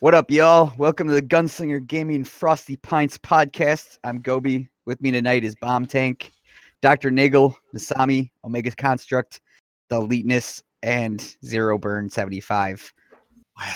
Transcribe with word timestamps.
What 0.00 0.14
up, 0.14 0.30
y'all? 0.30 0.72
Welcome 0.78 1.08
to 1.08 1.12
the 1.14 1.20
Gunslinger 1.20 1.86
Gaming 1.86 2.24
Frosty 2.24 2.76
Pints 2.76 3.18
podcast. 3.18 3.98
I'm 4.02 4.22
Gobi. 4.22 4.66
With 4.86 4.98
me 5.02 5.10
tonight 5.10 5.44
is 5.44 5.54
Bomb 5.56 5.84
Tank, 5.84 6.32
Dr. 6.80 7.10
Niggle, 7.10 7.54
Masami, 7.74 8.30
Omega 8.42 8.70
Construct, 8.70 9.42
The 9.90 9.96
Eliteness, 10.00 10.62
and 10.82 11.36
Zero 11.44 11.76
Burn 11.76 12.08
75. 12.08 12.94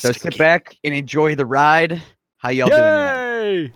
So 0.01 0.13
sit 0.13 0.39
back 0.39 0.75
and 0.83 0.95
enjoy 0.95 1.35
the 1.35 1.45
ride. 1.45 2.03
How 2.39 2.49
y'all 2.49 2.69
doing? 2.69 2.81
tonight? 2.81 3.43
Yay! 3.43 3.73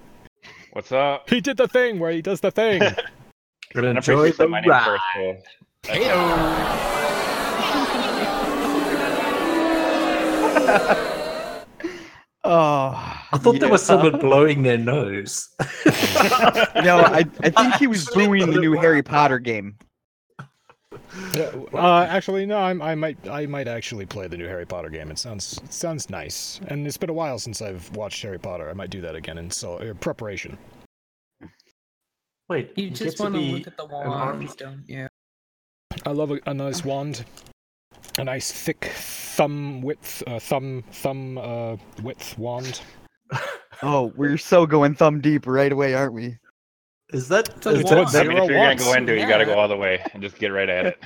What's 0.72 0.90
up? 0.90 1.28
He 1.28 1.42
did 1.42 1.58
the 1.58 1.68
thing 1.68 1.98
where 1.98 2.12
he 2.12 2.22
does 2.22 2.40
the 2.40 2.50
thing. 2.50 2.80
Gonna 3.74 3.88
enjoy 3.88 4.30
the 4.30 4.38
that 4.38 4.48
my 4.48 4.62
name 4.62 4.70
ride. 4.70 4.98
first. 5.14 5.44
Cool. 10.68 11.04
Oh, 12.50 12.92
I 13.30 13.36
thought 13.38 13.60
there 13.60 13.68
was 13.68 13.84
someone 13.84 14.18
blowing 14.18 14.62
their 14.62 14.78
nose. 14.78 15.48
No, 16.82 16.98
I, 17.00 17.24
I 17.42 17.50
think 17.50 17.74
he 17.74 17.86
was 17.86 18.08
booing 18.10 18.50
the 18.50 18.60
new 18.60 18.72
Harry 18.72 19.02
Potter 19.02 19.38
game. 19.38 19.76
Uh, 21.74 22.06
actually, 22.08 22.46
no. 22.46 22.58
I'm, 22.58 22.80
I 22.80 22.94
might, 22.94 23.18
I 23.28 23.46
might 23.46 23.66
actually 23.68 24.06
play 24.06 24.28
the 24.28 24.36
new 24.36 24.46
Harry 24.46 24.64
Potter 24.64 24.88
game. 24.88 25.10
It 25.10 25.18
sounds, 25.18 25.58
it 25.64 25.72
sounds 25.72 26.08
nice, 26.08 26.60
and 26.68 26.86
it's 26.86 26.96
been 26.96 27.10
a 27.10 27.14
while 27.14 27.38
since 27.38 27.60
I've 27.60 27.90
watched 27.96 28.22
Harry 28.22 28.38
Potter. 28.38 28.70
I 28.70 28.72
might 28.74 28.90
do 28.90 29.00
that 29.02 29.14
again 29.16 29.38
in 29.38 29.50
so 29.50 29.74
uh, 29.78 29.92
preparation. 29.94 30.56
Wait, 32.48 32.72
You 32.76 32.84
you 32.84 32.90
just 32.90 33.20
want 33.20 33.34
to 33.34 33.40
be 33.40 33.52
look 33.52 33.66
at 33.66 33.76
the 33.76 33.84
an 33.84 33.90
army- 33.92 34.46
wands, 34.46 34.56
don't 34.56 34.84
you? 34.86 35.08
I 36.06 36.10
love 36.10 36.30
a, 36.30 36.38
a 36.46 36.54
nice 36.54 36.84
wand, 36.84 37.24
a 38.18 38.24
nice 38.24 38.50
thick 38.50 38.90
thumb 38.94 39.80
width, 39.80 40.22
uh, 40.26 40.38
thumb 40.38 40.84
thumb 40.92 41.38
uh, 41.38 41.76
width 42.02 42.36
wand. 42.38 42.80
Oh, 43.80 44.12
we're 44.16 44.38
so 44.38 44.66
going 44.66 44.96
thumb 44.96 45.20
deep 45.20 45.46
right 45.46 45.70
away, 45.70 45.94
aren't 45.94 46.12
we? 46.12 46.36
Is 47.10 47.28
that? 47.28 47.62
So 47.62 47.70
is 47.70 47.80
it's 47.82 47.90
that 47.90 47.96
what 47.96 48.12
I 48.16 48.24
mean, 48.24 48.36
if 48.36 48.50
you're 48.50 48.58
gonna 48.58 48.74
go 48.74 48.92
into 48.94 49.14
it, 49.14 49.20
you 49.20 49.28
gotta 49.28 49.44
go 49.44 49.56
all 49.56 49.68
the 49.68 49.76
way 49.76 50.04
and 50.12 50.20
just 50.20 50.36
get 50.36 50.48
right 50.48 50.68
at 50.68 50.84
it. 50.86 50.98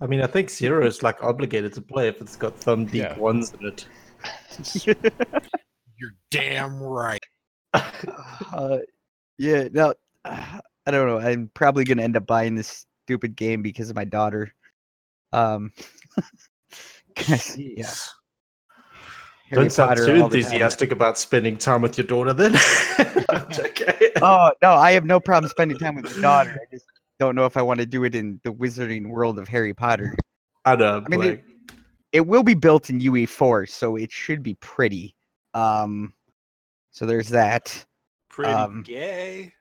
I 0.00 0.06
mean, 0.06 0.22
I 0.22 0.26
think 0.26 0.48
Zero 0.48 0.86
is 0.86 1.02
like 1.02 1.22
obligated 1.22 1.74
to 1.74 1.82
play 1.82 2.08
if 2.08 2.20
it's 2.22 2.34
got 2.34 2.58
thumb 2.58 2.86
deep 2.86 3.02
Yeah. 3.02 3.18
ones 3.18 3.52
in 3.60 3.66
it. 3.66 3.86
You're 5.98 6.14
damn 6.30 6.82
right. 6.82 7.22
Uh, 8.54 8.78
yeah, 9.36 9.68
no, 9.70 9.92
uh, 10.24 10.60
I 10.86 10.90
don't 10.90 11.06
know. 11.08 11.18
I'm 11.18 11.50
probably 11.52 11.84
gonna 11.84 12.02
end 12.04 12.16
up 12.16 12.26
buying 12.26 12.54
this 12.54 12.86
stupid 13.04 13.36
game 13.36 13.60
because 13.60 13.90
of 13.90 13.96
my 13.96 14.04
daughter. 14.04 14.54
Um, 15.34 15.72
'cause, 17.16 17.56
yeah, 17.56 17.84
Jeez. 17.84 18.08
Harry 19.50 19.62
Don't 19.62 19.70
sound 19.72 19.88
Potter 19.90 20.06
too 20.06 20.22
all 20.22 20.28
the 20.28 20.42
time. 20.42 20.52
enthusiastic 20.52 20.92
about 20.92 21.18
spending 21.18 21.56
time 21.56 21.82
with 21.82 21.96
your 21.96 22.06
daughter 22.06 22.32
then. 22.32 22.54
okay. 23.58 24.12
Oh 24.20 24.52
no, 24.62 24.72
I 24.72 24.92
have 24.92 25.04
no 25.04 25.20
problem 25.20 25.48
spending 25.50 25.78
time 25.78 25.94
with 25.96 26.04
my 26.04 26.20
daughter. 26.20 26.50
I 26.60 26.66
just 26.74 26.86
don't 27.18 27.34
know 27.34 27.46
if 27.46 27.56
I 27.56 27.62
want 27.62 27.80
to 27.80 27.86
do 27.86 28.04
it 28.04 28.14
in 28.14 28.40
the 28.44 28.52
wizarding 28.52 29.08
world 29.08 29.38
of 29.38 29.48
Harry 29.48 29.74
Potter. 29.74 30.14
I 30.64 30.76
know. 30.76 31.02
I 31.04 31.08
mean, 31.08 31.20
like, 31.20 31.44
It 32.12 32.26
will 32.26 32.42
be 32.42 32.54
built 32.54 32.90
in 32.90 33.00
UE4, 33.00 33.66
so 33.66 33.96
it 33.96 34.10
should 34.12 34.42
be 34.42 34.54
pretty. 34.56 35.14
Um, 35.54 36.12
so 36.90 37.06
there's 37.06 37.28
that. 37.30 37.84
Pretty 38.28 38.52
Um, 38.52 38.82
gay. 38.82 39.52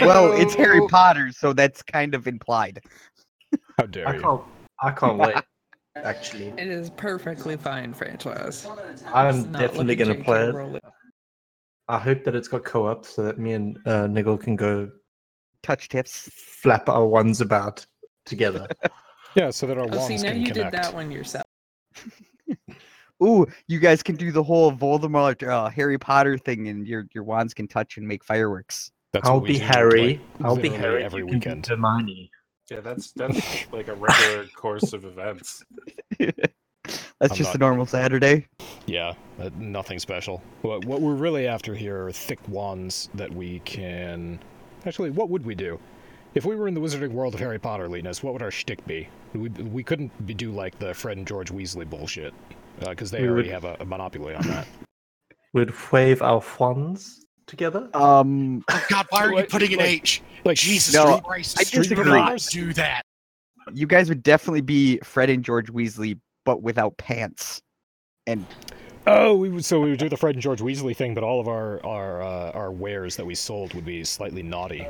Well, 0.00 0.32
it's 0.40 0.54
Harry 0.54 0.80
Potter, 0.88 1.32
so 1.32 1.52
that's 1.52 1.82
kind 1.82 2.14
of 2.14 2.28
implied. 2.28 2.80
How 3.76 3.86
dare 3.86 4.08
I 4.08 4.14
you? 4.14 4.44
Can't. 4.80 4.96
I 4.96 5.00
can't 5.00 5.18
wait. 5.18 5.44
Actually, 6.04 6.48
It 6.50 6.68
is 6.68 6.90
perfectly 6.90 7.56
fine 7.56 7.92
franchise. 7.92 8.66
I'm 9.12 9.50
not 9.50 9.58
definitely 9.58 9.96
looking 9.96 9.98
gonna 9.98 10.14
J.K. 10.14 10.24
play 10.24 10.42
it. 10.48 10.54
Rowling. 10.54 10.80
I 11.88 11.98
hope 11.98 12.22
that 12.24 12.36
it's 12.36 12.46
got 12.48 12.64
co-op 12.64 13.04
so 13.04 13.22
that 13.24 13.38
me 13.38 13.54
and 13.54 13.78
uh, 13.86 14.06
Niggle 14.06 14.38
can 14.38 14.54
go 14.56 14.90
Touch 15.62 15.88
tips. 15.88 16.30
flap 16.32 16.88
our 16.88 17.06
ones 17.06 17.40
about 17.40 17.84
together. 18.26 18.68
Yeah, 19.34 19.50
so 19.50 19.66
that 19.66 19.76
our 19.78 19.84
Oh, 19.84 19.88
wands 19.88 20.06
see, 20.06 20.16
now 20.16 20.32
can 20.32 20.40
you 20.40 20.46
connect. 20.48 20.72
did 20.72 20.80
that 20.82 20.92
one 20.94 21.10
yourself. 21.12 21.44
Ooh, 23.22 23.46
you 23.68 23.78
guys 23.78 24.02
can 24.02 24.16
do 24.16 24.32
the 24.32 24.42
whole 24.42 24.72
Voldemort, 24.72 25.46
uh, 25.46 25.68
Harry 25.68 25.98
Potter 25.98 26.38
thing, 26.38 26.68
and 26.68 26.86
your 26.88 27.06
your 27.14 27.24
wands 27.24 27.52
can 27.54 27.68
touch 27.68 27.98
and 27.98 28.08
make 28.08 28.24
fireworks. 28.24 28.90
That's 29.12 29.28
I'll 29.28 29.34
what 29.34 29.42
we 29.42 29.48
be 29.48 29.54
do, 29.58 29.64
like, 29.64 29.74
Harry. 29.74 30.20
I'll 30.40 30.56
be 30.56 30.62
literally 30.62 30.78
Harry 30.78 31.04
every 31.04 31.20
you 31.20 31.26
can 31.26 31.38
be 31.40 31.46
weekend. 31.46 31.66
Hermione. 31.66 32.30
Yeah, 32.70 32.80
that's 32.80 33.12
that's 33.12 33.72
like 33.72 33.88
a 33.88 33.94
regular 33.94 34.46
course 34.54 34.92
of 34.92 35.04
events. 35.04 35.64
That's 37.20 37.32
I'm 37.32 37.36
just 37.36 37.54
a 37.54 37.58
normal 37.58 37.84
Saturday. 37.84 38.46
Yeah, 38.86 39.12
uh, 39.40 39.50
nothing 39.58 39.98
special. 39.98 40.40
What, 40.62 40.84
what 40.84 41.00
we're 41.00 41.16
really 41.16 41.46
after 41.48 41.74
here 41.74 42.06
are 42.06 42.12
thick 42.12 42.38
wands 42.48 43.10
that 43.14 43.30
we 43.34 43.58
can. 43.60 44.38
Actually, 44.86 45.10
what 45.10 45.28
would 45.28 45.44
we 45.44 45.54
do? 45.56 45.78
If 46.34 46.44
we 46.46 46.54
were 46.54 46.68
in 46.68 46.74
the 46.74 46.80
wizarding 46.80 47.10
world 47.10 47.34
of 47.34 47.40
Harry 47.40 47.58
Potter, 47.58 47.88
Linus, 47.88 48.22
what 48.22 48.32
would 48.34 48.42
our 48.42 48.52
shtick 48.52 48.86
be? 48.86 49.08
We, 49.34 49.48
we 49.48 49.82
couldn't 49.82 50.26
be, 50.26 50.32
do 50.32 50.52
like 50.52 50.78
the 50.78 50.94
Fred 50.94 51.16
and 51.18 51.26
George 51.26 51.50
Weasley 51.50 51.88
bullshit, 51.90 52.32
because 52.78 53.10
they 53.10 53.20
We 53.22 53.28
already 53.28 53.48
would- 53.48 53.54
have 53.54 53.64
a, 53.64 53.76
a 53.80 53.84
monopoly 53.84 54.34
on 54.34 54.46
that. 54.46 54.66
We'd 55.52 55.72
wave 55.90 56.22
our 56.22 56.42
wands 56.58 57.26
together. 57.48 57.88
Um, 57.94 58.64
Oh 58.68 58.86
God, 58.88 59.06
why 59.10 59.24
are 59.26 59.32
you 59.34 59.44
putting 59.46 59.72
an 59.72 59.78
like- 59.80 59.88
H? 59.88 60.22
Like 60.44 60.56
Jesus 60.56 60.94
No, 60.94 61.18
Christ! 61.20 61.58
I 61.58 61.64
do 61.64 61.82
disagree. 61.82 62.04
not 62.04 62.38
do 62.50 62.72
that. 62.74 63.02
you 63.74 63.86
guys 63.86 64.08
would 64.08 64.22
definitely 64.22 64.60
be 64.60 64.98
Fred 64.98 65.28
and 65.30 65.44
George 65.44 65.66
Weasley, 65.72 66.18
but 66.44 66.62
without 66.62 66.96
pants. 66.98 67.60
And 68.26 68.46
Oh, 69.06 69.34
we 69.36 69.48
would, 69.48 69.64
so 69.64 69.80
we 69.80 69.90
would 69.90 69.98
do 69.98 70.08
the 70.08 70.16
Fred 70.16 70.34
and 70.34 70.42
George 70.42 70.60
Weasley 70.60 70.94
thing, 70.94 71.14
but 71.14 71.24
all 71.24 71.40
of 71.40 71.48
our 71.48 71.84
our 71.84 72.22
uh, 72.22 72.50
our 72.52 72.70
wares 72.70 73.16
that 73.16 73.24
we 73.26 73.34
sold 73.34 73.74
would 73.74 73.84
be 73.86 74.04
slightly 74.04 74.42
naughty. 74.42 74.86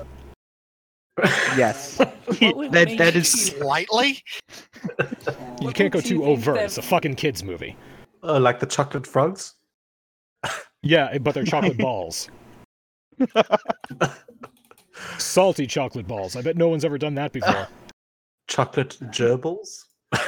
yes, 1.57 1.99
What 2.41 2.73
that 2.73 2.89
make 2.89 2.99
that 2.99 3.15
you 3.15 3.21
is 3.21 3.31
Slightly. 3.31 4.23
You 5.61 5.71
can't 5.73 5.93
go 5.93 6.01
too 6.01 6.25
overt. 6.25 6.57
that- 6.57 6.65
It's 6.67 6.79
a 6.79 6.83
fucking 6.83 7.15
kids 7.17 7.43
movie. 7.43 7.77
Oh, 8.23 8.39
like 8.39 8.61
the 8.61 8.67
chocolate 8.67 9.07
frogs. 9.07 9.55
Yeah, 10.83 11.19
but 11.19 11.35
they're 11.35 11.45
chocolate 11.45 11.79
balls. 11.79 12.29
Salty 15.19 15.67
chocolate 15.67 16.07
balls. 16.07 16.37
I 16.37 16.43
bet 16.43 16.57
no 16.57 16.69
one's 16.69 16.85
ever 16.85 16.99
done 16.99 17.15
that 17.17 17.33
before. 17.33 17.67
Chocolate 18.49 18.97
gerbils. 19.05 19.85
I 20.13 20.21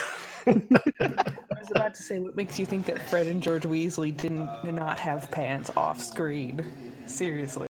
was 0.47 1.71
about 1.71 1.95
to 1.95 2.03
say, 2.03 2.19
what 2.19 2.37
makes 2.37 2.59
you 2.59 2.67
think 2.67 2.87
that 2.87 3.09
Fred 3.09 3.27
and 3.27 3.43
George 3.43 3.63
Weasley 3.65 4.17
didn't 4.17 4.49
did 4.65 4.75
not 4.75 4.99
have 4.99 5.31
pants 5.31 5.71
off 5.77 6.01
screen? 6.03 6.65
Seriously. 7.07 7.67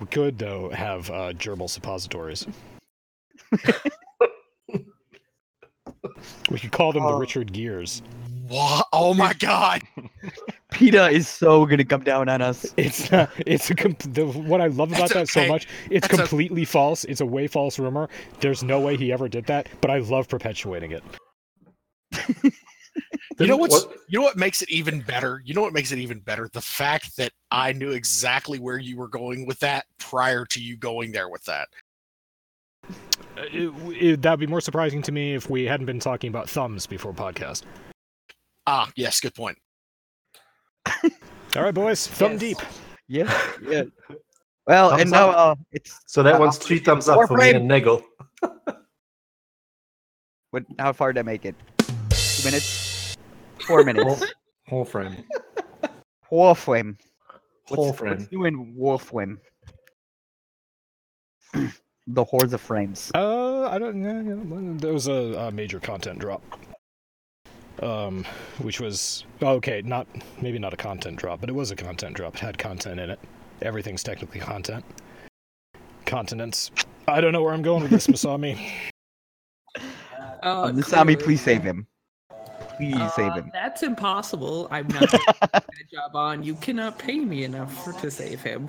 We 0.00 0.06
could, 0.06 0.38
though, 0.38 0.70
have 0.70 1.10
uh, 1.10 1.32
gerbil 1.32 1.68
suppositories. 1.70 2.46
we 6.50 6.58
could 6.58 6.72
call 6.72 6.92
them 6.92 7.02
the 7.02 7.08
Oh. 7.08 7.18
Richard 7.18 7.52
Gears. 7.52 8.02
What? 8.46 8.86
Oh 8.92 9.14
my 9.14 9.32
God! 9.34 9.82
PETA 10.72 11.10
is 11.10 11.28
so 11.28 11.64
gonna 11.64 11.84
come 11.84 12.02
down 12.02 12.28
on 12.28 12.42
us. 12.42 12.66
It's 12.76 13.10
not, 13.10 13.30
it's 13.46 13.70
a 13.70 13.74
comp- 13.74 13.98
the, 14.14 14.26
what 14.26 14.60
I 14.60 14.66
love 14.66 14.90
about 14.90 15.10
That's 15.10 15.32
that 15.34 15.42
so 15.42 15.46
much. 15.46 15.68
It's 15.90 16.06
That's 16.08 16.18
a- 16.18 16.26
completely 16.26 16.64
false. 16.64 17.04
It's 17.04 17.20
a 17.20 17.26
way 17.26 17.46
false 17.46 17.78
rumor. 17.78 18.08
There's 18.40 18.62
no 18.62 18.80
way 18.80 18.96
he 18.96 19.12
ever 19.12 19.28
did 19.28 19.46
that, 19.46 19.68
but 19.80 19.90
I 19.90 19.98
love 19.98 20.28
perpetuating 20.28 20.92
it. 20.92 21.04
You 23.38 23.46
know 23.46 23.56
what's 23.58 23.84
what- 23.84 23.96
you 24.08 24.18
know 24.18 24.24
what 24.24 24.36
makes 24.36 24.62
it 24.62 24.70
even 24.70 25.00
better? 25.02 25.42
You 25.44 25.52
know 25.54 25.60
what 25.60 25.74
makes 25.74 25.92
it 25.92 25.98
even 25.98 26.20
better? 26.20 26.48
The 26.52 26.60
fact 26.60 27.16
that 27.18 27.32
I 27.50 27.72
knew 27.72 27.90
exactly 27.90 28.58
where 28.58 28.78
you 28.78 28.96
were 28.96 29.08
going 29.08 29.46
with 29.46 29.58
that 29.60 29.84
prior 29.98 30.46
to 30.46 30.60
you 30.60 30.76
going 30.76 31.12
there 31.12 31.28
with 31.28 31.44
that. 31.44 31.68
Uh, 33.36 33.42
it, 33.52 33.72
it, 34.02 34.22
that'd 34.22 34.40
be 34.40 34.46
more 34.46 34.62
surprising 34.62 35.02
to 35.02 35.12
me 35.12 35.34
if 35.34 35.50
we 35.50 35.64
hadn't 35.64 35.86
been 35.86 36.00
talking 36.00 36.28
about 36.28 36.48
thumbs 36.48 36.86
before 36.86 37.12
podcast. 37.12 37.62
Ah, 38.66 38.90
yes, 38.96 39.20
good 39.20 39.34
point. 39.34 39.58
All 41.56 41.62
right, 41.62 41.74
boys, 41.74 42.06
thumb 42.06 42.32
Yes. 42.32 42.40
deep. 42.40 42.58
Yeah, 43.08 43.40
yeah. 43.68 43.82
Well, 44.66 44.90
Thumbs 44.90 45.02
and 45.02 45.10
now 45.10 45.30
uh, 45.30 45.54
it's 45.72 46.00
So 46.06 46.22
that 46.22 46.34
Uh, 46.34 46.40
one's 46.40 46.58
three 46.58 46.78
thumbs 46.80 47.08
up 47.08 47.14
Four 47.16 47.26
for 47.28 47.36
me 47.36 47.50
and 47.50 47.68
Niggle. 47.70 48.02
what? 50.50 50.64
How 50.78 50.92
far 50.92 51.12
did 51.12 51.20
I 51.20 51.22
make 51.22 51.44
it? 51.44 51.54
Two 51.78 52.44
minutes. 52.44 53.16
Four 53.66 53.84
minutes. 53.84 54.24
Whole 54.68 54.84
frame. 54.84 55.24
Wolfwim. 56.32 56.96
Whole 57.68 57.86
What's, 57.86 57.98
frame. 57.98 58.12
what's 58.18 58.26
doing 58.28 58.74
Wolfwim? 58.78 59.38
the 62.08 62.24
hordes 62.24 62.52
of 62.52 62.60
frames. 62.60 63.10
Uh, 63.14 63.68
I 63.68 63.78
don't 63.78 63.96
know. 63.96 64.76
There 64.78 64.92
was 64.92 65.06
a, 65.06 65.12
a 65.46 65.50
major 65.52 65.78
content 65.80 66.18
drop. 66.18 66.42
Um, 67.82 68.24
which 68.58 68.80
was 68.80 69.24
okay, 69.42 69.82
not 69.82 70.06
maybe 70.40 70.58
not 70.58 70.72
a 70.72 70.78
content 70.78 71.18
drop, 71.18 71.40
but 71.40 71.50
it 71.50 71.54
was 71.54 71.70
a 71.70 71.76
content 71.76 72.14
drop. 72.16 72.34
It 72.34 72.40
had 72.40 72.56
content 72.58 72.98
in 73.00 73.10
it. 73.10 73.18
Everything's 73.60 74.02
technically 74.02 74.40
content. 74.40 74.82
Continents. 76.06 76.70
I 77.08 77.20
don't 77.20 77.32
know 77.32 77.42
where 77.42 77.52
I'm 77.52 77.62
going 77.62 77.82
with 77.82 77.90
this, 77.90 78.06
Masami. 78.08 78.58
Oh, 80.42 80.64
Um, 80.64 80.76
Masami, 80.76 81.20
please 81.22 81.40
save 81.42 81.62
him. 81.62 81.86
Please 82.76 82.94
Uh, 82.96 83.10
save 83.10 83.32
him. 83.34 83.50
That's 83.52 83.82
impossible. 83.82 84.68
I'm 84.70 84.88
not 84.88 85.10
doing 85.10 85.22
a 85.52 85.60
job 85.90 86.14
on. 86.14 86.42
You 86.42 86.54
cannot 86.56 86.98
pay 86.98 87.18
me 87.18 87.44
enough 87.44 87.84
for, 87.84 87.92
to 88.00 88.10
save 88.10 88.40
him, 88.42 88.68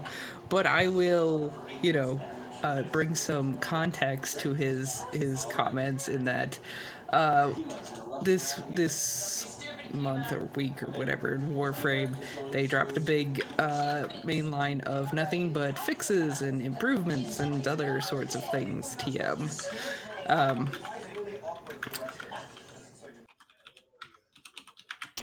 but 0.50 0.66
I 0.66 0.88
will. 0.88 1.54
You 1.82 1.94
know, 1.94 2.22
uh, 2.64 2.82
bring 2.84 3.14
some 3.16 3.58
context 3.60 4.40
to 4.42 4.54
his 4.54 5.04
his 5.14 5.46
comments 5.46 6.10
in 6.10 6.26
that 6.26 6.58
uh, 7.10 7.54
this 8.22 8.60
this 8.74 9.54
month 9.94 10.32
or 10.34 10.50
week 10.56 10.84
or 10.84 10.88
whatever 10.92 11.36
in 11.36 11.54
Warframe, 11.54 12.16
they 12.52 12.68
dropped 12.68 12.98
a 12.98 13.00
big 13.00 13.46
uh, 13.58 14.08
main 14.26 14.52
line 14.52 14.82
of 14.82 15.14
nothing 15.14 15.54
but 15.54 15.80
fixes 15.80 16.42
and 16.42 16.62
improvements 16.62 17.40
and 17.40 17.66
other 17.68 18.02
sorts 18.02 18.36
of 18.36 18.44
things. 18.52 18.96
TM. 18.98 19.66
Um, 20.28 20.70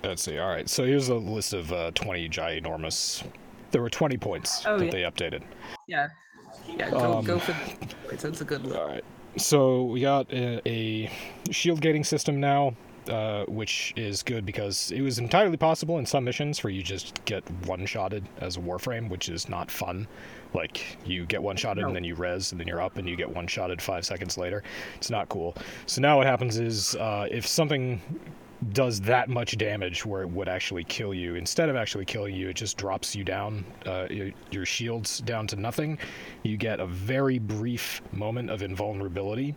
Let's 0.02 0.22
see. 0.22 0.38
All 0.38 0.48
right. 0.48 0.68
So 0.68 0.84
here's 0.84 1.08
a 1.08 1.14
list 1.14 1.54
of 1.54 1.72
uh, 1.72 1.90
20 1.92 2.28
ginormous. 2.28 3.26
There 3.70 3.80
were 3.80 3.90
20 3.90 4.16
points 4.18 4.64
Oh, 4.66 4.78
that 4.78 4.86
yeah. 4.86 4.90
they 4.90 5.02
updated. 5.02 5.42
yeah, 5.88 6.08
yeah. 6.68 6.90
Go 6.90 7.18
Um, 7.18 7.24
go 7.24 7.38
for. 7.38 7.56
Wait, 8.10 8.20
that's 8.20 8.40
a 8.40 8.44
good 8.44 8.64
one. 8.66 8.76
All 8.76 8.86
right. 8.86 9.04
So 9.36 9.84
we 9.84 10.00
got 10.00 10.32
a, 10.32 10.60
a 10.68 11.10
shield 11.50 11.80
gating 11.80 12.04
system 12.04 12.38
now, 12.38 12.74
uh, 13.08 13.44
which 13.46 13.92
is 13.96 14.22
good 14.22 14.46
because 14.46 14.92
it 14.92 15.00
was 15.00 15.18
entirely 15.18 15.56
possible 15.56 15.98
in 15.98 16.06
some 16.06 16.24
missions 16.24 16.58
for 16.58 16.70
you 16.70 16.82
just 16.82 17.24
get 17.24 17.42
one-shotted 17.66 18.24
as 18.40 18.56
a 18.56 18.60
warframe, 18.60 19.08
which 19.10 19.28
is 19.28 19.48
not 19.48 19.70
fun. 19.70 20.06
Like 20.54 20.98
you 21.04 21.26
get 21.26 21.42
one-shotted 21.42 21.80
No. 21.80 21.88
and 21.88 21.96
then 21.96 22.04
you 22.04 22.14
res 22.14 22.52
and 22.52 22.60
then 22.60 22.68
you're 22.68 22.80
up 22.80 22.96
and 22.96 23.08
you 23.08 23.16
get 23.16 23.28
one-shotted 23.28 23.82
five 23.82 24.04
seconds 24.06 24.38
later. 24.38 24.62
It's 24.96 25.10
not 25.10 25.28
cool. 25.28 25.56
So 25.86 26.00
now 26.00 26.16
what 26.18 26.26
happens 26.28 26.58
is 26.58 26.94
uh, 26.94 27.26
if 27.30 27.44
something 27.46 28.00
does 28.72 29.00
that 29.02 29.28
much 29.28 29.56
damage 29.58 30.06
where 30.06 30.22
it 30.22 30.30
would 30.30 30.48
actually 30.48 30.84
kill 30.84 31.12
you. 31.12 31.34
Instead 31.34 31.68
of 31.68 31.76
actually 31.76 32.04
killing 32.04 32.34
you, 32.34 32.48
it 32.48 32.56
just 32.56 32.76
drops 32.76 33.14
you 33.14 33.24
down, 33.24 33.64
uh, 33.86 34.06
your 34.50 34.64
shields 34.64 35.18
down 35.18 35.46
to 35.48 35.56
nothing. 35.56 35.98
You 36.42 36.56
get 36.56 36.80
a 36.80 36.86
very 36.86 37.38
brief 37.38 38.00
moment 38.12 38.50
of 38.50 38.62
invulnerability, 38.62 39.54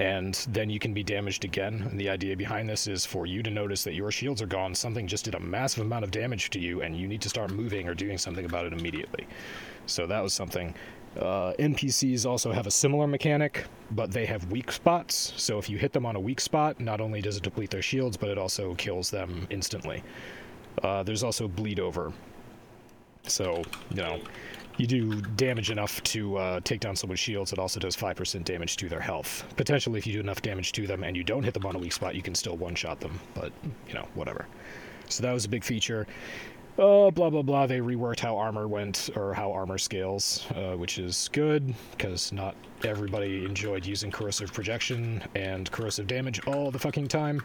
and 0.00 0.34
then 0.50 0.70
you 0.70 0.78
can 0.78 0.92
be 0.92 1.02
damaged 1.02 1.44
again. 1.44 1.88
And 1.90 1.98
the 1.98 2.08
idea 2.10 2.36
behind 2.36 2.68
this 2.68 2.86
is 2.86 3.04
for 3.06 3.26
you 3.26 3.42
to 3.42 3.50
notice 3.50 3.82
that 3.84 3.94
your 3.94 4.10
shields 4.10 4.42
are 4.42 4.46
gone, 4.46 4.74
something 4.74 5.06
just 5.06 5.24
did 5.24 5.34
a 5.34 5.40
massive 5.40 5.84
amount 5.84 6.04
of 6.04 6.10
damage 6.10 6.50
to 6.50 6.60
you, 6.60 6.82
and 6.82 6.96
you 6.96 7.08
need 7.08 7.22
to 7.22 7.28
start 7.28 7.50
moving 7.50 7.88
or 7.88 7.94
doing 7.94 8.18
something 8.18 8.44
about 8.44 8.66
it 8.66 8.72
immediately. 8.72 9.26
So 9.86 10.06
that 10.06 10.22
was 10.22 10.34
something. 10.34 10.74
Uh, 11.18 11.52
NPCs 11.58 12.24
also 12.24 12.52
have 12.52 12.66
a 12.66 12.70
similar 12.70 13.06
mechanic, 13.06 13.64
but 13.90 14.10
they 14.12 14.24
have 14.26 14.50
weak 14.52 14.70
spots. 14.70 15.32
So 15.36 15.58
if 15.58 15.68
you 15.68 15.76
hit 15.76 15.92
them 15.92 16.06
on 16.06 16.16
a 16.16 16.20
weak 16.20 16.40
spot, 16.40 16.80
not 16.80 17.00
only 17.00 17.20
does 17.20 17.36
it 17.36 17.42
deplete 17.42 17.70
their 17.70 17.82
shields, 17.82 18.16
but 18.16 18.28
it 18.28 18.38
also 18.38 18.74
kills 18.76 19.10
them 19.10 19.46
instantly. 19.50 20.04
Uh, 20.82 21.02
there's 21.02 21.24
also 21.24 21.48
bleed 21.48 21.80
over. 21.80 22.12
So, 23.26 23.62
you 23.90 23.96
know, 23.96 24.20
you 24.76 24.86
do 24.86 25.20
damage 25.20 25.70
enough 25.70 26.00
to 26.04 26.36
uh, 26.36 26.60
take 26.60 26.80
down 26.80 26.94
someone's 26.94 27.18
shields, 27.18 27.52
it 27.52 27.58
also 27.58 27.80
does 27.80 27.96
5% 27.96 28.44
damage 28.44 28.76
to 28.76 28.88
their 28.88 29.00
health. 29.00 29.44
Potentially, 29.56 29.98
if 29.98 30.06
you 30.06 30.12
do 30.12 30.20
enough 30.20 30.40
damage 30.40 30.72
to 30.72 30.86
them 30.86 31.02
and 31.02 31.16
you 31.16 31.24
don't 31.24 31.42
hit 31.42 31.52
them 31.52 31.66
on 31.66 31.74
a 31.74 31.78
weak 31.78 31.92
spot, 31.92 32.14
you 32.14 32.22
can 32.22 32.34
still 32.34 32.56
one 32.56 32.76
shot 32.76 33.00
them, 33.00 33.18
but, 33.34 33.52
you 33.88 33.94
know, 33.94 34.06
whatever. 34.14 34.46
So 35.08 35.22
that 35.22 35.32
was 35.32 35.44
a 35.44 35.48
big 35.48 35.64
feature. 35.64 36.06
Uh, 36.78 37.10
blah 37.10 37.28
blah 37.28 37.42
blah. 37.42 37.66
They 37.66 37.80
reworked 37.80 38.20
how 38.20 38.36
armor 38.36 38.68
went 38.68 39.10
or 39.16 39.34
how 39.34 39.50
armor 39.50 39.78
scales, 39.78 40.46
uh, 40.54 40.76
which 40.76 40.98
is 40.98 41.28
good 41.32 41.74
because 41.90 42.30
not 42.30 42.54
everybody 42.84 43.44
enjoyed 43.44 43.84
using 43.84 44.12
corrosive 44.12 44.52
projection 44.52 45.20
and 45.34 45.68
corrosive 45.72 46.06
damage 46.06 46.40
all 46.46 46.70
the 46.70 46.78
fucking 46.78 47.08
time. 47.08 47.42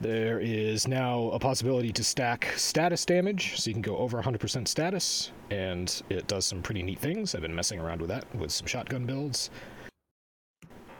There 0.00 0.40
is 0.40 0.88
now 0.88 1.30
a 1.30 1.38
possibility 1.38 1.92
to 1.92 2.02
stack 2.02 2.52
status 2.56 3.04
damage, 3.04 3.60
so 3.60 3.68
you 3.68 3.74
can 3.74 3.82
go 3.82 3.96
over 3.98 4.20
100% 4.20 4.66
status, 4.66 5.30
and 5.50 6.02
it 6.08 6.26
does 6.26 6.46
some 6.46 6.62
pretty 6.62 6.82
neat 6.82 6.98
things. 6.98 7.34
I've 7.34 7.42
been 7.42 7.54
messing 7.54 7.80
around 7.80 8.00
with 8.00 8.08
that 8.08 8.24
with 8.34 8.50
some 8.50 8.66
shotgun 8.66 9.04
builds. 9.04 9.50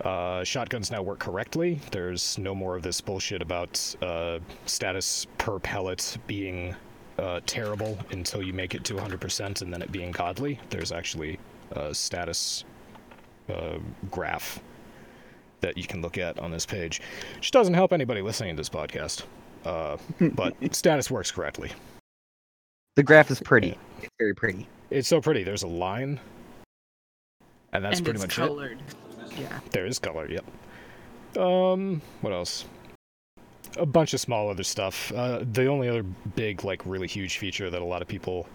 Uh, 0.02 0.42
shotguns 0.44 0.90
now 0.90 1.02
work 1.02 1.18
correctly. 1.18 1.80
There's 1.92 2.36
no 2.38 2.54
more 2.54 2.76
of 2.76 2.82
this 2.82 3.00
bullshit 3.00 3.40
about 3.40 3.94
uh, 4.02 4.40
status 4.66 5.26
per 5.38 5.58
pellet 5.58 6.18
being 6.26 6.74
uh, 7.18 7.40
terrible 7.46 7.98
until 8.10 8.42
you 8.42 8.52
make 8.52 8.74
it 8.74 8.84
to 8.84 8.94
100% 8.94 9.62
and 9.62 9.72
then 9.72 9.82
it 9.82 9.92
being 9.92 10.10
godly. 10.10 10.58
There's 10.70 10.92
actually 10.92 11.38
a 11.72 11.94
status 11.94 12.64
uh, 13.48 13.78
graph 14.10 14.60
that 15.60 15.78
you 15.78 15.86
can 15.86 16.02
look 16.02 16.18
at 16.18 16.38
on 16.38 16.50
this 16.50 16.66
page, 16.66 17.00
which 17.36 17.50
doesn't 17.50 17.74
help 17.74 17.92
anybody 17.92 18.20
listening 18.20 18.56
to 18.56 18.60
this 18.60 18.68
podcast. 18.68 19.22
Uh, 19.64 19.96
but 20.34 20.54
status 20.74 21.10
works 21.10 21.30
correctly. 21.30 21.70
The 22.96 23.02
graph 23.02 23.30
is 23.30 23.40
pretty. 23.40 23.78
It's 24.02 24.12
very 24.18 24.34
pretty. 24.34 24.68
It's 24.90 25.08
so 25.08 25.20
pretty. 25.20 25.42
There's 25.42 25.62
a 25.62 25.68
line, 25.68 26.20
and 27.72 27.84
that's 27.84 27.98
and 27.98 28.04
pretty 28.04 28.22
it's 28.22 28.38
much 28.38 28.50
it. 28.62 28.78
Yeah. 29.36 29.60
There 29.70 29.86
is 29.86 29.98
color, 29.98 30.28
yep. 30.30 30.44
Um, 31.36 32.00
what 32.20 32.32
else? 32.32 32.64
A 33.76 33.86
bunch 33.86 34.14
of 34.14 34.20
small 34.20 34.50
other 34.50 34.62
stuff. 34.62 35.12
Uh, 35.12 35.44
the 35.52 35.66
only 35.66 35.88
other 35.88 36.04
big, 36.36 36.64
like, 36.64 36.84
really 36.86 37.08
huge 37.08 37.38
feature 37.38 37.70
that 37.70 37.82
a 37.82 37.84
lot 37.84 38.02
of 38.02 38.08
people 38.08 38.46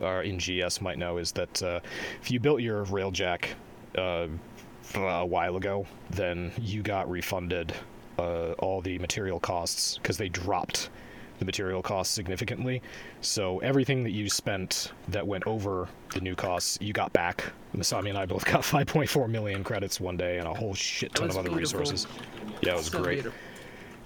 are 0.00 0.22
in 0.22 0.38
GS 0.38 0.80
might 0.80 0.98
know 0.98 1.16
is 1.16 1.32
that 1.32 1.62
uh, 1.62 1.80
if 2.20 2.30
you 2.30 2.38
built 2.38 2.60
your 2.60 2.84
railjack 2.86 3.46
uh, 3.96 4.26
a 4.94 5.24
while 5.24 5.56
ago, 5.56 5.86
then 6.10 6.52
you 6.60 6.82
got 6.82 7.10
refunded 7.10 7.74
uh, 8.18 8.52
all 8.52 8.80
the 8.80 8.98
material 8.98 9.40
costs 9.40 9.98
because 9.98 10.16
they 10.16 10.28
dropped 10.28 10.90
the 11.38 11.44
material 11.44 11.82
costs 11.82 12.14
significantly. 12.14 12.82
So 13.20 13.58
everything 13.58 14.02
that 14.04 14.12
you 14.12 14.28
spent 14.28 14.92
that 15.08 15.26
went 15.26 15.46
over 15.46 15.88
the 16.14 16.20
new 16.20 16.34
costs, 16.34 16.78
you 16.80 16.92
got 16.92 17.12
back. 17.12 17.44
Masami 17.76 18.08
and 18.08 18.18
I 18.18 18.26
both 18.26 18.44
got 18.52 18.62
5.4 18.62 19.28
million 19.28 19.62
credits 19.64 20.00
one 20.00 20.16
day 20.16 20.38
and 20.38 20.46
a 20.46 20.54
whole 20.54 20.74
shit 20.74 21.14
ton 21.14 21.30
of 21.30 21.36
other 21.36 21.50
beautiful. 21.50 21.80
resources. 21.80 22.06
Yeah, 22.62 22.72
it 22.72 22.76
was 22.76 22.86
So 22.86 23.02
great. 23.02 23.14
beautiful. 23.16 23.38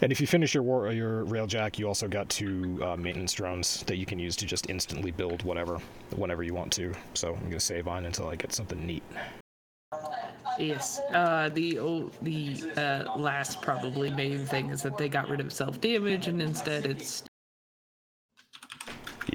And 0.02 0.10
if 0.10 0.18
you 0.18 0.26
finish 0.26 0.54
your 0.54 0.62
war, 0.62 0.90
your 0.92 1.26
railjack, 1.26 1.78
you 1.78 1.86
also 1.86 2.08
got 2.08 2.26
two 2.30 2.80
uh, 2.82 2.96
maintenance 2.96 3.34
drones 3.34 3.82
that 3.82 3.96
you 3.96 4.06
can 4.06 4.18
use 4.18 4.34
to 4.36 4.46
just 4.46 4.70
instantly 4.70 5.10
build 5.10 5.42
whatever, 5.42 5.78
whenever 6.16 6.42
you 6.42 6.54
want 6.54 6.72
to. 6.72 6.94
So 7.12 7.34
I'm 7.34 7.42
gonna 7.44 7.60
save 7.60 7.86
on 7.86 8.06
until 8.06 8.26
I 8.28 8.36
get 8.36 8.54
something 8.54 8.84
neat. 8.86 9.02
Yes. 10.58 11.00
Uh, 11.12 11.48
the 11.52 11.78
o- 11.78 12.10
the 12.22 12.56
uh, 12.76 13.16
last 13.18 13.62
probably 13.62 14.10
main 14.10 14.44
thing 14.46 14.70
is 14.70 14.82
that 14.82 14.98
they 14.98 15.08
got 15.08 15.28
rid 15.28 15.40
of 15.40 15.52
self 15.52 15.80
damage 15.80 16.26
and 16.28 16.40
instead 16.42 16.86
it's 16.86 17.24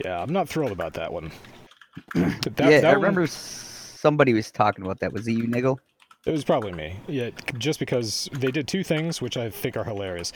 Yeah, 0.04 0.22
I'm 0.22 0.32
not 0.32 0.48
thrilled 0.48 0.72
about 0.72 0.94
that 0.94 1.12
one. 1.12 1.32
That- 2.14 2.54
yeah, 2.60 2.82
that 2.82 2.86
I 2.86 2.92
one- 2.94 3.02
remember 3.02 3.28
somebody 3.28 4.34
was 4.34 4.52
talking 4.52 4.86
about 4.86 5.00
that. 5.00 5.12
Was 5.14 5.28
it 5.28 5.34
you, 5.34 5.48
Niggle? 5.48 5.80
It 6.26 6.32
was 6.32 6.44
probably 6.44 6.72
me. 6.72 6.98
Yeah, 7.08 7.30
just 7.58 7.80
because 7.80 8.30
they 8.34 8.50
did 8.52 8.68
two 8.68 8.84
things 8.84 9.22
which 9.22 9.38
I 9.38 9.50
think 9.50 9.78
are 9.78 9.84
hilarious. 9.84 10.34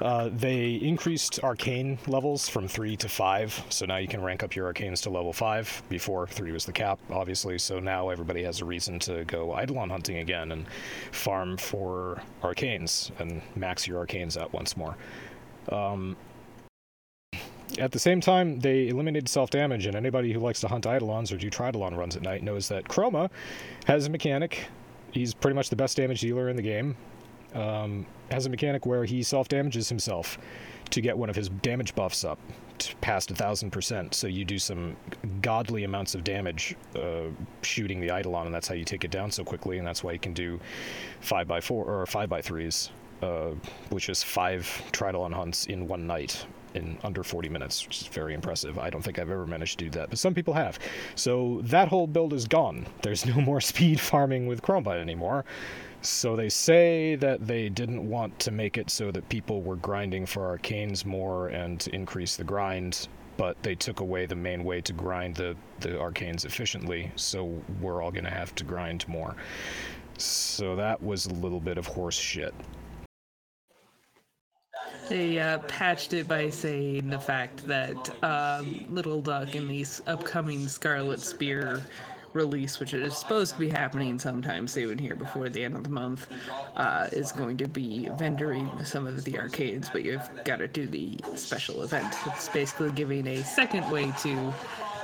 Uh, 0.00 0.30
they 0.32 0.74
increased 0.74 1.40
arcane 1.42 1.98
levels 2.06 2.48
from 2.48 2.68
three 2.68 2.96
to 2.96 3.08
five, 3.08 3.62
so 3.68 3.84
now 3.84 3.96
you 3.96 4.08
can 4.08 4.22
rank 4.22 4.42
up 4.42 4.54
your 4.54 4.72
arcanes 4.72 5.02
to 5.02 5.10
level 5.10 5.32
five. 5.32 5.82
Before 5.88 6.26
three 6.26 6.52
was 6.52 6.64
the 6.64 6.72
cap, 6.72 6.98
obviously, 7.10 7.58
so 7.58 7.80
now 7.80 8.08
everybody 8.08 8.42
has 8.44 8.60
a 8.60 8.64
reason 8.64 8.98
to 9.00 9.24
go 9.24 9.58
Eidolon 9.58 9.90
hunting 9.90 10.18
again 10.18 10.52
and 10.52 10.66
farm 11.10 11.56
for 11.56 12.22
arcanes 12.42 13.10
and 13.18 13.42
max 13.56 13.86
your 13.86 14.04
arcanes 14.04 14.36
out 14.36 14.52
once 14.52 14.76
more. 14.76 14.96
Um, 15.70 16.16
at 17.78 17.92
the 17.92 17.98
same 17.98 18.20
time, 18.20 18.60
they 18.60 18.88
eliminated 18.88 19.28
self 19.28 19.50
damage, 19.50 19.86
and 19.86 19.94
anybody 19.94 20.32
who 20.32 20.40
likes 20.40 20.60
to 20.60 20.68
hunt 20.68 20.86
Eidolons 20.86 21.32
or 21.32 21.36
do 21.36 21.50
Tridolon 21.50 21.96
runs 21.96 22.16
at 22.16 22.22
night 22.22 22.42
knows 22.42 22.68
that 22.68 22.84
Chroma 22.84 23.30
has 23.86 24.06
a 24.06 24.10
mechanic 24.10 24.68
he's 25.12 25.34
pretty 25.34 25.54
much 25.54 25.70
the 25.70 25.76
best 25.76 25.96
damage 25.96 26.20
dealer 26.20 26.48
in 26.48 26.56
the 26.56 26.62
game. 26.62 26.96
Um, 27.54 28.06
has 28.30 28.46
a 28.46 28.50
mechanic 28.50 28.86
where 28.86 29.04
he 29.04 29.22
self 29.22 29.48
damages 29.48 29.88
himself 29.88 30.38
to 30.90 31.00
get 31.00 31.16
one 31.16 31.28
of 31.28 31.36
his 31.36 31.48
damage 31.48 31.94
buffs 31.94 32.24
up 32.24 32.38
past 33.00 33.30
a 33.30 33.34
thousand 33.34 33.70
percent. 33.70 34.14
So 34.14 34.26
you 34.26 34.44
do 34.44 34.58
some 34.58 34.96
godly 35.42 35.84
amounts 35.84 36.14
of 36.14 36.24
damage 36.24 36.76
uh, 36.96 37.28
shooting 37.62 38.00
the 38.00 38.08
Eidolon, 38.08 38.46
and 38.46 38.54
that's 38.54 38.68
how 38.68 38.74
you 38.74 38.84
take 38.84 39.04
it 39.04 39.10
down 39.10 39.30
so 39.30 39.44
quickly. 39.44 39.78
And 39.78 39.86
that's 39.86 40.04
why 40.04 40.12
you 40.12 40.18
can 40.18 40.32
do 40.32 40.60
five 41.20 41.48
by 41.48 41.60
four 41.60 41.84
or 41.84 42.06
five 42.06 42.28
by 42.28 42.40
threes, 42.40 42.90
uh, 43.22 43.50
which 43.90 44.08
is 44.08 44.22
five 44.22 44.64
Tridolon 44.92 45.32
hunts 45.32 45.66
in 45.66 45.88
one 45.88 46.06
night 46.06 46.46
in 46.74 46.98
under 47.02 47.24
40 47.24 47.48
minutes, 47.48 47.86
which 47.86 48.02
is 48.02 48.06
very 48.08 48.34
impressive. 48.34 48.78
I 48.78 48.90
don't 48.90 49.02
think 49.02 49.18
I've 49.18 49.30
ever 49.30 49.46
managed 49.46 49.78
to 49.78 49.84
do 49.86 49.90
that, 49.90 50.10
but 50.10 50.18
some 50.18 50.34
people 50.34 50.54
have. 50.54 50.78
So 51.14 51.60
that 51.64 51.88
whole 51.88 52.06
build 52.06 52.32
is 52.32 52.46
gone. 52.46 52.86
There's 53.02 53.26
no 53.26 53.40
more 53.40 53.60
speed 53.72 54.00
farming 54.00 54.46
with 54.46 54.62
Chromebite 54.62 55.00
anymore. 55.00 55.44
So 56.00 56.36
they 56.36 56.48
say 56.48 57.16
that 57.16 57.46
they 57.46 57.68
didn't 57.68 58.08
want 58.08 58.38
to 58.40 58.50
make 58.50 58.78
it 58.78 58.88
so 58.88 59.10
that 59.10 59.28
people 59.28 59.62
were 59.62 59.76
grinding 59.76 60.26
for 60.26 60.56
arcanes 60.56 61.04
more 61.04 61.48
and 61.48 61.80
to 61.80 61.94
increase 61.94 62.36
the 62.36 62.44
grind, 62.44 63.08
but 63.36 63.60
they 63.62 63.74
took 63.74 64.00
away 64.00 64.26
the 64.26 64.36
main 64.36 64.62
way 64.62 64.80
to 64.80 64.92
grind 64.92 65.34
the, 65.34 65.56
the 65.80 65.90
arcanes 65.90 66.44
efficiently, 66.44 67.10
so 67.16 67.60
we're 67.80 68.00
all 68.00 68.12
gonna 68.12 68.30
have 68.30 68.54
to 68.56 68.64
grind 68.64 69.06
more. 69.08 69.34
So 70.18 70.76
that 70.76 71.02
was 71.02 71.26
a 71.26 71.34
little 71.34 71.60
bit 71.60 71.78
of 71.78 71.86
horse 71.86 72.18
shit. 72.18 72.54
They 75.08 75.38
uh, 75.38 75.58
patched 75.60 76.12
it 76.12 76.28
by 76.28 76.50
saying 76.50 77.08
the 77.08 77.18
fact 77.18 77.66
that 77.66 78.22
um, 78.22 78.84
Little 78.90 79.22
Duck 79.22 79.54
in 79.54 79.66
the 79.66 79.86
upcoming 80.06 80.68
Scarlet 80.68 81.20
Spear 81.20 81.82
release, 82.38 82.80
which 82.80 82.94
is 82.94 83.16
supposed 83.16 83.52
to 83.54 83.58
be 83.58 83.68
happening 83.68 84.18
sometime 84.18 84.66
soon 84.66 84.96
here 84.96 85.16
before 85.16 85.48
the 85.48 85.62
end 85.62 85.74
of 85.76 85.82
the 85.82 85.90
month, 85.90 86.28
uh, 86.76 87.08
is 87.12 87.32
going 87.32 87.56
to 87.58 87.68
be 87.68 88.08
vendoring 88.12 88.86
some 88.86 89.06
of 89.06 89.24
the 89.24 89.32
arcanes, 89.32 89.92
but 89.92 90.04
you've 90.04 90.28
got 90.44 90.56
to 90.56 90.68
do 90.68 90.86
the 90.86 91.18
special 91.34 91.82
event. 91.82 92.14
It's 92.26 92.48
basically 92.48 92.92
giving 92.92 93.26
a 93.26 93.42
second 93.44 93.90
way 93.90 94.12
to 94.22 94.54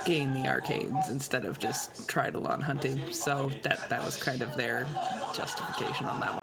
gain 0.04 0.32
the 0.32 0.48
arcanes 0.48 1.10
instead 1.10 1.44
of 1.44 1.58
just 1.58 2.06
Tridolon 2.06 2.62
hunting. 2.62 3.00
So 3.12 3.50
that 3.62 3.88
that 3.88 4.04
was 4.04 4.16
kind 4.16 4.42
of 4.42 4.56
their 4.56 4.86
justification 5.34 6.06
on 6.06 6.20
that 6.20 6.32
one. 6.34 6.40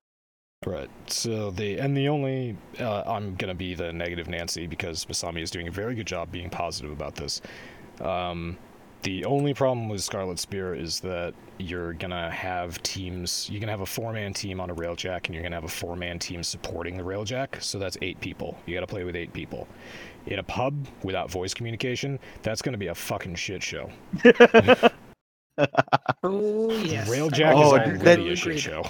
Right. 0.65 0.89
So 1.07 1.51
the 1.51 1.79
and 1.79 1.97
the 1.97 2.07
only 2.09 2.55
uh, 2.79 3.03
I'm 3.05 3.35
gonna 3.35 3.55
be 3.55 3.73
the 3.73 3.91
negative 3.93 4.27
Nancy 4.27 4.67
because 4.67 5.05
Masami 5.05 5.41
is 5.41 5.49
doing 5.49 5.67
a 5.67 5.71
very 5.71 5.95
good 5.95 6.07
job 6.07 6.31
being 6.31 6.49
positive 6.49 6.91
about 6.91 7.15
this. 7.15 7.41
Um, 7.99 8.57
the 9.03 9.25
only 9.25 9.53
problem 9.53 9.89
with 9.89 10.01
Scarlet 10.01 10.37
Spear 10.39 10.75
is 10.75 10.99
that 11.01 11.33
you're 11.57 11.93
gonna 11.93 12.29
have 12.29 12.81
teams. 12.83 13.49
You're 13.51 13.59
gonna 13.59 13.71
have 13.71 13.81
a 13.81 13.85
four-man 13.85 14.33
team 14.33 14.59
on 14.61 14.69
a 14.69 14.75
railjack, 14.75 15.25
and 15.25 15.33
you're 15.33 15.43
gonna 15.43 15.55
have 15.55 15.63
a 15.63 15.67
four-man 15.67 16.19
team 16.19 16.43
supporting 16.43 16.97
the 16.97 17.03
railjack. 17.03 17.61
So 17.61 17.79
that's 17.79 17.97
eight 18.01 18.19
people. 18.21 18.57
You 18.65 18.73
gotta 18.75 18.87
play 18.87 19.03
with 19.03 19.15
eight 19.15 19.33
people. 19.33 19.67
In 20.27 20.37
a 20.39 20.43
pub 20.43 20.87
without 21.03 21.31
voice 21.31 21.53
communication, 21.53 22.19
that's 22.43 22.61
gonna 22.61 22.77
be 22.77 22.87
a 22.87 22.95
fucking 22.95 23.35
shit 23.35 23.63
show. 23.63 23.89
Oh 26.23 26.71
yes. 26.71 27.07
Railjack 27.09 27.53
Oh, 27.53 27.75
is 27.75 27.81
dude, 27.83 28.01
already 28.01 28.23
that- 28.23 28.31
a 28.31 28.35
shit 28.35 28.59
show 28.59 28.83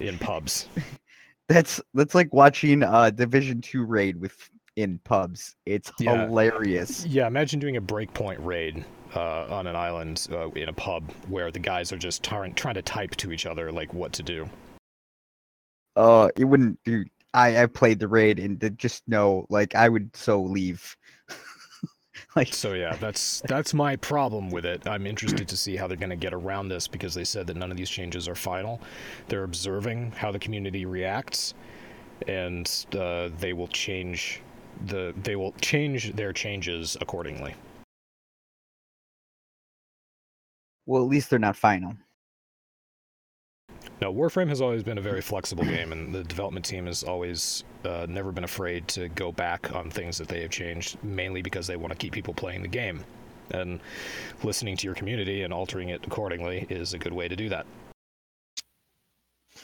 in 0.00 0.18
pubs. 0.18 0.68
That's 1.48 1.80
that's 1.94 2.14
like 2.14 2.32
watching 2.32 2.84
uh 2.84 3.10
Division 3.10 3.60
Two 3.60 3.84
raid 3.84 4.16
with 4.20 4.36
in 4.76 4.98
pubs. 5.02 5.56
It's 5.66 5.90
Yeah. 5.98 6.26
hilarious. 6.26 7.04
Yeah, 7.06 7.26
imagine 7.26 7.58
doing 7.58 7.76
a 7.76 7.82
breakpoint 7.82 8.36
raid 8.44 8.84
uh, 9.14 9.46
on 9.50 9.66
an 9.66 9.76
island 9.76 10.26
uh, 10.30 10.50
in 10.50 10.68
a 10.68 10.72
pub 10.72 11.10
where 11.28 11.50
the 11.50 11.58
guys 11.58 11.92
are 11.92 11.98
just 11.98 12.22
trying 12.22 12.54
trying 12.54 12.74
to 12.74 12.82
type 12.82 13.12
to 13.16 13.32
each 13.32 13.46
other 13.46 13.72
like 13.72 13.92
what 13.92 14.12
to 14.14 14.22
do. 14.22 14.48
Uh, 15.96 16.28
it 16.36 16.44
wouldn't 16.44 16.78
do. 16.84 17.04
I 17.34 17.62
I 17.62 17.66
played 17.66 17.98
the 17.98 18.08
raid 18.08 18.38
and 18.38 18.60
to 18.60 18.70
just 18.70 19.06
know 19.08 19.46
like 19.48 19.74
I 19.74 19.88
would 19.88 20.14
so 20.14 20.42
leave. 20.42 20.96
like 22.36 22.52
So 22.54 22.74
yeah, 22.74 22.94
that's 22.96 23.42
that's 23.46 23.74
my 23.74 23.96
problem 23.96 24.50
with 24.50 24.64
it. 24.64 24.86
I'm 24.86 25.06
interested 25.06 25.48
to 25.48 25.56
see 25.56 25.76
how 25.76 25.86
they're 25.86 25.96
going 25.96 26.10
to 26.10 26.16
get 26.16 26.32
around 26.32 26.68
this 26.68 26.86
because 26.86 27.14
they 27.14 27.24
said 27.24 27.46
that 27.48 27.56
none 27.56 27.70
of 27.70 27.76
these 27.76 27.90
changes 27.90 28.28
are 28.28 28.34
final. 28.34 28.80
They're 29.28 29.44
observing 29.44 30.12
how 30.12 30.30
the 30.30 30.38
community 30.38 30.84
reacts, 30.84 31.54
and 32.28 32.70
uh, 32.96 33.30
they 33.38 33.52
will 33.52 33.68
change 33.68 34.40
the 34.86 35.14
they 35.22 35.36
will 35.36 35.52
change 35.60 36.12
their 36.14 36.32
changes 36.32 36.96
accordingly. 37.00 37.54
Well, 40.90 41.04
at 41.04 41.08
least 41.08 41.30
they're 41.30 41.38
not 41.38 41.56
final. 41.56 41.94
No, 44.00 44.12
Warframe 44.12 44.48
has 44.48 44.60
always 44.60 44.82
been 44.82 44.98
a 44.98 45.00
very 45.00 45.20
flexible 45.20 45.62
game, 45.62 45.92
and 45.92 46.12
the 46.12 46.24
development 46.24 46.66
team 46.66 46.86
has 46.86 47.04
always 47.04 47.62
uh, 47.84 48.06
never 48.08 48.32
been 48.32 48.42
afraid 48.42 48.88
to 48.88 49.08
go 49.10 49.30
back 49.30 49.72
on 49.72 49.88
things 49.88 50.18
that 50.18 50.26
they 50.26 50.40
have 50.42 50.50
changed, 50.50 50.98
mainly 51.04 51.42
because 51.42 51.68
they 51.68 51.76
want 51.76 51.92
to 51.92 51.96
keep 51.96 52.12
people 52.12 52.34
playing 52.34 52.62
the 52.62 52.68
game. 52.68 53.04
And 53.52 53.78
listening 54.42 54.76
to 54.78 54.86
your 54.86 54.96
community 54.96 55.44
and 55.44 55.52
altering 55.52 55.90
it 55.90 56.04
accordingly 56.04 56.66
is 56.68 56.92
a 56.92 56.98
good 56.98 57.12
way 57.12 57.28
to 57.28 57.36
do 57.36 57.48
that. 57.50 57.66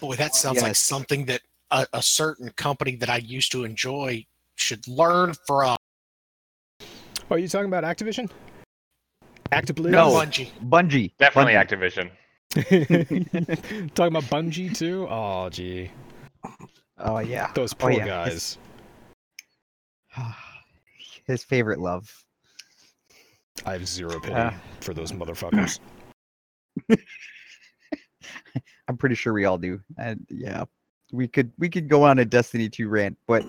Boy, 0.00 0.14
that 0.14 0.36
sounds 0.36 0.62
like 0.62 0.76
something 0.76 1.24
that 1.24 1.40
a, 1.72 1.88
a 1.92 2.02
certain 2.02 2.50
company 2.50 2.94
that 2.96 3.10
I 3.10 3.16
used 3.16 3.50
to 3.50 3.64
enjoy 3.64 4.24
should 4.54 4.86
learn 4.86 5.34
from. 5.44 5.76
Are 7.30 7.38
you 7.38 7.48
talking 7.48 7.66
about 7.66 7.82
Activision? 7.82 8.30
Activision? 9.52 9.90
No. 9.90 10.10
Bungie. 10.10 10.50
Bungie. 10.68 11.12
Definitely 11.18 11.54
Bungie. 11.54 11.66
Activision. 11.66 12.10
talking 13.94 14.16
about 14.16 14.24
Bungie 14.30 14.74
too? 14.76 15.06
Oh, 15.10 15.48
gee. 15.50 15.90
Oh 16.98 17.18
yeah. 17.18 17.50
Those 17.54 17.72
Oh, 17.74 17.76
poor 17.78 17.90
yeah, 17.92 18.06
guys. 18.06 18.58
His 21.26 21.44
favorite 21.44 21.80
love. 21.80 22.10
I 23.64 23.72
have 23.72 23.86
zero 23.86 24.18
pity 24.20 24.34
Uh. 24.34 24.52
for 24.80 24.94
those 24.94 25.12
motherfuckers. 25.12 25.80
I'm 28.88 28.96
pretty 28.96 29.14
sure 29.16 29.32
we 29.32 29.44
all 29.44 29.58
do. 29.58 29.80
And 29.98 30.24
yeah, 30.30 30.64
we 31.12 31.26
could 31.28 31.50
we 31.58 31.68
could 31.68 31.88
go 31.88 32.04
on 32.04 32.18
a 32.20 32.24
Destiny 32.24 32.68
2 32.68 32.88
rant, 32.88 33.18
but 33.26 33.44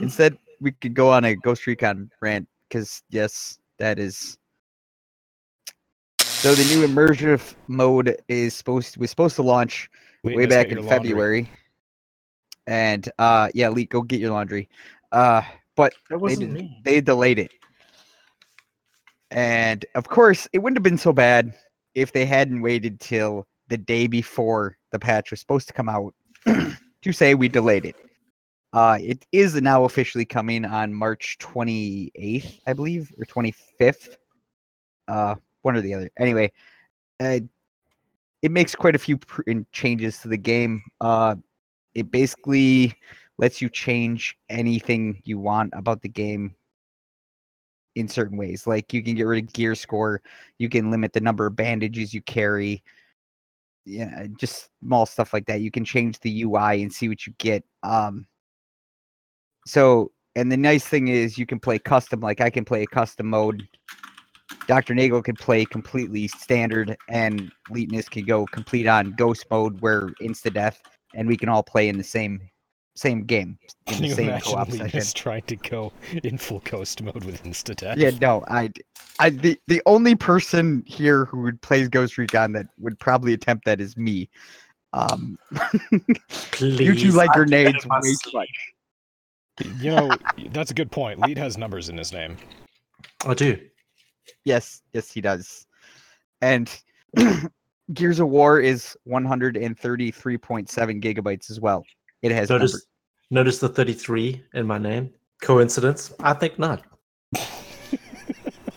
instead 0.00 0.36
we 0.60 0.72
could 0.72 0.94
go 0.94 1.10
on 1.10 1.24
a 1.24 1.36
Ghost 1.36 1.66
Recon 1.66 2.10
rant 2.20 2.48
because 2.68 3.02
yes, 3.10 3.58
that 3.78 3.98
is. 3.98 4.38
So 6.42 6.54
the 6.54 6.64
new 6.76 6.86
immersive 6.86 7.54
mode 7.66 8.16
is 8.28 8.54
supposed 8.54 8.96
was 8.96 9.10
supposed 9.10 9.34
to 9.36 9.42
launch 9.42 9.90
way 10.22 10.46
back 10.46 10.66
in 10.68 10.74
your 10.74 10.82
laundry. 10.82 11.08
February, 11.10 11.50
and 12.68 13.10
uh 13.18 13.48
yeah, 13.54 13.68
Lee, 13.70 13.86
go 13.86 14.02
get 14.02 14.20
your 14.20 14.30
laundry. 14.30 14.68
Uh, 15.10 15.42
but 15.74 15.94
That 16.10 16.18
wasn't 16.20 16.50
wasn't 16.50 16.70
me. 16.70 16.80
they 16.84 17.00
delayed 17.00 17.40
it. 17.40 17.50
And 19.32 19.84
of 19.96 20.08
course, 20.08 20.46
it 20.52 20.58
wouldn't 20.60 20.76
have 20.78 20.84
been 20.84 20.96
so 20.98 21.12
bad 21.12 21.54
if 21.94 22.12
they 22.12 22.24
hadn't 22.24 22.62
waited 22.62 23.00
till 23.00 23.46
the 23.68 23.76
day 23.76 24.06
before 24.06 24.76
the 24.92 24.98
patch 24.98 25.32
was 25.32 25.40
supposed 25.40 25.66
to 25.68 25.74
come 25.74 25.88
out 25.88 26.14
to 26.46 27.12
say 27.12 27.34
we 27.34 27.48
delayed 27.48 27.84
it. 27.84 27.96
Uh, 28.72 28.98
it 29.00 29.26
is 29.32 29.54
now 29.60 29.84
officially 29.84 30.24
coming 30.24 30.64
on 30.64 30.94
March 30.94 31.36
28th, 31.40 32.60
I 32.66 32.72
believe, 32.74 33.10
or 33.18 33.24
25th. 33.24 34.16
Uh, 35.08 35.34
one 35.62 35.76
or 35.76 35.80
the 35.80 35.94
other. 35.94 36.10
Anyway, 36.18 36.52
uh, 37.20 37.40
it 38.42 38.50
makes 38.50 38.74
quite 38.74 38.94
a 38.94 38.98
few 38.98 39.18
pr- 39.18 39.42
changes 39.72 40.18
to 40.18 40.28
the 40.28 40.36
game. 40.36 40.82
Uh, 41.00 41.34
it 41.94 42.10
basically 42.10 42.94
lets 43.38 43.60
you 43.62 43.68
change 43.68 44.36
anything 44.48 45.20
you 45.24 45.38
want 45.38 45.72
about 45.74 46.02
the 46.02 46.08
game 46.08 46.54
in 47.94 48.08
certain 48.08 48.36
ways. 48.36 48.66
Like 48.66 48.92
you 48.92 49.02
can 49.02 49.14
get 49.14 49.24
rid 49.24 49.44
of 49.44 49.52
gear 49.52 49.74
score, 49.74 50.22
you 50.58 50.68
can 50.68 50.90
limit 50.90 51.12
the 51.12 51.20
number 51.20 51.46
of 51.46 51.56
bandages 51.56 52.14
you 52.14 52.22
carry. 52.22 52.82
Yeah, 53.84 54.26
just 54.38 54.68
small 54.80 55.06
stuff 55.06 55.32
like 55.32 55.46
that. 55.46 55.60
You 55.60 55.70
can 55.70 55.84
change 55.84 56.20
the 56.20 56.42
UI 56.42 56.82
and 56.82 56.92
see 56.92 57.08
what 57.08 57.26
you 57.26 57.32
get. 57.38 57.64
Um 57.82 58.26
so 59.66 60.12
and 60.36 60.52
the 60.52 60.56
nice 60.56 60.84
thing 60.84 61.08
is 61.08 61.38
you 61.38 61.46
can 61.46 61.58
play 61.58 61.78
custom, 61.78 62.20
like 62.20 62.40
I 62.40 62.50
can 62.50 62.64
play 62.64 62.82
a 62.82 62.86
custom 62.86 63.28
mode. 63.28 63.66
Dr. 64.66 64.94
Niggle 64.94 65.22
can 65.22 65.36
play 65.36 65.64
completely 65.64 66.28
standard 66.28 66.96
and 67.08 67.50
Leetness 67.70 68.08
can 68.08 68.24
go 68.24 68.46
complete 68.46 68.86
on 68.86 69.12
ghost 69.12 69.46
mode 69.50 69.80
where 69.80 70.08
insta 70.22 70.52
death 70.52 70.80
and 71.14 71.28
we 71.28 71.36
can 71.36 71.48
all 71.48 71.62
play 71.62 71.88
in 71.88 71.98
the 71.98 72.04
same 72.04 72.40
same 72.98 73.22
game 73.22 73.56
in 73.86 73.94
Can 73.94 74.02
the 74.02 74.08
you 74.08 74.14
same 74.14 74.28
imagine 74.28 74.52
co-op 74.52 74.68
Leetness 74.68 75.12
trying 75.12 75.42
to 75.42 75.56
go 75.56 75.92
in 76.24 76.36
full 76.36 76.60
ghost 76.60 77.00
mode 77.00 77.24
with 77.24 77.42
insta 77.44 77.76
death? 77.76 77.96
Yeah, 77.96 78.10
no, 78.20 78.44
I, 78.48 78.70
I, 79.20 79.30
the 79.30 79.58
the 79.68 79.80
only 79.86 80.16
person 80.16 80.82
here 80.86 81.24
who 81.26 81.42
would 81.42 81.62
play 81.62 81.86
Ghost 81.86 82.18
Recon 82.18 82.52
that 82.52 82.66
would 82.78 82.98
probably 82.98 83.32
attempt 83.34 83.64
that 83.66 83.80
is 83.80 83.96
me. 83.96 84.28
Um, 84.92 85.38
Please. 86.50 86.80
you 86.80 86.94
two 86.94 87.12
like 87.12 87.30
grenades 87.30 87.72
getting 87.72 87.88
my 87.88 88.00
way 88.00 88.14
too 88.24 88.30
much. 88.32 89.80
You 89.80 89.90
know, 89.90 90.10
that's 90.52 90.70
a 90.70 90.74
good 90.74 90.90
point. 90.90 91.20
Lead 91.20 91.38
has 91.38 91.56
numbers 91.56 91.88
in 91.88 91.96
his 91.96 92.12
name. 92.12 92.36
I 93.24 93.34
do. 93.34 93.58
Yes, 94.44 94.82
yes, 94.92 95.10
he 95.10 95.20
does. 95.20 95.66
And 96.40 96.70
Gears 97.94 98.20
of 98.20 98.28
War 98.28 98.60
is 98.60 98.96
133.7 99.08 101.02
gigabytes 101.02 101.50
as 101.50 101.60
well. 101.60 101.84
It 102.22 102.32
has 102.32 102.50
Notice, 102.50 102.72
numbers. 102.72 102.86
notice 103.30 103.58
the 103.58 103.68
33 103.68 104.42
in 104.54 104.66
my 104.66 104.78
name. 104.78 105.10
Coincidence? 105.42 106.12
I 106.20 106.32
think 106.34 106.58
not. 106.58 106.82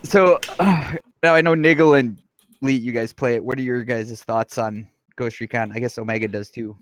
So 0.03 0.39
now 0.59 1.33
I 1.35 1.41
know 1.41 1.55
Niggle 1.55 1.95
and 1.99 2.17
Lee, 2.61 2.73
you 2.75 2.91
guys 2.91 3.13
play 3.13 3.35
it. 3.35 3.43
What 3.43 3.57
are 3.57 3.61
your 3.63 3.83
guys' 3.83 4.21
thoughts 4.23 4.57
on 4.57 4.87
Ghost 5.15 5.39
Recon? 5.39 5.71
I 5.73 5.79
guess 5.79 5.97
Omega 5.97 6.27
does 6.27 6.49
too. 6.51 6.77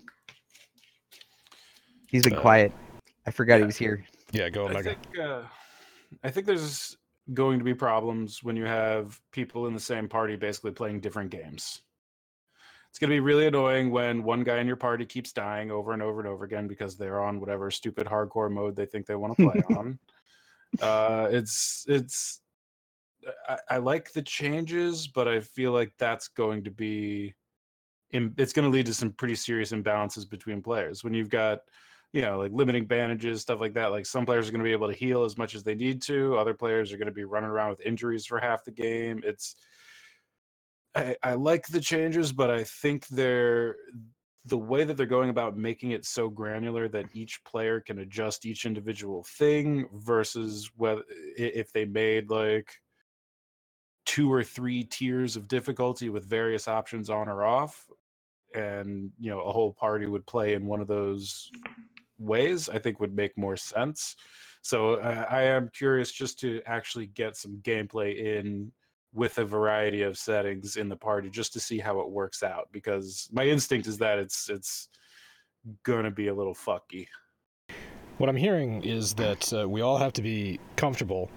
He's 2.08 2.24
been 2.24 2.34
Uh, 2.34 2.40
quiet. 2.40 2.72
I 3.26 3.30
forgot 3.30 3.60
he 3.60 3.64
was 3.66 3.76
here. 3.76 4.04
Yeah, 4.32 4.48
go 4.50 4.66
I 4.66 4.70
Omega. 4.70 4.94
think, 4.94 5.18
uh, 5.18 5.42
I 6.24 6.30
think 6.30 6.46
there's 6.46 6.96
going 7.34 7.58
to 7.58 7.64
be 7.64 7.74
problems 7.74 8.42
when 8.42 8.56
you 8.56 8.64
have 8.64 9.20
people 9.32 9.66
in 9.66 9.74
the 9.74 9.80
same 9.80 10.08
party 10.08 10.36
basically 10.36 10.72
playing 10.72 11.00
different 11.00 11.30
games. 11.30 11.82
It's 12.90 12.98
going 12.98 13.10
to 13.10 13.14
be 13.14 13.20
really 13.20 13.46
annoying 13.46 13.92
when 13.92 14.24
one 14.24 14.42
guy 14.42 14.58
in 14.58 14.66
your 14.66 14.76
party 14.76 15.06
keeps 15.06 15.32
dying 15.32 15.70
over 15.70 15.92
and 15.92 16.02
over 16.02 16.18
and 16.18 16.28
over 16.28 16.44
again 16.44 16.66
because 16.66 16.96
they're 16.96 17.22
on 17.22 17.38
whatever 17.38 17.70
stupid 17.70 18.06
hardcore 18.06 18.50
mode 18.50 18.74
they 18.74 18.86
think 18.86 19.06
they 19.06 19.14
want 19.14 19.36
to 19.36 19.50
play 19.50 19.62
on. 19.76 19.98
Uh, 20.82 21.28
it's 21.30 21.84
it's 21.88 22.40
I, 23.48 23.58
I 23.70 23.76
like 23.78 24.12
the 24.12 24.22
changes, 24.22 25.06
but 25.06 25.28
I 25.28 25.40
feel 25.40 25.70
like 25.72 25.92
that's 25.98 26.28
going 26.28 26.64
to 26.64 26.70
be 26.70 27.34
it's 28.12 28.52
going 28.52 28.64
to 28.64 28.76
lead 28.76 28.86
to 28.86 28.94
some 28.94 29.12
pretty 29.12 29.36
serious 29.36 29.70
imbalances 29.70 30.28
between 30.28 30.60
players 30.60 31.04
when 31.04 31.14
you've 31.14 31.30
got 31.30 31.60
you 32.12 32.22
know, 32.22 32.38
like 32.38 32.52
limiting 32.52 32.86
bandages, 32.86 33.40
stuff 33.40 33.60
like 33.60 33.74
that. 33.74 33.92
Like 33.92 34.06
some 34.06 34.26
players 34.26 34.48
are 34.48 34.52
going 34.52 34.60
to 34.60 34.68
be 34.68 34.72
able 34.72 34.88
to 34.88 34.94
heal 34.94 35.24
as 35.24 35.38
much 35.38 35.54
as 35.54 35.62
they 35.62 35.74
need 35.74 36.02
to. 36.02 36.36
Other 36.36 36.54
players 36.54 36.92
are 36.92 36.96
going 36.96 37.06
to 37.06 37.12
be 37.12 37.24
running 37.24 37.50
around 37.50 37.70
with 37.70 37.80
injuries 37.80 38.26
for 38.26 38.40
half 38.40 38.64
the 38.64 38.72
game. 38.72 39.20
It's 39.24 39.54
I, 40.94 41.16
I 41.22 41.34
like 41.34 41.68
the 41.68 41.80
changes, 41.80 42.32
but 42.32 42.50
I 42.50 42.64
think 42.64 43.06
they're 43.08 43.76
the 44.46 44.58
way 44.58 44.84
that 44.84 44.96
they're 44.96 45.06
going 45.06 45.30
about 45.30 45.56
making 45.56 45.92
it 45.92 46.04
so 46.04 46.28
granular 46.28 46.88
that 46.88 47.04
each 47.12 47.44
player 47.44 47.78
can 47.78 47.98
adjust 48.00 48.46
each 48.46 48.64
individual 48.64 49.22
thing 49.22 49.88
versus 49.94 50.70
whether 50.76 51.02
if 51.36 51.72
they 51.72 51.84
made 51.84 52.30
like 52.30 52.74
two 54.06 54.32
or 54.32 54.42
three 54.42 54.82
tiers 54.82 55.36
of 55.36 55.46
difficulty 55.46 56.08
with 56.08 56.24
various 56.24 56.66
options 56.66 57.10
on 57.10 57.28
or 57.28 57.44
off 57.44 57.86
and 58.54 59.10
you 59.20 59.30
know 59.30 59.40
a 59.42 59.52
whole 59.52 59.72
party 59.72 60.06
would 60.06 60.26
play 60.26 60.54
in 60.54 60.66
one 60.66 60.80
of 60.80 60.88
those 60.88 61.50
ways 62.20 62.68
i 62.68 62.78
think 62.78 63.00
would 63.00 63.14
make 63.14 63.36
more 63.36 63.56
sense 63.56 64.16
so 64.62 64.94
uh, 64.94 65.26
i 65.30 65.42
am 65.42 65.70
curious 65.74 66.12
just 66.12 66.38
to 66.38 66.60
actually 66.66 67.06
get 67.06 67.36
some 67.36 67.58
gameplay 67.62 68.16
in 68.16 68.70
with 69.12 69.38
a 69.38 69.44
variety 69.44 70.02
of 70.02 70.16
settings 70.16 70.76
in 70.76 70.88
the 70.88 70.96
party 70.96 71.28
just 71.28 71.52
to 71.52 71.58
see 71.58 71.78
how 71.78 71.98
it 72.00 72.08
works 72.08 72.42
out 72.42 72.68
because 72.70 73.28
my 73.32 73.44
instinct 73.44 73.86
is 73.86 73.98
that 73.98 74.18
it's 74.18 74.48
it's 74.48 74.88
gonna 75.82 76.10
be 76.10 76.28
a 76.28 76.34
little 76.34 76.54
fucky 76.54 77.06
What 78.18 78.28
I'm 78.28 78.36
hearing 78.36 78.84
is 78.84 79.14
that 79.14 79.52
uh, 79.52 79.66
we 79.68 79.80
all 79.80 79.96
have 79.96 80.12
to 80.12 80.22
be 80.22 80.60
comfortable 80.76 81.30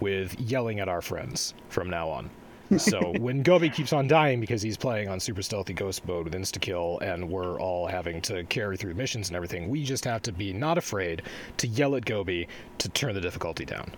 with 0.00 0.38
yelling 0.38 0.80
at 0.80 0.88
our 0.88 1.00
friends 1.00 1.54
from 1.70 1.88
now 1.88 2.08
on. 2.10 2.30
So 2.78 3.12
when 3.18 3.42
Gobi 3.42 3.70
keeps 3.70 3.92
on 3.92 4.08
dying 4.08 4.40
because 4.40 4.62
he's 4.62 4.76
playing 4.76 5.08
on 5.08 5.20
super 5.20 5.42
stealthy 5.42 5.72
ghost 5.72 6.06
mode 6.06 6.24
with 6.24 6.34
insta 6.34 6.60
kill, 6.60 6.98
and 7.00 7.28
we're 7.28 7.60
all 7.60 7.86
having 7.86 8.20
to 8.22 8.44
carry 8.44 8.76
through 8.76 8.94
missions 8.94 9.28
and 9.28 9.36
everything, 9.36 9.68
we 9.68 9.84
just 9.84 10.04
have 10.04 10.22
to 10.22 10.32
be 10.32 10.52
not 10.52 10.78
afraid 10.78 11.22
to 11.58 11.66
yell 11.68 11.94
at 11.96 12.04
Gobi 12.04 12.48
to 12.78 12.88
turn 12.88 13.14
the 13.14 13.20
difficulty 13.20 13.64
down. 13.64 13.92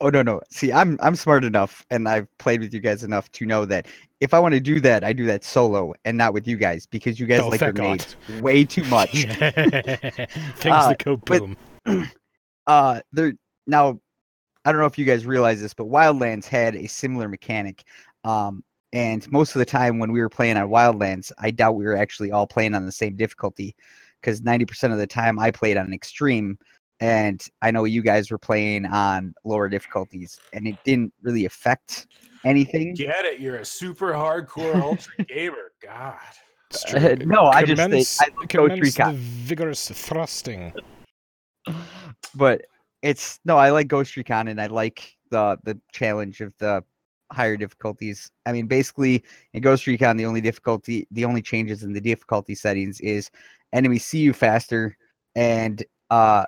Oh 0.00 0.08
no 0.08 0.20
no. 0.22 0.40
See, 0.50 0.72
I'm 0.72 0.98
I'm 1.00 1.14
smart 1.14 1.44
enough 1.44 1.86
and 1.90 2.08
I've 2.08 2.26
played 2.38 2.60
with 2.60 2.74
you 2.74 2.80
guys 2.80 3.04
enough 3.04 3.30
to 3.32 3.46
know 3.46 3.64
that 3.66 3.86
if 4.20 4.34
I 4.34 4.40
want 4.40 4.52
to 4.54 4.60
do 4.60 4.80
that, 4.80 5.04
I 5.04 5.12
do 5.12 5.26
that 5.26 5.44
solo 5.44 5.94
and 6.04 6.18
not 6.18 6.32
with 6.34 6.48
you 6.48 6.56
guys 6.56 6.86
because 6.86 7.20
you 7.20 7.26
guys 7.26 7.40
Oh, 7.40 7.48
like 7.48 7.60
thank 7.60 7.76
God. 7.76 8.04
way 8.40 8.64
too 8.64 8.82
much. 8.84 9.10
Things 9.22 10.66
Uh, 10.66 10.88
that 10.88 11.04
go 11.04 11.16
but- 11.16 11.38
boom. 11.38 11.56
uh 12.66 13.00
there 13.12 13.32
now 13.68 13.98
I 14.64 14.72
don't 14.72 14.80
know 14.80 14.86
if 14.86 14.98
you 14.98 15.04
guys 15.04 15.26
realize 15.26 15.60
this, 15.60 15.74
but 15.74 15.86
Wildlands 15.86 16.44
had 16.46 16.76
a 16.76 16.86
similar 16.86 17.28
mechanic. 17.28 17.84
Um 18.24 18.62
and 18.94 19.30
most 19.32 19.54
of 19.54 19.58
the 19.58 19.64
time 19.64 19.98
when 19.98 20.12
we 20.12 20.20
were 20.20 20.28
playing 20.28 20.58
on 20.58 20.68
Wildlands, 20.68 21.32
I 21.38 21.50
doubt 21.50 21.76
we 21.76 21.84
were 21.86 21.96
actually 21.96 22.30
all 22.30 22.46
playing 22.46 22.74
on 22.74 22.84
the 22.84 22.92
same 22.92 23.16
difficulty 23.16 23.74
because 24.20 24.42
90% 24.42 24.92
of 24.92 24.98
the 24.98 25.06
time 25.06 25.38
I 25.38 25.50
played 25.50 25.76
on 25.78 25.92
extreme 25.94 26.58
and 27.00 27.42
I 27.62 27.70
know 27.70 27.84
you 27.84 28.02
guys 28.02 28.30
were 28.30 28.38
playing 28.38 28.84
on 28.84 29.34
lower 29.44 29.68
difficulties 29.70 30.38
and 30.52 30.68
it 30.68 30.76
didn't 30.84 31.12
really 31.22 31.46
affect 31.46 32.06
anything. 32.44 32.92
get 32.94 33.24
it 33.24 33.40
you're 33.40 33.56
a 33.56 33.64
super 33.64 34.12
hardcore 34.12 34.74
ultra 34.80 35.24
gamer 35.28 35.72
god 35.82 36.18
Uh, 36.94 36.98
true. 37.16 37.16
no, 37.26 37.46
I 37.46 37.64
just 37.64 37.80
think 37.90 38.06
I 38.20 38.26
love 38.38 38.48
Ghost 38.48 38.70
commence 38.74 38.98
Recon. 38.98 39.14
the 39.14 39.18
vigorous 39.20 39.88
thrusting. 39.90 40.72
but 42.34 42.62
it's 43.02 43.40
no, 43.44 43.58
I 43.58 43.70
like 43.70 43.88
Ghost 43.88 44.16
Recon 44.16 44.48
and 44.48 44.60
I 44.60 44.66
like 44.66 45.16
the 45.30 45.58
the 45.64 45.78
challenge 45.92 46.40
of 46.40 46.54
the 46.58 46.84
higher 47.32 47.56
difficulties. 47.56 48.30
I 48.46 48.52
mean, 48.52 48.66
basically 48.66 49.24
in 49.52 49.62
Ghost 49.62 49.86
Recon, 49.86 50.16
the 50.16 50.26
only 50.26 50.40
difficulty, 50.40 51.06
the 51.10 51.24
only 51.24 51.42
changes 51.42 51.82
in 51.82 51.92
the 51.92 52.00
difficulty 52.00 52.54
settings 52.54 53.00
is 53.00 53.30
enemies 53.72 54.04
see 54.04 54.18
you 54.18 54.32
faster 54.32 54.96
and 55.34 55.82
uh 56.10 56.44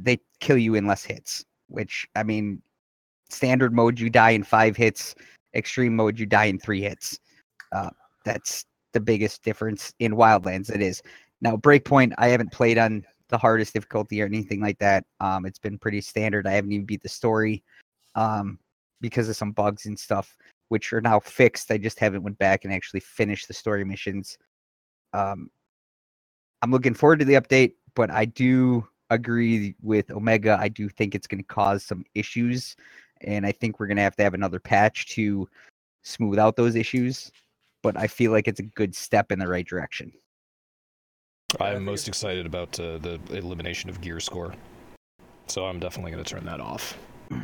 they 0.00 0.18
kill 0.40 0.58
you 0.58 0.74
in 0.74 0.86
less 0.86 1.04
hits. 1.04 1.44
Which 1.68 2.06
I 2.16 2.22
mean, 2.22 2.62
standard 3.30 3.72
mode 3.72 4.00
you 4.00 4.10
die 4.10 4.30
in 4.30 4.42
five 4.42 4.76
hits, 4.76 5.14
extreme 5.54 5.94
mode 5.96 6.18
you 6.18 6.26
die 6.26 6.46
in 6.46 6.58
three 6.58 6.82
hits. 6.82 7.18
Uh, 7.72 7.90
that's 8.24 8.64
the 8.92 9.00
biggest 9.00 9.42
difference 9.42 9.92
in 9.98 10.12
Wildlands. 10.12 10.70
It 10.70 10.82
is 10.82 11.02
now 11.40 11.56
Breakpoint. 11.56 12.12
I 12.18 12.28
haven't 12.28 12.52
played 12.52 12.78
on 12.78 13.04
the 13.34 13.38
hardest 13.38 13.74
difficulty 13.74 14.22
or 14.22 14.26
anything 14.26 14.60
like 14.60 14.78
that. 14.78 15.04
Um, 15.18 15.44
it's 15.44 15.58
been 15.58 15.76
pretty 15.76 16.00
standard. 16.00 16.46
I 16.46 16.52
haven't 16.52 16.70
even 16.70 16.86
beat 16.86 17.02
the 17.02 17.08
story 17.08 17.64
um, 18.14 18.60
because 19.00 19.28
of 19.28 19.34
some 19.34 19.50
bugs 19.50 19.86
and 19.86 19.98
stuff, 19.98 20.36
which 20.68 20.92
are 20.92 21.00
now 21.00 21.18
fixed. 21.18 21.72
I 21.72 21.78
just 21.78 21.98
haven't 21.98 22.22
went 22.22 22.38
back 22.38 22.64
and 22.64 22.72
actually 22.72 23.00
finished 23.00 23.48
the 23.48 23.54
story 23.54 23.84
missions. 23.84 24.38
Um, 25.12 25.50
I'm 26.62 26.70
looking 26.70 26.94
forward 26.94 27.18
to 27.18 27.24
the 27.24 27.34
update, 27.34 27.72
but 27.96 28.08
I 28.08 28.24
do 28.24 28.86
agree 29.10 29.74
with 29.82 30.12
Omega. 30.12 30.56
I 30.60 30.68
do 30.68 30.88
think 30.88 31.16
it's 31.16 31.26
going 31.26 31.42
to 31.42 31.54
cause 31.54 31.84
some 31.84 32.04
issues, 32.14 32.76
and 33.22 33.44
I 33.44 33.50
think 33.50 33.80
we're 33.80 33.88
going 33.88 33.96
to 33.96 34.04
have 34.04 34.16
to 34.16 34.22
have 34.22 34.34
another 34.34 34.60
patch 34.60 35.06
to 35.16 35.48
smooth 36.04 36.38
out 36.38 36.54
those 36.54 36.76
issues. 36.76 37.32
But 37.82 37.96
I 37.96 38.06
feel 38.06 38.30
like 38.30 38.46
it's 38.46 38.60
a 38.60 38.70
good 38.76 38.94
step 38.94 39.32
in 39.32 39.40
the 39.40 39.48
right 39.48 39.66
direction. 39.66 40.12
I'm 41.60 41.84
most 41.84 42.08
excited 42.08 42.46
about 42.46 42.78
uh, 42.80 42.98
the 42.98 43.20
elimination 43.30 43.90
of 43.90 44.00
gear 44.00 44.20
score. 44.20 44.54
So 45.46 45.64
I'm 45.66 45.78
definitely 45.78 46.12
going 46.12 46.24
to 46.24 46.30
turn 46.30 46.44
that 46.46 46.60
off. 46.60 46.98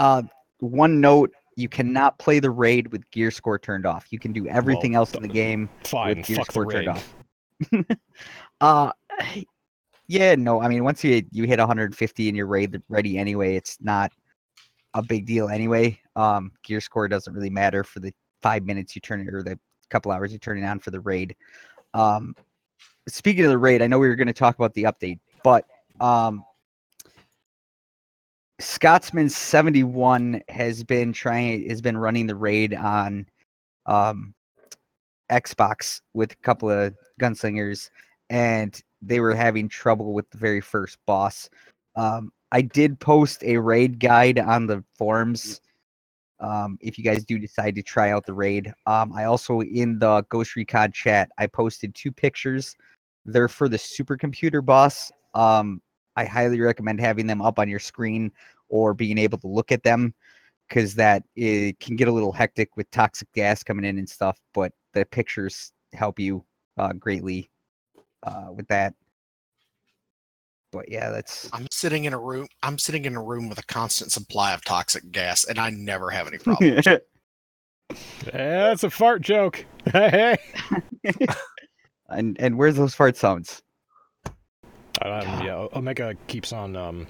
Uh, 0.00 0.22
one 0.60 1.00
note: 1.00 1.32
you 1.56 1.68
cannot 1.68 2.16
play 2.20 2.38
the 2.38 2.52
raid 2.52 2.92
with 2.92 3.10
gear 3.10 3.32
score 3.32 3.58
turned 3.58 3.84
off. 3.84 4.06
You 4.10 4.20
can 4.20 4.32
do 4.32 4.46
everything 4.46 4.94
else 4.94 5.12
in 5.12 5.22
the 5.22 5.28
game 5.28 5.68
Fine, 5.82 6.18
with 6.18 6.26
gear 6.26 6.44
score 6.44 6.70
turned 6.70 6.86
off. 6.86 7.14
uh, 8.60 8.92
yeah, 10.06 10.36
no. 10.36 10.60
I 10.60 10.68
mean, 10.68 10.84
once 10.84 11.02
you 11.02 11.24
you 11.32 11.48
hit 11.48 11.58
150 11.58 12.28
and 12.28 12.36
you're 12.36 12.46
raid 12.46 12.80
ready 12.88 13.18
anyway, 13.18 13.56
it's 13.56 13.76
not 13.80 14.12
a 14.94 15.02
big 15.02 15.26
deal 15.26 15.48
anyway. 15.48 15.98
Um, 16.14 16.52
gear 16.62 16.80
score 16.80 17.08
doesn't 17.08 17.34
really 17.34 17.50
matter 17.50 17.82
for 17.82 17.98
the 17.98 18.14
five 18.40 18.64
minutes 18.64 18.94
you 18.94 19.00
turn 19.00 19.20
it 19.20 19.34
or 19.34 19.42
the 19.42 19.58
couple 19.90 20.12
hours 20.12 20.32
you 20.32 20.38
turn 20.38 20.62
it 20.62 20.64
on 20.64 20.78
for 20.78 20.92
the 20.92 21.00
raid. 21.00 21.34
Um, 21.92 22.36
speaking 23.08 23.44
of 23.44 23.50
the 23.50 23.58
raid, 23.58 23.82
I 23.82 23.86
know 23.86 23.98
we 23.98 24.08
were 24.08 24.16
going 24.16 24.28
to 24.28 24.32
talk 24.32 24.56
about 24.56 24.74
the 24.74 24.84
update, 24.84 25.18
but 25.42 25.64
um, 26.00 26.44
Scotsman 28.60 29.28
71 29.28 30.42
has 30.48 30.82
been 30.82 31.12
trying 31.12 31.68
has 31.68 31.80
been 31.80 31.96
running 31.96 32.26
the 32.26 32.34
raid 32.34 32.74
on 32.74 33.26
um 33.86 34.34
Xbox 35.30 36.00
with 36.14 36.32
a 36.32 36.36
couple 36.36 36.70
of 36.70 36.94
gunslingers 37.20 37.90
and 38.30 38.80
they 39.00 39.20
were 39.20 39.34
having 39.34 39.68
trouble 39.68 40.12
with 40.12 40.28
the 40.30 40.38
very 40.38 40.60
first 40.60 40.98
boss. 41.06 41.48
Um 41.94 42.32
I 42.50 42.62
did 42.62 42.98
post 42.98 43.44
a 43.44 43.58
raid 43.58 44.00
guide 44.00 44.40
on 44.40 44.66
the 44.66 44.82
forums 44.96 45.60
um 46.40 46.78
if 46.80 46.98
you 46.98 47.04
guys 47.04 47.24
do 47.24 47.38
decide 47.38 47.76
to 47.76 47.82
try 47.82 48.10
out 48.10 48.26
the 48.26 48.34
raid. 48.34 48.72
Um 48.86 49.12
I 49.12 49.24
also 49.24 49.60
in 49.60 50.00
the 50.00 50.22
Ghost 50.30 50.56
Recon 50.56 50.90
chat 50.90 51.30
I 51.38 51.46
posted 51.46 51.94
two 51.94 52.10
pictures. 52.10 52.74
They're 53.32 53.48
for 53.48 53.68
the 53.68 53.76
supercomputer 53.76 54.64
boss. 54.64 55.10
Um 55.34 55.80
I 56.16 56.24
highly 56.24 56.60
recommend 56.60 57.00
having 57.00 57.26
them 57.26 57.40
up 57.40 57.58
on 57.58 57.68
your 57.68 57.78
screen 57.78 58.32
or 58.68 58.92
being 58.92 59.18
able 59.18 59.38
to 59.38 59.46
look 59.46 59.70
at 59.70 59.84
them 59.84 60.14
because 60.68 60.94
that 60.96 61.22
it 61.36 61.78
can 61.80 61.96
get 61.96 62.08
a 62.08 62.12
little 62.12 62.32
hectic 62.32 62.76
with 62.76 62.90
toxic 62.90 63.32
gas 63.32 63.62
coming 63.62 63.84
in 63.84 63.98
and 63.98 64.08
stuff. 64.08 64.38
But 64.52 64.72
the 64.94 65.04
pictures 65.06 65.72
help 65.92 66.18
you 66.18 66.44
uh, 66.76 66.92
greatly 66.92 67.50
uh, 68.22 68.48
with 68.52 68.66
that. 68.68 68.94
But 70.70 70.90
yeah, 70.90 71.10
that's 71.10 71.48
I'm 71.52 71.66
sitting 71.70 72.04
in 72.04 72.12
a 72.12 72.18
room. 72.18 72.46
I'm 72.62 72.78
sitting 72.78 73.06
in 73.06 73.16
a 73.16 73.22
room 73.22 73.48
with 73.48 73.58
a 73.58 73.64
constant 73.64 74.12
supply 74.12 74.52
of 74.52 74.62
toxic 74.64 75.10
gas, 75.10 75.44
and 75.44 75.58
I 75.58 75.70
never 75.70 76.10
have 76.10 76.26
any 76.26 76.38
problems. 76.38 76.86
That's 78.32 78.84
a 78.84 78.90
fart 78.90 79.22
joke. 79.22 79.64
Hey. 79.92 80.36
and 82.08 82.36
and 82.40 82.56
where's 82.58 82.76
those 82.76 82.94
fart 82.94 83.16
sounds? 83.16 83.62
Um, 85.02 85.22
yeah, 85.44 85.54
O- 85.54 85.70
Omega 85.74 86.14
keeps 86.26 86.52
on. 86.52 86.74
Um, 86.76 87.06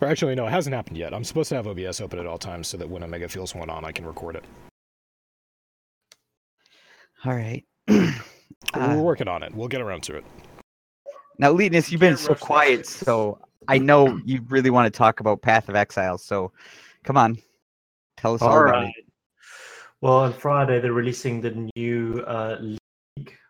or 0.00 0.08
actually, 0.08 0.34
no, 0.34 0.46
it 0.46 0.50
hasn't 0.50 0.74
happened 0.74 0.96
yet. 0.96 1.12
I'm 1.14 1.24
supposed 1.24 1.48
to 1.50 1.56
have 1.56 1.66
OBS 1.66 2.00
open 2.00 2.18
at 2.18 2.26
all 2.26 2.38
times 2.38 2.68
so 2.68 2.76
that 2.76 2.88
when 2.88 3.02
Omega 3.02 3.28
feels 3.28 3.54
one 3.54 3.68
on, 3.70 3.84
I 3.84 3.92
can 3.92 4.06
record 4.06 4.36
it. 4.36 4.44
All 7.24 7.34
right. 7.34 7.64
We're 7.88 8.12
Uh, 8.74 8.96
working 9.00 9.28
on 9.28 9.42
it. 9.42 9.54
We'll 9.54 9.68
get 9.68 9.80
around 9.80 10.02
to 10.04 10.16
it. 10.16 10.24
now, 11.38 11.50
Leetness, 11.52 11.90
you've 11.90 12.00
been 12.00 12.16
so 12.16 12.34
quiet, 12.34 12.86
so 12.86 13.38
I 13.66 13.78
know 13.78 14.20
you 14.24 14.40
really 14.48 14.70
want 14.70 14.92
to 14.92 14.96
talk 14.96 15.20
about 15.20 15.42
Path 15.42 15.68
of 15.68 15.74
Exile. 15.76 16.18
So, 16.18 16.52
come 17.04 17.16
on, 17.16 17.38
tell 18.16 18.34
us 18.34 18.42
all, 18.42 18.50
All 18.50 18.62
about 18.62 18.72
right. 18.72 18.92
Well, 20.00 20.14
on 20.18 20.32
Friday 20.32 20.80
they're 20.80 20.92
releasing 20.92 21.40
the 21.40 21.68
new 21.76 22.22
uh, 22.26 22.58
league, 22.60 22.78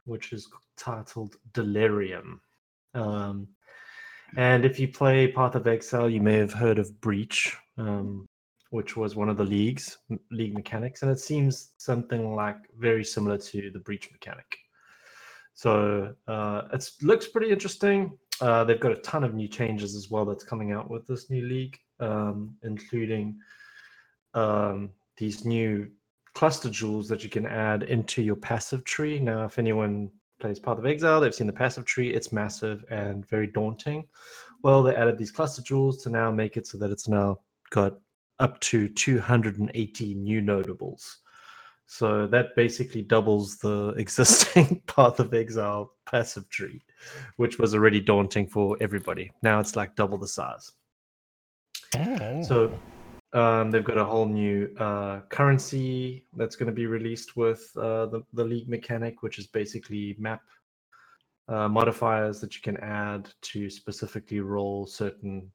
which 0.09 0.33
is 0.33 0.49
titled 0.77 1.37
Delirium. 1.53 2.41
Um, 2.95 3.49
and 4.37 4.65
if 4.65 4.79
you 4.79 4.89
play 4.89 5.33
Path 5.33 5.55
of 5.55 5.67
Exile, 5.67 6.11
you 6.11 6.21
may 6.21 6.35
have 6.35 6.53
heard 6.53 6.79
of 6.79 7.01
Breach, 7.01 7.57
um, 7.77 8.27
which 8.71 8.97
was 8.97 9.17
one 9.17 9.29
of 9.29 9.37
the 9.37 9.45
leagues 9.45 9.99
league 10.31 10.55
mechanics, 10.55 11.03
and 11.03 11.11
it 11.11 11.21
seems 11.21 11.73
something 11.79 12.35
like 12.35 12.59
very 12.79 13.05
similar 13.05 13.39
to 13.39 13.71
the 13.71 13.79
Breach 13.79 14.11
mechanic. 14.13 14.59
So 15.55 16.15
uh, 16.27 16.63
it 16.73 16.91
looks 17.03 17.27
pretty 17.27 17.51
interesting. 17.51 18.17
Uh, 18.41 18.65
they've 18.65 18.79
got 18.79 18.93
a 18.93 18.97
ton 18.97 19.25
of 19.25 19.35
new 19.35 19.49
changes 19.49 19.97
as 19.97 20.11
well 20.11 20.25
that's 20.25 20.45
coming 20.45 20.73
out 20.73 20.89
with 20.91 21.07
this 21.07 21.31
new 21.31 21.45
league, 21.47 21.79
um, 21.99 22.55
including 22.63 23.39
um, 24.35 24.91
these 25.17 25.45
new 25.45 25.91
cluster 26.39 26.71
jewels 26.71 27.09
that 27.09 27.25
you 27.25 27.29
can 27.29 27.45
add 27.47 27.83
into 27.83 28.23
your 28.23 28.37
passive 28.37 28.85
tree. 28.85 29.19
Now, 29.19 29.45
if 29.45 29.59
anyone 29.59 30.09
plays 30.39 30.61
Path 30.61 30.79
of 30.79 30.87
Exile, 30.87 31.21
they've 31.21 31.35
seen 31.35 31.49
the 31.49 31.53
passive 31.53 31.85
tree. 31.85 32.11
It's 32.11 32.31
massive 32.31 32.85
and 32.91 33.29
very 33.29 33.49
daunting. 33.49 34.07
Well, 34.63 34.85
they 34.85 34.95
added 34.95 35.19
these 35.19 35.33
cluster 35.33 35.63
jewels 35.63 36.01
to 36.05 36.11
now 36.11 36.31
make 36.31 36.57
it 36.57 36.65
so 36.65 36.79
that 36.79 36.93
it's 36.93 37.09
now 37.09 37.41
got 37.71 37.95
up 38.39 38.61
to 38.61 38.89
280 38.89 40.15
new 40.15 40.41
notables. 40.41 41.23
So 41.87 42.29
that 42.29 42.55
basically 42.55 43.03
doubles 43.03 43.59
the 43.59 43.89
existing 43.97 44.81
Path 44.87 45.19
of 45.19 45.35
Exile 45.35 45.91
passive 46.07 46.49
tree, 46.51 46.85
which 47.35 47.59
was 47.59 47.75
already 47.75 48.01
daunting 48.01 48.47
for 48.47 48.77
everybody. 48.81 49.33
Now 49.43 49.59
it's 49.59 49.75
like 49.75 49.97
double 49.97 50.19
the 50.19 50.29
size. 50.29 50.71
Oh. 51.97 52.43
So 52.45 52.79
um, 53.33 53.71
they've 53.71 53.85
got 53.85 53.99
a 53.99 54.05
whole 54.05 54.27
new 54.27 54.75
uh, 54.79 55.21
currency 55.29 56.25
that's 56.37 56.57
going 56.57 56.67
to 56.67 56.73
be 56.73 56.87
released 56.87 57.37
with 57.37 57.71
uh, 57.77 58.07
the, 58.07 58.23
the 58.33 58.45
league 58.45 58.69
mechanic, 58.69 59.23
which 59.23 59.39
is 59.39 59.47
basically 59.47 60.17
map 60.19 60.41
uh, 61.49 61.69
modifiers 61.69 62.41
that 62.41 62.55
you 62.55 62.63
can 62.63 62.77
add 62.79 63.29
to 63.41 63.71
specifically 63.71 64.41
roll 64.41 64.87
certain 64.87 65.51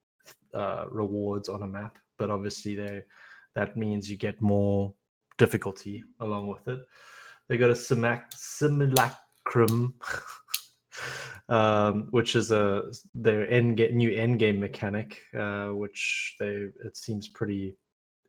uh, 0.54 0.86
rewards 0.90 1.50
on 1.50 1.64
a 1.64 1.68
map. 1.68 1.98
But 2.18 2.30
obviously, 2.30 2.76
they 2.76 3.02
that 3.56 3.78
means 3.78 4.10
you 4.10 4.18
get 4.18 4.42
more 4.42 4.94
difficulty 5.38 6.04
along 6.20 6.48
with 6.48 6.68
it. 6.68 6.80
They 7.48 7.58
got 7.58 7.70
a 7.70 7.74
simac- 7.74 8.34
simulacrum, 8.34 9.94
um, 11.50 12.08
which 12.12 12.36
is 12.36 12.52
a 12.52 12.84
their 13.14 13.50
end 13.50 13.78
ga- 13.78 13.92
new 13.92 14.12
end 14.12 14.40
game 14.40 14.60
mechanic, 14.60 15.22
uh, 15.38 15.68
which 15.68 16.36
they 16.40 16.68
it 16.86 16.96
seems 16.96 17.28
pretty 17.28 17.76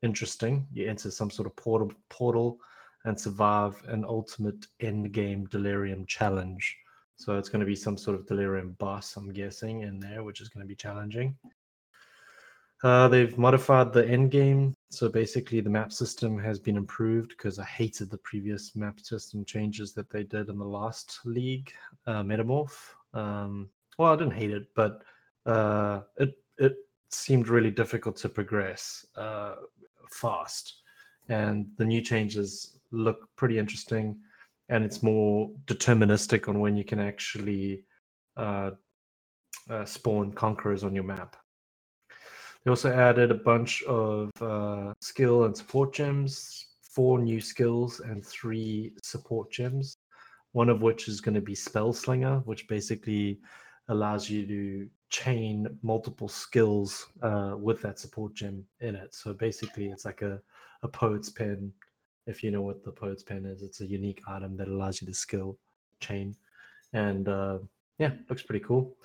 interesting. 0.03 0.67
You 0.73 0.89
enter 0.89 1.11
some 1.11 1.31
sort 1.31 1.47
of 1.47 1.57
portal 1.57 1.93
portal 2.11 2.59
and 3.05 3.19
survive 3.19 3.81
an 3.89 4.05
ultimate 4.05 4.67
end 4.81 5.13
game 5.13 5.47
delirium 5.47 6.07
challenge. 6.07 6.77
So 7.17 7.39
it's 7.39 7.49
going 7.49 7.61
to 7.61 7.67
be 7.67 7.77
some 7.77 7.97
sort 7.97 8.19
of 8.19 8.27
delirium 8.27 8.73
boss, 8.79 9.17
I'm 9.17 9.33
guessing, 9.33 9.83
in 9.83 10.01
there, 10.01 10.23
which 10.25 10.41
is 10.41 10.49
going 10.49 10.65
to 10.65 10.69
be 10.69 10.75
challenging. 10.75 11.37
Uh, 12.83 13.09
they've 13.09 13.39
modified 13.39 13.93
the 13.93 14.07
end 14.07 14.31
game, 14.31 14.75
so 14.91 15.09
basically 15.09 15.61
the 15.61 15.71
map 15.71 15.91
system 15.91 16.39
has 16.39 16.59
been 16.59 16.77
improved 16.77 17.31
because 17.31 17.59
I 17.59 17.65
hated 17.65 18.11
the 18.11 18.19
previous 18.19 18.77
map 18.77 19.01
system 19.01 19.45
changes 19.45 19.95
that 19.95 20.11
they 20.11 20.25
did 20.25 20.51
in 20.51 20.59
the 20.59 20.65
last 20.65 21.21
league, 21.25 21.73
uh, 22.07 22.23
Metamorph. 22.23 22.95
Um, 23.15 23.71
well, 23.99 24.13
I 24.13 24.17
didn't 24.17 24.35
hate 24.35 24.51
it, 24.51 24.67
but 24.75 25.03
uh, 25.47 26.01
it 26.19 26.35
it 26.59 26.77
seemed 27.11 27.49
really 27.49 27.71
difficult 27.71 28.17
to 28.17 28.29
progress 28.29 29.07
uh, 29.17 29.55
fast, 30.11 30.83
and 31.29 31.67
the 31.79 31.85
new 31.85 32.03
changes 32.03 32.79
look 32.91 33.29
pretty 33.37 33.59
interesting, 33.59 34.17
and 34.69 34.85
it's 34.85 35.03
more 35.03 35.51
deterministic 35.67 36.49
on 36.49 36.61
when 36.61 36.77
you 36.77 36.85
can 36.85 36.99
actually 36.99 37.85
uh, 38.37 38.71
uh, 39.71 39.85
spawn 39.85 40.33
conquerors 40.33 40.85
on 40.85 40.95
your 40.95 41.05
map. 41.05 41.37
They 42.65 42.71
also 42.71 42.93
added 42.93 43.31
a 43.31 43.35
bunch 43.35 43.83
of 43.85 44.31
uh, 44.41 44.95
skill 45.01 45.45
and 45.45 45.57
support 45.57 45.93
gems, 45.93 46.67
four 46.83 47.19
new 47.19 47.41
skills 47.41 48.01
and 48.01 48.25
three 48.25 48.93
support 49.03 49.53
gems. 49.53 49.95
One 50.55 50.69
of 50.69 50.83
which 50.83 51.07
is 51.07 51.21
going 51.21 51.35
to 51.35 51.41
be 51.41 51.55
Spell 51.55 51.93
Slinger, 51.93 52.39
which 52.47 52.67
basically 52.67 53.39
allows 53.89 54.31
you 54.31 54.47
to 54.47 54.89
chain 55.11 55.69
multiple 55.83 56.29
skills 56.29 57.07
uh, 57.23 57.55
with 57.59 57.81
that 57.83 57.99
support 57.99 58.35
gem 58.35 58.65
in 58.81 58.95
it. 58.95 59.15
So 59.15 59.35
basically, 59.35 59.87
it's 59.91 60.05
like 60.05 60.23
a, 60.23 60.41
a 60.83 60.89
poet's 60.89 61.29
pen. 61.29 61.73
If 62.27 62.43
you 62.43 62.51
know 62.51 62.63
what 62.63 62.83
the 62.83 62.93
poet's 62.93 63.23
pen 63.23 63.45
is, 63.45 63.63
it's 63.63 63.83
a 63.83 63.87
unique 63.87 64.23
item 64.27 64.57
that 64.57 64.69
allows 64.69 65.01
you 65.01 65.07
to 65.07 65.15
skill 65.15 65.59
chain. 66.01 66.35
And 66.95 67.29
uh, 67.29 67.59
yeah, 67.99 68.13
looks 68.29 68.43
pretty 68.43 68.65
cool 68.65 68.97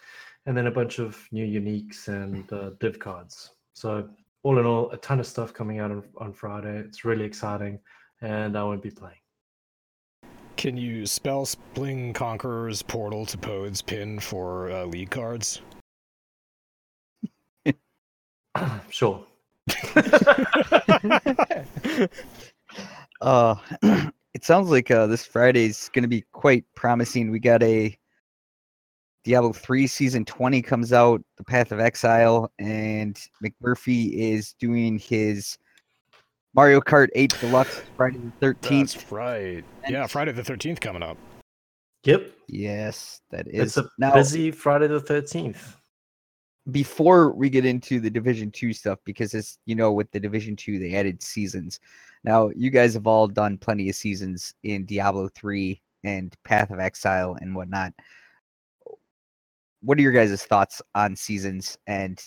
and 0.45 0.57
then 0.57 0.67
a 0.67 0.71
bunch 0.71 0.97
of 0.99 1.27
new 1.31 1.45
uniques 1.45 2.07
and 2.07 2.51
uh, 2.51 2.71
div 2.79 2.99
cards. 2.99 3.51
So 3.73 4.09
all 4.43 4.57
in 4.57 4.65
all, 4.65 4.89
a 4.91 4.97
ton 4.97 5.19
of 5.19 5.27
stuff 5.27 5.53
coming 5.53 5.79
out 5.79 5.91
on, 5.91 6.03
on 6.17 6.33
Friday. 6.33 6.77
It's 6.77 7.05
really 7.05 7.25
exciting, 7.25 7.79
and 8.21 8.57
I 8.57 8.63
won't 8.63 8.81
be 8.81 8.91
playing. 8.91 9.17
Can 10.59 10.75
you 10.75 11.05
spell 11.05 11.45
Spling 11.45 12.11
Conqueror's 12.11 12.81
Portal 12.81 13.25
to 13.27 13.37
Pode's 13.37 13.81
Pin 13.81 14.19
for 14.19 14.69
uh, 14.69 14.83
league 14.83 15.09
cards? 15.09 15.61
sure. 18.89 19.25
uh, 23.21 23.55
it 24.33 24.43
sounds 24.43 24.69
like 24.69 24.91
uh, 24.91 25.07
this 25.07 25.25
Friday's 25.25 25.89
going 25.93 26.03
to 26.03 26.09
be 26.09 26.25
quite 26.33 26.65
promising. 26.75 27.31
We 27.31 27.39
got 27.39 27.63
a 27.63 27.97
Diablo 29.23 29.53
3 29.53 29.87
season 29.87 30.25
20 30.25 30.61
comes 30.61 30.91
out, 30.91 31.23
The 31.37 31.45
Path 31.45 31.71
of 31.71 31.79
Exile, 31.79 32.51
and 32.59 33.17
McMurphy 33.41 34.11
is 34.11 34.55
doing 34.59 34.99
his 34.99 35.57
Mario 36.55 36.81
Kart 36.81 37.09
8 37.15 37.39
Deluxe 37.39 37.81
Friday 37.95 38.19
the 38.39 38.47
13th. 38.47 38.93
That's 38.93 39.11
right. 39.11 39.63
Yeah, 39.87 40.07
Friday 40.07 40.31
the 40.31 40.41
13th 40.41 40.79
coming 40.79 41.03
up. 41.03 41.17
Yep. 42.03 42.31
Yes, 42.47 43.21
that 43.29 43.47
is. 43.47 43.77
It's 43.77 43.77
a 43.77 43.89
now, 43.97 44.13
busy 44.13 44.51
Friday 44.51 44.87
the 44.87 45.01
13th. 45.01 45.75
before 46.71 47.31
we 47.33 47.49
get 47.49 47.65
into 47.65 47.99
the 47.99 48.09
Division 48.09 48.51
2 48.51 48.73
stuff, 48.73 48.99
because 49.05 49.33
as 49.33 49.57
you 49.65 49.75
know, 49.75 49.91
with 49.91 50.11
the 50.11 50.19
Division 50.19 50.55
2, 50.55 50.79
they 50.79 50.95
added 50.95 51.21
seasons. 51.21 51.79
Now, 52.23 52.49
you 52.55 52.69
guys 52.69 52.93
have 52.93 53.07
all 53.07 53.27
done 53.27 53.57
plenty 53.57 53.89
of 53.89 53.95
seasons 53.95 54.53
in 54.63 54.85
Diablo 54.85 55.29
3 55.35 55.81
and 56.03 56.35
Path 56.43 56.71
of 56.71 56.79
Exile 56.79 57.37
and 57.41 57.55
whatnot. 57.55 57.93
What 59.81 59.97
are 59.97 60.01
your 60.01 60.11
guys' 60.11 60.43
thoughts 60.43 60.81
on 60.95 61.15
seasons 61.15 61.77
and 61.87 62.21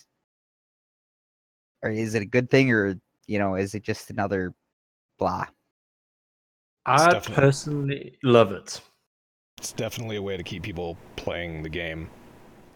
or 1.82 1.90
is 1.90 2.14
it 2.14 2.22
a 2.22 2.26
good 2.26 2.48
thing 2.48 2.70
or 2.70 2.94
you 3.32 3.38
know 3.38 3.54
is 3.56 3.74
it 3.74 3.82
just 3.82 4.10
another 4.10 4.54
blah 5.18 5.46
I 6.84 7.20
personally 7.20 8.18
love 8.24 8.50
it. 8.50 8.80
It's 9.58 9.72
definitely 9.72 10.16
a 10.16 10.22
way 10.22 10.36
to 10.36 10.42
keep 10.42 10.64
people 10.64 10.96
playing 11.14 11.62
the 11.62 11.68
game. 11.68 12.10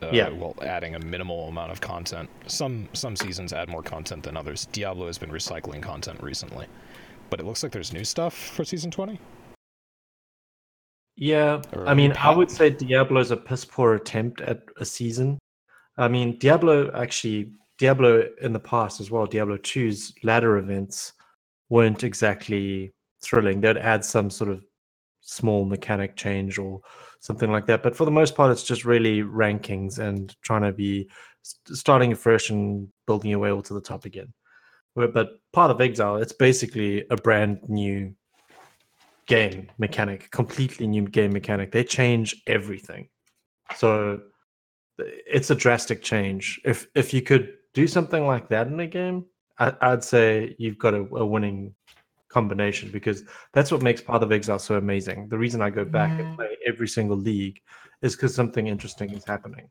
Uh, 0.01 0.11
Yeah. 0.12 0.29
While 0.29 0.55
adding 0.62 0.95
a 0.95 1.01
minimal 1.01 1.49
amount 1.49 1.73
of 1.73 1.81
content. 1.81 2.31
Some 2.47 2.88
some 2.92 3.16
seasons 3.16 3.53
add 3.53 3.69
more 3.69 3.83
content 3.83 4.23
than 4.23 4.37
others. 4.37 4.66
Diablo 4.66 5.07
has 5.07 5.19
been 5.19 5.31
recycling 5.31 5.83
content 5.83 6.23
recently, 6.23 6.66
but 7.31 7.40
it 7.40 7.47
looks 7.47 7.62
like 7.64 7.73
there's 7.73 7.92
new 7.92 8.05
stuff 8.05 8.35
for 8.35 8.64
season 8.64 8.90
20. 8.92 9.19
Yeah, 11.16 11.62
Or 11.73 11.88
I 11.88 11.95
mean, 11.95 12.12
I 12.19 12.31
would 12.31 12.51
say 12.51 12.71
Diablo's 12.71 13.31
a 13.31 13.37
piss 13.37 13.64
poor 13.64 13.95
attempt 13.95 14.40
at 14.42 14.59
a 14.77 14.85
season. 14.85 15.38
I 15.97 16.09
mean, 16.09 16.38
Diablo 16.38 16.92
actually, 16.92 17.53
Diablo 17.79 18.25
in 18.41 18.53
the 18.53 18.61
past 18.61 19.01
as 19.01 19.11
well, 19.11 19.27
Diablo 19.27 19.59
2's 19.59 20.15
ladder 20.23 20.57
events 20.57 21.12
weren't 21.69 22.05
exactly 22.05 22.93
thrilling. 23.23 23.61
They'd 23.61 23.77
add 23.77 24.05
some 24.05 24.31
sort 24.31 24.51
of 24.51 24.65
small 25.21 25.65
mechanic 25.65 26.17
change 26.17 26.59
or 26.59 26.81
something 27.21 27.51
like 27.51 27.67
that. 27.67 27.83
But 27.83 27.97
for 27.97 28.05
the 28.05 28.11
most 28.11 28.35
part, 28.35 28.53
it's 28.53 28.62
just 28.62 28.85
really 28.85 29.23
rankings 29.23 29.99
and 29.99 30.35
trying 30.43 30.62
to 30.62 30.73
be 30.73 31.11
starting 31.43 32.12
afresh 32.12 32.51
and 32.51 32.89
building 33.07 33.31
your 33.31 33.41
way 33.41 33.51
all 33.51 33.62
to 33.62 33.75
the 33.75 33.81
top 33.81 34.05
again. 34.05 34.33
But 34.95 35.15
Path 35.53 35.71
of 35.71 35.81
Exile, 35.81 36.17
it's 36.17 36.33
basically 36.33 37.05
a 37.11 37.17
brand 37.17 37.61
new 37.69 38.15
game 39.27 39.71
mechanic, 39.77 40.31
completely 40.31 40.87
new 40.87 41.07
game 41.07 41.33
mechanic. 41.33 41.71
They 41.71 41.85
change 41.85 42.43
everything. 42.47 43.09
So 43.77 44.21
it's 44.99 45.51
a 45.51 45.55
drastic 45.55 46.03
change. 46.03 46.61
If 46.65 46.87
if 46.95 47.12
you 47.12 47.21
could 47.21 47.55
do 47.77 47.87
something 47.87 48.27
like 48.27 48.49
that 48.49 48.69
in 48.69 48.81
a 48.81 48.87
game, 48.87 49.27
I, 49.59 49.75
I'd 49.83 50.03
say 50.03 50.57
you've 50.59 50.79
got 50.79 50.95
a, 50.95 51.03
a 51.15 51.27
winning 51.27 51.75
combination 52.31 52.91
because 52.91 53.23
that's 53.53 53.71
what 53.71 53.83
makes 53.83 54.01
Path 54.01 54.23
of 54.23 54.33
Exile 54.33 54.59
so 54.59 54.77
amazing. 54.77 55.29
The 55.29 55.37
reason 55.37 55.61
I 55.61 55.69
go 55.69 55.85
back 55.85 56.19
and 56.19 56.35
play 56.37 56.57
every 56.67 56.89
single 56.89 57.19
league 57.19 57.61
is 58.01 58.17
because 58.17 58.35
something 58.35 58.67
interesting 58.67 59.11
is 59.11 59.25
happening. 59.27 59.69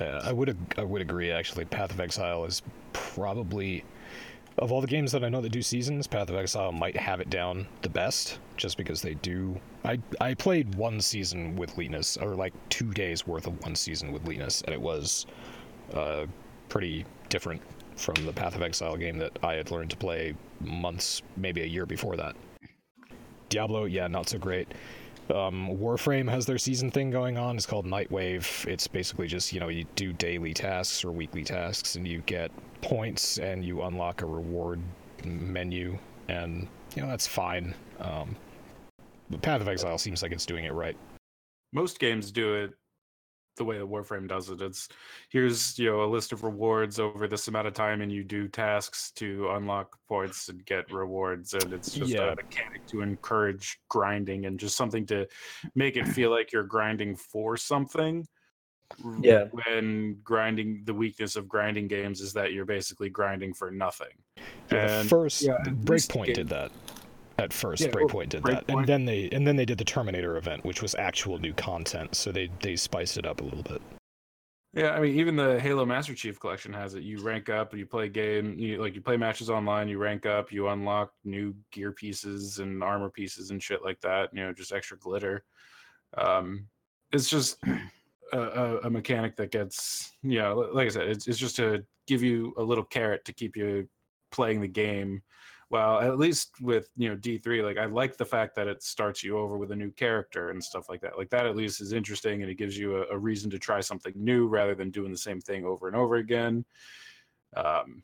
Uh, 0.00 0.22
I 0.24 0.32
would 0.32 0.48
ag- 0.48 0.74
I 0.76 0.82
would 0.82 1.00
agree. 1.00 1.30
Actually, 1.30 1.66
Path 1.66 1.92
of 1.92 2.00
Exile 2.00 2.44
is 2.46 2.62
probably 2.92 3.84
of 4.58 4.72
all 4.72 4.80
the 4.80 4.88
games 4.88 5.12
that 5.12 5.22
I 5.22 5.28
know 5.28 5.40
that 5.40 5.50
do 5.50 5.62
seasons, 5.62 6.08
Path 6.08 6.30
of 6.30 6.34
Exile 6.34 6.72
might 6.72 6.96
have 6.96 7.20
it 7.20 7.30
down 7.30 7.68
the 7.82 7.88
best, 7.88 8.40
just 8.56 8.76
because 8.76 9.02
they 9.02 9.14
do. 9.14 9.60
I 9.84 10.00
I 10.20 10.34
played 10.34 10.74
one 10.74 11.00
season 11.00 11.54
with 11.54 11.76
Leetness, 11.76 12.16
or 12.16 12.34
like 12.34 12.54
two 12.70 12.90
days 12.92 13.24
worth 13.24 13.46
of 13.46 13.62
one 13.62 13.76
season 13.76 14.10
with 14.10 14.26
Leetness, 14.26 14.62
and 14.62 14.74
it 14.74 14.80
was 14.80 15.26
uh, 15.92 16.26
pretty 16.68 17.04
different 17.28 17.60
from 17.96 18.14
the 18.26 18.32
Path 18.32 18.56
of 18.56 18.62
Exile 18.62 18.96
game 18.96 19.18
that 19.18 19.38
I 19.42 19.54
had 19.54 19.70
learned 19.70 19.90
to 19.90 19.96
play 19.96 20.34
months, 20.60 21.22
maybe 21.36 21.62
a 21.62 21.66
year 21.66 21.86
before 21.86 22.16
that. 22.16 22.34
Diablo, 23.48 23.84
yeah, 23.84 24.06
not 24.08 24.28
so 24.28 24.38
great. 24.38 24.68
Um, 25.30 25.78
Warframe 25.78 26.28
has 26.28 26.44
their 26.44 26.58
season 26.58 26.90
thing 26.90 27.10
going 27.10 27.38
on. 27.38 27.56
It's 27.56 27.66
called 27.66 27.86
Nightwave. 27.86 28.66
It's 28.66 28.86
basically 28.86 29.26
just 29.26 29.52
you 29.52 29.60
know 29.60 29.68
you 29.68 29.84
do 29.96 30.12
daily 30.12 30.52
tasks 30.52 31.04
or 31.04 31.12
weekly 31.12 31.44
tasks, 31.44 31.96
and 31.96 32.06
you 32.06 32.20
get 32.26 32.50
points, 32.82 33.38
and 33.38 33.64
you 33.64 33.82
unlock 33.82 34.22
a 34.22 34.26
reward 34.26 34.80
menu, 35.24 35.98
and 36.28 36.68
you 36.94 37.02
know 37.02 37.08
that's 37.08 37.26
fine. 37.26 37.74
Um, 38.00 38.36
Path 39.40 39.62
of 39.62 39.68
Exile 39.68 39.98
seems 39.98 40.22
like 40.22 40.32
it's 40.32 40.46
doing 40.46 40.66
it 40.66 40.72
right. 40.72 40.96
Most 41.72 41.98
games 41.98 42.30
do 42.30 42.54
it 42.54 42.74
the 43.56 43.64
way 43.64 43.78
that 43.78 43.86
Warframe 43.86 44.28
does 44.28 44.50
it. 44.50 44.60
It's 44.60 44.88
here's 45.28 45.78
you 45.78 45.90
know 45.90 46.04
a 46.04 46.06
list 46.06 46.32
of 46.32 46.42
rewards 46.44 46.98
over 46.98 47.26
this 47.28 47.48
amount 47.48 47.66
of 47.66 47.74
time, 47.74 48.00
and 48.00 48.10
you 48.10 48.24
do 48.24 48.48
tasks 48.48 49.10
to 49.12 49.50
unlock 49.50 49.96
points 50.08 50.48
and 50.48 50.64
get 50.66 50.90
rewards, 50.92 51.54
and 51.54 51.72
it's 51.72 51.92
just 51.92 52.10
Yeah. 52.10 52.32
a 52.32 52.36
mechanic 52.36 52.86
to 52.88 53.00
encourage 53.02 53.78
grinding 53.88 54.46
and 54.46 54.58
just 54.58 54.76
something 54.76 55.06
to 55.06 55.26
make 55.74 55.96
it 55.96 56.06
feel 56.08 56.30
like 56.30 56.52
you're 56.52 56.62
grinding 56.64 57.16
for 57.16 57.56
something. 57.56 58.26
Yeah. 59.20 59.48
When 59.66 60.18
grinding, 60.22 60.82
the 60.84 60.94
weakness 60.94 61.36
of 61.36 61.48
grinding 61.48 61.88
games 61.88 62.20
is 62.20 62.32
that 62.34 62.52
you're 62.52 62.66
basically 62.66 63.08
grinding 63.08 63.54
for 63.54 63.70
nothing. 63.70 64.08
Yeah, 64.70 65.00
And, 65.00 65.08
first 65.08 65.42
yeah, 65.42 65.56
Breakpoint 65.64 66.34
did 66.34 66.48
that. 66.50 66.70
At 67.38 67.52
first, 67.52 67.82
Yeah, 67.82 67.88
Breakpoint 67.88 68.28
did 68.28 68.44
that, 68.44 68.64
and 68.68 68.86
then 68.86 69.04
they 69.04 69.28
and 69.30 69.46
then 69.46 69.56
they 69.56 69.64
did 69.64 69.78
the 69.78 69.84
Terminator 69.84 70.36
event, 70.36 70.64
which 70.64 70.82
was 70.82 70.94
actual 70.94 71.38
new 71.38 71.52
content. 71.52 72.14
So 72.14 72.30
they 72.30 72.48
they 72.60 72.76
spiced 72.76 73.16
it 73.16 73.26
up 73.26 73.40
a 73.40 73.44
little 73.44 73.62
bit. 73.62 73.82
Yeah, 74.74 74.90
I 74.90 75.00
mean, 75.00 75.18
even 75.18 75.36
the 75.36 75.60
Halo 75.60 75.84
Master 75.84 76.14
Chief 76.14 76.38
Collection 76.40 76.72
has 76.72 76.94
it. 76.94 77.04
You 77.04 77.20
rank 77.20 77.48
up, 77.48 77.70
and 77.70 77.78
you 77.78 77.86
play 77.86 78.08
game, 78.08 78.58
you 78.58 78.80
like 78.80 78.94
you 78.94 79.00
play 79.00 79.16
matches 79.16 79.48
online, 79.48 79.88
you 79.88 79.98
rank 79.98 80.26
up, 80.26 80.50
you 80.50 80.68
unlock 80.68 81.12
new 81.24 81.54
gear 81.70 81.92
pieces 81.92 82.58
and 82.58 82.82
armor 82.82 83.10
pieces 83.10 83.50
and 83.50 83.62
shit 83.62 83.84
like 83.84 84.00
that. 84.00 84.30
You 84.32 84.44
know, 84.44 84.52
just 84.52 84.72
extra 84.72 84.98
glitter. 84.98 85.44
Um, 86.16 86.66
it's 87.12 87.30
just 87.30 87.58
a, 88.32 88.38
a, 88.38 88.78
a 88.78 88.90
mechanic 88.90 89.36
that 89.36 89.52
gets, 89.52 90.12
you 90.22 90.38
know, 90.38 90.70
like 90.72 90.86
I 90.86 90.90
said, 90.90 91.08
it's 91.08 91.28
it's 91.28 91.38
just 91.38 91.56
to 91.56 91.84
give 92.08 92.22
you 92.22 92.52
a 92.56 92.62
little 92.62 92.84
carrot 92.84 93.24
to 93.26 93.32
keep 93.32 93.56
you 93.56 93.88
playing 94.32 94.60
the 94.60 94.68
game. 94.68 95.22
Well, 95.70 96.00
at 96.00 96.18
least 96.18 96.60
with 96.60 96.90
you 96.96 97.08
know 97.08 97.16
D 97.16 97.38
three, 97.38 97.62
like 97.62 97.78
I 97.78 97.86
like 97.86 98.16
the 98.16 98.24
fact 98.24 98.54
that 98.56 98.68
it 98.68 98.82
starts 98.82 99.22
you 99.22 99.38
over 99.38 99.58
with 99.58 99.70
a 99.72 99.76
new 99.76 99.90
character 99.90 100.50
and 100.50 100.62
stuff 100.62 100.88
like 100.88 101.00
that. 101.02 101.16
Like 101.18 101.30
that 101.30 101.46
at 101.46 101.56
least 101.56 101.80
is 101.80 101.92
interesting 101.92 102.42
and 102.42 102.50
it 102.50 102.56
gives 102.56 102.76
you 102.78 102.96
a, 102.98 103.08
a 103.14 103.18
reason 103.18 103.50
to 103.50 103.58
try 103.58 103.80
something 103.80 104.12
new 104.16 104.46
rather 104.46 104.74
than 104.74 104.90
doing 104.90 105.10
the 105.10 105.18
same 105.18 105.40
thing 105.40 105.64
over 105.64 105.88
and 105.88 105.96
over 105.96 106.16
again. 106.16 106.64
Um, 107.56 108.02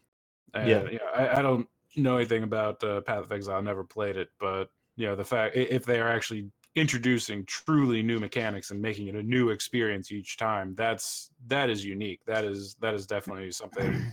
and, 0.55 0.91
Yeah. 0.91 0.99
I, 1.15 1.39
I 1.39 1.43
don't 1.43 1.69
know 1.97 2.17
anything 2.17 2.43
about 2.43 2.83
uh, 2.85 3.01
Path 3.03 3.25
of 3.25 3.33
Exile. 3.33 3.57
I 3.59 3.61
never 3.61 3.85
played 3.85 4.17
it, 4.17 4.31
but 4.39 4.71
you 4.97 5.07
know 5.07 5.17
the 5.17 5.25
fact 5.25 5.57
if 5.57 5.85
they 5.85 6.01
are 6.01 6.09
actually 6.09 6.51
introducing 6.77 7.45
truly 7.47 8.03
new 8.03 8.21
mechanics 8.21 8.71
and 8.71 8.81
making 8.81 9.09
it 9.09 9.15
a 9.17 9.23
new 9.23 9.51
experience 9.51 10.13
each 10.13 10.37
time, 10.37 10.75
that's 10.77 11.31
that 11.47 11.71
is 11.71 11.85
unique. 11.85 12.21
That 12.27 12.45
is 12.45 12.77
that 12.81 12.95
is 12.95 13.07
definitely 13.07 13.51
something 13.53 14.05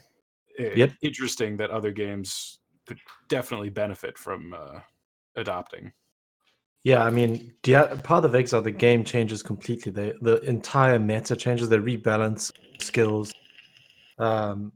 Yep. 0.73 0.93
interesting 1.01 1.57
that 1.57 1.69
other 1.71 1.91
games 1.91 2.60
could 2.88 3.00
definitely 3.28 3.69
benefit 3.69 4.17
from 4.17 4.54
uh, 4.54 4.80
adopting. 5.36 5.91
Yeah, 6.84 7.04
I 7.04 7.10
mean, 7.10 7.54
Path 7.63 8.23
of 8.23 8.34
Exile, 8.34 8.62
the 8.62 8.71
game 8.71 9.04
changes 9.04 9.43
completely. 9.43 9.91
The 9.91 10.15
the 10.21 10.39
entire 10.41 11.00
meta 11.00 11.36
changes. 11.36 11.67
They 11.67 11.78
rebalance 11.78 12.52
skills. 12.80 13.34
Um, 14.19 14.71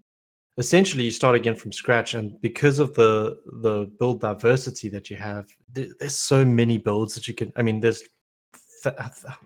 essentially, 0.57 1.03
you 1.05 1.11
start 1.11 1.35
again 1.35 1.55
from 1.55 1.71
scratch, 1.71 2.13
and 2.13 2.39
because 2.41 2.79
of 2.79 2.93
the 2.95 3.37
the 3.61 3.89
build 3.97 4.19
diversity 4.19 4.89
that 4.89 5.09
you 5.09 5.15
have, 5.17 5.47
th- 5.73 5.91
there's 5.99 6.17
so 6.17 6.43
many 6.43 6.77
builds 6.77 7.13
that 7.15 7.27
you 7.27 7.33
can. 7.33 7.53
I 7.55 7.61
mean, 7.61 7.79
there's 7.79 8.03
th- 8.83 8.95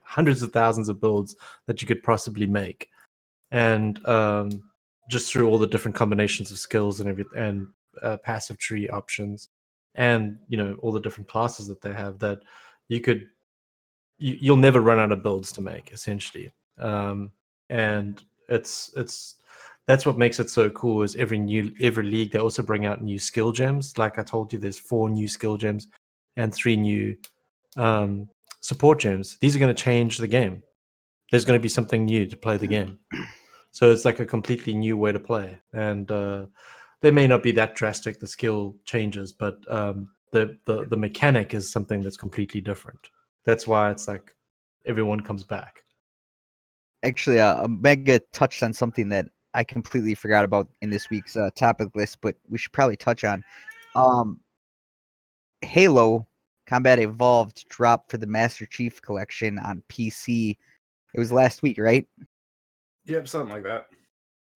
hundreds 0.04 0.41
of 0.41 0.51
thousands 0.51 0.89
of 0.89 0.99
builds 0.99 1.36
that 1.67 1.82
you 1.82 1.88
could 1.88 2.01
possibly 2.01 2.47
make, 2.47 2.89
and 3.51 4.04
um, 4.08 4.49
just 5.10 5.32
through 5.32 5.47
all 5.47 5.60
the 5.60 5.67
different 5.67 5.95
combinations 5.95 6.51
of 6.51 6.58
skills 6.58 6.99
and 6.99 7.10
every 7.10 7.25
and 7.36 7.67
uh, 8.01 8.17
passive 8.17 8.58
tree 8.58 8.89
options 8.89 9.49
and 9.95 10.38
you 10.47 10.58
know 10.58 10.75
all 10.81 10.91
the 10.91 10.99
different 10.99 11.27
classes 11.27 11.67
that 11.67 11.81
they 11.81 11.93
have 11.93 12.19
that 12.19 12.39
you 12.89 12.99
could 12.99 13.27
you, 14.17 14.38
you'll 14.39 14.58
never 14.58 14.81
run 14.81 14.99
out 14.99 15.12
of 15.12 15.23
builds 15.23 15.51
to 15.53 15.62
make 15.62 15.91
essentially. 15.91 16.51
Um 16.77 17.31
and 17.69 18.21
it's 18.49 18.91
it's 18.95 19.36
that's 19.88 20.05
what 20.05 20.17
makes 20.17 20.39
it 20.39 20.49
so 20.49 20.69
cool 20.71 21.03
is 21.03 21.15
every 21.15 21.39
new 21.39 21.71
every 21.81 22.05
league 22.05 22.31
they 22.31 22.39
also 22.39 22.62
bring 22.62 22.86
out 22.86 23.01
new 23.01 23.19
skill 23.19 23.51
gems. 23.51 23.97
Like 23.97 24.19
i 24.19 24.23
told 24.23 24.51
you 24.51 24.60
there's 24.60 24.79
four 24.79 25.10
new 25.10 25.27
skill 25.27 25.58
gems 25.58 25.88
and 26.38 26.53
three 26.53 26.75
new 26.75 27.15
um 27.77 28.29
support 28.62 28.99
gems. 28.99 29.38
These 29.41 29.55
are 29.55 29.60
going 29.60 29.73
to 29.73 29.84
change 29.84 30.17
the 30.17 30.27
game. 30.27 30.63
There's 31.31 31.45
going 31.45 31.60
to 31.60 31.63
be 31.63 31.69
something 31.69 32.05
new 32.05 32.25
to 32.25 32.38
play 32.38 32.58
the 32.58 32.67
game. 32.67 32.99
So 33.71 33.91
it's 33.91 34.05
like 34.05 34.19
a 34.21 34.25
completely 34.25 34.73
new 34.73 34.95
way 34.97 35.12
to 35.12 35.19
play. 35.19 35.58
And 35.73 36.10
uh 36.12 36.45
they 37.05 37.11
may 37.11 37.27
not 37.27 37.43
be 37.43 37.51
that 37.51 37.75
drastic 37.75 38.19
the 38.19 38.27
skill 38.27 38.75
changes 38.85 39.31
but 39.31 39.57
um 39.71 40.09
the, 40.31 40.57
the 40.65 40.85
the 40.85 40.97
mechanic 40.97 41.53
is 41.53 41.71
something 41.71 42.01
that's 42.01 42.17
completely 42.17 42.59
different 42.59 42.99
that's 43.45 43.67
why 43.67 43.91
it's 43.91 44.07
like 44.07 44.33
everyone 44.85 45.19
comes 45.19 45.43
back 45.43 45.85
Actually, 47.05 47.39
uh, 47.39 47.63
Omega 47.63 48.19
touched 48.33 48.63
on 48.63 48.73
something 48.73 49.09
that 49.09 49.27
I 49.53 49.63
completely 49.63 50.15
forgot 50.15 50.43
about 50.43 50.67
in 50.81 50.89
this 50.89 51.11
week's 51.11 51.37
uh, 51.37 51.51
topic 51.55 51.89
list, 51.95 52.17
but 52.19 52.35
we 52.49 52.57
should 52.57 52.71
probably 52.71 52.97
touch 52.97 53.23
on. 53.23 53.43
Um, 53.95 54.39
Halo 55.61 56.27
Combat 56.65 56.97
Evolved 56.97 57.63
dropped 57.69 58.09
for 58.09 58.17
the 58.17 58.25
Master 58.25 58.65
Chief 58.65 58.99
Collection 59.03 59.59
on 59.59 59.83
PC. 59.87 60.57
It 61.13 61.19
was 61.19 61.31
last 61.31 61.61
week, 61.61 61.77
right? 61.77 62.07
Yep, 63.05 63.27
something 63.27 63.53
like 63.53 63.63
that. 63.63 63.85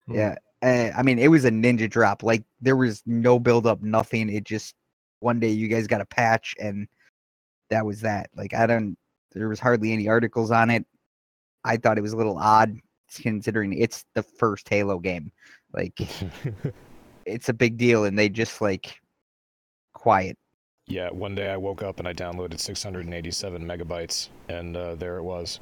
Yeah. 0.08 0.36
Uh, 0.62 0.90
I 0.96 1.04
mean, 1.04 1.20
it 1.20 1.30
was 1.30 1.46
a 1.46 1.52
ninja 1.52 1.90
drop. 1.90 2.24
Like 2.24 2.44
there 2.62 2.76
was 2.76 3.02
no 3.06 3.40
build 3.40 3.66
up, 3.66 3.82
nothing. 3.82 4.30
It 4.30 4.44
just 4.44 4.76
one 5.20 5.40
day 5.40 5.50
you 5.50 5.68
guys 5.68 5.88
got 5.88 6.02
a 6.02 6.06
patch, 6.06 6.56
and 6.60 6.88
that 7.70 7.86
was 7.86 8.02
that. 8.02 8.30
Like 8.36 8.54
I 8.54 8.68
don't. 8.68 8.98
There 9.34 9.50
was 9.50 9.60
hardly 9.60 9.94
any 9.94 10.08
articles 10.08 10.52
on 10.52 10.70
it. 10.70 10.86
I 11.64 11.78
thought 11.78 11.98
it 11.98 12.02
was 12.02 12.14
a 12.14 12.18
little 12.18 12.38
odd 12.38 12.78
considering 13.22 13.74
it's 13.74 14.06
the 14.16 14.24
first 14.24 14.68
Halo 14.70 15.00
game. 15.00 15.32
Like 15.74 15.98
it's 17.26 17.50
a 17.50 17.54
big 17.54 17.78
deal, 17.78 18.06
and 18.06 18.18
they 18.18 18.30
just 18.30 18.60
like 18.62 19.00
quiet. 19.94 20.38
yeah, 20.88 21.10
one 21.10 21.36
day 21.36 21.50
I 21.50 21.58
woke 21.58 21.84
up 21.84 22.00
and 22.00 22.08
I 22.08 22.14
downloaded 22.14 22.60
687 22.60 23.64
megabytes, 23.64 24.30
and 24.50 24.76
uh, 24.76 24.96
there 24.96 25.18
it 25.18 25.24
was. 25.24 25.60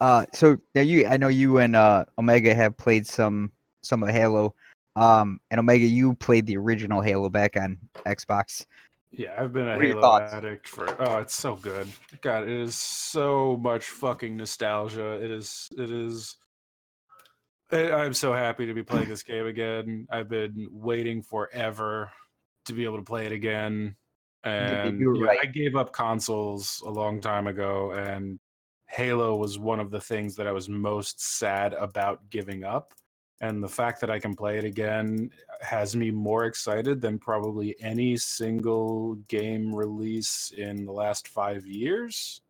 Uh, 0.00 0.24
so 0.32 0.56
now 0.74 0.80
you, 0.80 1.06
I 1.06 1.16
know 1.16 1.28
you 1.28 1.58
and 1.58 1.76
uh 1.76 2.04
Omega 2.18 2.54
have 2.54 2.76
played 2.76 3.06
some 3.06 3.52
some 3.82 4.02
of 4.02 4.08
Halo. 4.10 4.54
Um, 4.96 5.40
and 5.50 5.60
Omega, 5.60 5.86
you 5.86 6.14
played 6.14 6.46
the 6.46 6.56
original 6.56 7.00
Halo 7.00 7.28
back 7.28 7.56
on 7.56 7.78
Xbox. 8.06 8.66
Yeah, 9.12 9.34
I've 9.38 9.52
been 9.52 9.68
a 9.68 9.78
Halo 9.78 10.00
thoughts? 10.00 10.32
addict 10.32 10.68
for. 10.68 10.96
Oh, 11.02 11.18
it's 11.18 11.34
so 11.34 11.56
good. 11.56 11.88
God, 12.20 12.44
it 12.44 12.48
is 12.48 12.76
so 12.76 13.58
much 13.60 13.84
fucking 13.84 14.36
nostalgia. 14.36 15.12
It 15.22 15.30
is. 15.30 15.68
It 15.76 15.90
is. 15.90 16.36
I'm 17.72 18.14
so 18.14 18.32
happy 18.32 18.66
to 18.66 18.74
be 18.74 18.82
playing 18.82 19.08
this 19.08 19.22
game 19.22 19.46
again. 19.46 20.06
I've 20.10 20.28
been 20.28 20.68
waiting 20.72 21.22
forever 21.22 22.10
to 22.66 22.72
be 22.72 22.84
able 22.84 22.98
to 22.98 23.04
play 23.04 23.26
it 23.26 23.32
again, 23.32 23.96
and 24.44 25.00
yeah, 25.00 25.24
right. 25.24 25.38
I 25.42 25.46
gave 25.46 25.76
up 25.76 25.92
consoles 25.92 26.82
a 26.84 26.90
long 26.90 27.20
time 27.20 27.46
ago, 27.46 27.92
and 27.92 28.38
Halo 28.90 29.36
was 29.36 29.58
one 29.58 29.78
of 29.78 29.90
the 29.90 30.00
things 30.00 30.34
that 30.36 30.46
I 30.46 30.52
was 30.52 30.68
most 30.68 31.20
sad 31.20 31.74
about 31.74 32.28
giving 32.28 32.64
up. 32.64 32.92
And 33.40 33.62
the 33.62 33.68
fact 33.68 34.00
that 34.00 34.10
I 34.10 34.18
can 34.18 34.34
play 34.34 34.58
it 34.58 34.64
again 34.64 35.30
has 35.62 35.96
me 35.96 36.10
more 36.10 36.44
excited 36.44 37.00
than 37.00 37.18
probably 37.18 37.74
any 37.80 38.16
single 38.16 39.14
game 39.28 39.74
release 39.74 40.52
in 40.56 40.84
the 40.84 40.92
last 40.92 41.28
five 41.28 41.64
years. 41.66 42.42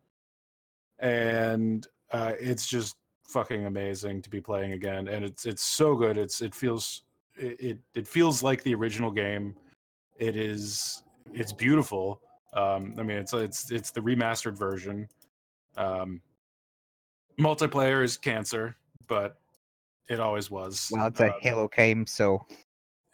And 0.99 1.87
uh, 2.11 2.33
it's 2.39 2.67
just 2.67 2.97
fucking 3.31 3.65
amazing 3.65 4.21
to 4.23 4.29
be 4.29 4.41
playing 4.41 4.73
again, 4.73 5.07
and 5.07 5.23
it's 5.23 5.45
it's 5.45 5.63
so 5.63 5.95
good. 5.95 6.17
It's 6.17 6.41
it 6.41 6.53
feels 6.53 7.03
it 7.35 7.79
it, 7.95 8.07
feels 8.07 8.43
like 8.43 8.61
the 8.63 8.75
original 8.75 9.09
game. 9.09 9.55
It 10.17 10.35
is 10.35 11.03
it's 11.33 11.53
beautiful. 11.53 12.21
Um, 12.53 12.95
I 12.97 13.03
mean, 13.03 13.17
it's 13.17 13.33
it's 13.33 13.71
it's 13.71 13.91
the 13.91 14.01
remastered 14.01 14.57
version. 14.57 15.07
Um, 15.77 16.21
multiplayer 17.39 18.03
is 18.03 18.17
cancer, 18.17 18.75
but 19.07 19.37
it 20.09 20.19
always 20.19 20.51
was. 20.51 20.89
Well, 20.91 21.07
it's 21.07 21.19
a 21.19 21.33
Uh, 21.33 21.39
Halo 21.41 21.67
game, 21.67 22.05
so 22.05 22.45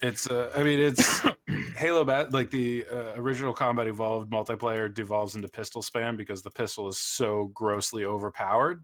it's 0.01 0.27
uh, 0.27 0.51
I 0.56 0.63
mean 0.63 0.80
it's 0.80 1.21
Halo 1.77 2.03
bat 2.03 2.34
like 2.34 2.51
the 2.51 2.86
uh, 2.91 3.13
original 3.15 3.53
Combat 3.53 3.88
Evolved 3.88 4.32
multiplayer 4.32 4.93
devolves 4.93 5.36
into 5.36 5.47
pistol 5.47 5.82
spam 5.82 6.17
because 6.17 6.41
the 6.41 6.51
pistol 6.51 6.88
is 6.88 6.97
so 6.99 7.45
grossly 7.53 8.06
overpowered. 8.06 8.84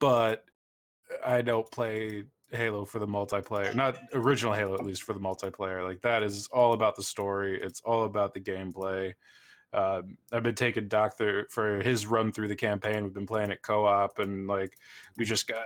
But 0.00 0.44
I 1.24 1.42
don't 1.42 1.70
play 1.70 2.24
Halo 2.50 2.84
for 2.84 2.98
the 2.98 3.06
multiplayer, 3.06 3.74
not 3.74 3.98
original 4.12 4.52
Halo 4.52 4.74
at 4.74 4.84
least 4.84 5.02
for 5.02 5.12
the 5.12 5.20
multiplayer. 5.20 5.84
Like 5.84 6.02
that 6.02 6.22
is 6.22 6.48
all 6.52 6.72
about 6.72 6.96
the 6.96 7.02
story. 7.02 7.60
It's 7.62 7.80
all 7.84 8.04
about 8.04 8.34
the 8.34 8.40
gameplay. 8.40 9.14
Um, 9.74 10.18
I've 10.32 10.42
been 10.42 10.54
taking 10.54 10.88
Doc 10.88 11.16
there 11.16 11.46
for 11.48 11.82
his 11.82 12.06
run 12.06 12.30
through 12.30 12.48
the 12.48 12.56
campaign. 12.56 13.04
We've 13.04 13.14
been 13.14 13.26
playing 13.26 13.50
it 13.50 13.62
co-op, 13.62 14.18
and 14.18 14.46
like 14.46 14.76
we 15.16 15.24
just 15.24 15.48
got 15.48 15.64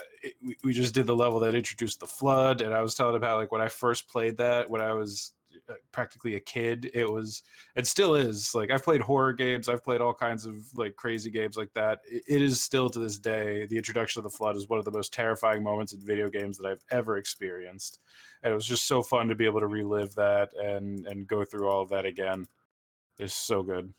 we, 0.62 0.72
just 0.72 0.94
did 0.94 1.06
the 1.06 1.16
level 1.16 1.40
that 1.40 1.54
introduced 1.56 1.98
the 1.98 2.06
flood. 2.06 2.60
And 2.60 2.72
I 2.72 2.82
was 2.82 2.94
telling 2.94 3.16
him 3.16 3.22
how 3.22 3.36
like 3.36 3.50
when 3.50 3.60
I 3.60 3.68
first 3.68 4.08
played 4.08 4.36
that 4.36 4.70
when 4.70 4.80
I 4.80 4.92
was 4.92 5.32
uh, 5.68 5.74
practically 5.90 6.36
a 6.36 6.40
kid, 6.40 6.88
it 6.94 7.10
was 7.10 7.42
it 7.74 7.88
still 7.88 8.14
is 8.14 8.54
like 8.54 8.70
I've 8.70 8.84
played 8.84 9.00
horror 9.00 9.32
games, 9.32 9.68
I've 9.68 9.82
played 9.82 10.00
all 10.00 10.14
kinds 10.14 10.46
of 10.46 10.54
like 10.76 10.94
crazy 10.94 11.30
games 11.30 11.56
like 11.56 11.72
that. 11.74 12.02
It, 12.08 12.22
it 12.28 12.42
is 12.42 12.60
still 12.60 12.88
to 12.90 13.00
this 13.00 13.18
day 13.18 13.66
the 13.66 13.76
introduction 13.76 14.20
of 14.20 14.24
the 14.24 14.36
flood 14.36 14.54
is 14.54 14.68
one 14.68 14.78
of 14.78 14.84
the 14.84 14.92
most 14.92 15.12
terrifying 15.12 15.64
moments 15.64 15.92
in 15.92 16.00
video 16.00 16.30
games 16.30 16.58
that 16.58 16.68
I've 16.68 16.84
ever 16.92 17.18
experienced, 17.18 17.98
and 18.44 18.52
it 18.52 18.54
was 18.54 18.66
just 18.66 18.86
so 18.86 19.02
fun 19.02 19.26
to 19.26 19.34
be 19.34 19.46
able 19.46 19.60
to 19.60 19.66
relive 19.66 20.14
that 20.14 20.50
and 20.62 21.08
and 21.08 21.26
go 21.26 21.44
through 21.44 21.68
all 21.68 21.82
of 21.82 21.88
that 21.88 22.04
again. 22.04 22.46
It's 23.18 23.34
so 23.34 23.62
good. 23.62 23.92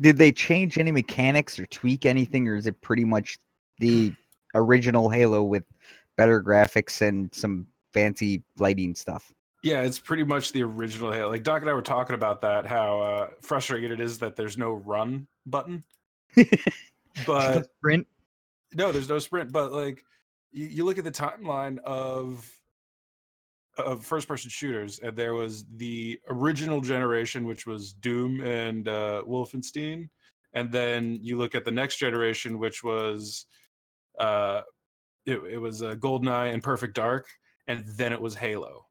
Did 0.00 0.18
they 0.18 0.32
change 0.32 0.78
any 0.78 0.92
mechanics 0.92 1.58
or 1.58 1.66
tweak 1.66 2.04
anything, 2.04 2.48
or 2.48 2.56
is 2.56 2.66
it 2.66 2.80
pretty 2.80 3.04
much 3.04 3.38
the 3.78 4.12
original 4.54 5.08
Halo 5.08 5.42
with 5.42 5.64
better 6.16 6.42
graphics 6.42 7.06
and 7.06 7.32
some 7.34 7.66
fancy 7.92 8.42
lighting 8.58 8.94
stuff? 8.94 9.32
Yeah, 9.62 9.82
it's 9.82 9.98
pretty 9.98 10.24
much 10.24 10.52
the 10.52 10.62
original 10.62 11.12
Halo. 11.12 11.30
Like 11.30 11.42
Doc 11.42 11.62
and 11.62 11.70
I 11.70 11.74
were 11.74 11.82
talking 11.82 12.14
about 12.14 12.40
that, 12.42 12.66
how 12.66 13.00
uh, 13.00 13.28
frustrating 13.40 13.90
it 13.90 14.00
is 14.00 14.18
that 14.18 14.36
there's 14.36 14.58
no 14.58 14.72
run 14.72 15.26
button. 15.46 15.82
but 17.26 17.66
Sprint. 17.78 18.06
no, 18.74 18.92
there's 18.92 19.08
no 19.08 19.18
sprint. 19.18 19.52
But 19.52 19.72
like, 19.72 20.04
you, 20.52 20.66
you 20.66 20.84
look 20.84 20.98
at 20.98 21.04
the 21.04 21.10
timeline 21.10 21.78
of 21.78 22.50
of 23.78 24.04
first 24.04 24.28
person 24.28 24.50
shooters, 24.50 24.98
and 25.00 25.16
there 25.16 25.34
was 25.34 25.64
the 25.76 26.18
original 26.28 26.80
generation, 26.80 27.46
which 27.46 27.66
was 27.66 27.92
Doom 27.92 28.40
and 28.40 28.88
uh, 28.88 29.22
Wolfenstein, 29.26 30.08
and 30.54 30.72
then 30.72 31.18
you 31.22 31.36
look 31.36 31.54
at 31.54 31.64
the 31.64 31.70
next 31.70 31.96
generation, 31.96 32.58
which 32.58 32.82
was 32.82 33.46
uh, 34.18 34.62
it, 35.26 35.40
it 35.50 35.58
was 35.58 35.82
uh, 35.82 35.94
Goldeneye 35.96 36.52
and 36.52 36.62
Perfect 36.62 36.94
Dark, 36.94 37.26
and 37.66 37.84
then 37.86 38.12
it 38.12 38.20
was 38.20 38.34
Halo. 38.34 38.86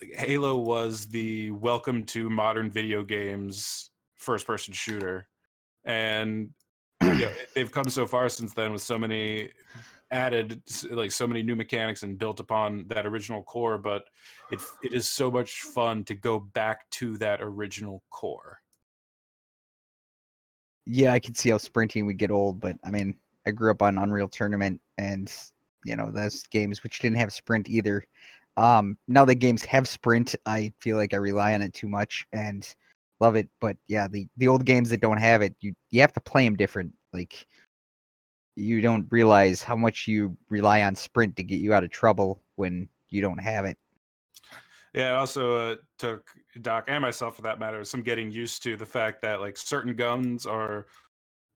Like, 0.00 0.14
Halo 0.14 0.56
was 0.56 1.06
the 1.06 1.50
welcome 1.50 2.04
to 2.06 2.30
modern 2.30 2.70
video 2.70 3.02
games 3.02 3.90
first 4.16 4.46
person 4.46 4.72
shooter, 4.74 5.26
and 5.84 6.50
you 7.02 7.14
know, 7.14 7.32
they've 7.54 7.72
come 7.72 7.88
so 7.88 8.06
far 8.06 8.28
since 8.28 8.52
then 8.52 8.72
with 8.72 8.82
so 8.82 8.98
many 8.98 9.50
added 10.10 10.62
like 10.90 11.12
so 11.12 11.26
many 11.26 11.42
new 11.42 11.54
mechanics 11.54 12.02
and 12.02 12.18
built 12.18 12.40
upon 12.40 12.86
that 12.88 13.06
original 13.06 13.42
core 13.42 13.76
but 13.76 14.04
it 14.50 14.60
it 14.82 14.94
is 14.94 15.08
so 15.08 15.30
much 15.30 15.60
fun 15.60 16.02
to 16.04 16.14
go 16.14 16.38
back 16.38 16.88
to 16.90 17.18
that 17.18 17.40
original 17.42 18.02
core 18.10 18.58
Yeah, 20.90 21.12
I 21.12 21.20
can 21.20 21.34
see 21.34 21.50
how 21.50 21.58
sprinting 21.58 22.06
would 22.06 22.16
get 22.16 22.30
old, 22.30 22.60
but 22.60 22.76
I 22.82 22.90
mean, 22.90 23.14
I 23.46 23.50
grew 23.50 23.70
up 23.70 23.82
on 23.82 23.98
Unreal 23.98 24.28
Tournament 24.28 24.80
and 24.96 25.30
you 25.84 25.94
know 25.96 26.10
those 26.10 26.42
games 26.44 26.82
which 26.82 26.98
didn't 27.00 27.18
have 27.18 27.32
sprint 27.32 27.68
either. 27.68 28.04
Um, 28.56 28.96
now 29.06 29.24
that 29.26 29.36
games 29.36 29.64
have 29.66 29.86
sprint, 29.86 30.34
I 30.46 30.72
feel 30.80 30.96
like 30.96 31.14
I 31.14 31.18
rely 31.18 31.54
on 31.54 31.62
it 31.62 31.74
too 31.74 31.88
much 31.88 32.26
and 32.32 32.66
love 33.20 33.36
it. 33.36 33.48
But 33.60 33.76
yeah, 33.86 34.08
the 34.08 34.26
the 34.38 34.48
old 34.48 34.64
games 34.64 34.88
that 34.88 35.02
don't 35.02 35.18
have 35.18 35.42
it, 35.42 35.54
you 35.60 35.74
you 35.90 36.00
have 36.00 36.12
to 36.14 36.20
play 36.20 36.44
them 36.44 36.56
different. 36.56 36.92
Like 37.12 37.46
you 38.58 38.80
don't 38.80 39.06
realize 39.10 39.62
how 39.62 39.76
much 39.76 40.08
you 40.08 40.36
rely 40.48 40.82
on 40.82 40.94
sprint 40.94 41.36
to 41.36 41.42
get 41.42 41.60
you 41.60 41.72
out 41.72 41.84
of 41.84 41.90
trouble 41.90 42.42
when 42.56 42.88
you 43.08 43.22
don't 43.22 43.38
have 43.38 43.64
it. 43.64 43.78
yeah 44.94 45.12
it 45.12 45.14
also 45.14 45.56
uh, 45.56 45.76
took 45.98 46.26
doc 46.60 46.84
and 46.88 47.02
myself 47.02 47.36
for 47.36 47.42
that 47.42 47.60
matter 47.60 47.84
some 47.84 48.02
getting 48.02 48.30
used 48.30 48.62
to 48.62 48.76
the 48.76 48.86
fact 48.86 49.22
that 49.22 49.40
like 49.40 49.56
certain 49.56 49.94
guns 49.94 50.44
are 50.44 50.86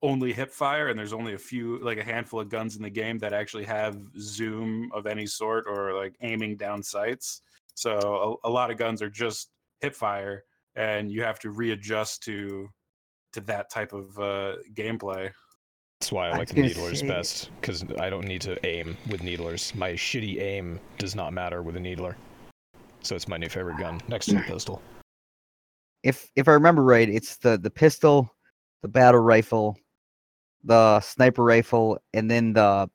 only 0.03 0.33
hip 0.33 0.51
fire 0.51 0.89
and 0.89 0.99
there's 0.99 1.13
only 1.13 1.35
a 1.35 1.39
few 1.39 1.79
like 1.79 1.99
a 1.99 2.05
handful 2.05 2.41
of 2.41 2.49
guns 2.49 2.77
in 2.77 2.83
the 2.83 2.91
game 2.91 3.19
that 3.19 3.33
actually 3.33 3.65
have 3.65 3.97
zoom 4.19 4.91
of 4.93 5.07
any 5.07 5.27
sort 5.27 5.65
or 5.69 5.95
like 5.95 6.15
aiming 6.23 6.57
down 6.57 6.83
sights 6.83 7.43
so 7.75 8.39
a, 8.45 8.49
a 8.49 8.51
lot 8.51 8.71
of 8.71 8.77
guns 8.77 9.03
are 9.03 9.11
just 9.11 9.51
hip 9.81 9.95
fire 9.95 10.45
and 10.77 11.11
you 11.11 11.23
have 11.23 11.39
to 11.39 11.51
readjust 11.51 12.23
to 12.23 12.69
to 13.33 13.41
that 13.41 13.71
type 13.71 13.93
of 13.93 14.19
uh 14.19 14.55
gameplay 14.75 15.31
That's 16.03 16.11
why 16.11 16.27
I 16.27 16.31
I 16.31 16.39
like 16.39 16.49
was 16.49 16.57
the 16.57 16.63
needlers 16.63 16.99
say- 16.99 17.07
best, 17.07 17.51
because 17.61 17.85
I 18.01 18.11
don't 18.11 18.27
need 18.27 18.41
to 18.41 18.59
aim 18.67 18.97
with 19.09 19.23
needlers. 19.23 19.73
My 19.77 19.93
shitty 19.93 20.41
aim 20.43 20.81
does 20.99 21.15
not 21.15 21.33
matter 21.33 21.63
with 21.63 21.77
a 21.77 21.81
needler. 21.81 22.17
So 23.03 23.15
it's 23.15 23.29
my 23.29 23.37
new 23.37 23.49
favorite 23.49 23.79
gun, 23.79 24.01
next 24.09 24.27
to 24.27 24.35
the 24.35 24.41
pistol. 24.49 24.83
if 26.03 26.29
if 26.35 26.49
I 26.49 26.55
remember 26.55 26.83
right, 26.83 27.09
it's 27.09 27.37
the 27.37 27.57
the 27.57 27.71
pistol, 27.71 28.35
the 28.83 28.89
battle 28.89 29.21
rifle, 29.21 29.79
the 30.65 30.99
sniper 30.99 31.45
rifle, 31.45 32.01
and 32.15 32.29
then 32.29 32.53
the 32.53 32.91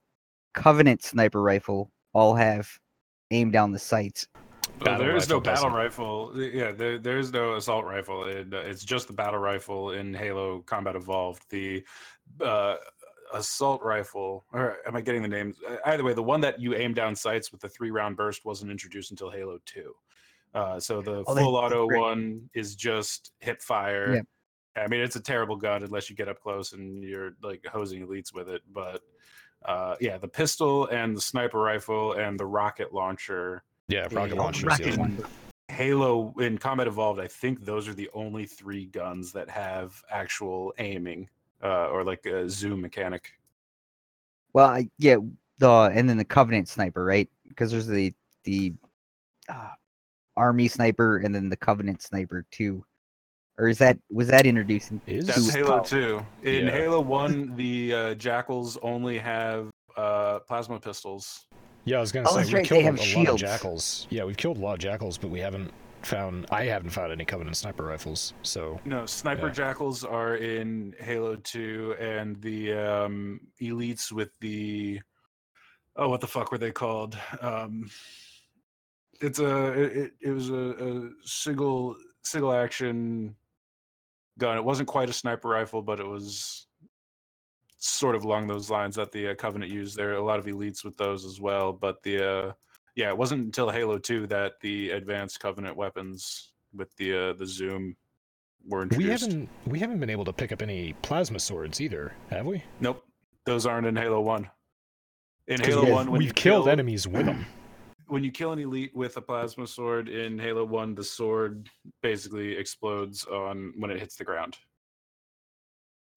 Covenant 0.53 1.01
sniper 1.01 1.41
rifle 1.41 1.89
all 2.13 2.35
have 2.35 2.67
aim 3.31 3.51
down 3.51 3.71
the 3.71 3.79
sights. 3.79 4.27
Oh, 4.35 4.85
Battle 4.85 4.99
there 5.05 5.15
is 5.15 5.29
no 5.29 5.39
battle 5.39 5.65
doesn't. 5.65 5.73
rifle. 5.77 6.31
Yeah, 6.35 6.71
there, 6.71 6.97
there 6.99 7.17
is 7.19 7.31
no 7.31 7.55
assault 7.55 7.85
rifle. 7.85 8.25
It, 8.25 8.53
it's 8.53 8.83
just 8.83 9.07
the 9.07 9.13
battle 9.13 9.39
rifle 9.39 9.91
in 9.91 10.13
Halo 10.13 10.59
Combat 10.67 10.95
Evolved. 10.95 11.43
The 11.49 11.83
uh, 12.41 12.75
assault 13.33 13.81
rifle, 13.83 14.45
or 14.53 14.77
am 14.87 14.95
I 14.95 15.01
getting 15.01 15.21
the 15.21 15.27
names? 15.27 15.57
Either 15.85 16.03
way, 16.03 16.13
the 16.13 16.23
one 16.23 16.41
that 16.41 16.59
you 16.59 16.75
aim 16.75 16.93
down 16.93 17.15
sights 17.15 17.51
with 17.51 17.61
the 17.61 17.69
three 17.69 17.91
round 17.91 18.15
burst 18.17 18.45
wasn't 18.45 18.71
introduced 18.71 19.11
until 19.11 19.29
Halo 19.29 19.59
2. 19.65 19.95
Uh, 20.53 20.79
so 20.79 21.01
the 21.01 21.23
Oh, 21.27 21.35
full 21.35 21.61
that's 21.61 21.73
auto 21.73 21.87
one 21.87 22.49
is 22.53 22.75
just 22.75 23.31
hip 23.39 23.61
fire. 23.61 24.13
I 24.75 24.87
mean, 24.87 25.01
it's 25.01 25.15
a 25.15 25.21
terrible 25.21 25.55
gun 25.55 25.83
unless 25.83 26.09
you 26.09 26.15
get 26.15 26.27
up 26.27 26.39
close 26.39 26.73
and 26.73 27.03
you're 27.03 27.31
like 27.41 27.65
hosing 27.65 28.05
elites 28.07 28.33
with 28.33 28.47
it. 28.47 28.61
But 28.71 29.01
uh, 29.65 29.95
yeah, 29.99 30.17
the 30.17 30.27
pistol 30.27 30.85
and 30.87 31.17
the 31.17 31.21
sniper 31.21 31.59
rifle 31.59 32.13
and 32.13 32.39
the 32.39 32.45
rocket 32.45 32.93
launcher 32.93 33.63
Yeah, 33.87 34.07
rocket 34.11 34.35
launcher 34.35 34.69
is 34.69 34.77
the 34.77 34.89
other 34.89 34.99
one. 34.99 35.25
Halo 35.69 36.33
in 36.39 36.57
Combat 36.57 36.87
Evolved, 36.87 37.19
I 37.19 37.27
think 37.27 37.65
those 37.65 37.87
are 37.87 37.93
the 37.93 38.09
only 38.13 38.45
three 38.45 38.85
guns 38.85 39.31
that 39.33 39.49
have 39.49 40.01
actual 40.09 40.73
aiming 40.77 41.27
uh, 41.63 41.87
or 41.89 42.03
like 42.03 42.25
a 42.25 42.49
zoom 42.49 42.81
mechanic. 42.81 43.31
Well, 44.53 44.67
I, 44.67 44.89
yeah, 44.97 45.17
the 45.59 45.91
and 45.93 46.09
then 46.09 46.17
the 46.17 46.25
Covenant 46.25 46.67
sniper, 46.67 47.03
right? 47.03 47.29
Because 47.47 47.71
there's 47.71 47.87
the 47.87 48.13
the 48.43 48.73
uh, 49.49 49.69
army 50.35 50.67
sniper 50.67 51.17
and 51.17 51.33
then 51.33 51.49
the 51.49 51.57
Covenant 51.57 52.01
sniper 52.01 52.45
too. 52.51 52.83
Or 53.59 53.67
is 53.67 53.79
that 53.79 53.97
was 54.11 54.27
that 54.27 54.45
introduced? 54.45 54.91
In, 54.91 55.01
Is 55.07 55.25
That's 55.25 55.51
Two. 55.51 55.57
Halo 55.63 55.83
2. 55.83 56.25
In 56.43 56.65
Yeah. 56.65 56.71
Halo 56.71 57.01
1, 57.01 57.55
the 57.55 57.93
uh, 57.93 58.13
Jackals 58.13 58.77
only 58.83 59.17
have 59.17 59.71
uh, 59.95 60.39
plasma 60.39 60.79
pistols. 60.79 61.47
Yeah, 61.85 61.97
I 61.97 62.01
was 62.01 62.11
gonna 62.11 62.27
Oh, 62.29 62.35
say 62.35 62.45
we 62.45 62.53
right, 62.53 62.63
they 62.63 62.67
killed 62.67 62.83
have 62.83 62.99
a 62.99 63.17
lot 63.17 63.27
of 63.29 63.37
jackals. 63.37 64.05
Yeah, 64.11 64.25
we've 64.25 64.37
killed 64.37 64.57
a 64.57 64.59
lot 64.59 64.73
of 64.73 64.79
jackals, 64.79 65.17
but 65.17 65.29
we 65.29 65.39
haven't 65.39 65.71
found. 66.03 66.45
I 66.51 66.65
haven't 66.65 66.91
found 66.91 67.11
any 67.11 67.25
Covenant 67.25 67.57
sniper 67.57 67.83
rifles. 67.83 68.33
So 68.43 68.79
No, 68.85 69.05
Sniper 69.05 69.47
Yeah. 69.47 69.53
Jackals 69.53 70.03
are 70.03 70.35
in 70.35 70.93
Halo 70.99 71.35
2, 71.35 71.95
and 71.99 72.39
the 72.41 72.73
um, 72.73 73.39
elites 73.61 74.11
with 74.11 74.29
the. 74.39 75.01
Oh, 75.95 76.09
what 76.09 76.21
the 76.21 76.27
fuck 76.27 76.51
were 76.51 76.57
they 76.59 76.71
called? 76.71 77.17
Um, 77.41 77.89
it's 79.19 79.39
a 79.39 79.71
it, 79.73 79.97
it- 79.97 80.13
it 80.21 80.29
was 80.31 80.49
a, 80.49 80.55
a 80.55 81.09
single 81.23 81.95
single 82.23 82.53
action 82.53 83.35
gun. 84.37 84.57
It 84.57 84.63
wasn't 84.63 84.87
quite 84.87 85.09
a 85.09 85.13
sniper 85.13 85.47
rifle, 85.49 85.81
but 85.81 85.99
it 85.99 86.05
was 86.05 86.67
sort 87.79 88.15
of 88.15 88.23
along 88.25 88.47
those 88.47 88.69
lines 88.69 88.95
that 88.95 89.11
the 89.11 89.29
uh, 89.29 89.35
Covenant 89.35 89.71
used. 89.71 89.95
There 89.97 90.11
are 90.11 90.17
a 90.17 90.23
lot 90.23 90.37
of 90.39 90.45
elites 90.45 90.83
with 90.83 90.97
those 90.97 91.25
as 91.25 91.39
well, 91.41 91.73
but 91.73 92.01
the 92.03 92.29
uh, 92.29 92.51
yeah, 92.97 93.09
it 93.09 93.17
wasn't 93.17 93.45
until 93.45 93.69
Halo 93.69 93.97
Two 93.99 94.25
that 94.27 94.53
the 94.59 94.89
advanced 94.89 95.39
Covenant 95.39 95.77
weapons 95.77 96.51
with 96.75 96.93
the 96.97 97.29
uh, 97.29 97.33
the 97.33 97.45
zoom 97.45 97.95
were 98.67 98.81
introduced. 98.81 99.27
We 99.27 99.29
haven't 99.29 99.49
we 99.67 99.79
haven't 99.79 99.99
been 99.99 100.09
able 100.09 100.25
to 100.25 100.33
pick 100.33 100.51
up 100.51 100.61
any 100.61 100.93
plasma 101.03 101.39
swords 101.39 101.79
either, 101.79 102.11
have 102.31 102.45
we? 102.47 102.63
Nope, 102.81 103.03
those 103.45 103.65
aren't 103.65 103.87
in 103.87 103.95
Halo 103.95 104.19
One. 104.19 104.49
In 105.47 105.59
'Cause 105.59 105.67
Halo 105.67 105.81
we've- 105.83 105.93
One, 105.93 106.11
when 106.11 106.19
we've 106.19 106.35
killed 106.35 106.65
kill, 106.65 106.71
enemies 106.71 107.07
with 107.07 107.25
them. 107.27 107.45
when 108.07 108.23
you 108.23 108.31
kill 108.31 108.51
an 108.51 108.59
elite 108.59 108.91
with 108.95 109.15
a 109.17 109.21
plasma 109.21 109.67
sword 109.67 110.09
in 110.09 110.39
Halo 110.39 110.65
One, 110.65 110.95
the 110.95 111.03
sword 111.03 111.69
basically 112.01 112.57
explodes 112.57 113.23
on 113.25 113.73
when 113.77 113.91
it 113.91 113.99
hits 113.99 114.15
the 114.15 114.23
ground. 114.25 114.57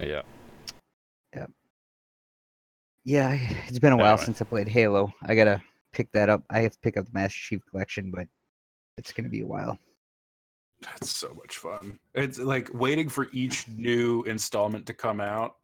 Yeah. 0.00 0.22
Yep. 1.36 1.50
Yeah, 3.04 3.36
it's 3.68 3.78
been 3.78 3.92
a 3.92 3.96
while 3.96 4.12
Anyway. 4.14 4.24
since 4.24 4.40
I 4.40 4.44
played 4.46 4.66
Halo. 4.68 5.12
I 5.22 5.34
gotta 5.34 5.62
pick 5.92 6.10
that 6.12 6.28
up. 6.28 6.42
I 6.50 6.60
have 6.60 6.72
to 6.72 6.78
pick 6.80 6.96
up 6.96 7.06
the 7.06 7.12
Master 7.12 7.38
Chief 7.38 7.60
Collection, 7.70 8.10
but 8.14 8.26
it's 8.96 9.12
gonna 9.12 9.28
be 9.28 9.40
a 9.40 9.46
while. 9.46 9.78
That's 10.82 11.10
so 11.10 11.34
much 11.34 11.58
fun. 11.58 11.98
It's 12.14 12.38
like 12.38 12.70
waiting 12.72 13.08
for 13.08 13.28
each 13.32 13.68
new 13.68 14.22
installment 14.22 14.86
to 14.86 14.94
come 14.94 15.20
out. 15.20 15.56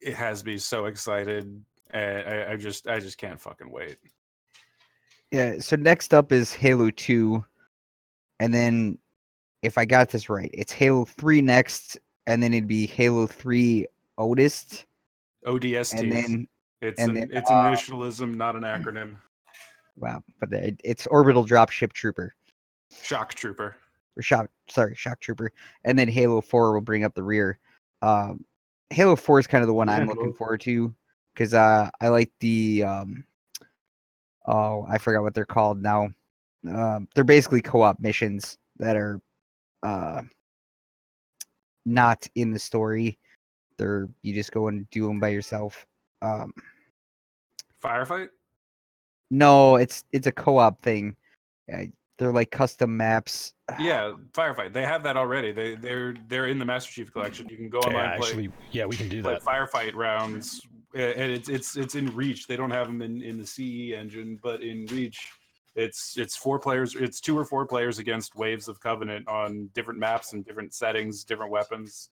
It 0.00 0.14
has 0.14 0.44
me 0.44 0.58
so 0.58 0.86
excited, 0.86 1.44
and 1.90 2.28
I, 2.28 2.52
I 2.52 2.56
just 2.56 2.86
I 2.86 3.00
just 3.00 3.18
can't 3.18 3.40
fucking 3.40 3.70
wait. 3.70 3.96
Yeah. 5.30 5.58
So 5.60 5.76
next 5.76 6.12
up 6.12 6.32
is 6.32 6.52
Halo 6.52 6.90
Two, 6.90 7.44
and 8.38 8.52
then 8.52 8.98
if 9.62 9.78
I 9.78 9.84
got 9.84 10.10
this 10.10 10.28
right, 10.28 10.50
it's 10.52 10.72
Halo 10.72 11.04
3 11.04 11.42
next, 11.42 11.98
and 12.26 12.42
then 12.42 12.54
it'd 12.54 12.68
be 12.68 12.86
Halo 12.86 13.26
3 13.26 13.86
Otis, 14.18 14.84
ODST. 15.46 15.98
and 15.98 16.12
then 16.12 16.48
it's 16.82 17.00
and 17.00 17.10
an, 17.10 17.14
then, 17.14 17.30
it's 17.32 17.50
uh, 17.50 17.54
initialism, 17.54 18.36
not 18.36 18.56
an 18.56 18.62
acronym. 18.74 19.16
wow, 19.96 20.22
but 20.40 20.52
it, 20.52 20.80
it's 20.84 21.06
Orbital 21.06 21.44
Dropship 21.44 21.92
Trooper. 21.92 22.34
Shock 23.02 23.34
Trooper. 23.34 23.76
or 24.16 24.22
shock 24.22 24.50
sorry 24.68 24.94
shock 24.96 25.20
trooper 25.20 25.52
and 25.84 25.96
then 25.96 26.08
halo 26.08 26.40
4 26.40 26.72
will 26.72 26.80
bring 26.80 27.04
up 27.04 27.14
the 27.14 27.22
rear 27.22 27.58
um 28.02 28.44
halo 28.90 29.14
4 29.14 29.38
is 29.38 29.46
kind 29.46 29.62
of 29.62 29.68
the 29.68 29.74
one 29.74 29.88
i'm 29.88 30.08
looking 30.08 30.24
well- 30.26 30.32
forward 30.38 30.60
to 30.62 30.92
because 31.32 31.54
uh 31.54 31.88
i 32.00 32.08
like 32.08 32.32
the 32.40 32.82
um 32.82 33.22
oh 34.48 34.84
i 34.88 34.98
forgot 34.98 35.22
what 35.22 35.34
they're 35.34 35.44
called 35.44 35.80
now 35.80 36.08
um 36.68 37.06
they're 37.14 37.22
basically 37.22 37.62
co-op 37.62 38.00
missions 38.00 38.58
that 38.78 38.96
are 38.96 39.20
uh 39.84 40.22
not 41.86 42.26
in 42.34 42.50
the 42.52 42.58
story 42.58 43.16
they're 43.78 44.08
you 44.22 44.34
just 44.34 44.50
go 44.50 44.66
and 44.66 44.90
do 44.90 45.06
them 45.06 45.20
by 45.20 45.28
yourself 45.28 45.86
um 46.22 46.52
Firefight? 47.82 48.28
no 49.30 49.76
it's 49.76 50.04
it's 50.12 50.26
a 50.26 50.32
co-op 50.32 50.82
thing 50.82 51.16
they're 52.18 52.32
like 52.32 52.50
custom 52.50 52.96
maps 52.96 53.54
Yeah, 53.80 54.12
Firefight. 54.32 54.72
They 54.72 54.82
have 54.82 55.02
that 55.04 55.16
already. 55.16 55.52
They 55.52 55.74
they're 55.76 56.14
they're 56.28 56.48
in 56.48 56.58
the 56.58 56.64
Master 56.64 56.92
Chief 56.92 57.12
collection. 57.12 57.48
You 57.48 57.56
can 57.56 57.68
go 57.68 57.80
Yeah, 57.80 57.86
online 57.86 58.18
play, 58.18 58.28
actually, 58.28 58.50
yeah, 58.72 58.86
we 58.86 58.96
can 58.96 59.08
do 59.08 59.22
play 59.22 59.34
that. 59.34 59.42
firefight 59.44 59.94
rounds, 59.94 60.60
and 60.94 61.32
it's 61.32 61.48
it's 61.48 61.76
it's 61.76 61.94
in 61.94 62.14
Reach. 62.14 62.46
They 62.46 62.56
don't 62.56 62.70
have 62.70 62.88
them 62.88 63.00
in 63.00 63.22
in 63.22 63.38
the 63.38 63.46
CE 63.46 63.94
engine, 63.96 64.38
but 64.42 64.62
in 64.62 64.86
Reach, 64.86 65.28
it's 65.76 66.16
it's 66.18 66.36
four 66.36 66.58
players. 66.58 66.94
It's 66.96 67.20
two 67.20 67.38
or 67.38 67.44
four 67.44 67.66
players 67.66 67.98
against 67.98 68.34
waves 68.34 68.68
of 68.68 68.80
Covenant 68.80 69.28
on 69.28 69.70
different 69.72 70.00
maps 70.00 70.32
and 70.32 70.44
different 70.44 70.74
settings, 70.74 71.24
different 71.24 71.52
weapons. 71.52 72.10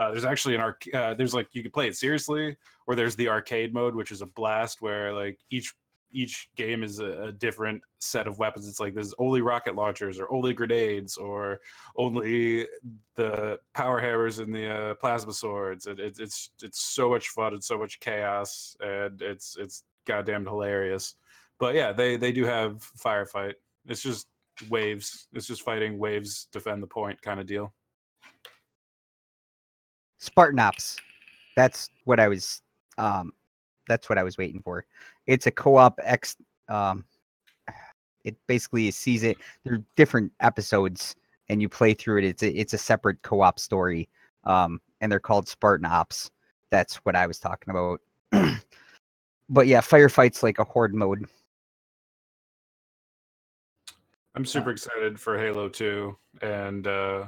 Uh, 0.00 0.10
there's 0.10 0.24
actually 0.24 0.54
an 0.54 0.62
arc. 0.62 0.82
Uh, 0.94 1.12
there's 1.12 1.34
like 1.34 1.48
you 1.52 1.62
can 1.62 1.70
play 1.70 1.86
it 1.86 1.94
seriously, 1.94 2.56
or 2.86 2.94
there's 2.94 3.14
the 3.16 3.28
arcade 3.28 3.74
mode, 3.74 3.94
which 3.94 4.10
is 4.10 4.22
a 4.22 4.26
blast 4.26 4.80
where 4.80 5.12
like 5.12 5.38
each 5.50 5.74
each 6.10 6.48
game 6.56 6.82
is 6.82 7.00
a, 7.00 7.24
a 7.24 7.32
different 7.32 7.82
set 7.98 8.26
of 8.26 8.38
weapons. 8.38 8.66
It's 8.66 8.80
like 8.80 8.94
there's 8.94 9.14
only 9.18 9.42
rocket 9.42 9.76
launchers, 9.76 10.18
or 10.18 10.32
only 10.32 10.54
grenades, 10.54 11.18
or 11.18 11.60
only 11.96 12.66
the 13.16 13.58
power 13.74 14.00
hammers 14.00 14.38
and 14.38 14.54
the 14.54 14.70
uh, 14.70 14.94
plasma 14.94 15.34
swords. 15.34 15.86
It, 15.86 16.00
it, 16.00 16.18
it's 16.18 16.50
it's 16.62 16.80
so 16.80 17.10
much 17.10 17.28
fun 17.28 17.52
and 17.52 17.62
so 17.62 17.76
much 17.76 18.00
chaos, 18.00 18.78
and 18.80 19.20
it's 19.20 19.58
it's 19.58 19.84
goddamn 20.06 20.46
hilarious. 20.46 21.16
But 21.58 21.74
yeah, 21.74 21.92
they 21.92 22.16
they 22.16 22.32
do 22.32 22.46
have 22.46 22.90
firefight. 22.98 23.54
It's 23.86 24.02
just 24.02 24.28
waves. 24.70 25.28
It's 25.34 25.46
just 25.46 25.60
fighting 25.60 25.98
waves, 25.98 26.48
defend 26.52 26.82
the 26.82 26.86
point 26.86 27.20
kind 27.20 27.38
of 27.38 27.46
deal. 27.46 27.74
Spartan 30.20 30.60
Ops. 30.60 30.96
That's 31.56 31.90
what 32.04 32.20
I 32.20 32.28
was 32.28 32.62
um 32.98 33.32
that's 33.88 34.08
what 34.08 34.18
I 34.18 34.22
was 34.22 34.38
waiting 34.38 34.62
for. 34.62 34.84
It's 35.26 35.46
a 35.46 35.50
co-op 35.50 35.98
X 36.02 36.36
um 36.68 37.04
it 38.24 38.36
basically 38.46 38.90
sees 38.90 39.24
it 39.24 39.38
they're 39.64 39.82
different 39.96 40.30
episodes 40.40 41.16
and 41.48 41.60
you 41.60 41.68
play 41.68 41.94
through 41.94 42.18
it. 42.18 42.24
It's 42.24 42.42
a, 42.42 42.52
it's 42.52 42.74
a 42.74 42.78
separate 42.78 43.20
co-op 43.22 43.58
story. 43.58 44.08
Um 44.44 44.80
and 45.00 45.10
they're 45.10 45.18
called 45.18 45.48
Spartan 45.48 45.86
Ops. 45.86 46.30
That's 46.70 46.96
what 46.96 47.16
I 47.16 47.26
was 47.26 47.40
talking 47.40 47.70
about. 47.70 48.00
but 49.48 49.66
yeah, 49.66 49.80
firefights 49.80 50.42
like 50.42 50.58
a 50.58 50.64
horde 50.64 50.94
mode. 50.94 51.26
I'm 54.36 54.44
super 54.44 54.70
excited 54.70 55.18
for 55.18 55.36
Halo 55.36 55.68
2 55.68 56.16
and 56.40 56.86
uh, 56.86 57.26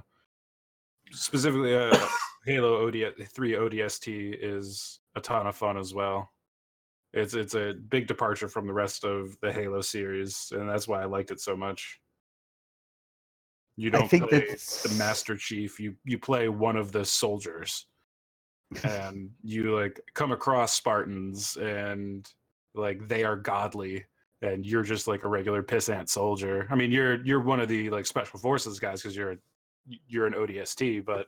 specifically 1.10 1.74
uh, 1.74 1.98
Halo 2.44 2.86
OD 2.86 3.14
three 3.34 3.52
ODST 3.52 4.36
is 4.40 5.00
a 5.14 5.20
ton 5.20 5.46
of 5.46 5.56
fun 5.56 5.76
as 5.76 5.94
well. 5.94 6.30
It's 7.12 7.34
it's 7.34 7.54
a 7.54 7.74
big 7.88 8.06
departure 8.06 8.48
from 8.48 8.66
the 8.66 8.72
rest 8.72 9.04
of 9.04 9.36
the 9.42 9.52
Halo 9.52 9.80
series, 9.80 10.52
and 10.52 10.68
that's 10.68 10.88
why 10.88 11.02
I 11.02 11.06
liked 11.06 11.30
it 11.30 11.40
so 11.40 11.56
much. 11.56 12.00
You 13.76 13.90
don't 13.90 14.08
think 14.08 14.28
play 14.28 14.40
that's- 14.40 14.82
the 14.82 14.94
Master 14.96 15.36
Chief; 15.36 15.78
you 15.78 15.94
you 16.04 16.18
play 16.18 16.48
one 16.48 16.76
of 16.76 16.90
the 16.90 17.04
soldiers, 17.04 17.86
and 18.84 19.30
you 19.42 19.78
like 19.78 20.00
come 20.14 20.32
across 20.32 20.74
Spartans, 20.74 21.56
and 21.56 22.28
like 22.74 23.06
they 23.06 23.22
are 23.24 23.36
godly, 23.36 24.04
and 24.40 24.66
you're 24.66 24.82
just 24.82 25.06
like 25.06 25.24
a 25.24 25.28
regular 25.28 25.62
pissant 25.62 26.08
soldier. 26.08 26.66
I 26.70 26.74
mean, 26.74 26.90
you're 26.90 27.24
you're 27.24 27.40
one 27.42 27.60
of 27.60 27.68
the 27.68 27.88
like 27.90 28.06
special 28.06 28.38
forces 28.40 28.80
guys 28.80 29.00
because 29.02 29.14
you're 29.14 29.32
a, 29.32 29.36
you're 30.08 30.26
an 30.26 30.34
ODST, 30.34 31.04
but 31.04 31.26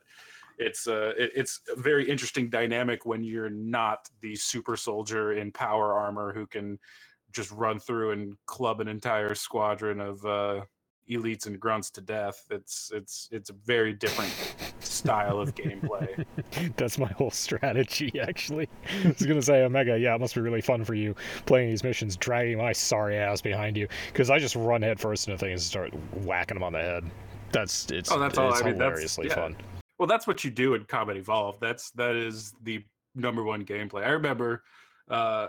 it's 0.59 0.87
uh 0.87 1.13
it, 1.19 1.31
it's 1.35 1.61
a 1.77 1.81
very 1.81 2.09
interesting 2.09 2.49
dynamic 2.49 3.05
when 3.07 3.23
you're 3.23 3.51
not 3.51 4.09
the 4.21 4.35
super 4.37 4.77
soldier 4.77 5.33
in 5.35 5.51
power 5.53 5.93
armor 5.95 6.33
who 6.33 6.47
can 6.47 6.79
just 7.33 7.51
run 7.53 7.79
through 7.81 8.13
and 8.13 8.37
club 8.47 8.81
an 8.81 8.89
entire 8.89 9.35
squadron 9.35 10.01
of 10.01 10.25
uh 10.25 10.61
elites 11.11 11.47
and 11.47 11.61
grunts 11.61 11.91
to 11.91 12.01
death 12.01 12.45
it's 12.51 12.91
it's 12.95 13.29
it's 13.31 13.51
a 13.51 13.53
very 13.67 13.93
different 13.93 14.33
style 14.81 15.39
of 15.39 15.55
gameplay 15.55 16.25
That's 16.77 16.99
my 16.99 17.09
whole 17.09 17.31
strategy, 17.31 18.13
actually. 18.21 18.69
I 19.05 19.09
was 19.09 19.27
gonna 19.27 19.43
say, 19.43 19.63
Omega, 19.65 19.99
yeah, 19.99 20.15
it 20.15 20.21
must 20.21 20.35
be 20.35 20.41
really 20.41 20.61
fun 20.61 20.85
for 20.85 20.95
you 20.95 21.15
playing 21.47 21.69
these 21.69 21.83
missions, 21.85 22.17
dragging 22.17 22.59
my 22.59 22.73
sorry 22.73 23.17
ass 23.17 23.41
behind 23.41 23.77
you, 23.77 23.89
because 24.13 24.31
I 24.31 24.39
just 24.39 24.55
run 24.57 24.83
headfirst 24.83 25.27
into 25.29 25.37
things 25.39 25.61
and 25.63 25.63
start 25.63 25.93
whacking 26.25 26.55
them 26.55 26.63
on 26.63 26.73
the 26.73 26.81
head. 26.81 27.05
That's 27.53 27.91
it's 27.91 28.11
Oh, 28.13 28.19
that's 28.19 28.39
all- 28.39 28.51
it's 28.51 28.63
I 28.63 28.65
mean, 28.65 28.79
that's- 28.79 28.93
hilariously 28.93 29.27
yeah. 29.29 29.35
fun. 29.35 29.57
Well 29.99 30.07
that's 30.07 30.27
what 30.27 30.45
you 30.45 30.51
do 30.51 30.75
in 30.75 30.85
combat 30.85 31.17
evolved 31.17 31.61
that's 31.61 31.91
that 31.93 32.15
is 32.15 32.55
the 32.63 32.85
number 33.15 33.43
one 33.43 33.65
gameplay 33.65 34.05
i 34.05 34.11
remember 34.11 34.63
uh 35.11 35.49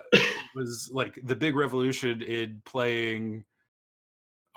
was 0.55 0.89
like 0.93 1.17
the 1.23 1.35
big 1.35 1.55
revolution 1.55 2.21
in 2.21 2.61
playing 2.65 3.43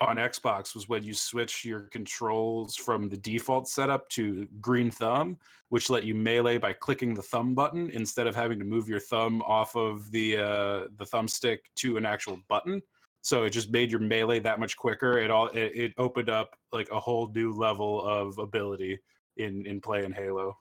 on 0.01 0.17
xbox 0.17 0.73
was 0.75 0.87
when 0.87 1.03
you 1.03 1.13
switch 1.13 1.65
your 1.65 1.81
controls 1.91 2.75
from 2.75 3.09
the 3.09 3.17
default 3.17 3.67
setup 3.67 4.07
to 4.09 4.47
green 4.61 4.91
thumb 4.91 5.37
which 5.69 5.89
let 5.89 6.03
you 6.03 6.13
melee 6.13 6.57
by 6.57 6.73
clicking 6.73 7.13
the 7.13 7.21
thumb 7.21 7.55
button 7.55 7.89
instead 7.91 8.27
of 8.27 8.35
having 8.35 8.59
to 8.59 8.65
move 8.65 8.89
your 8.89 8.99
thumb 8.99 9.41
off 9.43 9.75
of 9.75 10.11
the 10.11 10.37
uh 10.37 10.87
the 10.97 11.05
thumbstick 11.05 11.59
to 11.75 11.97
an 11.97 12.05
actual 12.05 12.39
button. 12.47 12.81
So 13.21 13.43
it 13.43 13.51
just 13.51 13.71
made 13.71 13.91
your 13.91 13.99
melee 13.99 14.39
that 14.39 14.59
much 14.59 14.75
quicker 14.77 15.19
it 15.19 15.31
all 15.31 15.47
it, 15.47 15.71
it 15.75 15.93
opened 15.97 16.29
up 16.29 16.55
like 16.71 16.89
a 16.91 16.99
whole 16.99 17.31
new 17.33 17.53
level 17.53 18.01
of 18.03 18.37
ability 18.37 18.99
in 19.39 19.61
play 19.63 19.71
in 19.71 19.81
playing 19.81 20.11
Halo. 20.11 20.57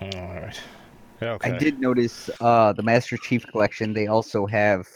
All 0.00 0.08
right. 0.10 0.60
Okay. 1.22 1.50
I 1.50 1.58
did 1.58 1.80
notice 1.80 2.30
uh 2.40 2.72
the 2.72 2.82
Master 2.82 3.16
Chief 3.16 3.46
collection 3.46 3.92
they 3.92 4.06
also 4.06 4.46
have 4.46 4.86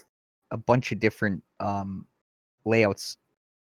a 0.51 0.57
bunch 0.57 0.93
of 0.93 1.01
different 1.01 1.43
um 1.59 2.07
layouts 2.65 3.17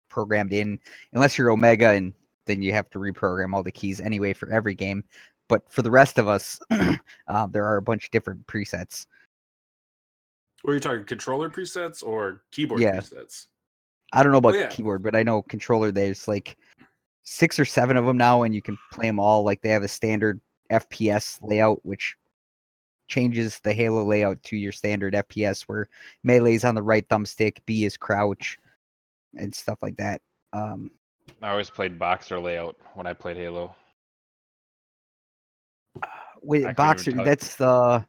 programmed 0.10 0.54
in 0.54 0.80
unless 1.14 1.38
you're 1.38 1.52
Omega 1.52 1.90
and 1.92 2.14
then 2.46 2.62
you 2.62 2.74
have 2.74 2.90
to 2.90 3.00
reprogram 3.00 3.54
all 3.54 3.62
the 3.64 3.72
keys 3.72 4.02
anyway 4.02 4.34
for 4.34 4.52
every 4.52 4.74
game. 4.74 5.04
But 5.48 5.72
for 5.72 5.82
the 5.84 5.92
rest 5.92 6.18
of 6.18 6.28
us, 6.28 6.60
uh, 7.28 7.48
there 7.48 7.66
are 7.66 7.78
a 7.78 7.82
bunch 7.82 8.06
of 8.06 8.12
different 8.12 8.46
presets. 8.48 9.06
Were 10.64 10.74
you 10.74 10.80
talking 10.80 11.06
controller 11.06 11.50
presets 11.50 12.04
or 12.04 12.42
keyboard 12.52 12.82
Yeah. 12.82 13.00
presets? 13.00 13.48
I 14.12 14.24
don't 14.24 14.32
know 14.32 14.40
about 14.40 14.56
Oh, 14.56 14.60
yeah. 14.60 14.68
keyboard, 14.68 15.04
but 15.04 15.16
I 15.16 15.22
know 15.22 15.44
controller. 15.44 15.92
There's 15.92 16.28
like 16.28 16.58
six 17.30 17.60
or 17.60 17.66
seven 17.66 17.96
of 17.96 18.06
them 18.06 18.18
now, 18.18 18.42
and 18.42 18.56
you 18.56 18.62
can 18.62 18.78
play 18.92 19.06
them 19.06 19.20
all. 19.20 19.44
Like 19.44 19.62
they 19.62 19.70
have 19.70 19.84
a 19.84 19.88
standard 19.88 20.42
FPS 20.72 21.38
layout, 21.44 21.80
which 21.86 22.16
changes 23.08 23.60
the 23.64 23.72
Halo 23.72 24.04
layout 24.04 24.42
to 24.44 24.58
your 24.58 24.72
standard 24.72 25.14
FPS, 25.14 25.62
where 25.64 25.88
melee's 26.24 26.66
on 26.66 26.74
the 26.74 26.82
right 26.82 27.08
thumbstick, 27.08 27.58
B 27.68 27.86
is 27.86 27.98
crouch, 27.98 28.58
and 29.38 29.54
stuff 29.54 29.78
like 29.84 29.96
that. 29.98 30.22
Um, 30.54 30.90
I 31.42 31.52
always 31.52 31.70
played 31.70 32.00
boxer 32.00 32.40
layout 32.40 32.76
when 32.96 33.06
I 33.06 33.14
played 33.14 33.38
Halo. 33.38 33.76
with 36.42 36.66
I 36.66 36.74
couldn't 36.74 37.00
even 37.00 37.18
boxer, 37.18 37.30
that's 37.30 37.56
the 37.58 38.06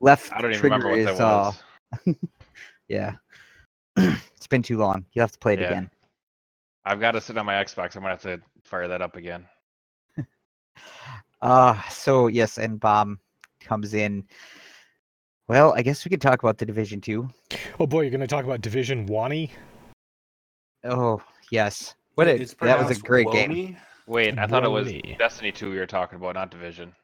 left 0.00 0.32
I 0.32 0.40
don't 0.40 0.52
even 0.52 0.60
trigger 0.60 0.74
remember 0.76 0.90
what 0.90 0.98
is 1.00 1.18
that 1.18 1.24
uh, 1.24 1.52
yeah. 2.88 3.12
it's 3.96 4.46
been 4.46 4.62
too 4.62 4.78
long. 4.78 5.04
You 5.14 5.20
have 5.22 5.32
to 5.32 5.38
play 5.38 5.54
it 5.54 5.60
Yeah. 5.60 5.70
again. 5.70 5.90
I've 6.86 7.00
got 7.00 7.12
to 7.12 7.20
sit 7.20 7.36
on 7.36 7.44
my 7.44 7.54
Xbox. 7.54 7.96
I'm 7.96 8.02
gonna 8.02 8.14
have 8.14 8.22
to 8.22 8.40
fire 8.62 8.88
that 8.88 9.02
up 9.02 9.16
again. 9.16 9.44
Uh 11.42 11.78
so 11.90 12.28
yes, 12.28 12.56
and 12.56 12.80
bomb 12.80 13.20
comes 13.60 13.92
in. 13.92 14.24
Well, 15.48 15.74
I 15.76 15.82
guess 15.82 16.02
we 16.02 16.08
could 16.08 16.22
talk 16.22 16.42
about 16.42 16.56
the 16.56 16.64
division 16.64 16.98
two. 16.98 17.28
Oh 17.78 17.86
boy, 17.86 18.02
you're 18.02 18.10
gonna 18.10 18.26
talk 18.26 18.46
about 18.46 18.62
Division 18.62 19.04
Wani? 19.04 19.50
Oh 20.82 21.22
yes, 21.50 21.94
what 22.14 22.26
a, 22.26 22.38
that 22.38 22.40
was 22.40 22.52
a 22.52 22.56
pronounced 22.56 23.04
great 23.04 23.30
game. 23.30 23.76
Wait, 24.06 24.38
I 24.38 24.46
thought 24.46 24.64
it 24.64 24.70
was 24.70 24.90
Destiny 25.18 25.52
2 25.52 25.70
we 25.70 25.78
were 25.78 25.86
talking 25.86 26.16
about, 26.16 26.36
not 26.36 26.50
Division. 26.50 26.94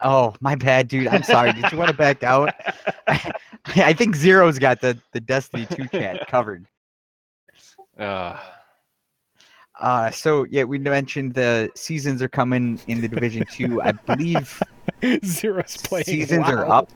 Oh 0.00 0.34
my 0.40 0.54
bad, 0.54 0.86
dude. 0.86 1.08
I'm 1.08 1.24
sorry. 1.24 1.52
Did 1.52 1.72
you 1.72 1.78
want 1.78 1.90
to 1.90 1.96
back 1.96 2.22
out? 2.22 2.54
I 3.76 3.92
think 3.92 4.14
Zero's 4.14 4.58
got 4.60 4.80
the 4.80 4.96
the 5.12 5.20
Destiny 5.20 5.66
two 5.66 5.88
chat 5.88 6.28
covered. 6.28 6.66
Uh, 7.98 8.38
Uh, 9.80 10.10
so 10.10 10.44
yeah, 10.50 10.64
we 10.64 10.78
mentioned 10.78 11.34
the 11.34 11.70
seasons 11.74 12.22
are 12.22 12.28
coming 12.28 12.80
in 12.86 13.00
the 13.00 13.08
Division 13.08 13.44
Two. 13.50 13.80
I 13.82 13.92
believe 13.92 14.62
Zero's 15.24 15.76
playing. 15.78 16.04
seasons 16.04 16.46
are 16.48 16.68
up. 16.70 16.90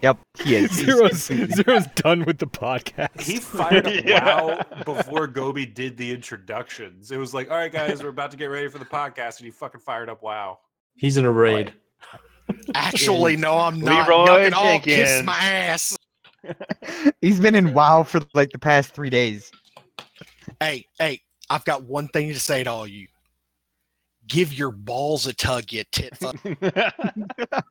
Yep, 0.00 0.18
he 0.44 0.54
is. 0.54 0.70
He's- 0.78 0.86
Zero's 0.86 1.24
Zero's 1.56 1.86
done 1.96 2.24
with 2.24 2.38
the 2.38 2.46
podcast. 2.46 3.20
He 3.20 3.38
fired 3.38 3.86
up 3.86 3.92
Yeah. 4.04 4.40
WoW 4.42 4.64
before 4.84 5.26
Gobi 5.26 5.66
did 5.66 5.96
the 5.96 6.12
introductions. 6.12 7.10
It 7.10 7.16
was 7.16 7.34
like, 7.34 7.50
all 7.50 7.56
right, 7.56 7.72
guys, 7.72 8.02
we're 8.02 8.10
about 8.10 8.30
to 8.30 8.36
get 8.36 8.46
ready 8.46 8.68
for 8.68 8.78
the 8.78 8.84
podcast, 8.84 9.38
and 9.38 9.46
he 9.46 9.50
fucking 9.50 9.80
fired 9.80 10.08
up 10.08 10.22
WoW. 10.22 10.58
He's 10.94 11.16
in 11.16 11.24
a 11.24 11.32
raid. 11.32 11.74
Actually, 12.74 13.36
no, 13.36 13.58
I'm 13.58 13.80
not. 13.80 14.08
Leroy 14.08 14.46
Y'all 14.48 14.50
can 14.50 14.80
kiss 14.80 15.22
my 15.24 15.36
ass. 15.36 15.98
He's 17.20 17.40
been 17.40 17.54
in 17.56 17.74
WoW 17.74 18.04
for 18.04 18.20
like 18.34 18.50
the 18.50 18.58
past 18.58 18.94
three 18.94 19.10
days. 19.10 19.50
Hey, 20.60 20.86
hey, 20.98 21.20
I've 21.50 21.64
got 21.64 21.84
one 21.84 22.08
thing 22.08 22.28
to 22.28 22.40
say 22.40 22.64
to 22.64 22.70
all 22.70 22.86
you. 22.86 23.08
Give 24.26 24.52
your 24.52 24.70
balls 24.70 25.26
a 25.26 25.32
tug, 25.32 25.72
you 25.72 25.84
tit 25.90 26.16
fuck. 26.16 26.36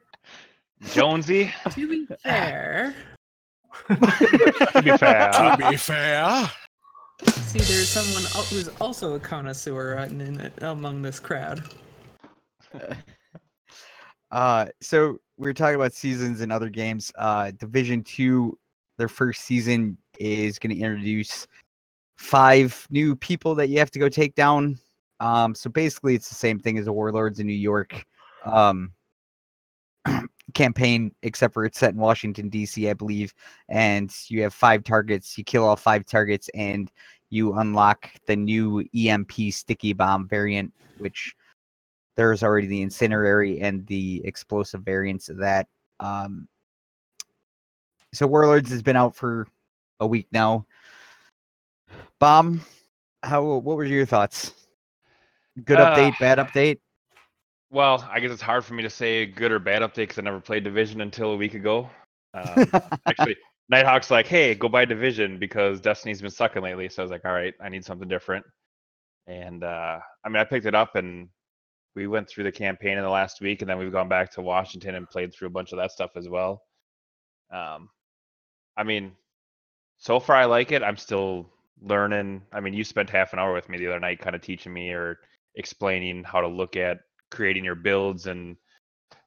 Jonesy, 0.94 1.52
To 1.72 1.88
be 1.88 2.06
fair, 2.24 2.96
to 3.90 4.82
be 4.84 4.98
fair. 4.98 5.32
to 5.32 5.56
be 5.70 5.78
fair. 5.78 6.52
see, 7.26 7.60
there's 7.60 7.90
someone 7.90 8.24
who's 8.50 8.70
also 8.82 9.14
a 9.14 9.20
connoisseur 9.20 9.98
in, 10.06 10.22
in, 10.22 10.52
among 10.62 11.02
this 11.02 11.20
crowd. 11.20 11.64
Uh, 14.32 14.66
so 14.82 15.18
we 15.38 15.50
are 15.50 15.54
talking 15.54 15.76
about 15.76 15.94
seasons 15.94 16.42
and 16.42 16.52
other 16.52 16.70
games. 16.70 17.12
Uh, 17.18 17.52
Division 17.52 18.04
Two, 18.04 18.58
their 18.98 19.08
first 19.08 19.44
season 19.44 19.98
is 20.20 20.60
going 20.60 20.76
to 20.76 20.82
introduce 20.82 21.48
five 22.18 22.88
new 22.89 23.15
people 23.15 23.55
that 23.55 23.70
you 23.70 23.80
have 23.80 23.91
to 23.91 23.99
go 23.99 24.09
take 24.09 24.36
down. 24.36 24.78
Um, 25.20 25.55
so 25.55 25.70
basically, 25.70 26.15
it's 26.15 26.30
the 26.30 26.36
same 26.36 26.59
thing 26.59 26.78
as 26.78 26.86
the 26.86 26.93
Warlords 26.93 27.39
in 27.39 27.47
New 27.47 27.53
York 27.53 28.05
um, 28.45 28.91
campaign, 30.53 31.11
except 31.24 31.53
for 31.53 31.65
it's 31.65 31.80
set 31.80 31.93
in 31.93 31.99
Washington 31.99 32.49
D.C., 32.49 32.89
I 32.89 32.93
believe. 32.93 33.34
And 33.70 34.13
you 34.28 34.43
have 34.43 34.53
five 34.53 34.84
targets. 34.84 35.38
You 35.38 35.43
kill 35.43 35.63
all 35.63 35.76
five 35.76 36.05
targets, 36.05 36.49
and 36.53 36.91
you 37.30 37.53
unlock 37.53 38.09
the 38.26 38.36
new 38.36 38.86
EMP 38.95 39.32
sticky 39.51 39.93
bomb 39.93 40.28
variant, 40.28 40.74
which 40.97 41.36
there's 42.15 42.43
already 42.43 42.68
the 42.68 42.84
incinerary 42.84 43.61
and 43.61 43.86
the 43.88 44.22
explosive 44.26 44.82
variants 44.82 45.30
of 45.30 45.38
that. 45.38 45.68
Um, 45.99 46.47
so 48.13 48.26
Warlords 48.26 48.72
has 48.72 48.82
been 48.82 48.95
out 48.95 49.15
for 49.15 49.47
a 49.99 50.07
week 50.07 50.28
now. 50.32 50.65
Bomb, 52.20 52.62
how 53.24 53.44
what 53.44 53.78
were 53.78 53.86
your 53.86 54.06
thoughts? 54.06 54.54
Good 55.64 55.80
Uh, 55.80 55.96
update, 55.96 56.20
bad 56.20 56.38
update. 56.38 56.80
Well, 57.70 58.08
I 58.10 58.20
guess 58.20 58.32
it's 58.32 58.42
hard 58.42 58.64
for 58.64 58.74
me 58.74 58.84
to 58.84 58.90
say 58.90 59.26
good 59.26 59.52
or 59.52 59.60
bad 59.60 59.82
update 59.82 59.96
because 59.96 60.20
I 60.20 60.22
never 60.22 60.40
played 60.40 60.64
Division 60.64 61.02
until 61.02 61.32
a 61.32 61.38
week 61.38 61.54
ago. 61.54 61.90
Um, 62.34 62.72
actually, 63.06 63.36
Nighthawk's 63.70 64.10
like, 64.10 64.28
"Hey, 64.28 64.56
go 64.56 64.70
buy 64.70 64.86
Division 64.86 65.38
because 65.40 65.82
Destiny's 65.82 66.22
been 66.22 66.32
sucking 66.32 66.62
lately." 66.64 66.88
So 66.90 67.02
I 67.02 67.04
was 67.04 67.12
like, 67.12 67.26
"All 67.26 67.34
right, 67.34 67.54
I 67.62 67.70
need 67.70 67.84
something 67.84 68.08
different." 68.08 68.46
And 69.28 69.64
uh, 69.64 70.00
I 70.24 70.30
mean, 70.30 70.38
I 70.38 70.44
picked 70.46 70.66
it 70.66 70.76
up 70.76 70.96
and 70.96 71.30
we 71.96 72.08
went 72.08 72.30
through 72.30 72.46
the 72.46 72.52
campaign 72.52 72.98
in 72.98 73.04
the 73.04 73.10
last 73.10 73.42
week, 73.42 73.62
and 73.62 73.70
then 73.70 73.78
we've 73.78 73.92
gone 73.92 74.08
back 74.08 74.32
to 74.34 74.42
Washington 74.42 74.96
and 74.96 75.10
played 75.10 75.34
through 75.34 75.48
a 75.48 75.52
bunch 75.52 75.72
of 75.74 75.80
that 75.80 75.92
stuff 75.92 76.12
as 76.16 76.30
well. 76.30 76.62
Um, 77.52 77.90
I 78.78 78.84
mean, 78.84 79.14
so 79.98 80.20
far 80.20 80.36
I 80.36 80.46
like 80.46 80.72
it. 80.72 80.84
I'm 80.84 80.98
still 80.98 81.50
learning. 81.82 82.42
I 82.52 82.60
mean, 82.60 82.74
you 82.74 82.84
spent 82.84 83.10
half 83.10 83.34
an 83.34 83.40
hour 83.40 83.54
with 83.54 83.70
me 83.70 83.78
the 83.78 83.88
other 83.88 84.00
night, 84.00 84.20
kind 84.20 84.36
of 84.36 84.42
teaching 84.42 84.74
me 84.74 84.92
or 84.92 85.20
explaining 85.56 86.24
how 86.24 86.42
to 86.42 86.48
look 86.48 86.76
at 86.76 87.00
creating 87.32 87.66
your 87.66 87.76
builds 87.76 88.28
and 88.28 88.56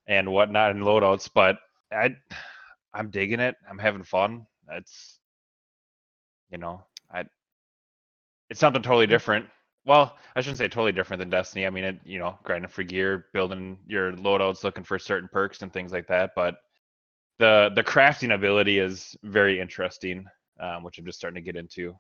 and 0.07 0.31
whatnot 0.31 0.73
and 0.73 0.83
loadouts. 0.83 1.29
But 1.33 1.59
I, 1.93 2.17
I'm 2.95 3.11
digging 3.11 3.41
it. 3.41 3.57
I'm 3.69 3.79
having 3.79 4.05
fun. 4.05 4.47
It's, 4.73 5.19
you 6.51 6.59
know, 6.59 6.85
I. 7.13 7.25
It's 8.51 8.61
something 8.61 8.83
totally 8.83 9.07
different. 9.07 9.47
Well, 9.87 10.17
I 10.37 10.41
shouldn't 10.41 10.59
say 10.59 10.69
totally 10.69 10.93
different 10.93 11.21
than 11.21 11.31
Destiny. 11.31 11.67
I 11.67 11.71
mean, 11.71 11.85
it, 11.85 12.01
you 12.05 12.19
know, 12.19 12.39
grinding 12.43 12.69
for 12.69 12.83
gear, 12.83 13.27
building 13.33 13.79
your 13.87 14.13
loadouts, 14.13 14.65
looking 14.65 14.85
for 14.85 14.99
certain 14.99 15.29
perks 15.33 15.63
and 15.63 15.73
things 15.73 15.93
like 15.93 16.07
that. 16.09 16.33
But 16.37 16.57
the 17.39 17.71
the 17.75 17.83
crafting 17.83 18.35
ability 18.35 18.79
is 18.79 19.17
very 19.23 19.61
interesting, 19.61 20.27
um, 20.61 20.83
which 20.85 20.99
I'm 20.99 21.07
just 21.07 21.19
starting 21.19 21.43
to 21.43 21.53
get 21.53 21.57
into. 21.57 21.97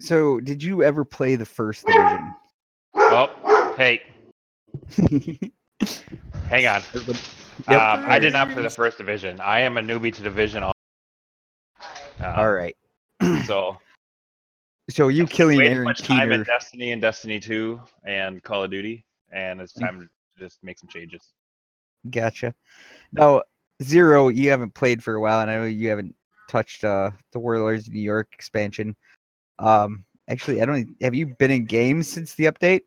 So 0.00 0.40
did 0.40 0.62
you 0.62 0.82
ever 0.82 1.04
play 1.04 1.36
the 1.36 1.44
first 1.46 1.86
division? 1.86 2.34
Oh, 2.94 3.74
hey, 3.76 4.02
hang 6.48 6.66
on. 6.66 6.82
Yep. 7.68 7.80
Um, 7.80 8.04
I 8.06 8.20
did 8.20 8.32
not 8.32 8.50
play 8.50 8.62
the 8.62 8.70
first 8.70 8.98
division. 8.98 9.40
I 9.40 9.60
am 9.60 9.78
a 9.78 9.80
newbie 9.82 10.14
to 10.14 10.22
division. 10.22 10.62
al- 10.62 10.72
Um, 12.20 12.38
All 12.38 12.52
right. 12.52 12.76
So 13.46 13.78
So 14.88 15.08
you 15.08 15.26
killing 15.26 15.60
Aaron 15.60 15.82
much 15.84 16.02
time 16.02 16.30
in 16.30 16.44
Destiny 16.44 16.92
and 16.92 17.02
Destiny 17.02 17.40
2 17.40 17.80
and 18.04 18.40
Call 18.44 18.62
of 18.62 18.70
Duty, 18.70 19.04
and 19.32 19.60
it's 19.60 19.72
Mm. 19.72 19.80
time 19.80 20.00
to 20.00 20.08
just 20.44 20.62
make 20.62 20.78
some 20.78 20.88
changes. 20.88 21.32
Gotcha. 22.08 22.54
Now, 23.12 23.42
Zero, 23.82 24.28
you 24.28 24.50
haven't 24.50 24.74
played 24.74 25.02
for 25.02 25.14
a 25.14 25.20
while, 25.20 25.40
and 25.40 25.50
I 25.50 25.56
know 25.56 25.64
you 25.64 25.88
haven't 25.88 26.14
touched 26.48 26.84
uh 26.84 27.10
the 27.32 27.40
Warlords 27.40 27.88
New 27.90 28.00
York 28.00 28.28
expansion. 28.34 28.94
Um, 29.58 30.04
actually, 30.28 30.62
I 30.62 30.66
don't. 30.66 30.96
Have 31.00 31.14
you 31.14 31.26
been 31.38 31.50
in 31.50 31.64
games 31.64 32.08
since 32.08 32.34
the 32.34 32.44
update? 32.44 32.82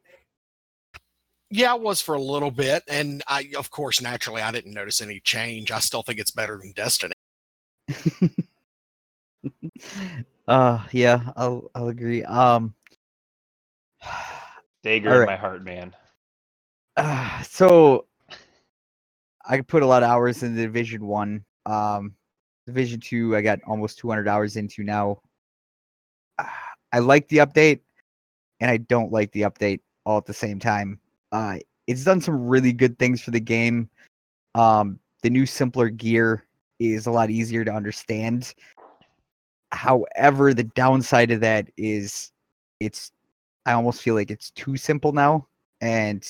Yeah, 1.49 1.71
I 1.71 1.75
was 1.75 2.01
for 2.01 2.15
a 2.15 2.21
little 2.21 2.51
bit, 2.51 2.83
and 2.87 3.21
I, 3.27 3.51
of 3.57 3.71
course, 3.71 4.01
naturally, 4.01 4.41
I 4.41 4.51
didn't 4.51 4.73
notice 4.73 5.01
any 5.01 5.19
change. 5.19 5.69
I 5.69 5.79
still 5.79 6.01
think 6.01 6.17
it's 6.19 6.31
better 6.31 6.57
than 6.57 6.71
Destiny. 6.71 7.13
uh, 10.47 10.85
yeah, 10.91 11.31
I'll 11.35 11.69
I'll 11.75 11.89
agree. 11.89 12.23
Um, 12.23 12.73
Dagger 14.83 15.13
All 15.13 15.19
in 15.21 15.25
my 15.25 15.35
heart, 15.35 15.63
man. 15.63 15.93
uh, 16.97 17.41
so 17.43 18.05
I 19.45 19.61
put 19.61 19.83
a 19.83 19.87
lot 19.87 20.03
of 20.03 20.09
hours 20.09 20.43
in 20.43 20.55
the 20.55 20.61
Division 20.63 21.05
One. 21.05 21.43
Um, 21.65 22.15
Division 22.65 22.99
Two, 23.01 23.35
I 23.35 23.41
got 23.41 23.59
almost 23.67 23.99
200 23.99 24.27
hours 24.27 24.55
into 24.55 24.83
now. 24.83 25.21
I 26.93 26.99
like 26.99 27.27
the 27.29 27.37
update, 27.37 27.79
and 28.59 28.69
I 28.69 28.77
don't 28.77 29.11
like 29.11 29.31
the 29.31 29.41
update 29.41 29.79
all 30.05 30.17
at 30.17 30.25
the 30.25 30.33
same 30.33 30.59
time. 30.59 30.99
Uh, 31.31 31.57
it's 31.87 32.03
done 32.03 32.21
some 32.21 32.47
really 32.47 32.73
good 32.73 32.97
things 32.99 33.21
for 33.21 33.31
the 33.31 33.39
game. 33.39 33.89
Um, 34.55 34.99
the 35.21 35.29
new 35.29 35.45
simpler 35.45 35.89
gear 35.89 36.45
is 36.79 37.05
a 37.05 37.11
lot 37.11 37.29
easier 37.29 37.63
to 37.63 37.71
understand. 37.71 38.53
However, 39.71 40.53
the 40.53 40.63
downside 40.63 41.31
of 41.31 41.39
that 41.41 41.69
is 41.77 42.31
it's 42.79 43.11
I 43.65 43.73
almost 43.73 44.01
feel 44.01 44.15
like 44.15 44.31
it's 44.31 44.51
too 44.51 44.75
simple 44.75 45.11
now 45.11 45.47
and 45.81 46.27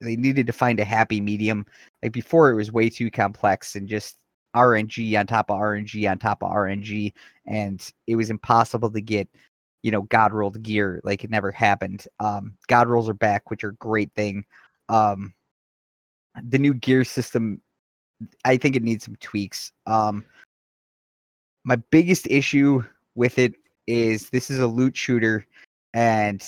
they 0.00 0.16
needed 0.16 0.46
to 0.46 0.52
find 0.52 0.80
a 0.80 0.84
happy 0.84 1.20
medium. 1.20 1.64
Like 2.02 2.12
before 2.12 2.50
it 2.50 2.56
was 2.56 2.72
way 2.72 2.90
too 2.90 3.10
complex 3.10 3.76
and 3.76 3.88
just 3.88 4.16
RNG 4.54 5.18
on 5.18 5.26
top 5.26 5.50
of 5.50 5.58
RNG 5.58 6.10
on 6.10 6.18
top 6.18 6.42
of 6.42 6.50
RNG 6.50 7.12
and 7.46 7.92
it 8.06 8.16
was 8.16 8.30
impossible 8.30 8.90
to 8.90 9.00
get 9.00 9.28
you 9.82 9.90
know 9.90 10.02
god 10.02 10.32
rolled 10.32 10.62
gear 10.62 11.00
like 11.04 11.24
it 11.24 11.30
never 11.30 11.50
happened. 11.50 12.06
Um 12.18 12.54
god 12.68 12.88
rolls 12.88 13.08
are 13.08 13.14
back 13.14 13.50
which 13.50 13.64
are 13.64 13.72
great 13.72 14.12
thing. 14.14 14.44
Um 14.88 15.34
the 16.48 16.58
new 16.58 16.74
gear 16.74 17.04
system 17.04 17.60
I 18.44 18.56
think 18.56 18.76
it 18.76 18.82
needs 18.82 19.04
some 19.04 19.16
tweaks. 19.16 19.72
Um 19.86 20.24
my 21.64 21.76
biggest 21.76 22.26
issue 22.26 22.82
with 23.14 23.38
it 23.38 23.54
is 23.86 24.30
this 24.30 24.50
is 24.50 24.58
a 24.58 24.66
loot 24.66 24.96
shooter 24.96 25.46
and 25.94 26.42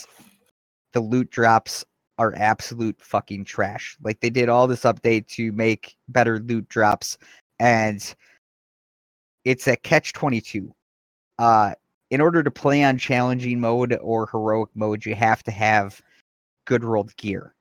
the 0.92 1.00
loot 1.00 1.30
drops 1.30 1.84
are 2.18 2.34
absolute 2.36 3.00
fucking 3.00 3.44
trash. 3.44 3.96
Like 4.02 4.20
they 4.20 4.30
did 4.30 4.48
all 4.48 4.66
this 4.66 4.82
update 4.82 5.26
to 5.28 5.52
make 5.52 5.96
better 6.08 6.38
loot 6.40 6.68
drops 6.68 7.18
and 7.62 8.14
it's 9.44 9.68
a 9.68 9.76
catch 9.76 10.12
22. 10.12 10.74
Uh 11.38 11.72
in 12.10 12.20
order 12.20 12.42
to 12.42 12.50
play 12.50 12.84
on 12.84 12.98
challenging 12.98 13.60
mode 13.60 13.96
or 14.02 14.26
heroic 14.26 14.68
mode 14.74 15.06
you 15.06 15.14
have 15.14 15.42
to 15.44 15.50
have 15.52 16.02
good 16.66 16.84
rolled 16.84 17.16
gear. 17.16 17.54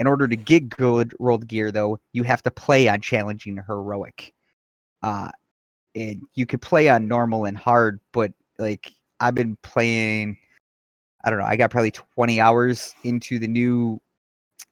In 0.00 0.06
order 0.06 0.28
to 0.28 0.36
get 0.36 0.68
good 0.68 1.14
rolled 1.18 1.46
gear 1.46 1.72
though, 1.72 1.98
you 2.12 2.24
have 2.24 2.42
to 2.42 2.50
play 2.50 2.88
on 2.88 3.00
challenging 3.00 3.60
heroic. 3.66 4.34
Uh 5.02 5.30
and 5.94 6.20
you 6.34 6.44
could 6.44 6.60
play 6.60 6.88
on 6.88 7.08
normal 7.08 7.46
and 7.46 7.56
hard, 7.56 8.00
but 8.12 8.32
like 8.58 8.92
I've 9.20 9.34
been 9.36 9.56
playing 9.62 10.36
I 11.24 11.30
don't 11.30 11.38
know, 11.38 11.46
I 11.46 11.56
got 11.56 11.70
probably 11.70 11.92
20 11.92 12.40
hours 12.40 12.94
into 13.04 13.38
the 13.38 13.48
new 13.48 14.00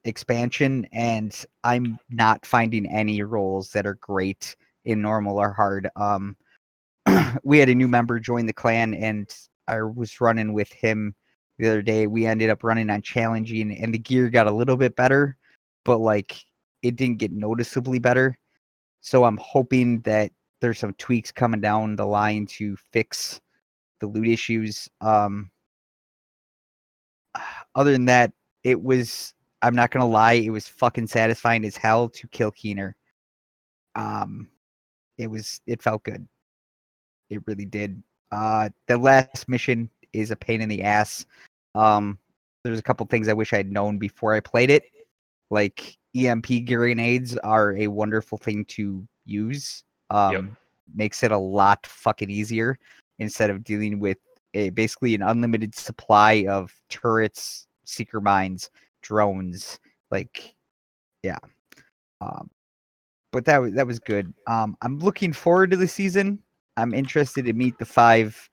expansion 0.07 0.87
and 0.91 1.45
I'm 1.63 1.99
not 2.09 2.45
finding 2.45 2.85
any 2.87 3.21
roles 3.23 3.71
that 3.71 3.85
are 3.85 3.95
great 3.95 4.55
in 4.85 5.01
normal 5.01 5.37
or 5.37 5.53
hard. 5.53 5.89
Um 5.95 6.35
we 7.43 7.59
had 7.59 7.69
a 7.69 7.75
new 7.75 7.87
member 7.87 8.19
join 8.19 8.45
the 8.45 8.53
clan 8.53 8.93
and 8.93 9.29
I 9.67 9.81
was 9.81 10.21
running 10.21 10.53
with 10.53 10.71
him 10.71 11.15
the 11.57 11.67
other 11.67 11.81
day. 11.81 12.07
We 12.07 12.25
ended 12.25 12.49
up 12.49 12.63
running 12.63 12.89
on 12.89 13.01
challenging, 13.01 13.71
and 13.77 13.93
the 13.93 13.99
gear 13.99 14.29
got 14.29 14.47
a 14.47 14.51
little 14.51 14.77
bit 14.77 14.95
better, 14.95 15.37
but 15.85 15.97
like 15.97 16.43
it 16.81 16.95
didn't 16.95 17.17
get 17.17 17.31
noticeably 17.31 17.99
better. 17.99 18.37
So 19.01 19.25
I'm 19.25 19.37
hoping 19.37 20.01
that 20.01 20.31
there's 20.61 20.79
some 20.79 20.93
tweaks 20.93 21.31
coming 21.31 21.61
down 21.61 21.95
the 21.95 22.05
line 22.05 22.45
to 22.47 22.75
fix 22.91 23.41
the 23.99 24.07
loot 24.07 24.27
issues. 24.27 24.89
Um, 25.01 25.51
other 27.75 27.91
than 27.91 28.05
that, 28.05 28.31
it 28.63 28.81
was 28.81 29.33
I'm 29.61 29.75
not 29.75 29.91
gonna 29.91 30.07
lie, 30.07 30.33
it 30.33 30.49
was 30.49 30.67
fucking 30.67 31.07
satisfying 31.07 31.65
as 31.65 31.77
hell 31.77 32.09
to 32.09 32.27
kill 32.27 32.51
Keener. 32.51 32.95
Um, 33.95 34.47
it 35.17 35.27
was 35.27 35.61
it 35.65 35.81
felt 35.81 36.03
good. 36.03 36.27
It 37.29 37.41
really 37.45 37.65
did. 37.65 38.01
Uh, 38.31 38.69
the 38.87 38.97
last 38.97 39.49
mission 39.49 39.89
is 40.13 40.31
a 40.31 40.35
pain 40.35 40.61
in 40.61 40.69
the 40.69 40.83
ass. 40.83 41.25
Um, 41.75 42.17
there's 42.63 42.79
a 42.79 42.83
couple 42.83 43.05
things 43.05 43.27
I 43.27 43.33
wish 43.33 43.53
I 43.53 43.57
had 43.57 43.71
known 43.71 43.97
before 43.97 44.33
I 44.33 44.39
played 44.39 44.69
it. 44.69 44.83
Like 45.49 45.97
EMP 46.15 46.65
grenades 46.65 47.37
are 47.37 47.75
a 47.77 47.87
wonderful 47.87 48.37
thing 48.37 48.65
to 48.65 49.07
use. 49.25 49.83
Um, 50.09 50.57
makes 50.95 51.23
it 51.23 51.31
a 51.31 51.37
lot 51.37 51.85
fucking 51.85 52.29
easier 52.29 52.79
instead 53.19 53.49
of 53.49 53.63
dealing 53.63 53.99
with 53.99 54.17
a 54.53 54.69
basically 54.69 55.15
an 55.15 55.21
unlimited 55.21 55.75
supply 55.75 56.45
of 56.49 56.73
turrets, 56.89 57.67
seeker 57.85 58.21
mines, 58.21 58.69
drones. 59.01 59.79
Like, 60.11 60.55
yeah. 61.23 61.37
Um, 62.21 62.49
but 63.31 63.45
that 63.45 63.57
was 63.59 63.73
that 63.73 63.85
was 63.87 63.99
good. 63.99 64.33
Um, 64.47 64.77
I'm 64.81 64.99
looking 64.99 65.33
forward 65.33 65.71
to 65.71 65.77
the 65.77 65.87
season. 65.87 66.39
I'm 66.77 66.93
interested 66.93 67.45
to 67.45 67.53
meet 67.53 67.77
the 67.77 67.85
five 67.85 68.49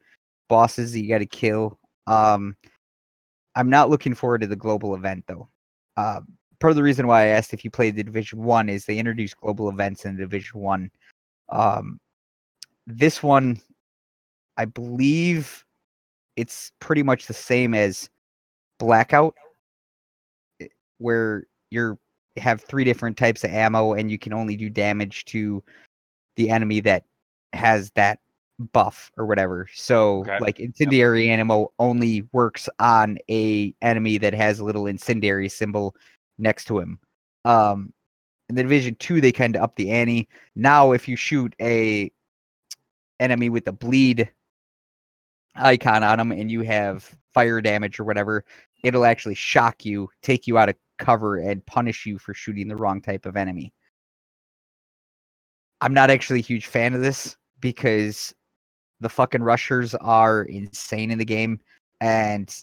bosses 0.49 0.93
that 0.93 1.01
you 1.01 1.09
got 1.09 1.19
to 1.19 1.27
kill. 1.27 1.79
Um, 2.07 2.57
I'm 3.55 3.71
not 3.71 3.91
looking 3.91 4.15
forward 4.15 4.41
to 4.41 4.47
the 4.47 4.57
global 4.57 4.95
event 4.95 5.25
though. 5.27 5.49
Uh, 5.97 6.21
part 6.61 6.71
of 6.71 6.77
the 6.77 6.83
reason 6.83 7.07
why 7.07 7.23
I 7.23 7.27
asked 7.27 7.55
if 7.55 7.65
you 7.65 7.71
played 7.71 7.97
the 7.97 8.03
Division 8.03 8.43
One 8.43 8.69
is 8.69 8.85
they 8.85 8.99
introduced 8.99 9.41
global 9.41 9.69
events 9.69 10.05
in 10.05 10.17
Division 10.17 10.61
One. 10.61 10.91
Um, 11.51 12.01
this 12.87 13.23
one, 13.23 13.61
I 14.57 14.65
believe, 14.65 15.65
it's 16.37 16.73
pretty 16.81 17.03
much 17.03 17.27
the 17.27 17.35
same 17.35 17.75
as 17.75 18.11
Blackout, 18.79 19.35
where 20.99 21.47
you're 21.71 21.99
have 22.37 22.61
three 22.63 22.85
different 22.85 23.17
types 23.17 23.45
of 23.45 23.51
ammo 23.51 23.93
and 23.93 24.11
you 24.11 24.19
can 24.19 24.33
only 24.33 24.57
do 24.57 24.69
damage 24.69 25.25
to 25.27 25.63
the 26.37 26.51
enemy 26.51 26.81
that 26.81 27.05
has 27.53 27.91
that 27.93 28.19
buff 28.73 29.11
or 29.17 29.27
whatever. 29.27 29.69
So 29.75 30.21
Okay. 30.21 30.39
like 30.41 30.61
incendiary 30.61 31.29
ammo 31.31 31.73
only 31.79 32.27
works 32.33 32.69
on 32.79 33.19
a 33.31 33.75
enemy 33.83 34.19
that 34.19 34.35
has 34.35 34.59
a 34.59 34.65
little 34.65 34.87
incendiary 34.87 35.49
symbol 35.49 35.95
next 36.39 36.65
to 36.67 36.79
him. 36.79 36.99
Um 37.45 37.93
in 38.49 38.57
the 38.57 38.63
division 38.63 38.97
two 38.97 39.21
they 39.21 39.33
kind 39.33 39.57
of 39.57 39.63
up 39.63 39.77
the 39.77 39.91
ante. 39.91 40.29
Now 40.57 40.93
if 40.93 41.09
you 41.09 41.17
shoot 41.17 41.55
a 41.61 42.11
enemy 43.21 43.49
with 43.49 43.67
a 43.69 43.73
bleed 43.73 44.31
icon 45.57 46.03
on 46.03 46.19
them 46.19 46.33
and 46.33 46.51
you 46.51 46.63
have 46.63 47.09
fire 47.33 47.61
damage 47.61 48.01
or 48.01 48.05
whatever, 48.05 48.45
it'll 48.85 49.07
actually 49.07 49.35
shock 49.35 49.85
you, 49.85 50.11
take 50.22 50.47
you 50.47 50.59
out 50.59 50.70
of 50.70 50.76
cover, 50.99 51.39
and 51.39 51.66
punish 51.66 52.07
you 52.07 52.18
for 52.18 52.35
shooting 52.35 52.68
the 52.68 52.76
wrong 52.76 53.03
type 53.03 53.26
of 53.26 53.37
enemy. 53.37 53.72
I'm 55.80 55.95
not 55.95 56.11
actually 56.11 56.41
a 56.41 56.43
huge 56.43 56.66
fan 56.66 56.95
of 56.95 57.03
this 57.03 57.37
because 57.61 58.35
the 59.01 59.11
fucking 59.11 59.43
rushers 59.43 59.95
are 59.97 60.45
insane 60.45 61.11
in 61.11 61.18
the 61.18 61.24
game 61.24 61.61
and 62.01 62.55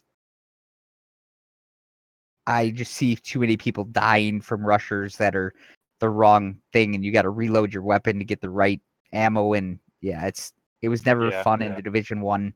I 2.47 2.71
just 2.71 2.93
see 2.93 3.15
too 3.15 3.39
many 3.39 3.57
people 3.57 3.85
dying 3.85 4.41
from 4.41 4.65
rushers 4.65 5.17
that 5.17 5.35
are 5.35 5.53
the 5.99 6.09
wrong 6.09 6.59
thing 6.73 6.95
and 6.95 7.05
you 7.05 7.11
got 7.11 7.23
to 7.23 7.29
reload 7.29 7.73
your 7.73 7.83
weapon 7.83 8.19
to 8.19 8.25
get 8.25 8.41
the 8.41 8.49
right 8.49 8.81
ammo 9.13 9.53
and 9.53 9.79
yeah, 10.01 10.25
it's 10.27 10.53
it 10.81 10.89
was 10.89 11.05
never 11.05 11.31
Yeah, 11.31 11.43
fun 11.43 11.61
in 11.61 11.75
the 11.75 11.81
division 11.81 12.21
1 12.21 12.53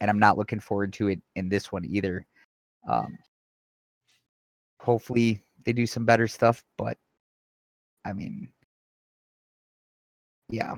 and 0.00 0.10
I'm 0.10 0.18
not 0.18 0.38
looking 0.38 0.60
forward 0.60 0.92
to 0.94 1.08
it 1.08 1.22
in 1.36 1.48
this 1.48 1.70
one 1.72 1.84
either. 1.84 2.26
Um 2.88 3.18
hopefully 4.80 5.42
they 5.64 5.72
do 5.72 5.86
some 5.86 6.04
better 6.04 6.26
stuff, 6.26 6.64
but 6.76 6.98
I 8.04 8.12
mean 8.12 8.48
yeah, 10.48 10.74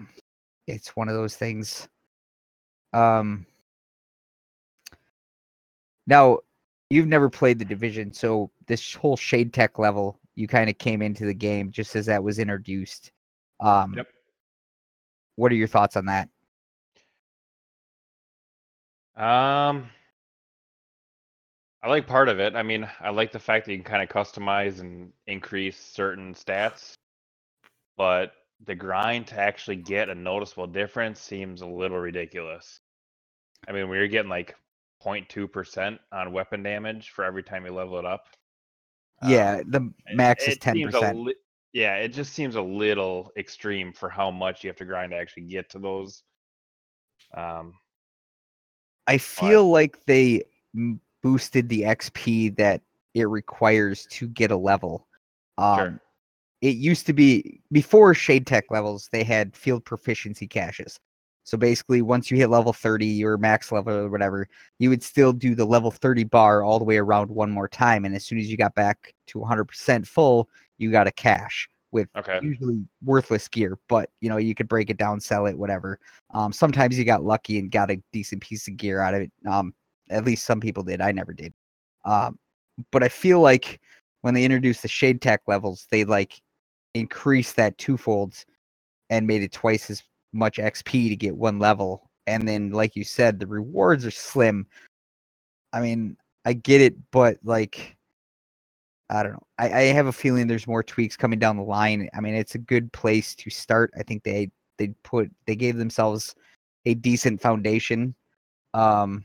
it's 0.67 0.95
one 0.97 1.09
of 1.09 1.15
those 1.15 1.37
things. 1.37 1.89
Um 2.93 3.47
now 6.07 6.39
you've 6.91 7.09
never 7.09 7.31
played 7.31 7.59
the 7.59 7.65
division, 7.65 8.13
so 8.13 8.51
this 8.67 8.95
whole 8.95 9.17
shade 9.17 9.53
tech 9.53 9.79
level, 9.79 10.21
you 10.35 10.47
kind 10.47 10.69
of 10.69 10.79
came 10.79 11.03
into 11.03 11.25
the 11.25 11.35
game 11.35 11.71
just 11.71 11.97
as 11.97 12.07
that 12.07 12.23
was 12.23 12.39
introduced. 12.39 13.11
Um 13.61 13.95
Yep. 13.95 14.09
What 15.37 15.51
are 15.51 15.57
your 15.57 15.69
thoughts 15.69 15.97
on 15.97 16.07
that? 16.07 16.29
Um, 19.17 19.89
I 21.85 21.89
like 21.89 22.07
part 22.07 22.31
of 22.31 22.41
it. 22.41 22.57
I 22.57 22.63
mean, 22.63 22.89
I 22.99 23.11
like 23.11 23.31
the 23.31 23.39
fact 23.39 23.67
that 23.67 23.73
you 23.73 23.79
can 23.79 23.85
kind 23.85 24.03
of 24.03 24.09
customize 24.09 24.81
and 24.81 25.13
increase 25.27 25.77
certain 25.79 26.33
stats, 26.33 26.95
but 27.99 28.33
the 28.65 28.75
grind 28.75 29.27
to 29.27 29.39
actually 29.39 29.77
get 29.77 30.09
a 30.09 30.15
noticeable 30.15 30.67
difference 30.67 31.21
seems 31.21 31.61
a 31.61 31.67
little 31.67 31.99
ridiculous. 31.99 32.81
I 33.69 33.73
mean, 33.73 33.91
we 33.91 33.99
are 33.99 34.09
getting 34.09 34.31
like 34.31 34.57
0.2% 35.05 35.99
on 36.11 36.33
weapon 36.33 36.63
damage 36.63 37.11
for 37.11 37.23
every 37.23 37.43
time 37.43 37.67
you 37.67 37.75
level 37.75 37.99
it 37.99 38.07
up. 38.07 38.29
yeah, 39.23 39.59
Um, 39.59 39.71
the 39.71 39.93
max 40.15 40.49
is 40.49 40.55
it 40.55 40.61
10%. 40.63 41.23
li- 41.23 41.35
yeah, 41.75 41.97
it 41.97 42.15
just 42.15 42.33
seems 42.33 42.57
a 42.57 42.63
little 42.63 43.31
extreme 43.37 43.93
for 43.93 44.09
how 44.09 44.31
much 44.31 44.65
you 44.65 44.71
have 44.71 44.77
to 44.77 44.87
grind 44.87 45.11
to 45.11 45.19
actually 45.19 45.43
get 45.43 45.69
to 45.71 45.79
those. 45.79 46.23
Um, 47.37 47.75
I 49.07 49.19
feel 49.19 49.69
like 49.69 50.03
they 50.07 50.45
boosted 51.25 51.71
the 51.71 51.83
XP 51.83 52.55
that 52.57 52.83
it 53.15 53.25
requires 53.25 54.07
to 54.11 54.29
get 54.29 54.51
a 54.51 54.57
level. 54.57 55.09
Um, 55.59 55.79
Sure. 55.79 56.01
It 56.61 56.77
used 56.77 57.05
to 57.07 57.13
be 57.13 57.61
before 57.73 58.15
Shade 58.15 58.47
Tech 58.47 58.71
levels, 58.71 59.09
they 59.13 59.23
had 59.23 59.55
field 59.55 59.85
proficiency 59.85 60.47
caches. 60.47 60.99
So 61.43 61.59
basically, 61.59 62.01
once 62.01 62.31
you 62.31 62.39
hit 62.39 62.49
level 62.49 62.73
30 62.73 63.23
or 63.23 63.37
max 63.37 63.71
level 63.71 63.95
or 63.95 64.09
whatever, 64.09 64.49
you 64.79 64.89
would 64.89 65.03
still 65.03 65.35
do 65.35 65.55
the 65.55 65.65
level 65.65 65.91
30 65.91 66.25
bar 66.25 66.63
all 66.63 66.79
the 66.79 66.85
way 66.87 66.97
around 66.97 67.29
one 67.29 67.51
more 67.51 67.69
time. 67.69 68.07
And 68.07 68.15
as 68.15 68.25
soon 68.25 68.39
as 68.39 68.51
you 68.51 68.57
got 68.57 68.75
back 68.75 69.15
to 69.27 69.39
100% 69.39 70.07
full, 70.07 70.49
you 70.79 70.91
got 70.91 71.07
a 71.07 71.13
cache 71.13 71.69
with 71.93 72.09
okay. 72.17 72.41
usually 72.43 72.83
worthless 73.05 73.47
gear, 73.47 73.79
but 73.89 74.09
you 74.21 74.31
know, 74.31 74.39
you 74.39 74.55
could 74.55 74.69
break 74.69 74.89
it 74.89 74.97
down, 74.97 75.21
sell 75.21 75.47
it, 75.47 75.57
whatever. 75.57 76.01
Um, 76.33 76.51
sometimes 76.51 76.99
you 76.99 77.05
got 77.05 77.23
lucky 77.23 77.59
and 77.59 77.71
got 77.71 77.91
a 77.91 78.03
decent 78.11 78.41
piece 78.41 78.67
of 78.69 78.79
gear 78.79 79.01
out 79.01 79.15
of 79.15 79.21
it. 79.21 79.33
Um, 79.47 79.75
at 80.11 80.25
least 80.25 80.47
some 80.47 80.61
people 80.61 80.83
did. 80.83 81.01
I 81.01 81.13
never 81.13 81.33
did. 81.33 81.53
Um, 82.05 82.39
but 82.91 83.03
I 83.03 83.09
feel 83.09 83.41
like 83.41 83.81
when 84.23 84.35
they 84.35 84.45
introduced 84.45 84.83
the 84.83 84.89
shade 84.89 85.21
tech 85.21 85.43
levels, 85.47 85.87
they 85.91 86.05
like 86.05 86.41
increased 86.95 87.57
that 87.57 87.77
twofolds 87.79 88.45
and 89.11 89.27
made 89.27 89.43
it 89.43 89.53
twice 89.53 89.91
as 89.91 90.03
much 90.33 90.59
XP 90.59 91.09
to 91.09 91.17
get 91.17 91.37
one 91.37 91.59
level. 91.59 92.11
And 92.27 92.49
then, 92.49 92.71
like 92.71 92.97
you 92.97 93.05
said, 93.05 93.39
the 93.39 93.47
rewards 93.47 94.07
are 94.07 94.11
slim. 94.11 94.67
I 95.73 95.81
mean, 95.81 96.17
I 96.45 96.55
get 96.55 96.81
it, 96.81 96.95
but 97.11 97.39
like, 97.45 97.97
I 99.11 99.23
don't 99.23 99.33
know. 99.33 99.47
I, 99.59 99.73
I 99.73 99.83
have 99.83 100.07
a 100.07 100.13
feeling 100.13 100.47
there's 100.47 100.67
more 100.67 100.83
tweaks 100.83 101.17
coming 101.17 101.39
down 101.39 101.57
the 101.57 101.63
line. 101.63 102.09
I 102.15 102.21
mean, 102.21 102.35
it's 102.35 102.55
a 102.55 102.59
good 102.59 102.93
place 102.93 103.35
to 103.37 103.51
start. 103.51 103.93
I 103.99 104.03
think 104.03 104.23
they 104.23 104.51
they 104.79 104.89
put 105.03 105.31
they 105.47 105.57
gave 105.57 105.77
themselves 105.77 106.35
a 106.87 106.95
decent 106.95 107.41
foundation. 107.41 108.15
Um, 108.73 109.25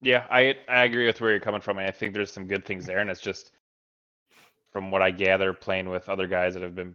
Yeah, 0.00 0.26
I 0.30 0.56
I 0.68 0.84
agree 0.84 1.06
with 1.06 1.20
where 1.20 1.30
you're 1.30 1.40
coming 1.40 1.60
from. 1.60 1.78
and 1.78 1.86
I 1.86 1.90
think 1.90 2.14
there's 2.14 2.32
some 2.32 2.46
good 2.46 2.64
things 2.64 2.86
there, 2.86 2.98
and 2.98 3.10
it's 3.10 3.20
just 3.20 3.52
from 4.72 4.90
what 4.90 5.02
I 5.02 5.10
gather, 5.10 5.52
playing 5.52 5.88
with 5.88 6.08
other 6.08 6.26
guys 6.26 6.54
that 6.54 6.62
have 6.62 6.74
been 6.74 6.94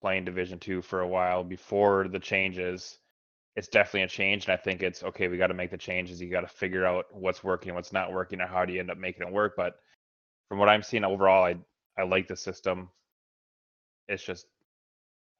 playing 0.00 0.24
Division 0.24 0.58
Two 0.58 0.82
for 0.82 1.00
a 1.00 1.08
while 1.08 1.42
before 1.42 2.08
the 2.08 2.18
changes, 2.20 2.98
it's 3.56 3.68
definitely 3.68 4.02
a 4.02 4.08
change, 4.08 4.44
and 4.46 4.52
I 4.54 4.56
think 4.56 4.82
it's 4.82 5.02
okay. 5.02 5.28
We 5.28 5.38
got 5.38 5.48
to 5.48 5.54
make 5.54 5.70
the 5.70 5.78
changes. 5.78 6.20
You 6.20 6.30
got 6.30 6.42
to 6.42 6.48
figure 6.48 6.84
out 6.86 7.06
what's 7.12 7.42
working, 7.44 7.74
what's 7.74 7.92
not 7.92 8.12
working, 8.12 8.40
or 8.40 8.46
how 8.46 8.64
do 8.64 8.72
you 8.72 8.80
end 8.80 8.90
up 8.90 8.98
making 8.98 9.26
it 9.26 9.32
work. 9.32 9.54
But 9.56 9.74
from 10.48 10.58
what 10.58 10.68
I'm 10.68 10.82
seeing 10.82 11.04
overall, 11.04 11.44
I 11.44 11.56
I 11.98 12.04
like 12.04 12.28
the 12.28 12.36
system. 12.36 12.90
It's 14.08 14.24
just, 14.24 14.46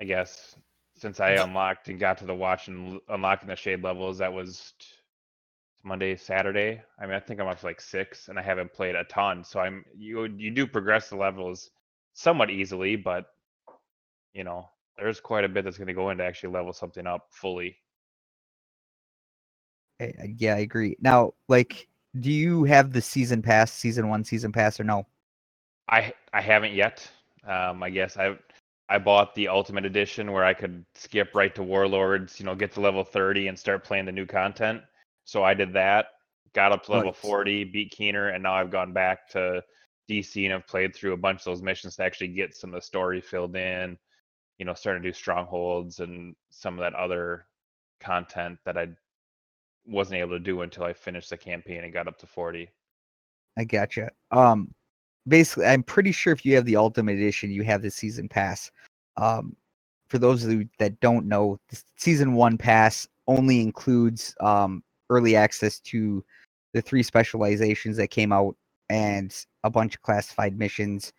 I 0.00 0.04
guess, 0.04 0.56
since 0.96 1.20
I 1.20 1.32
unlocked 1.32 1.88
and 1.88 1.98
got 2.00 2.18
to 2.18 2.26
the 2.26 2.34
watch 2.34 2.68
and 2.68 3.00
unlocking 3.08 3.48
the 3.48 3.56
shade 3.56 3.82
levels, 3.82 4.18
that 4.18 4.32
was 4.32 4.74
t- 4.78 4.86
Monday, 5.84 6.16
Saturday. 6.16 6.82
I 6.98 7.06
mean, 7.06 7.14
I 7.14 7.20
think 7.20 7.40
I'm 7.40 7.46
up 7.46 7.60
to 7.60 7.66
like 7.66 7.80
six, 7.80 8.28
and 8.28 8.38
I 8.38 8.42
haven't 8.42 8.72
played 8.72 8.94
a 8.94 9.04
ton. 9.04 9.44
So 9.44 9.60
I'm 9.60 9.84
you 9.96 10.24
you 10.24 10.50
do 10.50 10.66
progress 10.66 11.10
the 11.10 11.16
levels 11.16 11.70
somewhat 12.14 12.50
easily, 12.50 12.96
but 12.96 13.26
you 14.32 14.44
know 14.44 14.68
there's 14.98 15.20
quite 15.20 15.44
a 15.44 15.48
bit 15.48 15.64
that's 15.64 15.78
going 15.78 15.88
to 15.88 15.94
go 15.94 16.10
in 16.10 16.18
to 16.18 16.24
actually 16.24 16.52
level 16.52 16.72
something 16.72 17.06
up 17.06 17.26
fully. 17.30 17.76
I- 20.00 20.12
yeah, 20.38 20.54
I 20.54 20.58
agree. 20.58 20.96
Now, 21.00 21.34
like 21.48 21.88
do 22.20 22.30
you 22.30 22.64
have 22.64 22.92
the 22.92 23.02
season 23.02 23.42
pass, 23.42 23.72
season 23.72 24.08
one 24.08 24.24
season 24.24 24.52
pass, 24.52 24.78
or 24.78 24.84
no? 24.84 25.06
I 25.88 26.12
I 26.32 26.40
haven't 26.40 26.72
yet. 26.74 27.08
Um, 27.44 27.82
I 27.82 27.90
guess 27.90 28.16
I 28.16 28.38
I 28.88 28.98
bought 28.98 29.34
the 29.34 29.48
Ultimate 29.48 29.84
Edition 29.84 30.32
where 30.32 30.44
I 30.44 30.54
could 30.54 30.84
skip 30.94 31.34
right 31.34 31.54
to 31.54 31.62
Warlords, 31.62 32.38
you 32.38 32.46
know, 32.46 32.54
get 32.54 32.72
to 32.72 32.80
level 32.80 33.02
30 33.04 33.48
and 33.48 33.58
start 33.58 33.84
playing 33.84 34.04
the 34.06 34.12
new 34.12 34.26
content. 34.26 34.82
So 35.24 35.42
I 35.42 35.54
did 35.54 35.72
that, 35.72 36.06
got 36.54 36.72
up 36.72 36.84
to 36.84 36.92
level 36.92 37.12
Nice. 37.12 37.20
40, 37.20 37.64
beat 37.64 37.90
Keener, 37.90 38.28
and 38.28 38.42
now 38.42 38.54
I've 38.54 38.70
gone 38.70 38.92
back 38.92 39.28
to 39.30 39.62
DC 40.08 40.44
and 40.44 40.54
I've 40.54 40.66
played 40.66 40.94
through 40.94 41.12
a 41.12 41.18
bunch 41.18 41.40
of 41.40 41.44
those 41.46 41.62
missions 41.62 41.96
to 41.96 42.04
actually 42.04 42.28
get 42.28 42.54
some 42.54 42.70
of 42.70 42.74
the 42.74 42.86
story 42.86 43.20
filled 43.20 43.56
in. 43.56 43.98
You 44.58 44.64
know, 44.64 44.74
starting 44.74 45.02
to 45.02 45.08
do 45.08 45.12
strongholds 45.12 46.00
and 46.00 46.34
some 46.50 46.74
of 46.74 46.80
that 46.80 46.94
other 46.94 47.46
content 48.00 48.58
that 48.64 48.78
I 48.78 48.88
wasn't 49.86 50.20
able 50.20 50.30
to 50.30 50.38
do 50.38 50.62
until 50.62 50.84
I 50.84 50.92
finished 50.92 51.30
the 51.30 51.36
campaign 51.36 51.84
and 51.84 51.92
got 51.92 52.06
up 52.06 52.18
to 52.18 52.26
40. 52.26 52.68
I 53.58 53.64
gotcha. 53.64 54.10
Um, 54.30 54.72
basically, 55.26 55.66
I'm 55.66 55.82
pretty 55.82 56.12
sure 56.12 56.32
if 56.32 56.44
you 56.44 56.54
have 56.54 56.64
the 56.64 56.76
Ultimate 56.76 57.16
Edition, 57.16 57.50
you 57.50 57.62
have 57.64 57.82
the 57.82 57.90
season 57.90 58.28
pass. 58.28 58.70
Um, 59.16 59.56
for 60.08 60.18
those 60.18 60.44
of 60.44 60.52
you 60.52 60.68
that 60.78 61.00
don't 61.00 61.26
know, 61.26 61.58
the 61.70 61.82
season 61.96 62.34
one 62.34 62.58
pass 62.58 63.08
only 63.26 63.60
includes 63.60 64.34
um 64.40 64.82
early 65.10 65.36
access 65.36 65.80
to 65.80 66.24
the 66.72 66.82
three 66.82 67.02
specializations 67.02 67.96
that 67.96 68.08
came 68.08 68.32
out 68.32 68.56
and 68.88 69.34
a 69.62 69.70
bunch 69.70 69.94
of 69.94 70.02
classified 70.02 70.58
missions. 70.58 71.12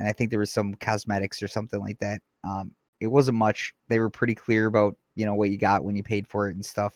And 0.00 0.08
I 0.08 0.12
think 0.12 0.30
there 0.30 0.38
was 0.38 0.52
some 0.52 0.74
cosmetics 0.74 1.42
or 1.42 1.48
something 1.48 1.80
like 1.80 1.98
that. 1.98 2.20
Um, 2.44 2.72
it 3.00 3.06
wasn't 3.06 3.38
much. 3.38 3.74
They 3.88 3.98
were 3.98 4.10
pretty 4.10 4.34
clear 4.34 4.66
about 4.66 4.96
you 5.14 5.26
know 5.26 5.34
what 5.34 5.50
you 5.50 5.58
got 5.58 5.84
when 5.84 5.96
you 5.96 6.02
paid 6.02 6.26
for 6.26 6.48
it 6.48 6.54
and 6.54 6.64
stuff. 6.64 6.94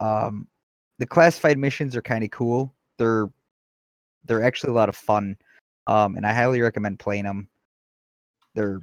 Um, 0.00 0.48
the 0.98 1.06
classified 1.06 1.58
missions 1.58 1.96
are 1.96 2.02
kind 2.02 2.24
of 2.24 2.30
cool. 2.30 2.74
They're 2.98 3.30
they're 4.24 4.42
actually 4.42 4.70
a 4.70 4.76
lot 4.76 4.88
of 4.88 4.96
fun, 4.96 5.36
um, 5.86 6.16
and 6.16 6.26
I 6.26 6.32
highly 6.32 6.60
recommend 6.60 6.98
playing 6.98 7.24
them. 7.24 7.48
They're 8.54 8.80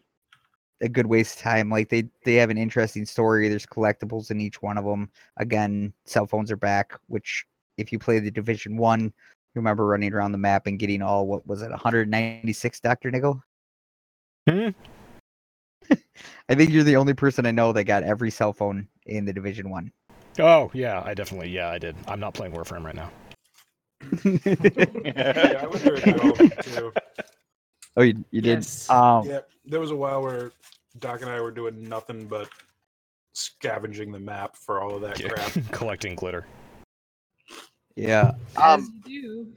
a 0.81 0.89
good 0.89 1.07
waste 1.07 1.37
of 1.37 1.43
time. 1.43 1.69
Like 1.69 1.89
they 1.89 2.09
they 2.23 2.35
have 2.35 2.49
an 2.49 2.57
interesting 2.57 3.05
story. 3.05 3.49
There's 3.49 3.65
collectibles 3.65 4.31
in 4.31 4.39
each 4.39 4.61
one 4.61 4.77
of 4.77 4.85
them. 4.85 5.09
Again, 5.37 5.93
cell 6.05 6.25
phones 6.25 6.51
are 6.51 6.57
back. 6.57 6.93
Which, 7.07 7.45
if 7.77 7.91
you 7.91 7.99
play 7.99 8.19
the 8.19 8.31
Division 8.31 8.77
One, 8.77 9.03
you 9.03 9.11
remember 9.55 9.85
running 9.85 10.13
around 10.13 10.31
the 10.31 10.37
map 10.37 10.67
and 10.67 10.79
getting 10.79 11.01
all 11.01 11.27
what 11.27 11.45
was 11.47 11.61
it, 11.61 11.69
196, 11.69 12.79
Doctor 12.79 13.11
Niggle? 13.11 13.41
Hmm? 14.49 14.69
I 16.49 16.55
think 16.55 16.71
you're 16.71 16.83
the 16.83 16.95
only 16.95 17.13
person 17.13 17.45
I 17.45 17.51
know 17.51 17.73
that 17.73 17.85
got 17.85 18.03
every 18.03 18.31
cell 18.31 18.53
phone 18.53 18.87
in 19.05 19.25
the 19.25 19.33
Division 19.33 19.69
One. 19.69 19.91
Oh 20.39 20.71
yeah, 20.73 21.01
I 21.05 21.13
definitely 21.13 21.49
yeah 21.49 21.69
I 21.69 21.77
did. 21.77 21.95
I'm 22.07 22.19
not 22.19 22.33
playing 22.33 22.53
Warframe 22.53 22.83
right 22.83 22.95
now. 22.95 23.11
yeah, 24.23 25.59
I 25.61 25.67
went 25.67 25.81
through 25.81 25.97
it 25.97 26.63
too. 26.63 26.93
Oh, 27.97 28.01
you, 28.01 28.23
you 28.31 28.41
did. 28.41 28.59
Yes. 28.59 28.89
Um, 28.89 29.25
Yeah, 29.27 29.39
there 29.65 29.79
was 29.79 29.91
a 29.91 29.95
while 29.95 30.21
where 30.21 30.51
Doc 30.99 31.21
and 31.21 31.29
I 31.29 31.39
were 31.41 31.51
doing 31.51 31.87
nothing 31.87 32.25
but 32.27 32.49
scavenging 33.33 34.11
the 34.11 34.19
map 34.19 34.55
for 34.55 34.81
all 34.81 34.95
of 34.95 35.01
that 35.01 35.19
Yeah, 35.19 35.29
crap. 35.29 35.51
collecting 35.71 36.15
glitter. 36.15 36.45
yeah. 37.95 38.31
As 38.57 38.79
Um, 38.79 39.01
do. 39.05 39.47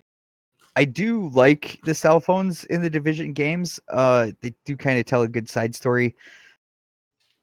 I 0.75 0.85
do 0.87 1.29
like 1.35 1.79
the 1.85 1.95
cell 1.95 2.19
phones 2.19 2.65
in 2.65 2.81
the 2.81 2.89
division 2.89 3.33
games. 3.35 3.79
Uh, 3.91 4.31
they 4.41 4.55
do 4.65 4.77
kind 4.77 4.99
of 4.99 5.05
tell 5.05 5.23
a 5.23 5.29
good 5.29 5.49
side 5.49 5.75
story. 5.75 6.17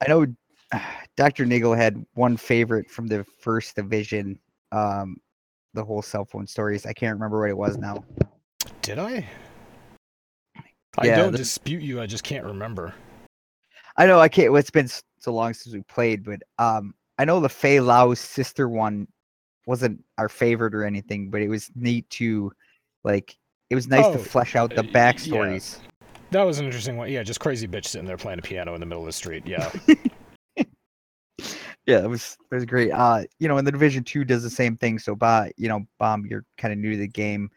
I 0.02 0.10
know 0.10 0.26
Dr. 1.16 1.46
Niggle 1.46 1.76
had 1.76 2.04
one 2.14 2.38
favorite 2.38 2.90
from 2.90 3.08
the 3.08 3.24
first 3.40 3.76
division. 3.76 4.40
Um, 4.72 5.18
the 5.76 5.84
whole 5.84 6.02
cell 6.02 6.26
phone 6.26 6.48
stories. 6.48 6.86
I 6.88 6.94
can't 6.94 7.14
remember 7.16 7.40
what 7.42 7.50
it 7.50 7.58
was 7.58 7.78
now. 7.78 8.04
Did 8.82 8.98
I? 8.98 9.28
I 11.00 11.08
Yeah, 11.08 11.16
don't 11.18 11.32
the- 11.32 11.38
dispute 11.40 11.82
you. 11.82 12.02
I 12.02 12.06
just 12.06 12.24
can't 12.24 12.46
remember. 12.46 12.94
I 13.98 14.06
know 14.06 14.20
I 14.20 14.30
can't. 14.30 14.52
Well, 14.52 14.60
it's 14.60 14.70
been 14.72 14.90
so 15.20 15.34
long 15.34 15.54
since 15.54 15.74
we 15.74 15.82
played, 15.84 16.24
but 16.24 16.42
um, 16.58 16.94
I 17.18 17.26
know 17.26 17.40
the 17.40 17.50
Fei 17.50 17.80
Lao's 17.82 18.20
sister 18.20 18.70
one 18.70 19.08
wasn't 19.66 20.04
our 20.18 20.30
favorite 20.30 20.74
or 20.74 20.84
anything, 20.86 21.30
but 21.30 21.42
it 21.42 21.50
was 21.50 21.70
neat 21.76 22.10
to 22.12 22.52
like. 23.04 23.36
It 23.70 23.76
was 23.76 23.88
nice 23.88 24.06
Oh, 24.06 24.14
to 24.14 24.20
flesh 24.20 24.56
out 24.56 24.72
the 24.72 24.80
uh, 24.80 24.84
yeah. 24.84 24.92
backstories. 25.14 25.78
That 26.32 26.44
was 26.44 26.60
an 26.60 26.66
interesting 26.66 26.98
one. 26.98 27.12
Yeah, 27.12 27.24
just 27.24 27.40
crazy 27.40 27.68
bitch 27.68 27.86
sitting 27.86 28.08
there 28.08 28.18
playing 28.18 28.40
a 28.40 28.42
piano 28.42 28.74
in 28.74 28.80
the 28.80 28.86
middle 28.86 29.04
of 29.04 29.08
the 29.08 29.14
street. 29.14 29.46
Yeah. 29.46 29.72
Yeah, 31.86 32.04
it 32.04 32.08
was 32.10 32.38
it 32.52 32.56
was 32.56 32.66
great. 32.66 32.92
Uh, 32.92 33.24
you 33.40 33.48
know, 33.48 33.58
and 33.58 33.66
the 33.66 33.72
Division 33.72 34.04
Two 34.04 34.24
does 34.24 34.44
the 34.44 34.50
same 34.50 34.78
thing. 34.78 35.00
So, 35.00 35.16
by 35.16 35.52
you 35.58 35.68
know, 35.68 35.88
bomb, 35.98 36.24
you're 36.28 36.46
kind 36.60 36.72
of 36.72 36.78
new 36.78 36.92
to 36.92 36.98
the 36.98 37.08
game. 37.08 37.50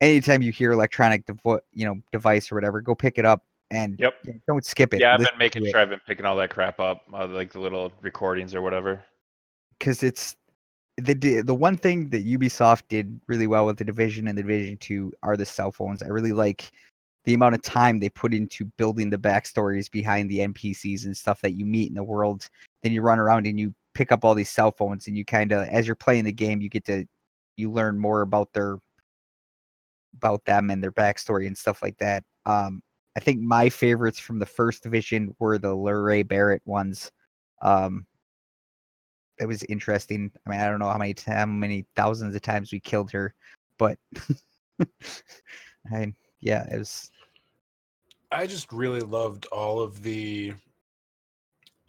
Anytime 0.00 0.42
you 0.42 0.52
hear 0.52 0.72
electronic 0.72 1.26
devo- 1.26 1.60
you 1.72 1.86
know 1.86 2.00
device 2.12 2.50
or 2.52 2.54
whatever, 2.54 2.80
go 2.80 2.94
pick 2.94 3.18
it 3.18 3.24
up 3.24 3.42
and 3.70 3.98
Yep. 3.98 4.14
don't 4.46 4.64
skip 4.64 4.94
it. 4.94 5.00
Yeah, 5.00 5.14
I've 5.14 5.20
been 5.20 5.38
making 5.38 5.64
sure 5.66 5.80
I've 5.80 5.88
been 5.90 6.00
picking 6.06 6.26
all 6.26 6.36
that 6.36 6.50
crap 6.50 6.78
up, 6.78 7.02
uh, 7.12 7.26
like 7.26 7.52
the 7.52 7.60
little 7.60 7.92
recordings 8.02 8.54
or 8.54 8.62
whatever. 8.62 9.02
because 9.78 10.02
it's 10.02 10.36
the 10.98 11.12
the 11.42 11.54
one 11.54 11.76
thing 11.76 12.08
that 12.10 12.24
Ubisoft 12.26 12.82
did 12.88 13.20
really 13.26 13.46
well 13.46 13.66
with 13.66 13.76
the 13.76 13.84
Division 13.84 14.28
and 14.28 14.38
the 14.38 14.42
Division 14.42 14.76
Two 14.78 15.12
are 15.22 15.36
the 15.36 15.44
cell 15.44 15.70
phones. 15.72 16.02
I 16.02 16.08
really 16.08 16.32
like 16.32 16.70
the 17.24 17.34
amount 17.34 17.54
of 17.54 17.62
time 17.62 17.98
they 17.98 18.08
put 18.08 18.32
into 18.32 18.64
building 18.78 19.10
the 19.10 19.18
backstories 19.18 19.90
behind 19.90 20.30
the 20.30 20.38
NPCs 20.38 21.04
and 21.06 21.16
stuff 21.16 21.40
that 21.42 21.54
you 21.54 21.66
meet 21.66 21.88
in 21.88 21.94
the 21.94 22.04
world. 22.04 22.48
Then 22.82 22.92
you 22.92 23.02
run 23.02 23.18
around 23.18 23.46
and 23.46 23.58
you 23.58 23.74
pick 23.94 24.12
up 24.12 24.24
all 24.24 24.34
these 24.34 24.48
cell 24.48 24.70
phones 24.70 25.08
and 25.08 25.16
you 25.18 25.24
kind 25.24 25.52
of, 25.52 25.66
as 25.68 25.86
you're 25.86 25.96
playing 25.96 26.24
the 26.24 26.32
game, 26.32 26.60
you 26.60 26.68
get 26.68 26.84
to 26.84 27.04
you 27.56 27.70
learn 27.70 27.98
more 27.98 28.20
about 28.22 28.52
their 28.52 28.78
about 30.16 30.44
them 30.44 30.70
and 30.70 30.82
their 30.82 30.92
backstory 30.92 31.46
and 31.46 31.56
stuff 31.56 31.82
like 31.82 31.96
that. 31.98 32.24
Um, 32.44 32.82
I 33.16 33.20
think 33.20 33.40
my 33.40 33.68
favorites 33.68 34.18
from 34.18 34.38
the 34.38 34.46
first 34.46 34.82
division 34.82 35.34
were 35.38 35.58
the 35.58 35.74
LaRae 35.74 36.26
Barrett 36.26 36.62
ones. 36.66 37.10
Um, 37.62 38.06
it 39.38 39.46
was 39.46 39.62
interesting. 39.64 40.30
I 40.46 40.50
mean, 40.50 40.60
I 40.60 40.68
don't 40.68 40.78
know 40.78 40.90
how 40.90 40.98
many 40.98 41.14
how 41.26 41.46
many 41.46 41.86
thousands 41.94 42.34
of 42.34 42.42
times 42.42 42.72
we 42.72 42.80
killed 42.80 43.10
her, 43.12 43.34
but 43.78 43.98
I 45.92 46.12
yeah, 46.40 46.66
it 46.72 46.78
was 46.78 47.10
I 48.30 48.46
just 48.46 48.72
really 48.72 49.00
loved 49.00 49.46
all 49.46 49.80
of 49.80 50.02
the 50.02 50.54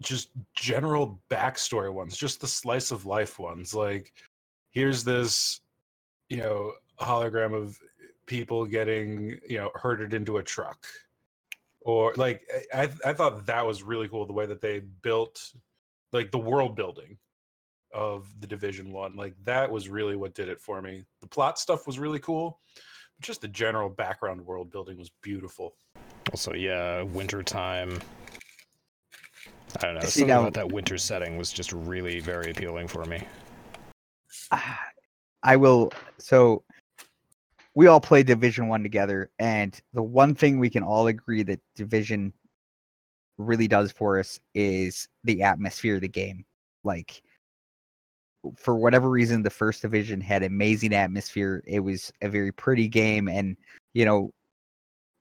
just 0.02 0.30
general 0.56 1.20
backstory 1.30 1.92
ones, 1.92 2.16
just 2.16 2.40
the 2.40 2.48
slice 2.48 2.92
of 2.92 3.06
life 3.06 3.40
ones. 3.40 3.74
Like, 3.74 4.14
here's 4.72 5.04
this, 5.04 5.62
you 6.30 6.38
know, 6.38 6.74
hologram 7.00 7.54
of 7.54 7.80
people 8.28 8.66
getting, 8.66 9.40
you 9.50 9.58
know, 9.58 9.72
herded 9.76 10.14
into 10.14 10.38
a 10.38 10.44
truck. 10.44 10.86
Or 11.82 12.14
like 12.18 12.42
I 12.74 12.84
I 12.84 12.90
I 13.06 13.14
thought 13.14 13.46
that 13.46 13.66
was 13.66 13.82
really 13.82 14.08
cool 14.10 14.26
the 14.26 14.34
way 14.34 14.46
that 14.46 14.62
they 14.62 14.80
built 15.02 15.52
like 16.14 16.32
the 16.32 16.38
world 16.38 16.76
building 16.76 17.18
of 17.94 18.28
the 18.42 18.48
division 18.48 18.92
one. 18.92 19.16
Like 19.16 19.34
that 19.46 19.72
was 19.72 19.90
really 19.90 20.16
what 20.18 20.36
did 20.36 20.50
it 20.50 20.62
for 20.62 20.82
me. 20.82 21.06
The 21.22 21.28
plot 21.28 21.58
stuff 21.58 21.88
was 21.88 21.98
really 21.98 22.20
cool. 22.20 22.60
But 23.18 23.26
just 23.26 23.42
the 23.42 23.48
general 23.48 23.90
background 23.90 24.42
world 24.46 24.70
building 24.70 24.98
was 24.98 25.10
beautiful. 25.24 25.76
Also, 26.32 26.54
yeah, 26.54 27.02
winter 27.04 27.42
time. 27.42 27.98
I 29.78 29.86
don't 29.86 29.96
know. 29.96 30.02
See, 30.02 30.20
Something 30.20 30.28
now- 30.28 30.42
about 30.42 30.54
that 30.56 30.72
winter 30.72 30.98
setting 30.98 31.38
was 31.38 31.52
just 31.52 31.72
really 31.72 32.20
very 32.20 32.52
appealing 32.52 32.88
for 32.90 33.06
me. 33.06 33.24
Ah, 34.52 34.80
I 35.44 35.56
will. 35.56 35.92
So 36.18 36.64
we 37.78 37.86
all 37.86 38.02
play 38.02 38.24
Division 38.24 38.70
One 38.70 38.82
together, 38.82 39.30
and 39.38 39.80
the 39.94 40.02
one 40.02 40.34
thing 40.34 40.58
we 40.58 40.68
can 40.68 40.82
all 40.82 41.06
agree 41.06 41.44
that 41.44 41.60
Division 41.76 42.34
really 43.38 43.68
does 43.68 43.92
for 43.92 44.20
us 44.20 44.40
is 44.56 45.08
the 45.26 45.44
atmosphere 45.44 45.94
of 45.94 46.02
the 46.02 46.08
game. 46.08 46.44
Like, 46.84 47.22
for 48.56 48.78
whatever 48.78 49.12
reason, 49.12 49.44
the 49.44 49.52
first 49.52 49.84
division 49.84 50.20
had 50.20 50.42
amazing 50.42 50.92
atmosphere. 50.92 51.64
It 51.68 51.82
was 51.82 52.12
a 52.24 52.30
very 52.30 52.52
pretty 52.52 52.88
game, 52.88 53.28
and 53.28 53.56
you 53.94 54.06
know, 54.06 54.32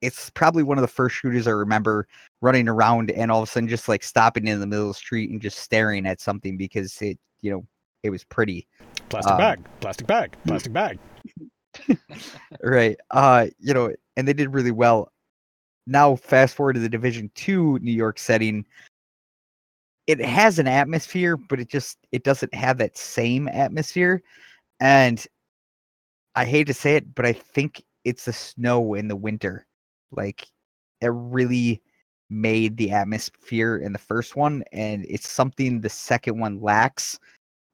it's 0.01 0.31
probably 0.31 0.63
one 0.63 0.79
of 0.79 0.83
the 0.83 0.89
first 0.89 1.17
shooters 1.17 1.47
I 1.47 1.51
remember 1.51 2.09
running 2.41 2.71
around 2.71 3.11
and 3.11 3.31
all 3.31 3.43
of 3.43 3.49
a 3.51 3.53
sudden 3.53 3.69
just 3.69 3.87
like 3.87 4.03
stopping 4.03 4.47
in 4.47 4.61
the 4.61 4.67
middle 4.67 4.87
of 4.87 4.95
the 4.97 4.99
street 4.99 5.29
and 5.29 5.43
just 5.43 5.59
staring 5.59 6.07
at 6.07 6.23
something 6.23 6.57
because 6.57 7.03
it, 7.03 7.19
you 7.43 7.51
know, 7.51 7.67
it 8.03 8.09
was 8.09 8.25
pretty. 8.25 8.67
Plastic 9.11 9.33
Um, 9.33 9.39
bag, 9.39 9.61
plastic 9.81 10.07
bag, 10.07 10.35
plastic 10.47 10.73
bag. 10.73 10.99
right 12.63 12.97
uh 13.11 13.47
you 13.59 13.75
know 13.75 13.93
and 14.17 14.27
they 14.27 14.33
did 14.33 14.53
really 14.55 14.71
well. 14.71 15.11
Now 15.87 16.17
fast 16.17 16.55
forward 16.55 16.75
to 16.75 16.81
the 16.81 16.89
division 16.89 17.31
2 17.35 17.79
new 17.81 17.93
york 17.93 18.19
setting. 18.19 18.65
It 20.07 20.21
has 20.21 20.59
an 20.59 20.69
atmosphere 20.69 21.37
but 21.37 21.61
it 21.61 21.69
just 21.69 21.99
it 22.13 22.25
doesn't 22.25 22.55
have 22.55 22.79
that 22.79 22.97
same 22.97 23.49
atmosphere 23.49 24.23
and 24.81 25.27
i 26.37 26.45
hate 26.45 26.67
to 26.67 26.75
say 26.75 26.97
it 26.97 27.15
but 27.15 27.25
i 27.27 27.33
think 27.33 27.83
it's 28.05 28.27
the 28.27 28.33
snow 28.33 28.95
in 28.95 29.09
the 29.09 29.17
winter 29.17 29.67
like 30.13 30.47
it 31.01 31.09
really 31.09 31.83
made 32.31 32.77
the 32.77 32.91
atmosphere 32.91 33.79
in 33.79 33.93
the 33.93 33.99
first 33.99 34.37
one 34.37 34.63
and 34.73 35.05
it's 35.09 35.29
something 35.29 35.81
the 35.81 35.89
second 35.89 36.39
one 36.39 36.61
lacks. 36.61 37.19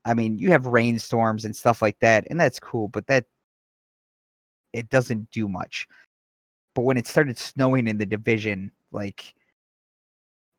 I 0.05 0.15
mean 0.15 0.39
you 0.39 0.51
have 0.51 0.67
rainstorms 0.67 1.45
and 1.45 1.55
stuff 1.55 1.81
like 1.81 1.99
that 2.01 2.27
and 2.29 2.39
that's 2.41 2.61
cool 2.61 2.89
but 2.89 3.07
that 3.07 3.25
it 4.73 4.89
doesn't 4.91 5.31
do 5.31 5.49
much. 5.49 5.87
But 6.75 6.83
when 6.83 6.97
it 6.97 7.07
started 7.07 7.39
snowing 7.39 7.87
in 7.87 7.99
the 7.99 8.07
division, 8.07 8.73
like 8.91 9.35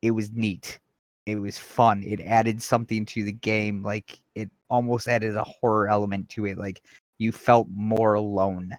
it 0.02 0.12
was 0.12 0.32
neat. 0.32 0.80
It 1.26 1.36
was 1.36 1.58
fun. 1.58 2.04
It 2.04 2.20
added 2.22 2.62
something 2.62 3.06
to 3.08 3.24
the 3.24 3.32
game. 3.32 3.82
Like 3.84 4.20
it 4.36 4.50
almost 4.70 5.08
added 5.08 5.36
a 5.36 5.44
horror 5.44 5.88
element 5.88 6.30
to 6.30 6.46
it. 6.46 6.58
Like 6.58 6.82
you 7.18 7.32
felt 7.32 7.68
more 7.74 8.16
alone. 8.16 8.78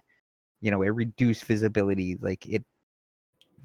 You 0.61 0.71
know, 0.71 0.83
it 0.83 0.89
reduced 0.89 1.45
visibility. 1.45 2.17
Like 2.21 2.45
it 2.45 2.63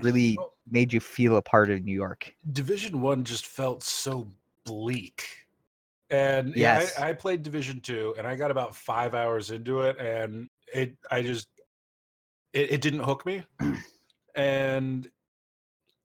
really 0.01 0.39
made 0.71 0.93
you 0.93 1.01
feel 1.01 1.37
a 1.37 1.43
part 1.43 1.71
of 1.71 1.85
New 1.85 1.95
York. 1.95 2.35
Division 2.53 3.01
One 3.01 3.25
just 3.25 3.47
felt 3.47 3.83
so 3.83 4.31
bleak. 4.64 5.27
And 6.11 6.57
yeah, 6.57 6.87
I, 6.99 7.11
I 7.11 7.12
played 7.12 7.43
Division 7.43 7.81
Two, 7.81 8.14
and 8.18 8.27
I 8.27 8.35
got 8.35 8.51
about 8.51 8.75
five 8.75 9.14
hours 9.14 9.51
into 9.53 9.83
it, 9.83 9.97
and 9.99 10.49
it 10.75 10.97
I 11.11 11.23
just 11.23 11.49
it, 12.53 12.73
it 12.73 12.81
didn't 12.81 13.01
hook 13.01 13.25
me. 13.27 13.43
and 14.35 15.09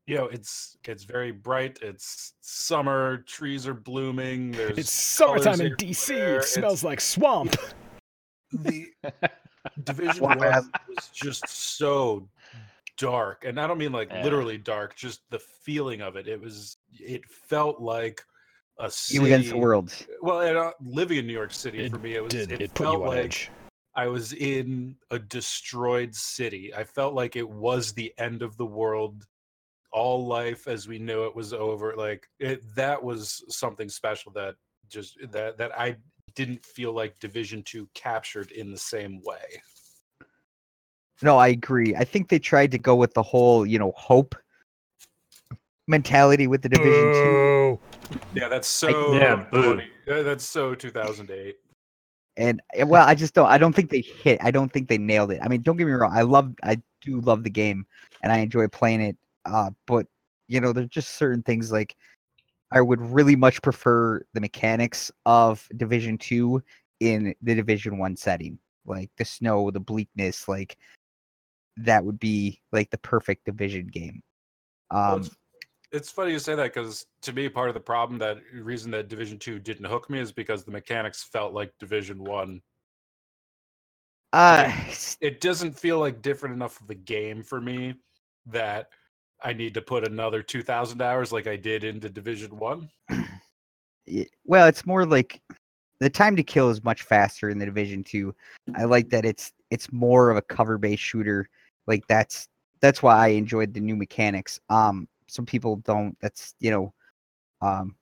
you 0.08 0.16
know, 0.16 0.26
it's 0.26 0.78
it's 0.86 1.04
very 1.04 1.32
bright. 1.32 1.80
It's 1.82 2.34
summer. 2.42 3.18
Trees 3.28 3.66
are 3.68 3.74
blooming. 3.74 4.52
There's 4.52 4.78
It's 4.78 4.92
summertime 4.92 5.62
in 5.62 5.74
DC. 5.76 6.12
everywhere, 6.12 6.34
It 6.34 6.38
it's- 6.38 6.52
smells 6.54 6.84
like 6.84 7.02
swamp. 7.02 7.56
the 8.52 8.88
Division 9.84 10.22
Wow. 10.22 10.36
One 10.38 10.70
was 10.96 11.10
just 11.12 11.48
so 11.50 12.28
dark, 12.98 13.44
and 13.46 13.60
I 13.60 13.66
don't 13.68 13.80
mean 13.80 13.92
like 13.92 14.10
Yeah. 14.12 14.24
literally 14.24 14.58
dark, 14.60 14.96
just 14.96 15.22
the 15.32 15.40
feeling 15.40 16.02
of 16.02 16.16
it. 16.16 16.28
It 16.28 16.40
was. 16.40 16.78
It 16.94 17.26
felt 17.28 17.82
like 17.82 18.22
a 18.78 18.92
city. 18.92 19.20
You 19.22 19.26
against 19.26 19.50
the 19.50 19.58
world. 19.58 19.92
Well, 20.22 20.42
and, 20.42 20.56
uh, 20.58 20.72
living 20.86 21.18
in 21.18 21.26
New 21.28 21.34
York 21.34 21.52
City 21.54 21.80
It 21.86 21.92
for 21.92 21.98
me, 21.98 22.14
it 22.16 22.22
was. 22.24 22.32
Did 22.32 22.52
It, 22.52 22.62
it, 22.62 22.74
put 22.76 22.84
felt 22.84 22.98
you 23.00 23.04
on 23.04 23.08
like 23.10 23.26
edge? 23.26 23.50
I 23.96 24.08
was 24.08 24.34
in 24.34 24.96
a 25.10 25.20
destroyed 25.20 26.14
city. 26.14 26.74
I 26.74 26.84
felt 26.84 27.14
like 27.14 27.36
it 27.36 27.48
was 27.48 27.94
the 27.94 28.14
end 28.18 28.42
of 28.42 28.58
the 28.58 28.66
world. 28.66 29.26
All 29.92 30.28
life 30.28 30.68
as 30.68 30.88
we 30.88 31.00
knew 31.00 31.26
it 31.26 31.36
was 31.36 31.54
over. 31.54 31.94
Like 31.96 32.28
it. 32.40 32.62
That 32.76 33.02
was 33.02 33.44
something 33.48 33.88
special 33.88 34.32
that 34.34 34.56
just 34.90 35.18
that 35.32 35.58
that 35.58 35.80
I 35.80 35.96
didn't 36.36 36.66
feel 36.66 36.92
like 36.92 37.18
Division 37.20 37.64
Two 37.64 37.88
captured 37.94 38.52
in 38.52 38.72
the 38.72 38.78
same 38.78 39.22
way. 39.24 39.62
No, 41.22 41.38
I 41.38 41.48
agree. 41.48 41.96
I 41.96 42.04
think 42.04 42.28
they 42.28 42.40
tried 42.40 42.72
to 42.72 42.78
go 42.78 42.96
with 42.96 43.14
the 43.14 43.24
whole, 43.24 43.66
you 43.66 43.80
know, 43.80 43.94
hope 43.96 44.36
mentality 45.88 46.48
with 46.48 46.62
the 46.62 46.70
division 46.70 47.14
two. 47.14 47.80
Yeah, 48.34 48.50
that's 48.50 48.68
so. 48.68 49.14
yeah, 49.14 49.46
boo. 49.50 49.76
20 49.76 49.90
yeah, 50.08 50.22
that's 50.22 50.44
so 50.44 50.76
2008. 50.76 51.56
And 52.38 52.62
eh, 52.74 52.84
well, 52.84 53.08
I 53.08 53.16
just 53.16 53.34
don't 53.34 53.48
I 53.48 53.58
don't 53.58 53.74
think 53.74 53.90
they 53.90 54.02
hit. 54.02 54.40
I 54.44 54.52
don't 54.52 54.72
think 54.72 54.88
they 54.88 54.98
nailed 54.98 55.32
it. 55.32 55.40
I 55.42 55.48
mean, 55.48 55.62
don't 55.62 55.78
get 55.78 55.88
me 55.88 55.94
wrong. 55.94 56.12
I 56.14 56.22
love 56.24 56.54
I 56.64 56.82
do 57.02 57.22
love 57.22 57.44
the 57.44 57.50
game 57.50 57.86
and 58.22 58.32
I 58.32 58.38
enjoy 58.40 58.68
playing 58.68 59.02
it. 59.02 59.18
Uh, 59.46 59.72
but 59.86 60.08
you 60.48 60.60
know, 60.60 60.74
there's 60.74 60.90
just 60.90 61.16
certain 61.16 61.44
things 61.44 61.72
like 61.72 61.96
I 62.72 62.82
would 62.82 63.02
really 63.02 63.36
much 63.36 63.62
prefer 63.62 64.26
the 64.34 64.42
mechanics 64.42 65.12
of 65.26 65.68
Division 65.78 66.18
Two 66.18 66.62
in 67.00 67.34
the 67.42 67.56
Division 67.56 67.98
One 67.98 68.16
setting. 68.16 68.60
Like 68.86 69.10
the 69.18 69.26
snow, 69.26 69.72
the 69.72 69.80
bleakness, 69.80 70.48
like 70.48 70.78
that 71.78 72.04
would 72.04 72.20
be 72.20 72.62
like 72.72 72.90
the 72.90 72.98
perfect 72.98 73.46
division 73.46 73.88
game. 73.88 74.22
Um, 74.92 75.22
it's, 75.22 75.36
it's 75.92 76.12
funny 76.12 76.32
you 76.32 76.40
say 76.40 76.56
that 76.56 76.74
because 76.74 77.06
to 77.22 77.34
me, 77.34 77.50
part 77.50 77.70
of 77.70 77.74
the 77.74 77.80
problem 77.80 78.20
that 78.20 78.38
reason 78.54 78.92
that 78.92 79.08
Division 79.08 79.38
Two 79.38 79.60
didn't 79.60 79.86
hook 79.86 80.10
me 80.10 80.20
is 80.20 80.32
because 80.32 80.64
the 80.64 80.72
mechanics 80.72 81.24
felt 81.24 81.54
like 81.54 81.72
Division 81.80 82.24
One. 82.24 82.62
uh, 84.34 84.72
It 85.22 85.42
doesn't 85.42 85.78
feel 85.78 86.00
like 86.00 86.22
different 86.22 86.56
enough 86.56 86.82
of 86.82 86.90
a 86.90 86.96
game 86.96 87.44
for 87.44 87.62
me 87.62 87.96
that 88.48 88.90
I 89.44 89.54
need 89.54 89.74
to 89.74 89.82
put 89.82 90.08
another 90.08 90.42
2,000 90.42 91.02
hours 91.02 91.32
like 91.32 91.48
I 91.48 91.56
did 91.56 91.84
into 91.84 92.10
Division 92.10 92.58
One. 92.58 92.90
well, 94.46 94.68
it's 94.68 94.86
more 94.86 95.06
like 95.06 95.42
the 96.00 96.10
time 96.10 96.36
to 96.36 96.44
kill 96.44 96.70
is 96.70 96.84
much 96.84 97.04
faster 97.04 97.50
in 97.50 97.58
the 97.58 97.66
division 97.66 98.04
two. 98.04 98.36
I 98.76 98.84
like 98.84 99.10
that 99.10 99.26
it's 99.26 99.52
it's 99.72 99.92
more 99.92 100.30
of 100.30 100.38
a 100.38 100.42
cover 100.42 100.78
based 100.78 101.04
shooter. 101.04 101.50
Like 101.88 102.06
that's 102.08 102.48
that's 102.82 103.02
why 103.02 103.16
I 103.16 103.28
enjoyed 103.30 103.74
the 103.74 103.80
new 103.80 103.96
mechanics. 103.96 104.60
Um, 104.70 105.08
some 105.36 105.46
people 105.46 105.78
don't. 105.78 106.18
That's 106.22 106.56
you 106.60 106.72
know, 106.72 106.94
um, 107.62 107.96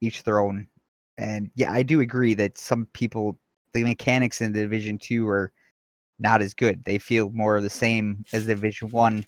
each 0.00 0.22
their 0.22 0.40
own. 0.40 0.66
And 1.18 1.50
yeah, 1.54 1.72
I 1.72 1.82
do 1.82 2.00
agree 2.00 2.34
that 2.34 2.58
some 2.58 2.86
people 2.92 3.38
the 3.72 3.84
mechanics 3.84 4.40
in 4.40 4.52
the 4.52 4.60
division 4.60 4.98
two 4.98 5.28
are 5.28 5.52
not 6.18 6.42
as 6.42 6.54
good. 6.54 6.84
They 6.84 6.98
feel 6.98 7.30
more 7.30 7.56
of 7.56 7.62
the 7.62 7.70
same 7.70 8.24
as 8.32 8.46
the 8.46 8.54
division 8.54 8.90
one. 8.90 9.24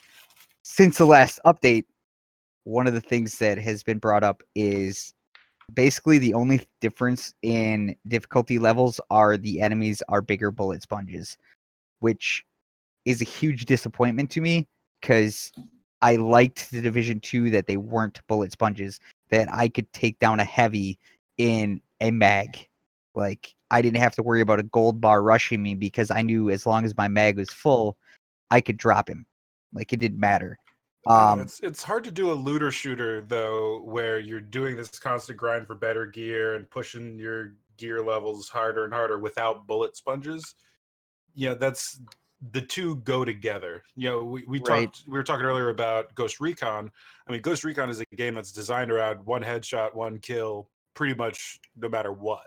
Since 0.63 0.99
the 0.99 1.07
last 1.07 1.41
update, 1.47 1.85
one 2.65 2.87
of 2.87 2.95
the 2.95 3.01
things 3.01 3.39
that 3.39 3.59
has 3.59 3.83
been 3.83 3.99
brought 3.99 4.25
up 4.25 4.43
is 4.55 5.15
basically 5.75 6.19
the 6.19 6.35
only 6.35 6.67
difference 6.81 7.35
in 7.43 7.97
difficulty 8.09 8.59
levels 8.59 9.01
are 9.11 9.37
the 9.37 9.61
enemies 9.61 10.03
are 10.09 10.21
bigger 10.21 10.51
bullet 10.51 10.83
sponges, 10.83 11.37
which 12.01 12.45
is 13.05 13.21
a 13.21 13.25
huge 13.25 13.65
disappointment 13.65 14.31
to 14.31 14.41
me 14.41 14.69
because 15.01 15.51
I 16.03 16.17
liked 16.17 16.71
the 16.73 16.83
Division 16.83 17.21
2 17.21 17.51
that 17.51 17.67
they 17.67 17.77
weren't 17.77 18.21
bullet 18.27 18.53
sponges, 18.53 18.99
that 19.31 19.49
I 19.53 19.69
could 19.69 19.91
take 19.93 20.19
down 20.19 20.41
a 20.41 20.45
heavy 20.45 20.99
in 21.39 21.81
a 22.01 22.11
mag. 22.11 22.69
Like 23.15 23.55
I 23.71 23.81
didn't 23.81 24.01
have 24.01 24.15
to 24.17 24.23
worry 24.23 24.41
about 24.41 24.61
a 24.61 24.65
gold 24.65 25.01
bar 25.01 25.23
rushing 25.23 25.63
me 25.63 25.75
because 25.75 26.11
I 26.11 26.23
knew 26.23 26.51
as 26.51 26.67
long 26.67 26.85
as 26.85 26.97
my 26.97 27.09
mag 27.09 27.37
was 27.37 27.51
full, 27.51 27.97
I 28.51 28.61
could 28.61 28.77
drop 28.77 29.09
him. 29.09 29.25
Like 29.73 29.93
it 29.93 30.01
didn't 30.01 30.21
matter. 30.21 30.59
Um, 31.07 31.17
Um, 31.17 31.41
it's 31.41 31.61
it's 31.61 31.83
hard 31.83 32.05
to 32.05 32.11
do 32.11 32.31
a 32.31 32.35
looter 32.35 32.71
shooter 32.71 33.23
though, 33.23 33.81
where 33.83 34.19
you're 34.19 34.41
doing 34.41 34.77
this 34.77 34.91
constant 34.91 35.39
grind 35.39 35.67
for 35.67 35.75
better 35.75 36.07
gear 36.07 36.55
and 36.55 36.69
pushing 36.69 37.19
your 37.19 37.55
gear 37.77 38.05
levels 38.05 38.49
harder 38.49 38.85
and 38.85 38.93
harder 38.93 39.19
without 39.19 39.67
bullet 39.67 39.97
sponges. 39.97 40.55
Yeah, 41.35 41.55
that's 41.55 42.01
the 42.51 42.61
two 42.61 42.97
go 42.97 43.25
together. 43.25 43.85
You 43.95 44.11
know, 44.11 44.25
we, 44.25 44.45
we 44.49 44.59
Right. 44.59 44.87
talked 44.87 45.05
we 45.07 45.13
were 45.13 45.23
talking 45.23 45.47
earlier 45.47 45.69
about 45.69 46.13
Ghost 46.15 46.41
Recon. 46.41 46.91
I 47.27 47.33
mean, 47.33 47.41
Ghost 47.41 47.63
Recon 47.63 47.89
is 47.89 48.01
a 48.01 48.17
game 48.17 48.35
that's 48.35 48.51
designed 48.51 48.91
around 48.91 49.25
one 49.25 49.43
headshot, 49.43 49.95
one 49.95 50.19
kill, 50.19 50.69
pretty 50.95 51.15
much 51.15 51.61
no 51.77 51.89
matter 51.89 52.13
what. 52.13 52.43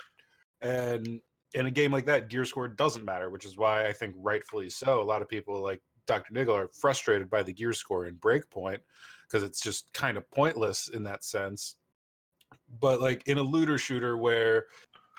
And 0.61 1.21
in 1.53 1.67
a 1.67 1.71
game 1.71 1.91
like 1.93 2.05
that, 2.07 2.29
gear 2.29 2.43
score 2.43 2.67
doesn't 2.67 3.05
matter, 3.05 3.29
which 3.29 3.45
is 3.45 3.57
why 3.57 3.87
I 3.87 3.93
think 3.93 4.15
rightfully 4.17 4.69
so. 4.69 5.01
A 5.01 5.03
lot 5.03 5.21
of 5.21 5.29
people 5.29 5.61
like 5.61 5.81
Dr. 6.07 6.33
Niggle 6.33 6.55
are 6.55 6.69
frustrated 6.79 7.29
by 7.29 7.43
the 7.43 7.53
gear 7.53 7.71
score 7.71 8.07
in 8.07 8.15
Breakpoint 8.15 8.79
because 9.27 9.43
it's 9.43 9.61
just 9.61 9.87
kind 9.93 10.17
of 10.17 10.29
pointless 10.31 10.89
in 10.89 11.03
that 11.03 11.23
sense. 11.23 11.77
But 12.81 12.99
like 12.99 13.25
in 13.27 13.37
a 13.37 13.43
looter 13.43 13.77
shooter 13.77 14.17
where 14.17 14.65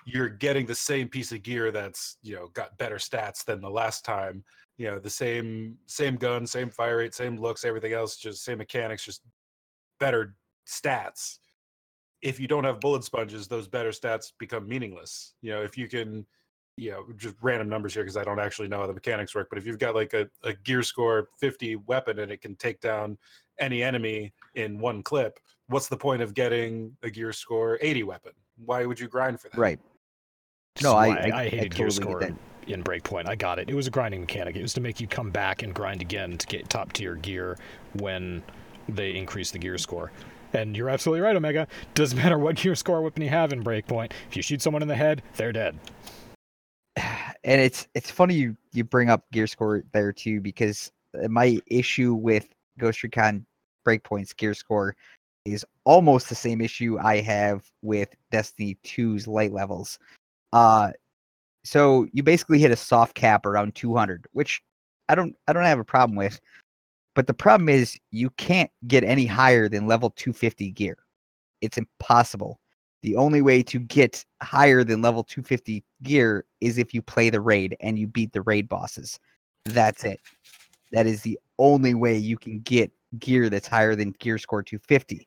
you're 0.04 0.28
getting 0.28 0.66
the 0.66 0.74
same 0.74 1.08
piece 1.08 1.32
of 1.32 1.42
gear 1.42 1.72
that's 1.72 2.18
you 2.22 2.34
know 2.36 2.48
got 2.48 2.78
better 2.78 2.96
stats 2.96 3.44
than 3.44 3.60
the 3.60 3.70
last 3.70 4.04
time, 4.04 4.44
you 4.78 4.86
know 4.90 4.98
the 4.98 5.10
same 5.10 5.76
same 5.86 6.16
gun, 6.16 6.46
same 6.46 6.70
fire 6.70 6.98
rate, 6.98 7.14
same 7.14 7.38
looks, 7.38 7.64
everything 7.64 7.92
else, 7.92 8.16
just 8.16 8.44
same 8.44 8.58
mechanics, 8.58 9.04
just 9.04 9.22
better 10.00 10.34
stats. 10.68 11.38
If 12.22 12.40
you 12.40 12.48
don't 12.48 12.64
have 12.64 12.80
bullet 12.80 13.04
sponges, 13.04 13.46
those 13.46 13.68
better 13.68 13.90
stats 13.90 14.32
become 14.38 14.66
meaningless. 14.68 15.34
You 15.42 15.52
know, 15.52 15.62
if 15.62 15.76
you 15.78 15.88
can 15.88 16.26
you 16.78 16.90
know, 16.90 17.06
just 17.16 17.36
random 17.40 17.68
numbers 17.68 17.94
here 17.94 18.02
because 18.02 18.18
I 18.18 18.24
don't 18.24 18.38
actually 18.38 18.68
know 18.68 18.78
how 18.80 18.86
the 18.86 18.92
mechanics 18.92 19.34
work. 19.34 19.48
But 19.48 19.58
if 19.58 19.66
you've 19.66 19.78
got 19.78 19.94
like 19.94 20.12
a, 20.12 20.28
a 20.42 20.52
gear 20.52 20.82
score 20.82 21.28
50 21.40 21.76
weapon 21.86 22.18
and 22.18 22.30
it 22.30 22.42
can 22.42 22.54
take 22.56 22.80
down 22.80 23.16
any 23.58 23.82
enemy 23.82 24.34
in 24.56 24.78
one 24.78 25.02
clip, 25.02 25.38
what's 25.68 25.88
the 25.88 25.96
point 25.96 26.20
of 26.20 26.34
getting 26.34 26.94
a 27.02 27.08
gear 27.08 27.32
score 27.32 27.78
80 27.80 28.02
weapon? 28.02 28.32
Why 28.62 28.84
would 28.84 29.00
you 29.00 29.08
grind 29.08 29.40
for 29.40 29.48
that? 29.48 29.58
right. 29.58 29.78
No, 30.82 30.90
is 30.90 30.94
I- 30.94 31.06
why 31.06 31.16
I- 31.16 31.30
I, 31.30 31.40
I 31.40 31.48
hated 31.48 31.74
gear 31.74 31.88
totally 31.88 31.88
get 31.88 32.02
score 32.02 32.20
that. 32.20 32.34
In 32.66 32.82
Breakpoint. 32.82 33.28
I 33.28 33.34
got 33.34 33.58
it. 33.58 33.68
It 33.68 33.74
was 33.74 33.86
a 33.86 33.90
grinding 33.90 34.20
mechanic. 34.20 34.56
It 34.56 34.62
was 34.62 34.74
to 34.74 34.80
make 34.80 35.00
you 35.00 35.06
come 35.06 35.30
back 35.30 35.62
and 35.62 35.74
grind 35.74 36.02
again 36.02 36.38
to 36.38 36.46
get 36.46 36.68
top 36.68 36.92
tier 36.92 37.14
gear 37.14 37.58
when 37.94 38.42
they 38.88 39.14
increase 39.14 39.50
the 39.50 39.58
gear 39.58 39.78
score. 39.78 40.12
And 40.52 40.76
you're 40.76 40.88
absolutely 40.88 41.20
right, 41.20 41.36
Omega. 41.36 41.66
Doesn't 41.94 42.16
matter 42.22 42.38
what 42.38 42.56
gear 42.56 42.74
score 42.74 43.02
weapon 43.02 43.22
you 43.22 43.28
have 43.28 43.52
in 43.52 43.62
Breakpoint. 43.62 44.12
If 44.28 44.36
you 44.36 44.42
shoot 44.42 44.62
someone 44.62 44.82
in 44.82 44.88
the 44.88 44.94
head, 44.94 45.22
they're 45.36 45.52
dead. 45.52 45.78
and 46.96 47.60
it's 47.60 47.88
it's 47.94 48.10
funny 48.10 48.34
you 48.34 48.56
you 48.72 48.84
bring 48.84 49.10
up 49.10 49.24
gear 49.32 49.46
score 49.46 49.82
there 49.92 50.12
too 50.12 50.40
because 50.40 50.90
my 51.28 51.60
issue 51.66 52.14
with 52.14 52.48
Ghost 52.78 53.02
Recon 53.02 53.46
Breakpoint's 53.86 54.32
gear 54.32 54.54
score 54.54 54.96
is 55.44 55.64
almost 55.84 56.28
the 56.28 56.34
same 56.34 56.60
issue 56.60 56.98
I 56.98 57.20
have 57.20 57.70
with 57.82 58.08
Destiny 58.32 58.76
2's 58.84 59.28
light 59.28 59.52
levels. 59.52 59.98
Uh 60.52 60.92
so 61.66 62.06
you 62.12 62.22
basically 62.22 62.60
hit 62.60 62.70
a 62.70 62.76
soft 62.76 63.14
cap 63.14 63.44
around 63.44 63.74
200, 63.74 64.26
which 64.32 64.62
I 65.08 65.14
don't 65.14 65.34
I 65.48 65.52
don't 65.52 65.64
have 65.64 65.80
a 65.80 65.84
problem 65.84 66.16
with. 66.16 66.40
But 67.14 67.26
the 67.26 67.34
problem 67.34 67.68
is 67.68 67.98
you 68.12 68.30
can't 68.30 68.70
get 68.86 69.02
any 69.02 69.26
higher 69.26 69.68
than 69.68 69.86
level 69.86 70.10
250 70.10 70.70
gear. 70.72 70.98
It's 71.62 71.78
impossible. 71.78 72.60
The 73.02 73.16
only 73.16 73.42
way 73.42 73.62
to 73.64 73.78
get 73.78 74.24
higher 74.42 74.84
than 74.84 75.02
level 75.02 75.24
250 75.24 75.82
gear 76.02 76.44
is 76.60 76.78
if 76.78 76.94
you 76.94 77.02
play 77.02 77.30
the 77.30 77.40
raid 77.40 77.76
and 77.80 77.98
you 77.98 78.06
beat 78.06 78.32
the 78.32 78.42
raid 78.42 78.68
bosses. 78.68 79.18
That's 79.64 80.04
it. 80.04 80.20
That 80.92 81.06
is 81.06 81.22
the 81.22 81.38
only 81.58 81.94
way 81.94 82.16
you 82.16 82.36
can 82.36 82.60
get 82.60 82.92
gear 83.18 83.50
that's 83.50 83.66
higher 83.66 83.96
than 83.96 84.12
gear 84.18 84.38
score 84.38 84.62
250. 84.62 85.26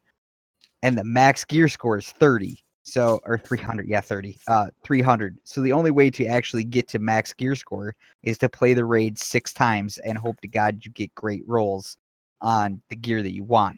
And 0.84 0.98
the 0.98 1.04
max 1.04 1.44
gear 1.44 1.68
score 1.68 1.98
is 1.98 2.10
30. 2.12 2.64
So 2.84 3.20
or 3.26 3.38
300, 3.38 3.88
yeah, 3.88 4.02
30. 4.02 4.38
Uh 4.48 4.68
300. 4.84 5.38
So 5.44 5.62
the 5.62 5.74
only 5.74 5.92
way 5.92 6.10
to 6.12 6.26
actually 6.26 6.64
get 6.64 6.88
to 6.90 7.00
max 7.00 7.34
gear 7.34 7.56
score 7.56 7.96
is 8.24 8.38
to 8.40 8.50
play 8.50 8.74
the 8.74 8.86
raid 8.86 9.20
6 9.20 9.54
times 9.54 9.98
and 10.00 10.18
hope 10.18 10.40
to 10.42 10.48
god 10.48 10.84
you 10.84 10.92
get 10.92 11.14
great 11.16 11.44
rolls 11.48 11.98
on 12.42 12.82
the 12.90 12.96
gear 12.96 13.22
that 13.22 13.34
you 13.34 13.44
want. 13.44 13.78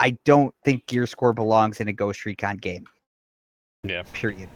I 0.00 0.18
don't 0.24 0.54
think 0.64 0.86
gear 0.86 1.06
score 1.06 1.32
belongs 1.32 1.80
in 1.80 1.88
a 1.88 1.92
Ghost 1.92 2.26
Recon 2.26 2.58
game. 2.58 2.84
Yeah. 3.84 4.02
Period. 4.12 4.48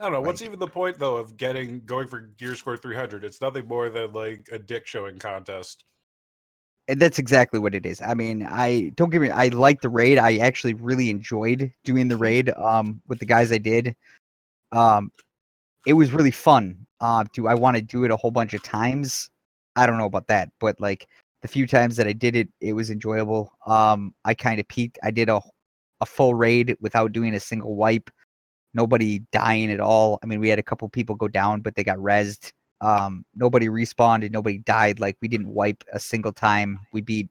I 0.00 0.04
don't 0.04 0.12
know. 0.12 0.20
What's 0.20 0.40
Like- 0.40 0.48
even 0.48 0.58
the 0.58 0.68
point 0.68 0.98
though 0.98 1.16
of 1.16 1.36
getting 1.36 1.84
going 1.84 2.08
for 2.08 2.20
gear 2.20 2.54
score 2.54 2.76
300? 2.76 3.24
It's 3.24 3.40
nothing 3.40 3.66
more 3.66 3.90
than 3.90 4.12
like 4.12 4.48
a 4.52 4.58
dick 4.58 4.86
showing 4.86 5.18
contest. 5.18 5.84
And 6.88 7.00
that's 7.00 7.18
exactly 7.18 7.58
what 7.58 7.74
it 7.74 7.84
is. 7.84 8.00
I 8.00 8.14
mean, 8.14 8.46
I 8.48 8.92
don't 8.94 9.10
get 9.10 9.20
me. 9.20 9.30
I 9.30 9.48
like 9.48 9.80
the 9.80 9.88
raid. 9.88 10.18
I 10.18 10.36
actually 10.36 10.74
really 10.74 11.10
enjoyed 11.10 11.72
doing 11.84 12.08
the 12.08 12.16
raid 12.16 12.50
um, 12.50 13.02
with 13.08 13.18
the 13.18 13.26
guys 13.26 13.50
I 13.50 13.58
did. 13.58 13.96
Um, 14.70 15.10
it 15.84 15.94
was 15.94 16.12
really 16.12 16.30
fun. 16.30 16.86
Uh, 17.00 17.24
do 17.32 17.48
I 17.48 17.54
want 17.54 17.76
to 17.76 17.82
do 17.82 18.04
it 18.04 18.10
a 18.10 18.16
whole 18.16 18.30
bunch 18.30 18.54
of 18.54 18.62
times? 18.62 19.28
I 19.74 19.86
don't 19.86 19.98
know 19.98 20.06
about 20.06 20.28
that, 20.28 20.50
but 20.60 20.80
like 20.80 21.08
the 21.42 21.48
few 21.48 21.66
times 21.66 21.96
that 21.96 22.06
I 22.06 22.12
did 22.12 22.36
it, 22.36 22.48
it 22.60 22.72
was 22.72 22.90
enjoyable. 22.90 23.52
Um, 23.66 24.14
I 24.24 24.34
kind 24.34 24.60
of 24.60 24.68
peaked. 24.68 24.98
I 25.02 25.10
did 25.10 25.28
a 25.28 25.40
a 26.00 26.06
full 26.06 26.34
raid 26.34 26.76
without 26.80 27.12
doing 27.12 27.34
a 27.34 27.40
single 27.40 27.74
wipe. 27.74 28.10
Nobody 28.74 29.20
dying 29.32 29.70
at 29.72 29.80
all. 29.80 30.18
I 30.22 30.26
mean, 30.26 30.40
we 30.40 30.48
had 30.48 30.58
a 30.58 30.62
couple 30.62 30.88
people 30.88 31.14
go 31.14 31.28
down, 31.28 31.62
but 31.62 31.74
they 31.74 31.84
got 31.84 31.98
rezzed 31.98 32.52
um 32.86 33.24
nobody 33.34 33.68
respawned 33.68 34.30
nobody 34.30 34.58
died. 34.58 35.00
Like 35.00 35.16
we 35.20 35.28
didn't 35.28 35.48
wipe 35.48 35.82
a 35.92 35.98
single 35.98 36.32
time. 36.32 36.78
We 36.92 37.00
beat 37.00 37.28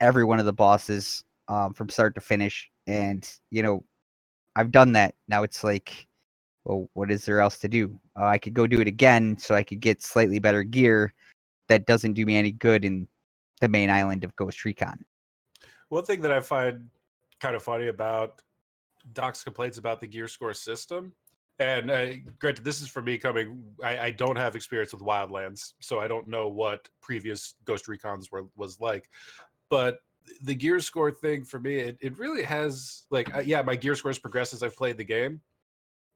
every 0.00 0.24
one 0.24 0.40
of 0.40 0.46
the 0.46 0.52
bosses 0.52 1.22
um 1.48 1.74
from 1.74 1.88
start 1.88 2.14
to 2.14 2.20
finish. 2.20 2.70
And 2.86 3.28
you 3.50 3.62
know 3.62 3.84
i've 4.56 4.72
done 4.72 4.92
that. 4.92 5.14
Now 5.28 5.42
it's 5.42 5.62
like 5.62 6.06
well 6.64 6.88
what 6.94 7.10
is 7.10 7.24
there 7.24 7.40
else 7.40 7.58
to 7.58 7.68
do? 7.68 8.00
Uh, 8.18 8.26
i 8.26 8.38
could 8.38 8.54
go 8.54 8.66
do 8.66 8.80
it 8.80 8.88
again 8.88 9.36
so 9.38 9.54
i 9.54 9.62
could 9.62 9.80
get 9.80 10.02
slightly 10.02 10.38
better 10.38 10.62
gear 10.62 11.14
that 11.68 11.86
doesn't 11.86 12.14
do 12.14 12.26
me 12.26 12.36
any 12.36 12.52
good 12.52 12.84
in 12.84 13.06
the 13.60 13.68
main 13.68 13.90
island 13.90 14.24
of 14.24 14.34
ghost 14.36 14.64
recon. 14.64 15.04
One 15.88 16.04
thing 16.04 16.20
that 16.22 16.32
I 16.32 16.40
find 16.40 16.88
kind 17.40 17.54
of 17.54 17.62
funny 17.62 17.88
about 17.88 18.40
Doc's 19.12 19.44
complaints 19.44 19.78
about 19.78 20.00
the 20.00 20.06
gear 20.06 20.28
score 20.28 20.54
system, 20.54 21.12
and 21.60 21.90
uh, 21.90 22.06
granted, 22.38 22.64
this 22.64 22.80
is 22.80 22.88
for 22.88 23.02
me 23.02 23.18
coming. 23.18 23.62
I, 23.84 23.98
I 23.98 24.10
don't 24.10 24.36
have 24.36 24.56
experience 24.56 24.92
with 24.92 25.02
Wildlands, 25.02 25.74
so 25.80 26.00
I 26.00 26.08
don't 26.08 26.26
know 26.26 26.48
what 26.48 26.88
previous 27.02 27.54
Ghost 27.66 27.86
Recons 27.86 28.32
were 28.32 28.46
was 28.56 28.80
like. 28.80 29.08
But 29.68 29.98
the 30.42 30.54
gear 30.54 30.80
score 30.80 31.10
thing 31.10 31.44
for 31.44 31.60
me, 31.60 31.76
it, 31.76 31.98
it 32.00 32.18
really 32.18 32.42
has 32.42 33.02
like 33.10 33.34
uh, 33.36 33.40
yeah, 33.40 33.60
my 33.60 33.76
gear 33.76 33.94
scores 33.94 34.18
progress 34.18 34.54
as 34.54 34.62
I've 34.62 34.74
played 34.74 34.96
the 34.96 35.04
game. 35.04 35.42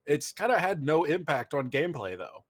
It's 0.06 0.32
kind 0.32 0.50
of 0.50 0.58
had 0.58 0.82
no 0.82 1.04
impact 1.04 1.52
on 1.52 1.68
gameplay 1.70 2.16
though. 2.16 2.44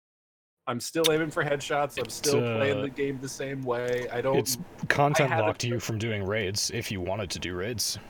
I'm 0.67 0.81
still 0.81 1.05
aiming 1.11 1.31
for 1.31 1.45
headshots. 1.45 1.97
I'm 1.97 2.11
still 2.11 2.41
playing 2.41 2.79
uh, 2.79 2.83
the 2.83 2.91
game 2.91 3.19
the 3.23 3.29
same 3.29 3.63
way. 3.63 4.09
I 4.13 4.21
don't. 4.21 4.37
It's 4.37 4.59
content 4.89 5.31
locked 5.31 5.63
you 5.63 5.79
from 5.79 5.99
doing 5.99 6.25
raids 6.25 6.73
if 6.75 6.91
you 6.91 7.01
wanted 7.01 7.31
to 7.31 7.39
do 7.39 7.55
raids. 7.55 8.01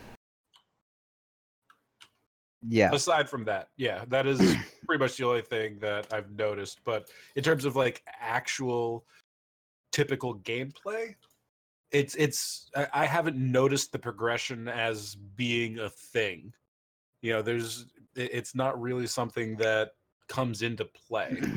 yeah 2.69 2.91
aside 2.93 3.29
from 3.29 3.45
that 3.45 3.69
yeah 3.77 4.05
that 4.09 4.27
is 4.27 4.39
pretty 4.91 5.05
much 5.05 5.17
the 5.19 5.25
only 5.25 5.41
thing 5.41 5.79
that 5.79 6.13
i've 6.13 6.29
noticed 6.33 6.81
but 6.85 7.09
in 7.37 7.45
terms 7.45 7.65
of 7.65 7.77
like 7.77 8.03
actual 8.21 9.05
typical 9.93 10.37
gameplay 10.41 11.15
it's 11.93 12.17
it's 12.17 12.69
i, 12.93 13.07
haven't 13.07 13.37
noticed 13.37 13.93
the 13.93 13.99
progression 14.01 14.67
as 14.67 15.15
being 15.37 15.79
a 15.79 15.89
thing 15.89 16.53
you 17.23 17.33
know 17.33 17.41
there's 17.41 17.87
it's 18.17 18.57
not 18.57 18.81
really 18.83 19.07
something 19.07 19.55
that 19.55 19.91
comes 20.27 20.63
into 20.63 20.85
play 20.85 21.41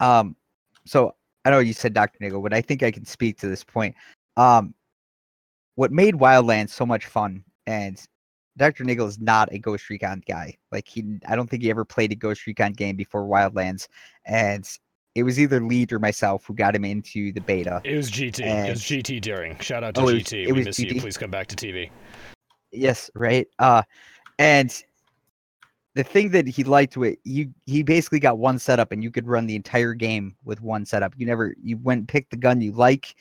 Um, 0.00 0.36
so 0.84 1.14
I 1.46 1.50
know 1.50 1.58
you 1.58 1.72
said 1.72 1.94
Dr. 1.94 2.18
Niggle, 2.20 2.42
but 2.42 2.52
I 2.52 2.60
think 2.60 2.82
I 2.82 2.90
can 2.90 3.06
speak 3.06 3.38
to 3.38 3.48
this 3.48 3.64
point. 3.64 3.94
Um, 4.36 4.74
what 5.76 5.90
made 5.90 6.14
Wildlands 6.14 6.68
so 6.68 6.84
much 6.84 7.06
fun, 7.06 7.42
and 7.66 7.98
Dr. 8.56 8.84
Niggle 8.84 9.06
is 9.08 9.18
not 9.20 9.52
a 9.52 9.58
Ghost 9.58 9.88
Recon 9.90 10.22
guy. 10.26 10.56
Like 10.72 10.88
he, 10.88 11.04
I 11.28 11.36
don't 11.36 11.48
think 11.48 11.62
he 11.62 11.70
ever 11.70 11.84
played 11.84 12.12
a 12.12 12.16
Ghost 12.16 12.46
Recon 12.46 12.72
game 12.72 12.96
before 12.96 13.24
Wildlands, 13.26 13.88
and 14.24 14.68
it 15.14 15.22
was 15.22 15.38
either 15.40 15.60
Lead 15.60 15.92
or 15.92 15.98
myself 15.98 16.44
who 16.46 16.54
got 16.54 16.74
him 16.74 16.84
into 16.84 17.32
the 17.32 17.40
beta. 17.40 17.80
It 17.84 17.96
was 17.96 18.10
GT. 18.10 18.40
it 18.40 18.70
was 18.70 18.82
GT 18.82 19.20
during. 19.20 19.58
Shout 19.58 19.82
out 19.84 19.94
to 19.94 20.00
Oh, 20.02 20.08
it 20.08 20.14
was- 20.14 20.22
GT. 20.24 20.42
it 20.46 20.52
we 20.52 20.58
was 20.58 20.66
miss 20.66 20.78
you. 20.78 20.86
GT? 20.94 21.00
Please 21.00 21.16
come 21.16 21.30
back 21.30 21.46
to 21.48 21.56
TV. 21.56 21.90
Yes, 22.72 23.10
right. 23.14 23.46
Uh, 23.58 23.82
and 24.38 24.82
the 25.94 26.04
thing 26.04 26.30
that 26.32 26.46
he 26.46 26.62
liked 26.64 26.96
with 26.98 27.16
you, 27.24 27.50
he 27.64 27.82
basically 27.82 28.20
got 28.20 28.36
one 28.38 28.58
setup, 28.58 28.92
and 28.92 29.02
you 29.02 29.10
could 29.10 29.26
run 29.26 29.46
the 29.46 29.56
entire 29.56 29.94
game 29.94 30.36
with 30.44 30.60
one 30.60 30.84
setup. 30.84 31.14
You 31.16 31.24
never, 31.26 31.54
you 31.62 31.78
went 31.78 32.00
and 32.00 32.08
picked 32.08 32.30
the 32.30 32.36
gun 32.36 32.60
you 32.60 32.72
like, 32.72 33.14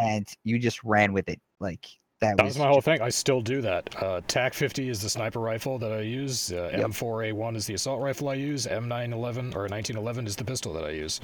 and 0.00 0.28
you 0.44 0.58
just 0.60 0.84
ran 0.84 1.12
with 1.12 1.28
it. 1.28 1.40
Like 1.58 1.86
that, 2.20 2.36
That 2.36 2.44
was 2.44 2.54
was 2.54 2.58
my 2.58 2.68
whole 2.68 2.80
thing. 2.80 3.00
I 3.00 3.08
still 3.08 3.40
do 3.40 3.60
that. 3.62 4.02
Uh, 4.02 4.20
TAC 4.28 4.54
50 4.54 4.88
is 4.88 5.00
the 5.00 5.08
sniper 5.08 5.40
rifle 5.40 5.78
that 5.78 5.92
I 5.92 6.00
use. 6.00 6.52
Uh, 6.52 6.70
Yep. 6.72 6.90
M4A1 6.90 7.56
is 7.56 7.66
the 7.66 7.74
assault 7.74 8.00
rifle 8.02 8.28
I 8.28 8.34
use. 8.34 8.66
M911 8.66 9.54
or 9.54 9.66
1911 9.68 10.26
is 10.26 10.36
the 10.36 10.44
pistol 10.44 10.72
that 10.74 10.84
I 10.84 10.90
use. 10.90 11.20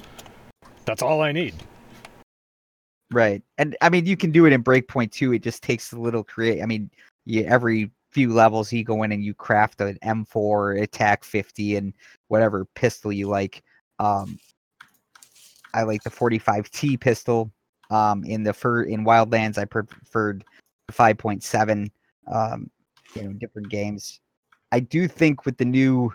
That's 0.85 1.01
all 1.01 1.21
I 1.21 1.31
need. 1.31 1.53
Right. 3.11 3.41
And 3.57 3.77
I 3.81 3.89
mean, 3.89 4.05
you 4.05 4.17
can 4.17 4.31
do 4.31 4.45
it 4.45 4.53
in 4.53 4.63
Breakpoint 4.63 5.11
too. 5.11 5.33
It 5.33 5.43
just 5.43 5.63
takes 5.63 5.91
a 5.93 5.99
little 5.99 6.23
create. 6.23 6.61
I 6.61 6.65
mean, 6.65 6.89
you, 7.25 7.43
every 7.43 7.91
few 8.11 8.33
levels, 8.33 8.73
you 8.73 8.83
go 8.83 9.03
in 9.03 9.11
and 9.11 9.23
you 9.23 9.33
craft 9.33 9.79
an 9.81 9.97
M4 10.03 10.81
attack 10.81 11.23
50 11.23 11.75
and 11.75 11.93
whatever 12.29 12.65
pistol 12.75 13.11
you 13.11 13.27
like. 13.27 13.63
Um, 13.99 14.39
I 15.73 15.83
like 15.83 16.03
the 16.03 16.09
45T 16.09 16.99
pistol. 16.99 17.51
Um, 17.89 18.23
in 18.25 18.43
the 18.43 18.51
fur 18.53 18.83
in 18.83 19.05
Wildlands, 19.05 19.57
I 19.57 19.65
preferred 19.65 20.43
the 20.87 20.93
5.7. 20.93 21.89
Um, 22.27 22.69
you 23.15 23.23
know, 23.23 23.33
different 23.33 23.69
games. 23.69 24.19
I 24.71 24.79
do 24.79 25.07
think 25.07 25.45
with 25.45 25.57
the 25.57 25.65
new 25.65 26.11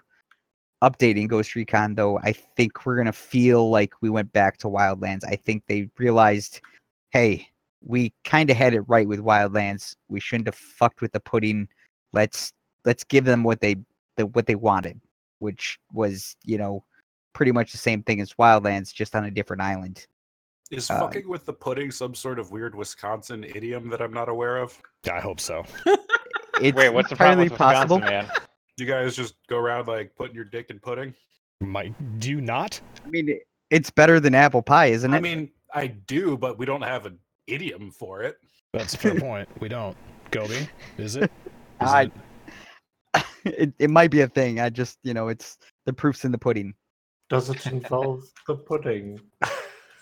updating 0.82 1.28
Ghost 1.28 1.54
Recon, 1.54 1.94
though, 1.94 2.18
I 2.18 2.32
think 2.32 2.84
we're 2.84 2.96
gonna 2.96 3.12
feel 3.12 3.70
like 3.70 3.94
we 4.02 4.10
went 4.10 4.32
back 4.32 4.58
to 4.58 4.68
Wildlands. 4.68 5.24
I 5.24 5.36
think 5.36 5.64
they 5.66 5.88
realized 5.98 6.60
hey, 7.10 7.46
we 7.84 8.12
kind 8.24 8.50
of 8.50 8.56
had 8.56 8.74
it 8.74 8.80
right 8.82 9.06
with 9.06 9.20
Wildlands. 9.20 9.94
We 10.08 10.20
shouldn't 10.20 10.48
have 10.48 10.54
fucked 10.54 11.02
with 11.02 11.12
the 11.12 11.20
pudding. 11.20 11.68
Let's 12.12 12.52
let's 12.84 13.04
give 13.04 13.24
them 13.24 13.44
what 13.44 13.60
they 13.60 13.76
the, 14.16 14.26
what 14.26 14.46
they 14.46 14.54
wanted, 14.54 15.00
which 15.38 15.78
was 15.92 16.36
you 16.44 16.58
know 16.58 16.84
pretty 17.32 17.52
much 17.52 17.72
the 17.72 17.78
same 17.78 18.02
thing 18.02 18.20
as 18.20 18.34
Wildlands, 18.34 18.92
just 18.92 19.14
on 19.14 19.24
a 19.24 19.30
different 19.30 19.62
island. 19.62 20.06
Is 20.72 20.90
Uh, 20.90 20.98
fucking 20.98 21.28
with 21.28 21.44
the 21.46 21.52
pudding 21.52 21.90
some 21.90 22.14
sort 22.14 22.38
of 22.38 22.50
weird 22.50 22.74
wisconsin 22.74 23.44
idiom 23.44 23.88
that 23.90 24.00
i'm 24.00 24.12
not 24.12 24.28
aware 24.28 24.56
of 24.56 24.76
I 25.10 25.20
hope 25.20 25.40
so. 25.40 25.64
It's 26.60 26.76
Wait, 26.76 26.90
what's 26.90 27.08
the 27.10 27.16
problem 27.16 27.40
entirely 27.40 27.48
with 27.50 27.58
possible. 27.58 27.96
Wisconsin, 27.96 28.28
man? 28.28 28.46
you 28.76 28.86
guys 28.86 29.16
just 29.16 29.34
go 29.48 29.56
around 29.58 29.88
like 29.88 30.14
putting 30.16 30.34
your 30.36 30.44
dick 30.44 30.70
in 30.70 30.78
pudding 30.78 31.12
Might 31.60 31.94
do 32.20 32.30
you 32.30 32.40
not? 32.40 32.80
I 33.04 33.08
mean, 33.08 33.38
it's 33.70 33.90
better 33.90 34.20
than 34.20 34.34
apple 34.34 34.62
pie, 34.62 34.86
isn't 34.86 35.12
it? 35.12 35.16
i 35.16 35.20
mean 35.20 35.50
i 35.74 35.86
do 35.88 36.36
but 36.36 36.58
we 36.58 36.66
don't 36.66 36.82
have 36.82 37.06
an 37.06 37.18
idiom 37.48 37.90
for 37.90 38.22
it 38.22 38.36
That's 38.72 38.94
a 38.94 38.98
fair 38.98 39.18
point. 39.18 39.48
We 39.60 39.68
don't. 39.68 39.96
Gobi, 40.30 40.68
is 40.98 41.16
it? 41.16 41.30
Is 41.82 41.88
I- 41.90 42.02
it- 42.02 42.12
it, 43.44 43.72
it 43.80 43.90
might 43.90 44.10
be 44.10 44.20
a 44.20 44.28
thing. 44.28 44.60
I 44.60 44.70
just 44.70 44.98
you 45.02 45.12
know 45.14 45.28
it's 45.28 45.58
the 45.86 45.92
proof's 45.92 46.24
in 46.24 46.30
the 46.32 46.38
pudding. 46.38 46.74
Does 47.28 47.50
it 47.50 47.66
involve 47.66 48.22
the 48.46 48.54
pudding? 48.56 49.20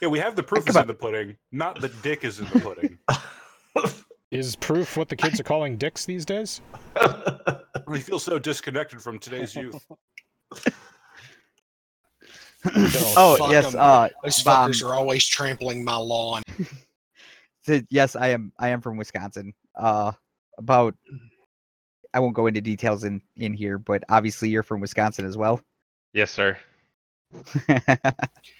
Yeah 0.01 0.09
we 0.09 0.18
have 0.18 0.34
the 0.36 0.42
proof 0.42 0.68
is 0.68 0.76
on. 0.76 0.82
in 0.82 0.88
the 0.88 0.94
pudding 0.94 1.36
not 1.53 1.80
the 1.80 1.88
dick 2.03 2.24
is 2.24 2.38
in 2.40 2.46
the 2.46 2.61
pudding 2.61 2.98
Is 4.30 4.55
proof 4.55 4.96
what 4.96 5.09
the 5.09 5.16
kids 5.16 5.40
are 5.40 5.42
calling 5.42 5.76
dicks 5.76 6.05
these 6.05 6.24
days? 6.24 6.61
we 7.88 7.98
feel 7.98 8.20
so 8.20 8.38
disconnected 8.38 9.03
from 9.03 9.18
today's 9.18 9.57
youth 9.57 9.84
oh 13.16 13.36
fuck 13.36 13.51
yes, 13.51 13.74
'em. 13.74 13.80
uh, 13.80 14.09
Those 14.22 14.42
Bomb. 14.42 14.70
fuckers 14.70 14.84
are 14.88 14.94
always 14.94 15.26
trampling 15.26 15.84
my 15.84 15.96
lawn. 15.96 16.42
So, 17.62 17.78
yes, 17.90 18.16
I 18.16 18.28
am. 18.28 18.53
I 18.59 18.70
am 18.70 18.80
from 18.80 18.96
Wisconsin. 18.96 19.53
Uh, 19.78 20.12
about 20.57 20.94
I 22.14 22.18
won't 22.20 22.34
go 22.34 22.46
into 22.46 22.62
details 22.62 23.05
in 23.05 23.20
in 23.36 23.53
here, 23.53 23.76
but 23.78 24.03
obviously 24.09 24.48
you're 24.48 24.62
from 24.62 24.80
Wisconsin 24.80 25.26
as 25.26 25.36
well. 25.36 25.61
Yes, 26.14 26.30
sir. 26.30 26.57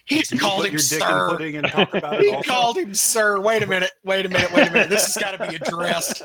He 0.07 0.23
You 0.31 0.39
called 0.39 0.67
him 0.67 0.73
your 0.73 0.81
dick 0.81 0.93
in 0.93 1.01
sir. 1.01 1.29
pudding 1.31 1.57
and 1.57 1.67
talk 1.69 1.95
about 1.95 2.15
it 2.15 2.23
He 2.23 2.31
also? 2.33 2.51
called 2.51 2.77
him 2.79 2.95
sir. 2.95 3.41
Wait 3.41 3.63
a 3.63 3.67
minute. 3.67 3.93
Wait 4.05 4.27
a 4.27 4.29
minute. 4.29 4.53
Wait 4.53 4.69
a 4.69 4.73
minute. 4.73 4.91
This 4.91 5.07
has 5.15 5.23
got 5.23 5.39
to 5.39 5.49
be 5.49 5.57
addressed. 5.57 6.23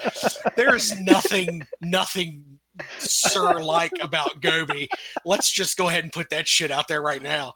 There 0.56 0.76
is 0.76 1.00
nothing, 1.02 1.66
nothing 1.82 2.44
sir 3.00 3.62
like 3.62 3.92
about 4.02 4.42
Gobi. 4.42 4.90
Let's 5.26 5.52
just 5.52 5.78
go 5.78 5.88
ahead 5.90 6.04
and 6.04 6.12
put 6.14 6.30
that 6.32 6.48
shit 6.48 6.72
out 6.72 6.88
there 6.88 7.02
right 7.02 7.22
now. 7.22 7.54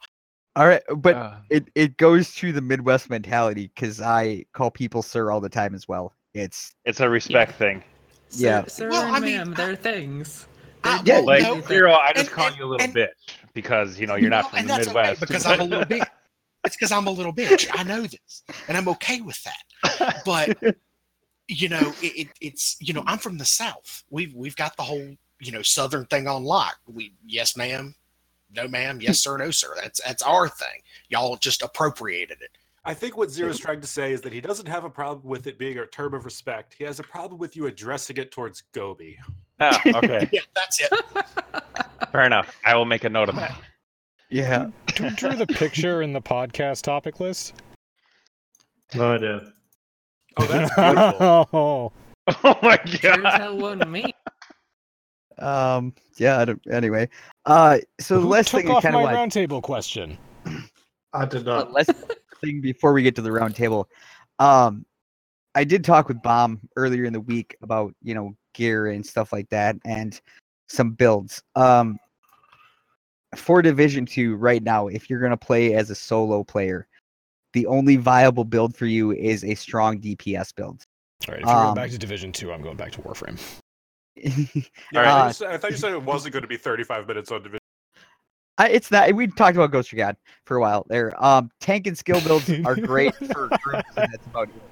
All 0.56 0.66
right, 0.66 0.82
but 0.96 1.14
Uh, 1.16 1.36
it 1.48 1.68
it 1.76 1.96
goes 1.96 2.34
to 2.36 2.52
the 2.52 2.60
Midwest 2.60 3.08
mentality 3.08 3.70
because 3.74 4.00
I 4.00 4.44
call 4.52 4.70
people 4.70 5.00
sir 5.02 5.30
all 5.30 5.40
the 5.40 5.48
time 5.48 5.74
as 5.74 5.86
well. 5.86 6.14
It's 6.34 6.74
it's 6.84 7.00
a 7.00 7.08
respect 7.08 7.52
thing. 7.54 7.84
Sir, 8.30 8.46
Yeah. 8.46 8.64
sir 8.66 8.88
Well, 8.90 9.06
and 9.06 9.16
I 9.16 9.20
mean, 9.20 9.36
ma'am, 9.36 9.52
I- 9.52 9.54
they're 9.54 9.76
things. 9.76 10.46
I- 10.84 11.02
They're 11.02 11.18
uh, 11.18 11.22
Like 11.22 11.42
no. 11.42 11.60
Zero, 11.62 11.94
I 11.94 12.12
just 12.12 12.26
and- 12.26 12.34
call 12.34 12.46
and- 12.48 12.56
you 12.56 12.64
a 12.64 12.68
little 12.68 12.84
and- 12.84 12.94
bitch 12.94 13.08
because 13.54 13.98
you 14.00 14.06
know 14.06 14.16
you're 14.16 14.30
not 14.30 14.50
from 14.50 14.66
the 14.66 14.76
Midwest. 14.78 15.22
Okay 15.22 15.26
because 15.32 15.46
I'm 15.46 15.60
a 15.60 15.64
little 15.64 15.84
bitch. 15.84 16.06
It's 16.64 16.76
because 16.76 16.92
I'm 16.92 17.06
a 17.06 17.10
little 17.10 17.32
bitch. 17.32 17.68
I 17.72 17.84
know 17.84 18.02
this, 18.02 18.42
and 18.68 18.76
I'm 18.76 18.86
okay 18.88 19.22
with 19.22 19.42
that. 19.44 20.22
But 20.26 20.58
you 21.48 21.68
know, 21.70 21.94
it, 22.02 22.26
it, 22.26 22.28
it's 22.42 22.76
you 22.80 22.92
know, 22.92 23.02
I'm 23.06 23.18
from 23.18 23.38
the 23.38 23.46
South. 23.46 24.04
We've 24.10 24.34
we've 24.34 24.56
got 24.56 24.76
the 24.76 24.82
whole 24.82 25.16
you 25.40 25.52
know 25.52 25.62
Southern 25.62 26.04
thing 26.06 26.28
on 26.28 26.44
lock. 26.44 26.76
We 26.86 27.14
yes, 27.26 27.56
ma'am, 27.56 27.94
no, 28.54 28.68
ma'am, 28.68 29.00
yes, 29.00 29.20
sir, 29.20 29.38
no, 29.38 29.50
sir. 29.50 29.74
That's 29.82 30.02
that's 30.04 30.22
our 30.22 30.48
thing. 30.48 30.82
Y'all 31.08 31.36
just 31.38 31.62
appropriated 31.62 32.42
it. 32.42 32.50
I 32.84 32.94
think 32.94 33.16
what 33.16 33.30
Zero's 33.30 33.58
trying 33.58 33.80
to 33.80 33.86
say 33.86 34.12
is 34.12 34.20
that 34.22 34.32
he 34.32 34.40
doesn't 34.42 34.68
have 34.68 34.84
a 34.84 34.90
problem 34.90 35.28
with 35.28 35.46
it 35.46 35.58
being 35.58 35.78
a 35.78 35.86
term 35.86 36.14
of 36.14 36.26
respect. 36.26 36.74
He 36.78 36.84
has 36.84 37.00
a 37.00 37.04
problem 37.04 37.38
with 37.38 37.56
you 37.56 37.66
addressing 37.66 38.18
it 38.18 38.32
towards 38.32 38.62
Gobi. 38.72 39.18
Ah, 39.60 39.80
okay, 39.96 40.28
Yeah, 40.32 40.40
that's 40.54 40.80
it. 40.80 40.90
fair 42.12 42.22
enough. 42.24 42.56
I 42.64 42.74
will 42.74 42.84
make 42.86 43.04
a 43.04 43.08
note 43.10 43.28
of 43.28 43.36
that. 43.36 43.54
yeah. 44.30 44.70
Do 44.94 45.04
we 45.04 45.10
drew 45.10 45.34
the 45.34 45.46
picture 45.46 46.02
in 46.02 46.12
the 46.12 46.20
podcast 46.22 46.82
topic 46.82 47.20
list? 47.20 47.54
No 48.94 49.14
idea. 49.14 49.52
Oh, 50.36 50.46
that's 50.46 50.74
beautiful. 50.76 51.48
oh, 51.52 51.92
Oh 52.44 52.58
my 52.62 52.78
god! 53.02 53.24
hell 53.40 53.56
wasn't 53.56 53.90
me. 53.90 54.14
Um. 55.38 55.94
Yeah. 56.16 56.38
I 56.40 56.44
don't, 56.44 56.60
anyway. 56.70 57.08
Uh. 57.46 57.78
So 58.00 58.16
the 58.16 58.20
who 58.22 58.28
last 58.28 58.48
took 58.50 58.62
thing 58.62 58.70
I 58.70 58.74
off 58.74 58.82
kind 58.82 58.94
my 58.94 59.02
of 59.02 59.16
want. 59.16 59.32
roundtable 59.32 59.62
question? 59.62 60.18
I 61.12 61.24
did 61.24 61.44
the 61.44 61.56
not. 61.56 61.72
last 61.72 61.92
thing 62.40 62.60
before 62.60 62.92
we 62.92 63.02
get 63.02 63.14
to 63.16 63.22
the 63.22 63.32
round 63.32 63.54
table. 63.56 63.88
Um. 64.38 64.84
I 65.56 65.64
did 65.64 65.84
talk 65.84 66.06
with 66.06 66.22
Bomb 66.22 66.60
earlier 66.76 67.04
in 67.04 67.12
the 67.12 67.20
week 67.20 67.56
about 67.62 67.92
you 68.02 68.14
know 68.14 68.36
gear 68.54 68.88
and 68.88 69.04
stuff 69.04 69.32
like 69.32 69.48
that 69.50 69.76
and 69.84 70.20
some 70.68 70.92
builds. 70.92 71.42
Um. 71.56 71.98
For 73.36 73.62
Division 73.62 74.06
Two 74.06 74.34
right 74.34 74.60
now, 74.60 74.88
if 74.88 75.08
you're 75.08 75.20
gonna 75.20 75.36
play 75.36 75.74
as 75.74 75.88
a 75.90 75.94
solo 75.94 76.42
player, 76.42 76.88
the 77.52 77.64
only 77.66 77.94
viable 77.96 78.44
build 78.44 78.76
for 78.76 78.86
you 78.86 79.12
is 79.12 79.44
a 79.44 79.54
strong 79.54 80.00
DPS 80.00 80.52
build. 80.52 80.84
All 81.28 81.34
right, 81.34 81.42
if 81.42 81.46
you're 81.46 81.54
going 81.54 81.68
Um, 81.68 81.74
back 81.74 81.90
to 81.90 81.98
Division 81.98 82.32
Two, 82.32 82.52
I'm 82.52 82.60
going 82.60 82.76
back 82.76 82.90
to 82.92 83.02
Warframe. 83.02 83.38
Yeah, 84.92 85.00
I, 85.00 85.04
Uh, 85.04 85.04
thought 85.04 85.26
you 85.28 85.32
said, 85.32 85.50
I 85.52 85.58
thought 85.58 85.70
you 85.70 85.76
said 85.76 85.92
it 85.92 86.02
wasn't 86.02 86.32
going 86.32 86.42
to 86.42 86.48
be 86.48 86.56
35 86.56 87.06
minutes 87.06 87.30
on 87.30 87.42
division. 87.42 87.60
I, 88.58 88.68
it's 88.68 88.90
not. 88.90 89.12
We 89.14 89.28
talked 89.28 89.56
about 89.56 89.70
Ghost 89.70 89.92
of 89.92 89.96
God 89.96 90.16
for 90.44 90.56
a 90.56 90.60
while 90.60 90.84
there. 90.88 91.12
Um, 91.24 91.50
tank 91.60 91.86
and 91.86 91.96
skill 91.96 92.20
builds 92.20 92.50
are 92.66 92.74
great 92.86 93.14
for 93.32 93.48
groups, 93.62 93.88
and 93.96 94.12
that's 94.12 94.26
about 94.26 94.48
it. 94.48 94.62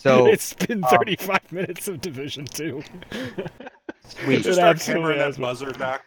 So 0.00 0.24
it's 0.32 0.54
been 0.54 0.82
um, 0.82 0.90
35 0.90 1.52
minutes 1.52 1.86
of 1.86 2.00
Division 2.00 2.46
Two. 2.46 2.82
Sweet. 4.08 4.38
It 4.38 4.42
Just 4.42 4.58
start 4.58 4.76
absolutely 4.76 5.18
hammering 5.18 5.32
that 5.32 5.40
buzzer 5.40 5.72
back. 5.72 6.04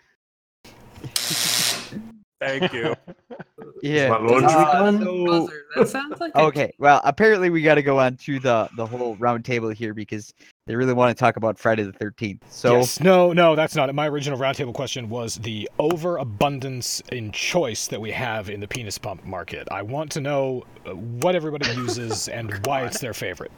Thank 2.40 2.74
you. 2.74 2.96
yeah. 3.84 4.10
My 4.10 4.18
laundry 4.18 4.50
uh, 4.50 4.92
so- 5.00 5.50
That 5.76 5.88
sounds 5.88 6.20
like 6.20 6.32
a 6.34 6.40
okay. 6.46 6.74
Well, 6.80 7.02
apparently 7.04 7.52
we 7.52 7.62
got 7.62 7.76
to 7.76 7.84
go 7.84 8.00
on 8.00 8.18
to 8.18 8.40
the 8.40 8.68
the 8.76 8.86
whole 8.86 9.16
round 9.18 9.46
table 9.46 9.70
here 9.70 9.94
because 9.94 10.34
they 10.66 10.76
really 10.76 10.94
want 10.94 11.16
to 11.16 11.20
talk 11.20 11.38
about 11.38 11.60
Friday 11.60 11.84
the 11.84 11.94
Thirteenth. 11.94 12.44
So 12.52 12.78
yes, 12.78 13.00
no, 13.00 13.32
no, 13.32 13.56
that's 13.56 13.76
not 13.76 13.90
it. 13.90 13.94
My 13.94 14.10
original 14.10 14.40
roundtable 14.40 14.74
question 14.74 15.08
was 15.08 15.36
the 15.36 15.70
overabundance 15.78 17.00
in 17.12 17.32
choice 17.32 17.86
that 17.88 18.02
we 18.02 18.10
have 18.10 18.50
in 18.50 18.60
the 18.60 18.68
penis 18.68 18.98
pump 18.98 19.24
market. 19.24 19.68
I 19.70 19.84
want 19.84 20.12
to 20.14 20.20
know 20.22 20.64
uh, 20.88 20.96
what 20.96 21.36
everybody 21.36 21.72
uses 21.76 22.28
and 22.28 22.60
why 22.66 22.86
it's 22.86 23.00
their 23.00 23.14
favorite. 23.14 23.52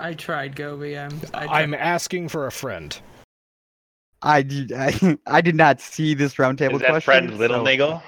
I 0.00 0.14
tried 0.14 0.56
Gobi. 0.56 0.98
I'm. 0.98 1.20
I 1.34 1.46
I'm 1.46 1.74
asking 1.74 2.28
for 2.28 2.46
a 2.46 2.52
friend. 2.52 2.98
I 4.22 4.42
did 4.42 4.72
I, 4.72 5.18
I 5.26 5.40
did 5.40 5.54
not 5.54 5.80
see 5.80 6.14
this 6.14 6.38
round 6.38 6.58
table 6.58 6.76
Is 6.76 6.82
that 6.82 6.90
question. 6.90 7.04
friend 7.04 7.38
Little 7.38 7.58
so- 7.58 7.64
Niggle? 7.64 8.02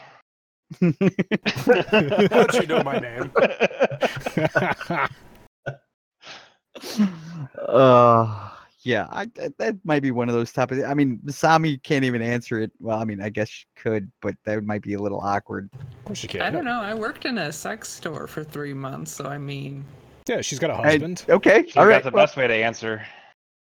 How'd 2.32 2.54
you 2.54 2.66
know 2.66 2.82
my 2.82 2.98
name? 2.98 3.30
uh 7.68 8.48
yeah 8.82 9.06
I, 9.10 9.26
that- 9.36 9.56
that 9.58 9.76
might 9.84 10.02
be 10.02 10.10
one 10.10 10.28
of 10.28 10.34
those 10.34 10.52
topics 10.52 10.82
i 10.84 10.94
mean 10.94 11.20
Masami 11.24 11.82
can't 11.82 12.04
even 12.04 12.22
answer 12.22 12.60
it 12.60 12.72
well 12.80 12.98
i 12.98 13.04
mean 13.04 13.20
i 13.20 13.28
guess 13.28 13.48
she 13.48 13.66
could 13.76 14.10
but 14.22 14.34
that 14.44 14.64
might 14.64 14.82
be 14.82 14.94
a 14.94 14.98
little 14.98 15.20
awkward 15.20 15.70
Of 15.74 16.04
course 16.06 16.22
you 16.22 16.28
can. 16.28 16.42
I 16.42 16.50
don't 16.50 16.64
know. 16.64 16.80
I 16.80 16.94
worked 16.94 17.24
in 17.26 17.38
a 17.38 17.52
sex 17.52 17.90
store 17.90 18.26
for 18.26 18.42
three 18.42 18.74
months, 18.74 19.12
so 19.12 19.26
I 19.26 19.38
mean, 19.38 19.84
Yeah, 20.28 20.40
she's 20.40 20.58
got 20.58 20.70
a 20.70 20.74
husband. 20.76 21.24
okay 21.28 21.64
She's 21.66 21.76
all 21.76 21.84
got 21.84 21.90
right 21.90 22.04
the 22.04 22.10
well, 22.10 22.24
best 22.24 22.36
way 22.36 22.46
to 22.46 22.54
answer. 22.54 23.04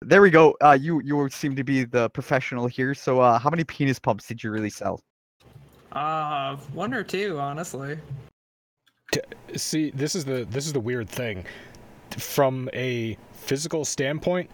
there 0.02 0.22
we 0.22 0.30
go 0.30 0.54
uh 0.62 0.76
you 0.78 1.00
you 1.02 1.28
seem 1.30 1.56
to 1.56 1.64
be 1.64 1.84
the 1.84 2.08
professional 2.10 2.66
here 2.66 2.94
so 2.94 3.20
uh 3.20 3.38
how 3.38 3.50
many 3.50 3.64
penis 3.64 3.98
pumps 3.98 4.26
did 4.26 4.42
you 4.42 4.50
really 4.50 4.70
sell 4.70 5.00
uh, 5.92 6.56
one 6.72 6.92
or 6.92 7.04
two, 7.04 7.38
honestly. 7.38 7.96
See, 9.54 9.90
this 9.92 10.16
is 10.16 10.24
the 10.24 10.44
this 10.50 10.66
is 10.66 10.72
the 10.72 10.80
weird 10.80 11.08
thing. 11.08 11.44
From 12.18 12.68
a 12.72 13.16
physical 13.32 13.84
standpoint, 13.84 14.50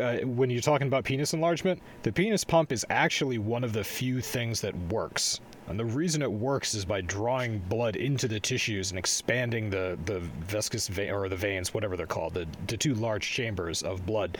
uh, 0.00 0.16
when 0.18 0.50
you're 0.50 0.60
talking 0.60 0.88
about 0.88 1.04
penis 1.04 1.32
enlargement, 1.32 1.80
the 2.02 2.10
penis 2.12 2.42
pump 2.42 2.72
is 2.72 2.84
actually 2.90 3.38
one 3.38 3.62
of 3.62 3.72
the 3.72 3.84
few 3.84 4.20
things 4.20 4.60
that 4.62 4.76
works. 4.90 5.38
And 5.68 5.78
the 5.78 5.84
reason 5.84 6.22
it 6.22 6.32
works 6.32 6.74
is 6.74 6.84
by 6.84 7.02
drawing 7.02 7.58
blood 7.58 7.96
into 7.96 8.26
the 8.26 8.40
tissues 8.40 8.90
and 8.90 8.98
expanding 8.98 9.70
the 9.70 9.98
the 10.06 10.20
viscous 10.20 10.88
vein 10.88 11.10
or 11.10 11.28
the 11.28 11.36
veins, 11.36 11.74
whatever 11.74 11.96
they're 11.96 12.06
called, 12.06 12.34
the, 12.34 12.46
the 12.66 12.76
two 12.76 12.94
large 12.94 13.28
chambers 13.30 13.82
of 13.82 14.06
blood. 14.06 14.38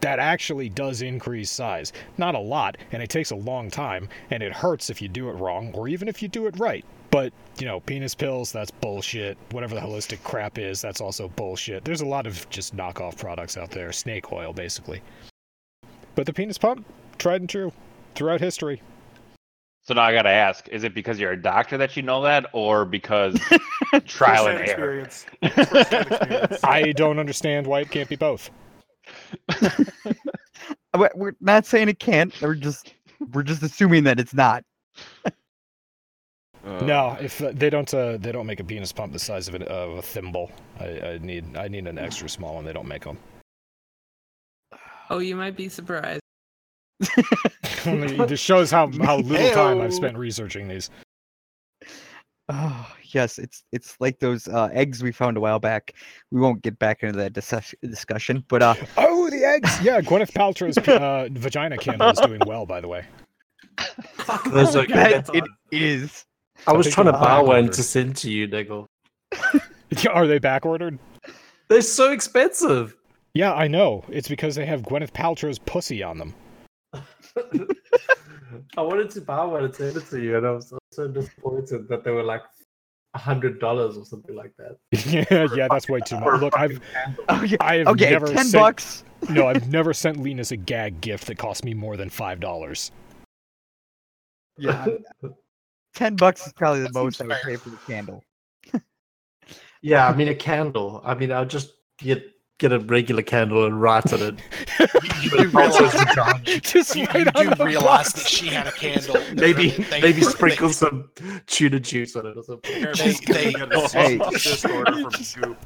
That 0.00 0.18
actually 0.18 0.70
does 0.70 1.02
increase 1.02 1.50
size. 1.50 1.92
Not 2.16 2.34
a 2.34 2.38
lot, 2.38 2.78
and 2.92 3.02
it 3.02 3.10
takes 3.10 3.32
a 3.32 3.36
long 3.36 3.70
time, 3.70 4.08
and 4.30 4.42
it 4.42 4.52
hurts 4.52 4.88
if 4.88 5.02
you 5.02 5.08
do 5.08 5.28
it 5.28 5.34
wrong, 5.34 5.72
or 5.74 5.88
even 5.88 6.08
if 6.08 6.22
you 6.22 6.28
do 6.28 6.46
it 6.46 6.58
right. 6.58 6.84
But, 7.10 7.32
you 7.58 7.66
know, 7.66 7.80
penis 7.80 8.14
pills, 8.14 8.52
that's 8.52 8.70
bullshit. 8.70 9.36
Whatever 9.50 9.74
the 9.74 9.80
holistic 9.80 10.22
crap 10.22 10.58
is, 10.58 10.80
that's 10.80 11.00
also 11.00 11.28
bullshit. 11.28 11.84
There's 11.84 12.00
a 12.00 12.06
lot 12.06 12.26
of 12.26 12.48
just 12.48 12.74
knockoff 12.74 13.18
products 13.18 13.58
out 13.58 13.70
there, 13.70 13.92
snake 13.92 14.32
oil, 14.32 14.52
basically. 14.52 15.02
But 16.14 16.24
the 16.24 16.32
penis 16.32 16.56
pump, 16.56 16.86
tried 17.18 17.42
and 17.42 17.50
true, 17.50 17.72
throughout 18.14 18.40
history. 18.40 18.80
So 19.82 19.94
now 19.94 20.02
I 20.02 20.12
gotta 20.12 20.28
ask: 20.30 20.68
Is 20.68 20.84
it 20.84 20.94
because 20.94 21.18
you're 21.18 21.32
a 21.32 21.40
doctor 21.40 21.76
that 21.78 21.96
you 21.96 22.02
know 22.02 22.22
that, 22.22 22.46
or 22.52 22.84
because 22.84 23.38
trial 24.06 24.46
and 24.46 24.58
error? 24.58 25.00
experience. 25.00 25.26
Experience. 25.42 26.60
I 26.64 26.92
don't 26.92 27.18
understand 27.18 27.66
why 27.66 27.80
it 27.80 27.90
can't 27.90 28.08
be 28.08 28.16
both. 28.16 28.50
We're- 30.94 31.10
we're 31.14 31.32
not 31.40 31.66
saying 31.66 31.88
it 31.88 31.98
can't 32.00 32.38
we're 32.42 32.54
just 32.54 32.94
we're 33.32 33.42
just 33.44 33.62
assuming 33.62 34.04
that 34.04 34.20
it's 34.20 34.34
not 34.34 34.64
Uh, 36.64 36.84
No, 36.84 37.16
if 37.20 37.40
uh, 37.40 37.52
they 37.54 37.70
don't, 37.70 37.92
uh, 37.94 38.18
they 38.18 38.32
don't 38.32 38.46
make 38.46 38.60
a 38.60 38.64
penis 38.64 38.92
pump 38.92 39.12
the 39.14 39.18
size 39.18 39.48
of, 39.48 39.54
an, 39.54 39.62
of 39.62 39.96
a 39.98 40.02
thimble. 40.02 40.50
I, 40.78 40.84
I 41.12 41.18
need, 41.18 41.56
I 41.56 41.68
need 41.68 41.86
an 41.86 41.96
extra 41.98 42.28
small 42.28 42.56
one. 42.56 42.64
They 42.66 42.72
don't 42.74 42.86
make 42.88 43.04
them. 43.04 43.16
Oh, 45.08 45.18
you 45.20 45.36
might 45.36 45.56
be 45.56 45.68
surprised. 45.70 46.20
This 47.00 48.40
shows 48.40 48.70
how 48.70 48.90
how 49.02 49.18
little 49.18 49.50
time 49.52 49.80
I've 49.80 49.94
spent 49.94 50.16
researching 50.16 50.68
these. 50.68 50.90
Oh 52.48 52.92
yes, 53.12 53.38
it's 53.38 53.64
it's 53.72 53.96
like 54.00 54.18
those 54.18 54.48
uh, 54.48 54.68
eggs 54.72 55.02
we 55.02 55.12
found 55.12 55.36
a 55.36 55.40
while 55.40 55.58
back. 55.58 55.94
We 56.30 56.40
won't 56.40 56.62
get 56.62 56.78
back 56.78 57.02
into 57.02 57.16
that 57.18 57.32
dis- 57.32 57.74
discussion, 57.82 58.44
but 58.48 58.62
uh, 58.62 58.74
Oh, 58.96 59.30
the 59.30 59.44
eggs! 59.44 59.80
Yeah, 59.82 60.00
Gwyneth 60.00 60.32
Paltrow's 60.32 60.76
uh, 60.88 61.28
vagina 61.32 61.78
candle 61.78 62.10
is 62.10 62.18
doing 62.18 62.40
well, 62.46 62.66
by 62.66 62.80
the 62.80 62.88
way. 62.88 63.04
Those 64.50 64.76
are 64.76 64.86
that 64.88 65.30
it 65.34 65.44
is. 65.70 66.26
I 66.66 66.72
was 66.72 66.86
think 66.86 66.94
trying 66.94 67.06
to 67.06 67.12
they're 67.12 67.20
buy 67.20 67.40
one 67.40 67.56
ordered. 67.56 67.72
to 67.74 67.82
send 67.82 68.16
to 68.16 68.30
you, 68.30 68.46
Niggle. 68.46 68.86
Are 70.10 70.26
they 70.26 70.38
back 70.38 70.66
ordered? 70.66 70.98
They're 71.68 71.80
so 71.82 72.12
expensive. 72.12 72.96
Yeah, 73.32 73.54
I 73.54 73.68
know. 73.68 74.04
It's 74.08 74.28
because 74.28 74.56
they 74.56 74.66
have 74.66 74.82
Gwyneth 74.82 75.12
Paltrow's 75.12 75.58
pussy 75.60 76.02
on 76.02 76.18
them. 76.18 76.34
I 78.76 78.82
wanted 78.82 79.10
to 79.10 79.20
buy 79.20 79.44
one 79.44 79.64
and 79.64 79.74
send 79.74 79.96
it 79.96 80.06
to 80.10 80.20
you, 80.20 80.36
and 80.36 80.46
I 80.46 80.52
was 80.52 80.72
so 80.92 81.08
disappointed 81.08 81.88
that 81.88 82.04
they 82.04 82.10
were 82.10 82.22
like 82.22 82.42
a 83.14 83.18
hundred 83.18 83.60
dollars 83.60 83.96
or 83.96 84.04
something 84.04 84.34
like 84.34 84.52
that. 84.56 84.76
yeah, 85.30 85.48
yeah, 85.54 85.68
that's 85.70 85.88
way 85.88 86.00
too 86.00 86.18
much. 86.18 86.40
Look, 86.40 86.56
I've, 86.56 86.72
fucking 86.72 86.82
candle. 86.92 87.44
Okay, 87.44 87.56
I 87.60 87.76
have 87.76 87.88
okay, 87.88 88.10
never 88.10 88.26
ten 88.26 88.44
sent, 88.44 88.62
bucks. 88.62 89.04
No, 89.28 89.48
I've 89.48 89.68
never 89.68 89.92
sent 89.92 90.22
Linus 90.22 90.50
a 90.50 90.56
gag 90.56 91.02
gift 91.02 91.26
that 91.26 91.36
cost 91.36 91.62
me 91.62 91.74
more 91.74 91.98
than 91.98 92.08
five 92.08 92.40
dollars. 92.40 92.90
Yeah, 94.56 94.86
ten 95.94 96.16
bucks 96.16 96.46
is 96.46 96.54
probably 96.54 96.80
the 96.80 96.86
That 96.86 96.94
most 96.94 97.20
I 97.20 97.24
seems 97.24 97.28
would 97.28 97.42
pay 97.44 97.56
for 97.56 97.68
the 97.68 97.76
candle. 97.86 98.24
Yeah, 99.82 100.08
I 100.08 100.14
mean 100.14 100.28
a 100.28 100.34
candle. 100.34 101.00
I 101.04 101.14
mean, 101.14 101.32
I'll 101.32 101.46
just 101.46 101.72
get 101.98 102.24
get 102.60 102.72
a 102.72 102.78
regular 102.78 103.22
candle 103.22 103.64
and 103.64 103.80
write 103.82 104.12
on 104.12 104.20
it. 104.22 104.34
You, 104.78 104.86
you 105.22 105.30
do 105.30 105.48
realize, 105.48 105.92
Just 106.62 106.94
you, 106.94 107.06
right 107.06 107.16
you 107.24 107.32
on 107.34 107.46
do 107.46 107.54
the 107.56 107.64
realize 107.64 108.12
box. 108.12 108.12
that 108.12 108.26
she 108.28 108.46
had 108.48 108.66
a 108.68 108.72
candle. 108.72 109.16
Maybe 109.34 109.70
They- 109.70 110.00
maybe 110.00 110.20
they- 110.20 110.30
sprinkle 110.30 110.70
some 110.70 111.10
tuna 111.46 111.80
juice 111.80 112.14
on 112.14 112.26
it 112.26 112.36
or 112.36 112.42
something. 112.44 112.82
Careful, 112.82 113.34
They- 113.34 113.34
they- 113.34 113.52
get 113.52 113.90
Hey. 113.90 114.20
cease 114.38 114.64
order 114.66 114.92
from 114.92 115.10
Goop. 115.42 115.58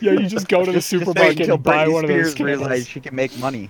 Yeah, 0.00 0.12
you 0.12 0.26
just 0.28 0.48
go 0.48 0.64
to 0.64 0.70
the 0.72 0.78
Just- 0.78 0.90
just 0.90 1.06
wait 1.06 1.06
supermarket 1.06 1.48
and 1.50 1.62
buy 1.62 1.86
Britney 1.86 1.92
one 1.92 2.04
of 2.04 2.08
those 2.08 2.30
Spears 2.32 2.40
realized 2.40 2.68
candles. 2.68 2.88
she 2.88 3.00
can 3.00 3.14
make 3.16 3.38
money. 3.38 3.68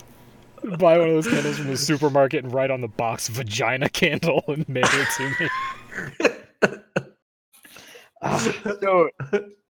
Buy 0.79 0.99
one 0.99 1.09
of 1.09 1.15
those 1.15 1.29
candles 1.29 1.57
from 1.59 1.69
the 1.69 1.77
supermarket 1.77 2.45
and 2.45 2.53
write 2.55 2.71
on 2.71 2.81
the 2.83 2.89
box 2.89 3.29
"vagina 3.29 3.89
candle" 3.89 4.45
and 4.49 4.69
mail 4.69 4.85
it 4.87 5.09
to 5.17 6.29
me. 6.29 6.29
Ah, 8.23 8.39
so 8.81 9.09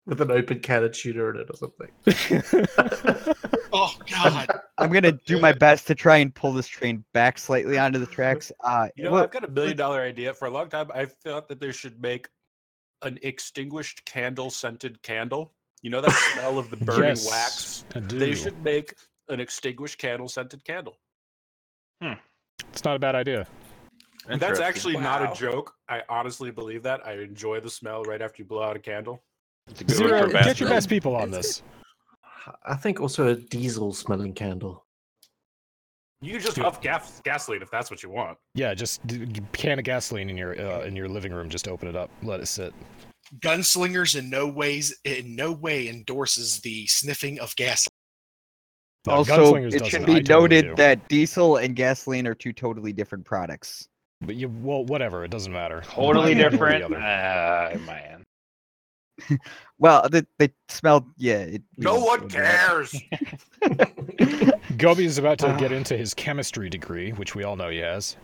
With 0.07 0.21
an 0.21 0.31
open 0.31 0.61
can 0.61 0.83
of 0.85 0.93
tuna 0.93 1.29
in 1.31 1.37
it 1.37 1.51
or 1.51 1.57
something. 1.57 3.35
Oh 3.73 3.95
God! 4.11 4.49
I'm 4.79 4.91
gonna 4.91 5.13
do 5.13 5.41
my 5.41 5.53
best 5.53 5.87
to 5.87 5.95
try 5.95 6.17
and 6.17 6.35
pull 6.35 6.53
this 6.53 6.67
train 6.67 7.05
back 7.13 7.39
slightly 7.39 7.79
onto 7.79 7.99
the 7.99 8.07
tracks. 8.07 8.51
Uh, 8.65 8.89
You 8.97 9.05
know, 9.05 9.13
what- 9.13 9.25
I've 9.25 9.31
got 9.31 9.45
a 9.45 9.51
million 9.51 9.77
dollar 9.77 10.01
idea. 10.01 10.35
For 10.35 10.47
a 10.47 10.51
long 10.51 10.69
time, 10.69 10.91
I 10.93 11.05
thought 11.05 11.49
that 11.49 11.61
they 11.61 11.73
should 11.73 12.01
make 12.03 12.29
an 13.03 13.19
extinguished 13.23 14.05
candle 14.05 14.51
scented 14.51 15.01
candle. 15.03 15.55
You 15.83 15.91
know 15.91 16.01
that 16.01 16.11
smell 16.35 16.59
of 16.59 16.71
the 16.71 16.77
burning 16.79 17.11
yes, 17.11 17.27
wax? 17.31 17.85
I 17.95 18.01
do. 18.01 18.19
They 18.19 18.35
should 18.35 18.63
make 18.65 18.95
an 19.29 19.41
extinguished 19.41 19.99
candle 19.99 20.29
scented 20.29 20.65
candle. 20.65 20.99
Hmm. 22.03 22.15
It's 22.73 22.85
not 22.85 22.97
a 22.97 22.99
bad 22.99 23.15
idea. 23.15 23.47
And 24.29 24.41
that's 24.41 24.59
Interesting. 24.59 24.65
actually 24.65 24.97
not 24.99 25.23
a 25.23 25.35
joke. 25.35 25.75
I 25.89 26.03
honestly 26.09 26.51
believe 26.51 26.83
that. 26.83 27.07
I 27.07 27.13
enjoy 27.15 27.61
the 27.61 27.71
smell 27.71 28.03
right 28.03 28.21
after 28.21 28.43
you 28.43 28.49
blow 28.49 28.63
out 28.63 28.77
a 28.77 28.81
candle. 28.81 29.23
It's 29.69 29.81
a 29.81 29.85
good 29.85 29.97
Zero, 29.97 30.21
one 30.23 30.31
for 30.31 30.37
a 30.39 30.43
get 30.45 30.61
your 30.61 30.69
best 30.69 30.89
people 30.89 31.15
on 31.17 31.31
this. 31.31 31.63
I 32.65 32.75
think 32.75 33.01
also 33.01 33.29
a 33.29 33.37
diesel 33.37 33.93
smelling 33.93 34.33
candle. 34.35 34.85
You 36.23 36.33
can 36.33 36.41
just 36.43 36.57
Dude. 36.57 36.65
huff 36.65 36.81
gas- 36.83 37.21
gasoline 37.25 37.63
if 37.63 37.71
that's 37.71 37.91
what 37.91 38.03
you 38.03 38.11
want. 38.11 38.37
Yeah, 38.55 38.75
just 38.75 39.07
d- 39.07 39.25
g- 39.27 39.41
can 39.53 39.79
of 39.79 39.85
gasoline 39.85 40.29
in 40.29 40.37
your 40.37 40.61
uh, 40.61 40.81
in 40.83 40.95
your 40.95 41.09
living 41.09 41.33
room. 41.33 41.49
Just 41.49 41.67
open 41.69 41.89
it 41.89 41.97
up, 41.97 42.11
let 42.23 42.41
it 42.41 42.47
sit. 42.47 42.75
Gunslingers 43.39 44.19
in 44.19 44.29
no 44.29 44.47
ways 44.49 44.95
in 45.05 45.35
no 45.37 45.53
way 45.53 45.89
endorses 45.89 46.61
the 46.61 46.87
sniffing 46.89 47.39
of 47.41 47.55
gas. 47.57 47.89
No, 49.07 49.15
also, 49.15 49.55
it 49.55 49.87
should 49.87 50.05
be 50.05 50.21
totally 50.21 50.23
noted 50.23 50.63
do. 50.63 50.75
that 50.77 51.09
diesel 51.09 51.57
and 51.57 51.75
gasoline 51.75 52.27
are 52.27 52.35
two 52.35 52.53
totally 52.53 52.93
different 52.93 53.25
products. 53.25 53.89
But 54.21 54.37
you, 54.37 54.49
well, 54.61 54.85
whatever. 54.85 55.25
It 55.25 55.31
doesn't 55.31 55.53
matter. 55.53 55.81
Totally 55.87 56.07
One 56.07 56.17
or 56.19 56.51
the 56.51 56.51
different. 56.51 56.85
other. 56.85 56.99
Ah, 57.01 57.71
man. 57.87 58.25
Well, 59.79 60.07
they, 60.11 60.23
they 60.39 60.51
smell. 60.69 61.07
Yeah. 61.17 61.39
It, 61.39 61.63
No 61.79 61.95
don't- 61.95 62.05
one 62.05 62.21
we'll 62.21 62.29
do 62.29 62.37
that. 62.39 62.69
cares. 62.69 62.95
Gobi 64.77 65.07
is 65.07 65.17
about 65.17 65.39
to 65.39 65.49
Ah. 65.49 65.57
get 65.57 65.73
into 65.73 65.97
his 65.97 66.13
chemistry 66.13 66.69
degree, 66.69 67.13
which 67.13 67.35
we 67.35 67.45
all 67.45 67.57
know 67.57 67.71
he 67.71 67.79
has. 67.79 68.17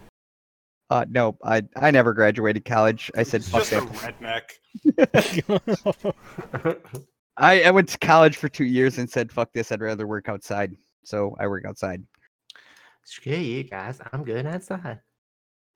Uh, 0.90 1.06
no, 1.08 1.38
I 1.42 1.62
I 1.76 1.90
never 1.90 2.12
graduated 2.12 2.66
college. 2.66 3.10
I 3.16 3.22
said 3.22 3.42
fuck 3.42 3.64
just 3.66 3.72
a 3.72 3.80
redneck. 3.80 4.50
I, 7.38 7.62
I 7.62 7.70
went 7.70 7.88
to 7.88 7.98
college 7.98 8.36
for 8.36 8.48
two 8.48 8.64
years 8.64 8.98
and 8.98 9.08
said 9.10 9.32
fuck 9.32 9.52
this. 9.52 9.72
I'd 9.72 9.80
rather 9.80 10.06
work 10.06 10.28
outside. 10.28 10.76
So 11.04 11.34
I 11.40 11.46
work 11.48 11.64
outside. 11.64 12.02
Screw 13.04 13.32
you 13.34 13.64
guys, 13.64 13.98
I'm 14.12 14.24
good 14.24 14.46
outside. 14.46 15.00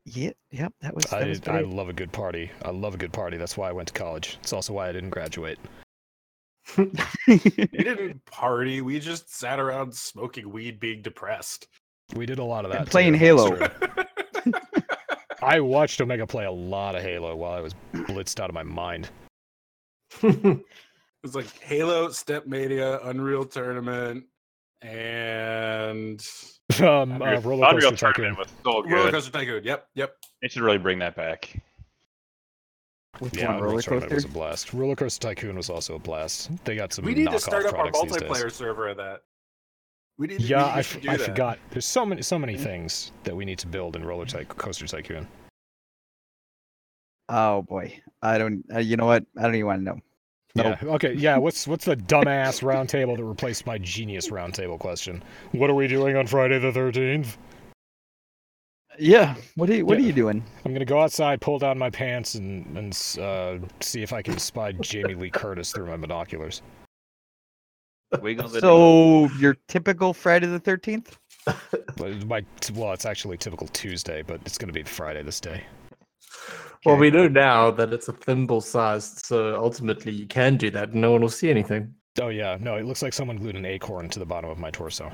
Yeah. 0.05 0.31
Yep. 0.51 0.73
That 0.81 0.95
was. 0.95 1.05
That 1.07 1.23
I, 1.23 1.29
was 1.29 1.41
I 1.47 1.61
love 1.61 1.89
a 1.89 1.93
good 1.93 2.13
party. 2.13 2.51
I 2.65 2.71
love 2.71 2.95
a 2.95 2.99
good 2.99 3.13
party. 3.13 3.37
That's 3.37 3.57
why 3.57 3.69
I 3.69 3.73
went 3.73 3.89
to 3.89 3.95
college. 3.95 4.39
It's 4.41 4.53
also 4.53 4.73
why 4.73 4.89
I 4.89 4.93
didn't 4.93 5.11
graduate. 5.11 5.59
We 7.27 7.37
didn't 7.37 8.25
party. 8.27 8.81
We 8.81 9.01
just 9.01 9.35
sat 9.35 9.59
around 9.59 9.95
smoking 9.95 10.51
weed, 10.53 10.79
being 10.79 11.03
depressed. 11.03 11.67
We 12.15 12.27
did 12.27 12.39
a 12.39 12.45
lot 12.45 12.65
of 12.65 12.71
And 12.71 12.87
that. 12.87 12.91
playing 12.91 13.15
too, 13.15 13.19
Halo. 13.19 13.69
I 15.43 15.61
watched 15.61 16.01
Omega 16.01 16.27
play 16.27 16.45
a 16.45 16.51
lot 16.51 16.95
of 16.95 17.03
Halo 17.03 17.35
while 17.37 17.53
I 17.53 17.61
was 17.61 17.75
blitzed 17.95 18.41
out 18.41 18.51
of 18.51 18.55
my 18.55 18.63
mind. 18.63 19.09
It's 20.23 21.35
like 21.35 21.59
Halo, 21.61 22.09
Stepmania, 22.09 23.07
Unreal 23.07 23.45
Tournament, 23.45 24.25
and 24.83 26.21
Um, 26.81 27.13
uh, 27.13 27.25
Unreal, 27.27 27.41
Roller 27.43 27.69
Unreal 27.71 27.91
Coaster 27.91 28.13
Tournament 28.13 28.37
Tycoon. 28.37 28.37
was 28.37 28.49
so 28.87 28.91
Roller. 28.97 29.11
Coaster 29.11 29.33
Tycoon. 29.33 29.65
Yep, 29.65 29.87
yep. 29.95 30.17
They 30.43 30.49
should 30.49 30.63
really 30.63 30.79
bring 30.79 30.99
that 31.01 31.17
back. 31.17 31.61
With 33.21 33.37
Yeah, 33.37 33.47
one 33.47 33.55
Unreal 33.57 33.71
roller 33.71 33.83
Tournament 33.83 34.13
was 34.13 34.25
a 34.25 34.29
blast. 34.29 34.73
Roller 34.73 34.97
Coaster 34.97 35.29
Tycoon 35.29 35.57
was 35.57 35.69
also 35.69 35.97
a 35.97 35.99
blast. 35.99 36.51
They 36.65 36.77
got 36.77 36.93
some. 36.93 37.05
we 37.05 37.15
need 37.15 37.31
to 37.31 37.39
start 37.41 37.67
up 37.67 37.75
our 37.75 37.91
products 37.91 38.03
these 38.03 38.13
days. 38.23 38.31
multiplayer 38.31 38.51
server 38.53 38.89
of 38.89 38.97
that. 38.99 39.21
We 40.19 40.27
need 40.29 40.41
to, 40.41 40.47
Yeah, 40.47 40.65
we 40.65 40.71
I, 40.79 40.83
should 40.83 40.97
f- 40.99 41.03
do 41.03 41.11
I 41.11 41.17
that. 41.17 41.27
forgot. 41.27 41.59
There's 41.71 41.87
so 41.87 42.05
many, 42.07 42.23
so 42.23 42.39
many 42.39 42.57
things 42.57 43.13
that 43.25 43.35
we 43.35 43.45
need 43.45 43.59
to 43.59 43.67
build 43.67 43.97
in 43.97 44.05
Roller 44.05 44.27
Ty- 44.27 44.45
Coaster 44.45 44.87
Tycoon. 44.87 45.27
Oh 47.29 47.63
boy. 47.63 48.01
I 48.23 48.39
don't. 48.39 48.65
Uh, 48.75 48.79
you 48.81 48.97
know 48.97 49.07
what? 49.07 49.25
I 49.39 49.43
don't 49.43 49.55
even 49.55 49.67
want 49.67 49.81
to 49.81 49.85
know. 49.85 50.01
Nope. 50.55 50.79
Yeah. 50.83 50.89
Okay. 50.89 51.15
Yeah. 51.15 51.37
What's 51.39 51.69
what's 51.69 51.85
the 51.85 51.97
dumbass 51.97 52.63
roundtable 52.63 53.17
that 53.17 53.25
replaced 53.25 53.67
my 53.67 53.79
genius 53.79 54.29
roundtable 54.29 54.79
question? 54.79 55.23
What 55.53 55.71
are 55.71 55.75
we 55.75 55.87
doing 55.87 56.17
on 56.17 56.27
Friday 56.27 56.59
the 56.59 56.73
thirteenth? 56.73 57.39
Yeah. 58.99 59.37
What 59.55 59.71
are 59.71 59.75
you 59.75 59.87
What 59.87 59.99
are 59.99 60.03
you 60.03 60.13
doing? 60.13 60.45
I'm 60.65 60.73
gonna 60.73 60.85
go 60.85 61.01
outside, 61.01 61.41
pull 61.41 61.59
down 61.59 61.79
my 61.79 61.91
pants, 61.91 62.35
and 62.35 62.67
and 62.77 62.93
uh, 63.21 63.59
see 63.81 64.03
if 64.03 64.13
I 64.13 64.23
can 64.23 64.39
spy 64.39 64.73
Jamie 64.73 65.15
Lee 65.15 65.31
Curtis 65.31 65.73
through 65.73 65.87
my 65.87 65.97
binoculars. 65.97 66.63
So 68.59 69.29
your 69.39 69.57
typical 69.69 70.13
Friday 70.13 70.49
the 70.49 70.59
Thirteenth. 70.59 71.17
My 72.27 72.45
well, 72.75 72.93
it's 72.93 73.07
actually 73.07 73.39
typical 73.39 73.69
Tuesday, 73.69 74.23
but 74.23 74.41
it's 74.45 74.59
gonna 74.59 74.73
be 74.73 74.83
Friday 74.83 75.23
this 75.23 75.41
day. 75.41 75.63
Well, 76.85 76.97
we 76.97 77.11
know 77.11 77.29
now 77.29 77.71
that 77.73 77.93
it's 77.93 78.09
a 78.09 78.13
thimble 78.13 78.63
sized, 78.63 79.27
so 79.27 79.55
ultimately 79.57 80.13
you 80.13 80.27
can 80.27 80.57
do 80.57 80.71
that 80.71 80.91
and 80.91 81.01
no 81.01 81.13
one 81.13 81.21
will 81.21 81.29
see 81.29 81.51
anything. 81.51 81.95
Oh 82.21 82.29
yeah, 82.29 82.57
no, 82.59 82.77
it 82.77 82.87
looks 82.87 83.03
like 83.03 83.13
someone 83.13 83.37
glued 83.37 83.57
an 83.57 83.67
acorn 83.67 84.09
to 84.11 84.19
the 84.19 84.27
bottom 84.27 84.51
of 84.51 84.59
my 84.59 84.71
torso. 84.71 85.13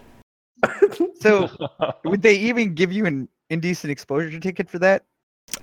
So 1.20 1.50
would 2.04 2.22
they 2.22 2.36
even 2.36 2.74
give 2.74 2.92
you 2.92 3.06
an 3.06 3.28
indecent 3.50 3.90
exposure 3.90 4.38
ticket 4.38 4.70
for 4.70 4.78
that? 4.78 5.04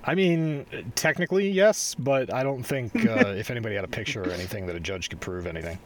I 0.04 0.14
mean, 0.14 0.66
technically 0.94 1.48
yes, 1.48 1.94
but 1.94 2.32
I 2.32 2.42
don't 2.42 2.62
think 2.62 2.94
uh, 3.06 3.28
if 3.36 3.50
anybody 3.50 3.74
had 3.76 3.84
a 3.84 3.88
picture 3.88 4.22
or 4.22 4.30
anything 4.30 4.66
that 4.66 4.76
a 4.76 4.80
judge 4.80 5.08
could 5.08 5.20
prove 5.20 5.46
anything. 5.46 5.78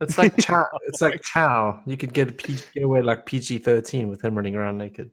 It's 0.00 0.18
like 0.18 0.36
Chow. 0.38 0.66
It's 0.86 1.00
like 1.00 1.20
Chow. 1.22 1.80
You 1.86 1.96
could 1.96 2.12
get 2.12 2.28
a 2.28 2.32
P- 2.32 2.58
get 2.74 2.84
away 2.84 3.02
like 3.02 3.26
PG 3.26 3.58
thirteen 3.58 4.08
with 4.08 4.24
him 4.24 4.34
running 4.34 4.54
around 4.54 4.78
naked. 4.78 5.10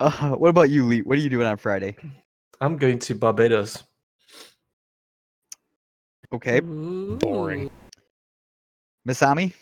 Uh, 0.00 0.30
what 0.32 0.48
about 0.48 0.70
you, 0.70 0.86
Lee? 0.86 1.02
What 1.02 1.18
are 1.18 1.20
you 1.20 1.30
doing 1.30 1.46
on 1.46 1.56
Friday? 1.56 1.96
I'm 2.60 2.76
going 2.76 2.98
to 3.00 3.14
Barbados. 3.14 3.82
Okay, 6.32 6.60
Boring. 6.60 7.70
Masami. 9.08 9.52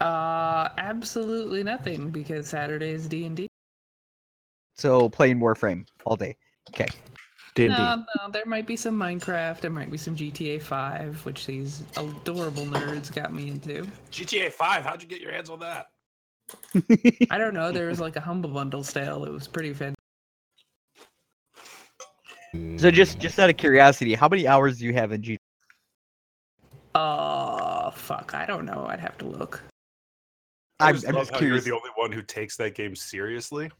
Uh, 0.00 0.68
absolutely 0.78 1.62
nothing 1.62 2.10
because 2.10 2.48
Saturday 2.48 2.90
is 2.90 3.06
D 3.06 3.26
and 3.26 3.36
D. 3.36 3.48
So 4.76 5.08
playing 5.08 5.40
Warframe 5.40 5.86
all 6.04 6.16
day. 6.16 6.36
Okay. 6.70 6.86
D&D. 7.54 7.68
No, 7.68 8.04
no, 8.16 8.30
there 8.32 8.46
might 8.46 8.66
be 8.66 8.74
some 8.74 8.98
Minecraft. 8.98 9.60
There 9.60 9.70
might 9.70 9.88
be 9.88 9.96
some 9.96 10.16
GTA 10.16 10.60
5, 10.60 11.24
which 11.24 11.46
these 11.46 11.84
adorable 11.96 12.64
nerds 12.64 13.14
got 13.14 13.32
me 13.32 13.48
into. 13.48 13.86
GTA 14.10 14.52
5, 14.52 14.84
how'd 14.84 15.00
you 15.00 15.08
get 15.08 15.20
your 15.20 15.30
hands 15.30 15.50
on 15.50 15.60
that? 15.60 15.86
I 17.30 17.38
don't 17.38 17.54
know. 17.54 17.72
There 17.72 17.88
was 17.88 18.00
like 18.00 18.16
a 18.16 18.20
humble 18.20 18.50
bundle 18.50 18.84
sale. 18.84 19.24
It 19.24 19.30
was 19.30 19.46
pretty 19.48 19.72
fantastic. 19.72 19.94
So 22.76 22.88
just 22.88 23.18
just 23.18 23.40
out 23.40 23.50
of 23.50 23.56
curiosity, 23.56 24.14
how 24.14 24.28
many 24.28 24.46
hours 24.46 24.78
do 24.78 24.84
you 24.84 24.92
have 24.92 25.10
in 25.10 25.20
G? 25.22 25.38
Uh, 26.94 27.90
fuck. 27.90 28.32
I 28.32 28.46
don't 28.46 28.64
know. 28.64 28.86
I'd 28.88 29.00
have 29.00 29.18
to 29.18 29.24
look. 29.24 29.60
I 30.78 30.90
I'm, 30.90 30.94
just 30.94 31.08
I'm 31.08 31.14
love 31.14 31.22
just 31.22 31.32
how 31.32 31.38
curious. 31.38 31.66
you're 31.66 31.74
the 31.74 31.80
only 31.80 31.90
one 31.96 32.12
who 32.12 32.22
takes 32.22 32.56
that 32.58 32.74
game 32.74 32.94
seriously. 32.94 33.70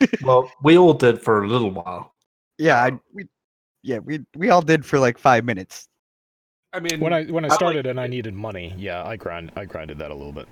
Well, 0.22 0.50
we 0.62 0.76
all 0.78 0.94
did 0.94 1.20
for 1.20 1.44
a 1.44 1.48
little 1.48 1.70
while. 1.70 2.14
Yeah, 2.58 2.82
I, 2.82 2.98
we, 3.14 3.26
yeah, 3.82 3.98
we 3.98 4.24
we 4.34 4.50
all 4.50 4.62
did 4.62 4.84
for 4.84 4.98
like 4.98 5.18
five 5.18 5.44
minutes. 5.44 5.88
I 6.72 6.80
mean, 6.80 7.00
when 7.00 7.12
I 7.12 7.24
when 7.24 7.44
I 7.44 7.48
I 7.48 7.50
like 7.50 7.58
started 7.58 7.86
and 7.86 8.00
I 8.00 8.06
needed 8.06 8.34
money, 8.34 8.74
yeah, 8.76 9.04
I 9.04 9.16
grind 9.16 9.52
I 9.56 9.64
grinded 9.64 9.98
that 9.98 10.10
a 10.10 10.14
little 10.14 10.32
bit. 10.32 10.48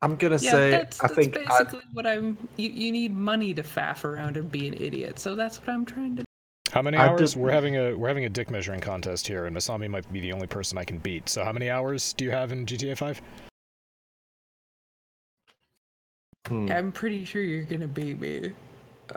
I'm 0.00 0.16
gonna 0.16 0.36
Yeah, 0.36 0.50
say 0.52 0.70
that's, 0.70 1.00
I 1.00 1.08
that's 1.08 1.14
think 1.14 1.36
I, 1.36 1.58
basically 1.64 1.80
what 1.92 2.06
I'm. 2.06 2.38
You, 2.56 2.70
you 2.70 2.92
need 2.92 3.14
money 3.14 3.52
to 3.54 3.62
faff 3.62 4.04
around 4.04 4.36
and 4.36 4.50
be 4.50 4.68
an 4.68 4.74
idiot. 4.74 5.18
So 5.18 5.34
that's 5.34 5.58
what 5.60 5.68
I'm 5.70 5.84
trying 5.84 6.16
to. 6.16 6.24
How 6.70 6.82
many 6.82 6.96
hours? 6.98 7.32
did- 7.34 7.40
We're 7.42 7.50
having 7.50 7.76
a 7.76 7.94
we're 7.94 8.08
having 8.08 8.24
a 8.24 8.28
dick 8.28 8.50
measuring 8.50 8.80
contest 8.80 9.26
here, 9.26 9.46
and 9.46 9.56
Masami 9.56 9.88
might 9.90 10.10
be 10.12 10.20
the 10.20 10.32
only 10.32 10.46
person 10.46 10.78
I 10.78 10.84
can 10.84 10.98
beat. 10.98 11.28
So 11.28 11.44
how 11.44 11.52
many 11.52 11.68
hours 11.70 12.12
do 12.12 12.24
you 12.24 12.30
have 12.30 12.52
in 12.52 12.64
GTA 12.66 12.96
5? 12.96 13.20
hmm, 16.46 16.70
I'm 16.70 16.92
pretty 16.92 17.24
sure 17.24 17.42
you're 17.42 17.64
gonna 17.64 17.88
beat 17.88 18.20
me. 18.20 18.52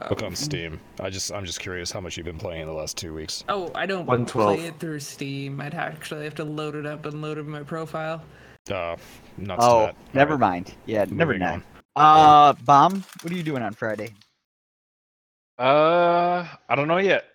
Look 0.09 0.21
Um, 0.21 0.27
on 0.29 0.35
Steam. 0.35 0.79
I 0.99 1.09
just 1.09 1.31
I'm 1.31 1.45
just 1.45 1.59
curious 1.59 1.91
how 1.91 1.99
much 2.01 2.17
you've 2.17 2.25
been 2.25 2.37
playing 2.39 2.61
in 2.61 2.67
the 2.67 2.73
last 2.73 2.97
two 2.97 3.13
weeks. 3.13 3.43
Oh, 3.49 3.71
I 3.75 3.85
don't 3.85 4.05
112. 4.07 4.57
play 4.57 4.65
it 4.67 4.79
through 4.79 5.01
Steam. 5.01 5.59
I'd 5.61 5.73
actually 5.75 6.23
have 6.23 6.35
to 6.35 6.45
load 6.45 6.75
it 6.75 6.85
up 6.85 7.05
and 7.05 7.21
load 7.21 7.37
it 7.37 7.41
in 7.41 7.49
my 7.49 7.63
profile. 7.63 8.23
Uh, 8.69 8.95
nuts 9.37 9.63
Oh, 9.65 9.85
that. 9.87 9.95
never 10.13 10.33
Alright, 10.33 10.39
mind. 10.67 10.75
Yeah, 10.85 11.05
never 11.09 11.37
mind. 11.37 11.63
Uh, 11.95 12.53
bomb. 12.65 13.03
What 13.21 13.33
are 13.33 13.35
you 13.35 13.43
doing 13.43 13.63
on 13.63 13.73
Friday? 13.73 14.13
Uh, 15.57 16.45
I 16.69 16.75
don't 16.75 16.87
know 16.87 16.97
yet. 16.97 17.25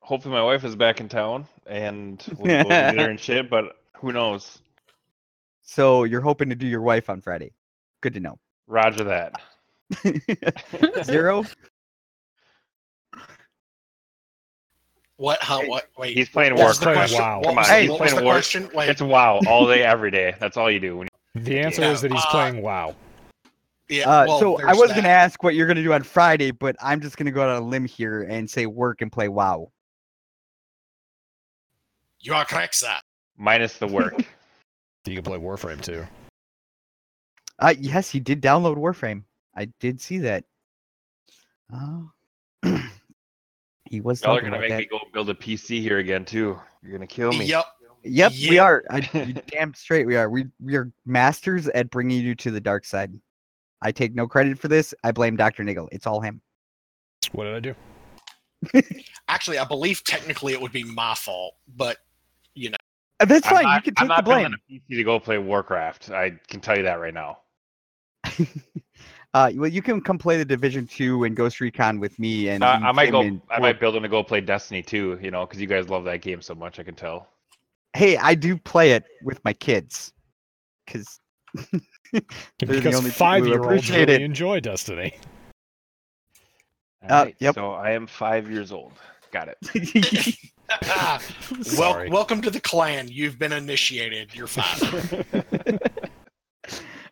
Hopefully, 0.00 0.34
my 0.34 0.42
wife 0.42 0.64
is 0.64 0.74
back 0.74 1.00
in 1.00 1.08
town 1.08 1.46
and 1.66 2.24
we'll 2.38 2.64
go 2.64 2.68
to 2.68 2.90
dinner 2.90 3.10
and 3.10 3.20
shit. 3.20 3.48
But 3.50 3.76
who 3.96 4.12
knows? 4.12 4.58
So 5.62 6.04
you're 6.04 6.20
hoping 6.20 6.48
to 6.48 6.54
do 6.54 6.66
your 6.66 6.80
wife 6.82 7.10
on 7.10 7.20
Friday. 7.20 7.52
Good 8.00 8.14
to 8.14 8.20
know. 8.20 8.38
Roger 8.66 9.04
that. 9.04 9.32
Zero. 11.04 11.44
What? 15.18 15.42
Huh? 15.42 15.60
What? 15.66 15.88
Wait. 15.98 16.16
He's 16.16 16.28
playing 16.28 16.54
what 16.54 16.66
was 16.68 16.80
Warcraft. 16.80 16.80
the 16.80 16.84
Playing 16.84 16.98
question? 16.98 17.20
WoW. 17.20 17.36
What 17.38 17.44
Come 17.46 17.56
was, 17.56 17.68
on, 17.68 17.74
the- 17.74 17.80
he's 17.80 17.90
what 17.90 18.00
was 18.00 18.08
playing 18.10 18.16
the 18.20 18.24
War- 18.24 18.34
question? 18.34 18.70
Wait. 18.72 18.88
It's 18.88 19.02
WoW 19.02 19.40
all 19.46 19.66
day, 19.66 19.82
every 19.82 20.10
day. 20.10 20.34
That's 20.38 20.56
all 20.56 20.70
you 20.70 20.80
do. 20.80 20.96
When 20.96 21.08
The 21.34 21.58
answer 21.60 21.82
is 21.82 22.00
that 22.02 22.12
he's 22.12 22.22
uh, 22.24 22.30
playing 22.30 22.62
WoW. 22.62 22.94
yeah. 23.88 24.08
Uh, 24.08 24.26
well, 24.26 24.38
so 24.40 24.60
I 24.62 24.74
was 24.74 24.88
that. 24.90 24.96
gonna 24.96 25.08
ask 25.08 25.42
what 25.42 25.54
you're 25.54 25.66
gonna 25.66 25.82
do 25.82 25.92
on 25.92 26.02
Friday, 26.04 26.50
but 26.52 26.76
I'm 26.80 27.00
just 27.00 27.16
gonna 27.16 27.30
go 27.32 27.42
out 27.42 27.48
on 27.50 27.62
a 27.62 27.66
limb 27.66 27.84
here 27.84 28.22
and 28.22 28.48
say 28.48 28.66
work 28.66 29.02
and 29.02 29.10
play 29.12 29.28
WoW. 29.28 29.70
You 32.20 32.34
are 32.34 32.44
correct, 32.44 32.74
sir. 32.76 32.96
minus 33.36 33.76
the 33.78 33.86
work. 33.86 34.14
You 35.06 35.14
can 35.14 35.24
play 35.24 35.38
Warframe 35.38 35.80
too. 35.80 36.06
Uh, 37.58 37.72
yes, 37.78 38.10
he 38.10 38.20
did 38.20 38.42
download 38.42 38.76
Warframe. 38.76 39.22
I 39.56 39.66
did 39.80 40.02
see 40.02 40.18
that. 40.18 40.44
Oh, 41.72 42.10
he 43.90 44.00
was 44.00 44.22
Y'all 44.22 44.36
are 44.36 44.40
gonna 44.40 44.52
about 44.52 44.60
make 44.60 44.70
that. 44.70 44.78
me 44.78 44.86
go 44.86 45.00
build 45.12 45.30
a 45.30 45.34
PC 45.34 45.80
here 45.80 45.98
again 45.98 46.24
too. 46.24 46.58
You're 46.82 46.92
gonna 46.92 47.06
kill 47.06 47.32
me. 47.32 47.44
Yep. 47.46 47.64
Yep, 48.04 48.32
we 48.48 48.58
are. 48.58 48.84
I, 48.90 49.00
damn 49.48 49.74
straight 49.74 50.06
we 50.06 50.16
are. 50.16 50.30
We 50.30 50.46
we 50.62 50.76
are 50.76 50.92
masters 51.04 51.68
at 51.68 51.90
bringing 51.90 52.22
you 52.22 52.34
to 52.36 52.50
the 52.50 52.60
dark 52.60 52.84
side. 52.84 53.12
I 53.82 53.92
take 53.92 54.14
no 54.14 54.26
credit 54.28 54.58
for 54.58 54.68
this. 54.68 54.94
I 55.04 55.10
blame 55.12 55.36
Doctor 55.36 55.64
Niggle. 55.64 55.88
It's 55.92 56.06
all 56.06 56.20
him. 56.20 56.40
What 57.32 57.44
did 57.44 57.54
I 57.54 58.80
do? 58.80 58.82
Actually, 59.28 59.58
I 59.58 59.64
believe 59.64 60.02
technically 60.04 60.52
it 60.52 60.60
would 60.60 60.72
be 60.72 60.84
my 60.84 61.14
fault, 61.14 61.54
but 61.76 61.98
you 62.54 62.70
know, 62.70 62.76
Uh, 63.20 63.24
That's 63.24 63.46
I'm 63.48 63.54
fine. 63.54 63.62
not, 63.64 63.74
you 63.86 63.92
can 63.92 63.94
I'm 63.98 64.02
take 64.02 64.08
the 64.08 64.14
not 64.16 64.24
blame. 64.24 64.42
building 64.42 64.58
a 64.70 64.94
PC 64.94 64.96
to 64.98 65.04
go 65.04 65.20
play 65.20 65.38
Warcraft. 65.38 66.10
I 66.10 66.30
can 66.48 66.60
tell 66.60 66.76
you 66.76 66.82
that 66.84 66.94
right 67.00 67.14
now. 67.14 67.38
Uh, 69.34 69.50
well, 69.56 69.68
you 69.70 69.82
can 69.82 70.00
come 70.00 70.16
play 70.18 70.36
the 70.38 70.44
Division 70.44 70.86
Two 70.86 71.24
and 71.24 71.36
Ghost 71.36 71.60
Recon 71.60 72.00
with 72.00 72.18
me, 72.18 72.48
and 72.48 72.64
Uh, 72.64 72.78
I 72.82 72.92
might 72.92 73.06
came 73.06 73.12
go. 73.12 73.20
in- 73.20 73.42
I 73.50 73.58
might 73.58 73.78
build 73.78 73.94
him 73.94 74.02
to 74.02 74.08
go 74.08 74.22
play 74.22 74.40
Destiny 74.40 74.82
too. 74.82 75.18
You 75.22 75.30
know, 75.30 75.44
because 75.46 75.60
you 75.60 75.66
guys 75.66 75.88
love 75.88 76.04
that 76.04 76.22
game 76.22 76.40
so 76.40 76.54
much. 76.54 76.78
I 76.78 76.82
can 76.82 76.94
tell. 76.94 77.28
Hey, 77.94 78.16
I 78.16 78.34
do 78.34 78.56
play 78.56 78.92
it 78.92 79.04
with 79.22 79.42
my 79.44 79.52
kids, 79.52 80.12
because 80.86 81.20
They're 81.54 82.20
the 82.60 82.70
only 82.70 82.80
Because 82.80 83.12
five-year-olds 83.14 83.66
appreciate 83.66 84.08
really 84.08 84.14
it. 84.14 84.22
enjoy 84.22 84.60
Destiny. 84.60 85.14
Uh, 87.08 87.12
Alright, 87.12 87.36
yep. 87.38 87.54
So 87.54 87.72
I 87.72 87.90
am 87.92 88.06
five 88.06 88.50
years 88.50 88.72
old. 88.72 88.92
Got 89.30 89.48
it. 89.48 89.58
well, 91.78 92.04
welcome 92.10 92.40
to 92.42 92.50
the 92.50 92.60
clan. 92.60 93.08
You've 93.08 93.38
been 93.38 93.52
initiated. 93.52 94.34
You're 94.34 94.46
fine. 94.46 95.08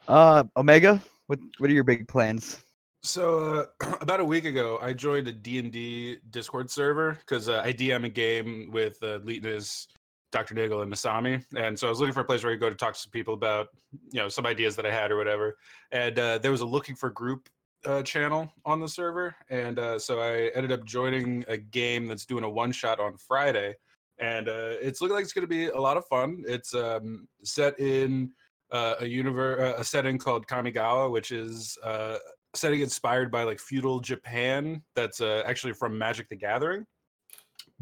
uh, 0.08 0.44
Omega, 0.56 1.00
what 1.26 1.38
what 1.58 1.70
are 1.70 1.72
your 1.72 1.84
big 1.84 2.08
plans? 2.08 2.58
So 3.02 3.68
uh, 3.80 3.96
about 4.00 4.20
a 4.20 4.24
week 4.24 4.44
ago, 4.44 4.78
I 4.82 4.92
joined 4.92 5.28
a 5.28 5.32
D&D 5.32 6.18
Discord 6.30 6.70
server 6.70 7.18
because 7.20 7.48
uh, 7.48 7.62
I 7.64 7.72
DM 7.72 8.04
a 8.04 8.08
game 8.08 8.70
with 8.72 9.00
uh, 9.02 9.20
Leetness, 9.22 9.88
Dr. 10.32 10.54
Niggle, 10.54 10.82
and 10.82 10.92
Masami, 10.92 11.44
and 11.56 11.78
so 11.78 11.86
I 11.86 11.90
was 11.90 12.00
looking 12.00 12.14
for 12.14 12.20
a 12.20 12.24
place 12.24 12.42
where 12.42 12.52
I 12.52 12.56
could 12.56 12.60
go 12.60 12.70
to 12.70 12.74
talk 12.74 12.94
to 12.94 13.00
some 13.00 13.10
people 13.10 13.34
about, 13.34 13.68
you 14.10 14.20
know, 14.20 14.28
some 14.28 14.46
ideas 14.46 14.74
that 14.76 14.86
I 14.86 14.90
had 14.90 15.10
or 15.12 15.16
whatever. 15.16 15.56
And 15.92 16.18
uh, 16.18 16.38
there 16.38 16.50
was 16.50 16.62
a 16.62 16.66
looking 16.66 16.96
for 16.96 17.10
group 17.10 17.48
uh, 17.84 18.02
channel 18.02 18.52
on 18.64 18.80
the 18.80 18.88
server, 18.88 19.36
and 19.50 19.78
uh, 19.78 19.98
so 19.98 20.20
I 20.20 20.50
ended 20.56 20.72
up 20.72 20.84
joining 20.84 21.44
a 21.48 21.56
game 21.56 22.08
that's 22.08 22.26
doing 22.26 22.44
a 22.44 22.50
one 22.50 22.72
shot 22.72 22.98
on 22.98 23.16
Friday, 23.16 23.74
and 24.18 24.48
uh, 24.48 24.74
it's 24.80 25.00
looking 25.00 25.14
like 25.14 25.24
it's 25.24 25.32
going 25.32 25.46
to 25.46 25.48
be 25.48 25.68
a 25.68 25.80
lot 25.80 25.96
of 25.96 26.04
fun. 26.06 26.42
It's 26.46 26.74
um, 26.74 27.28
set 27.44 27.78
in 27.78 28.32
uh, 28.70 28.94
a 29.00 29.06
universe, 29.06 29.60
uh, 29.60 29.80
a 29.80 29.84
setting 29.84 30.18
called 30.18 30.46
Kamigawa, 30.46 31.10
which 31.10 31.32
is 31.32 31.78
uh, 31.82 32.18
setting 32.54 32.80
inspired 32.80 33.30
by 33.30 33.42
like 33.42 33.60
feudal 33.60 34.00
Japan. 34.00 34.82
That's 34.94 35.20
uh, 35.20 35.42
actually 35.46 35.72
from 35.72 35.96
Magic 35.96 36.28
the 36.28 36.36
Gathering. 36.36 36.86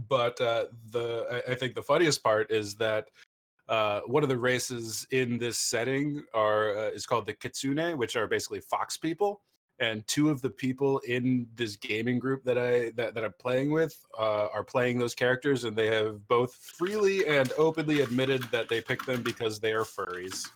But 0.09 0.37
the 0.37 1.43
I, 1.49 1.53
I 1.53 1.55
think 1.55 1.75
the 1.75 1.83
funniest 1.83 2.23
part 2.23 2.51
is 2.51 2.75
that 2.77 3.07
uh, 3.69 4.01
one 4.07 4.23
of 4.23 4.29
the 4.29 4.37
races 4.37 5.07
in 5.11 5.39
this 5.39 5.59
setting 5.59 6.23
are 6.35 6.77
uh, 6.77 6.91
is 6.91 7.07
called 7.07 7.27
the 7.27 7.33
Kitsune, 7.33 7.97
which 7.97 8.17
are 8.17 8.27
basically 8.27 8.61
fox 8.61 8.97
people. 8.97 9.41
And 9.81 10.07
two 10.07 10.31
of 10.31 10.41
the 10.41 10.51
people 10.51 11.01
in 11.01 11.49
this 11.57 11.75
gaming 11.75 12.21
group 12.21 12.45
that 12.45 12.57
I 12.57 12.91
that, 12.97 13.15
that 13.15 13.25
I'm 13.25 13.35
playing 13.41 13.73
with 13.73 13.99
uh, 14.17 14.47
are 14.53 14.63
playing 14.63 14.99
those 14.99 15.15
characters, 15.17 15.65
and 15.65 15.77
they 15.77 15.89
have 15.89 16.27
both 16.29 16.55
freely 16.55 17.27
and 17.27 17.53
openly 17.59 18.03
admitted 18.03 18.43
that 18.53 18.69
they 18.69 18.81
picked 18.81 19.07
them 19.07 19.23
because 19.23 19.59
they 19.59 19.73
are 19.73 19.83
furries. 19.83 20.47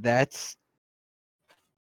That's 0.00 0.56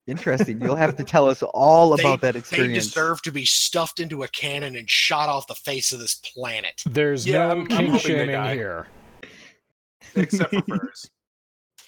interesting. 0.07 0.61
You'll 0.61 0.77
have 0.77 0.97
to 0.97 1.05
tell 1.05 1.29
us 1.29 1.43
all 1.43 1.97
They- 1.97 2.03
about 2.03 2.21
that 2.23 2.37
experience. 2.37 2.73
they 2.85 2.89
deserve 2.91 3.23
to 3.23 3.33
be 3.33 3.45
stuffed 3.45 4.01
into 4.01 4.23
a 4.23 4.29
cannon 4.29 4.77
and 4.77 4.89
shot 4.91 5.29
off 5.29 5.47
the 5.47 5.55
face 5.55 5.93
of 5.93 6.01
this 6.01 6.15
planet. 6.17 6.81
There's 6.87 7.27
Yeah, 7.27 7.39
no 7.39 7.49
I'm- 7.49 7.61
I'm 7.61 7.67
kink 7.69 7.91
hoping 7.91 8.17
they 8.17 8.27
shaming 8.33 8.51
here, 8.59 8.87
except 10.17 10.51
for 10.55 10.63
furs. 10.63 11.11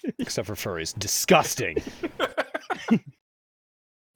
except 0.19 0.47
for 0.47 0.55
furries. 0.55 0.97
Disgusting. 0.97 1.75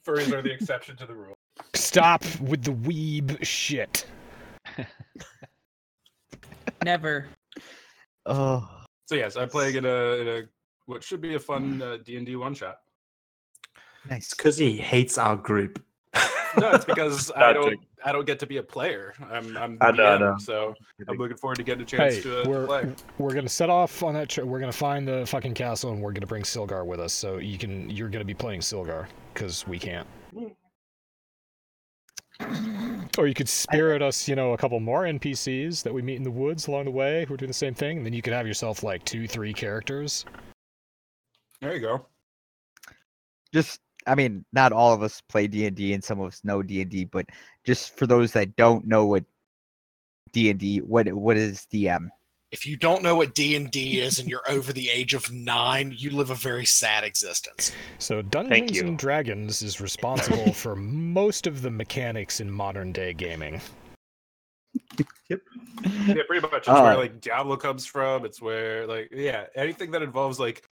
Furries 0.06 0.32
are 0.32 0.42
the 0.42 0.52
exception 0.54 0.96
to 0.98 1.06
the 1.06 1.14
rule. 1.14 1.36
Stop 1.76 2.24
with 2.40 2.64
the 2.64 2.72
weeb 2.72 3.44
shit. 3.46 4.06
Never. 6.84 7.28
Oh, 8.30 8.70
So 9.06 9.16
yes, 9.16 9.38
I'm 9.38 9.48
playing 9.48 9.78
uh, 9.78 9.80
in 9.80 9.86
a, 9.86 10.14
in 10.16 10.28
a 10.28 10.42
what 10.88 11.04
should 11.04 11.22
be 11.22 11.36
a 11.36 11.40
fun 11.40 11.82
uh, 11.82 11.98
D 12.04 12.18
and 12.18 12.26
D 12.26 12.36
one 12.36 12.54
shot. 12.56 12.80
nice. 14.10 14.32
Because 14.34 14.58
he 14.58 14.78
hates 14.78 15.18
our 15.18 15.36
group. 15.36 15.84
No, 16.60 16.72
it's 16.72 16.86
because 16.86 17.30
I 17.36 17.54
don't 17.54 17.80
I 18.04 18.12
don't 18.12 18.26
get 18.26 18.40
to 18.40 18.48
be 18.48 18.58
a 18.58 18.64
player. 18.64 19.14
I'm 19.30 19.56
I'm 19.58 19.78
I 19.82 19.92
know, 19.92 20.06
I 20.06 20.18
DM, 20.18 20.20
know. 20.22 20.36
so 20.40 20.74
I'm 21.08 21.18
looking 21.18 21.38
forward 21.38 21.58
to 21.58 21.64
getting 21.64 21.84
a 21.84 21.86
chance 21.86 22.16
Hey, 22.16 22.22
to, 22.22 22.42
uh, 22.42 22.50
we're 22.50 22.66
play. 22.66 22.96
we're 23.20 23.34
gonna 23.34 23.50
set 23.50 23.70
off 23.70 24.02
on 24.02 24.14
that. 24.16 24.30
Tri- 24.30 24.44
we're 24.44 24.60
gonna 24.60 24.72
find 24.72 25.08
the 25.08 25.26
fucking 25.28 25.54
castle, 25.54 25.92
and 25.92 26.02
we're 26.02 26.14
gonna 26.14 26.26
bring 26.26 26.44
Silgar 26.44 26.86
with 26.86 27.00
us. 27.00 27.14
So 27.14 27.38
you 27.38 27.58
can 27.58 27.90
you're 27.90 28.10
gonna 28.10 28.26
be 28.26 28.34
playing 28.34 28.62
Silgar 28.62 29.08
because 29.34 29.68
we 29.68 29.78
can't. 29.78 30.08
Or 33.18 33.26
you 33.28 33.34
could 33.34 33.50
spirit 33.50 34.04
us, 34.04 34.28
you 34.28 34.36
know, 34.36 34.54
a 34.54 34.58
couple 34.58 34.80
more 34.80 35.04
NPCs 35.04 35.82
that 35.84 35.92
we 35.94 36.04
meet 36.04 36.18
in 36.18 36.24
the 36.24 36.30
woods 36.32 36.68
along 36.68 36.86
the 36.86 36.92
way 36.92 37.26
who 37.26 37.34
are 37.34 37.38
doing 37.38 37.48
the 37.48 37.54
same 37.54 37.74
thing, 37.74 37.98
and 37.98 38.06
then 38.06 38.14
you 38.14 38.22
could 38.22 38.34
have 38.34 38.46
yourself 38.46 38.84
like 38.84 39.04
two, 39.06 39.28
three 39.28 39.54
characters. 39.54 40.24
There 41.62 41.74
you 41.74 41.82
go. 41.82 42.06
Just, 43.54 43.80
I 44.06 44.16
mean, 44.16 44.46
not 44.54 44.72
all 44.72 44.94
of 44.94 45.02
us 45.02 45.22
play 45.28 45.48
D 45.48 45.66
and 45.66 45.76
D, 45.76 45.94
and 45.94 46.04
some 46.04 46.20
of 46.20 46.28
us 46.28 46.42
know 46.44 46.62
D 46.62 46.82
and 46.82 46.92
D, 46.92 47.06
but 47.06 47.26
just 47.66 47.98
for 47.98 48.06
those 48.08 48.32
that 48.34 48.56
don't 48.56 48.86
know 48.86 49.06
what 49.06 49.24
D 50.32 50.50
and 50.50 50.60
D, 50.60 50.80
what 50.80 51.12
what 51.14 51.38
is 51.38 51.66
DM? 51.72 52.10
If 52.52 52.66
you 52.66 52.78
don't 52.78 53.04
know 53.04 53.16
what 53.16 53.34
D 53.36 53.56
and 53.56 53.70
D 53.70 54.00
is 54.00 54.20
and 54.20 54.30
you're 54.30 54.50
over 54.50 54.72
the 54.72 54.90
age 54.90 55.14
of 55.14 55.30
nine, 55.34 55.94
you 55.98 56.12
live 56.12 56.30
a 56.30 56.36
very 56.36 56.66
sad 56.66 57.04
existence. 57.04 57.74
So 58.00 58.22
Dungeons 58.22 58.80
and 58.80 58.98
Dragons 58.98 59.62
is 59.62 59.82
responsible 59.82 60.54
for 60.54 60.76
most 60.76 61.46
of 61.46 61.62
the 61.62 61.70
mechanics 61.70 62.40
in 62.40 62.50
modern 62.50 62.94
day 62.94 63.14
gaming. 63.14 63.60
Yep. 65.30 65.42
Yeah, 66.08 66.24
pretty 66.28 66.48
much. 66.48 66.54
It's 66.60 66.68
Uh, 66.70 66.82
where 66.82 66.98
like 66.98 67.20
Diablo 67.20 67.58
comes 67.58 67.86
from. 67.86 68.26
It's 68.26 68.42
where 68.42 68.88
like 68.88 69.10
yeah, 69.12 69.46
anything 69.56 69.92
that 69.92 70.02
involves 70.02 70.40
like 70.40 70.64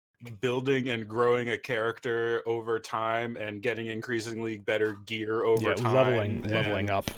building 0.41 0.89
and 0.89 1.07
growing 1.07 1.49
a 1.49 1.57
character 1.57 2.41
over 2.45 2.79
time 2.79 3.37
and 3.37 3.61
getting 3.61 3.87
increasingly 3.87 4.57
better 4.57 4.93
gear 5.05 5.43
over 5.43 5.69
Yeah, 5.69 5.75
time. 5.75 5.93
leveling 5.93 6.41
leveling 6.43 6.89
and- 6.89 6.89
up. 6.89 7.11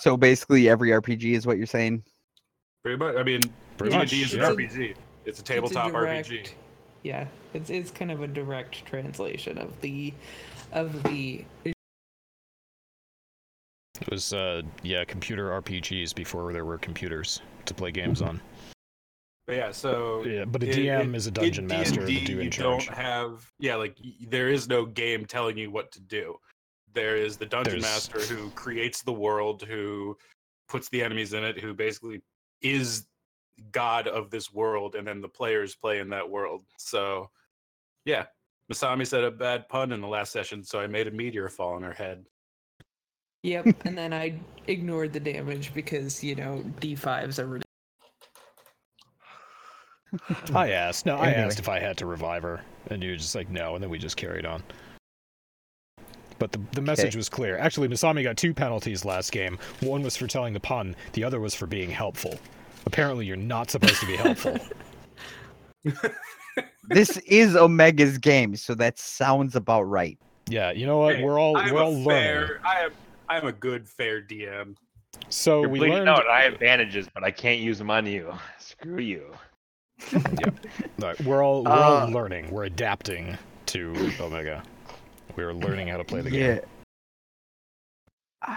So 0.00 0.16
basically, 0.16 0.68
every 0.70 0.90
RPG 0.92 1.34
is 1.34 1.46
what 1.46 1.58
you're 1.58 1.66
saying. 1.66 2.02
Pretty 2.82 2.96
much. 2.98 3.16
I 3.16 3.22
mean, 3.22 3.42
Pretty 3.76 3.94
much, 3.96 4.12
is 4.14 4.32
an 4.32 4.40
yeah. 4.40 4.48
RPG. 4.50 4.94
It's 5.26 5.40
a 5.40 5.42
tabletop 5.42 5.92
direct- 5.92 6.28
RPG. 6.30 6.50
Yeah, 7.02 7.26
it's 7.52 7.68
it's 7.68 7.90
kind 7.90 8.10
of 8.10 8.22
a 8.22 8.26
direct 8.26 8.86
translation 8.86 9.58
of 9.58 9.78
the 9.82 10.14
of 10.72 11.02
the 11.02 11.44
It 11.64 11.74
was 14.10 14.32
uh 14.32 14.62
yeah, 14.82 15.04
computer 15.04 15.50
RPGs 15.60 16.14
before 16.14 16.52
there 16.52 16.64
were 16.64 16.78
computers 16.78 17.42
to 17.66 17.74
play 17.74 17.90
games 17.90 18.22
on. 18.22 18.40
But 19.46 19.56
yeah, 19.56 19.72
so 19.72 20.24
Yeah, 20.24 20.44
but 20.46 20.62
a 20.62 20.66
DM 20.66 21.00
in- 21.02 21.14
is 21.14 21.26
a 21.26 21.28
in 21.28 21.34
dungeon 21.34 21.66
master, 21.66 22.00
the 22.04 22.06
D&D, 22.14 22.24
dude 22.26 22.38
in 22.38 22.44
you 22.44 22.50
charge. 22.50 22.86
don't 22.86 22.96
have 22.96 23.50
yeah, 23.58 23.76
like 23.76 23.96
there 24.28 24.48
is 24.48 24.68
no 24.68 24.86
game 24.86 25.26
telling 25.26 25.58
you 25.58 25.70
what 25.70 25.92
to 25.92 26.00
do. 26.00 26.36
There 26.92 27.16
is 27.16 27.36
the 27.36 27.46
dungeon 27.46 27.80
There's- 27.80 28.10
master 28.10 28.20
who 28.20 28.50
creates 28.50 29.02
the 29.02 29.12
world, 29.12 29.62
who 29.62 30.16
puts 30.68 30.88
the 30.88 31.02
enemies 31.02 31.32
in 31.34 31.44
it, 31.44 31.58
who 31.60 31.74
basically 31.74 32.22
is 32.62 33.06
god 33.70 34.08
of 34.08 34.30
this 34.30 34.52
world, 34.52 34.94
and 34.94 35.06
then 35.06 35.20
the 35.20 35.28
players 35.28 35.74
play 35.74 35.98
in 35.98 36.08
that 36.10 36.28
world. 36.28 36.64
So, 36.78 37.30
yeah, 38.06 38.26
Masami 38.72 39.06
said 39.06 39.24
a 39.24 39.30
bad 39.30 39.68
pun 39.68 39.92
in 39.92 40.00
the 40.00 40.08
last 40.08 40.32
session, 40.32 40.64
so 40.64 40.80
I 40.80 40.86
made 40.86 41.06
a 41.06 41.10
meteor 41.10 41.48
fall 41.50 41.74
on 41.74 41.82
her 41.82 41.92
head. 41.92 42.24
Yep, 43.42 43.66
and 43.84 43.96
then 43.98 44.14
I 44.14 44.40
ignored 44.66 45.12
the 45.12 45.20
damage 45.20 45.74
because 45.74 46.24
you 46.24 46.34
know 46.34 46.64
D5s 46.80 47.38
are 47.38 47.46
ridiculous. 47.46 47.64
I 50.54 50.70
asked. 50.72 51.06
No, 51.06 51.16
I 51.16 51.28
Anyway. 51.28 51.42
asked 51.46 51.58
if 51.58 51.68
I 51.68 51.78
had 51.80 51.96
to 51.98 52.06
revive 52.06 52.42
her, 52.42 52.60
and 52.90 53.02
you 53.02 53.10
were 53.10 53.16
just 53.16 53.34
like, 53.34 53.48
no, 53.50 53.74
and 53.74 53.82
then 53.82 53.90
we 53.90 53.98
just 53.98 54.16
carried 54.16 54.46
on. 54.46 54.62
But 56.38 56.52
the, 56.52 56.60
the 56.72 56.80
message 56.80 57.14
was 57.16 57.28
clear. 57.28 57.56
Actually, 57.58 57.88
Masami 57.88 58.22
got 58.22 58.36
two 58.36 58.52
penalties 58.52 59.04
last 59.04 59.30
game. 59.32 59.56
One 59.80 60.02
was 60.02 60.16
for 60.16 60.26
telling 60.26 60.52
the 60.52 60.60
pun, 60.60 60.96
the 61.12 61.22
other 61.24 61.40
was 61.40 61.54
for 61.54 61.66
being 61.66 61.90
helpful. 61.90 62.34
Apparently, 62.86 63.24
you're 63.24 63.36
not 63.36 63.70
supposed 63.70 64.00
to 64.00 64.06
be 64.06 64.16
helpful. 64.16 64.58
This 66.88 67.16
is 67.26 67.56
Omega's 67.56 68.18
game, 68.18 68.56
so 68.56 68.74
that 68.74 68.98
sounds 68.98 69.56
about 69.56 69.82
right. 69.84 70.18
yeah, 70.48 70.70
you 70.70 70.86
know 70.86 70.98
what? 70.98 71.16
Hey, 71.16 71.24
We're 71.24 71.40
all 71.40 71.56
I'm 71.56 71.72
we're 71.72 71.80
a 71.80 71.84
all 71.84 71.92
learning. 71.92 72.04
fair, 72.46 72.60
I 72.62 72.80
am 72.82 72.90
I 73.28 73.38
am 73.38 73.46
a 73.46 73.52
good 73.52 73.88
fair 73.88 74.20
DM. 74.20 74.76
So 75.30 75.60
You're 75.62 75.70
we 75.70 75.78
bleeding 75.78 75.96
learned. 75.96 76.10
out. 76.10 76.28
I 76.28 76.42
have 76.42 76.58
bandages, 76.60 77.08
but 77.14 77.24
I 77.24 77.30
can't 77.30 77.58
use 77.60 77.78
them 77.78 77.90
on 77.90 78.04
you. 78.06 78.32
Screw 78.58 79.00
you. 79.00 79.32
Look, 80.98 81.18
we're 81.20 81.42
all 81.44 81.64
we're 81.64 81.70
all 81.70 81.96
Uh, 82.02 82.06
learning. 82.08 82.50
We're 82.50 82.64
adapting 82.64 83.36
to 83.66 84.12
Omega. 84.20 84.62
We're 85.36 85.52
learning 85.54 85.88
how 85.88 85.96
to 85.96 86.04
play 86.04 86.20
the 86.20 86.30
game. 86.30 86.60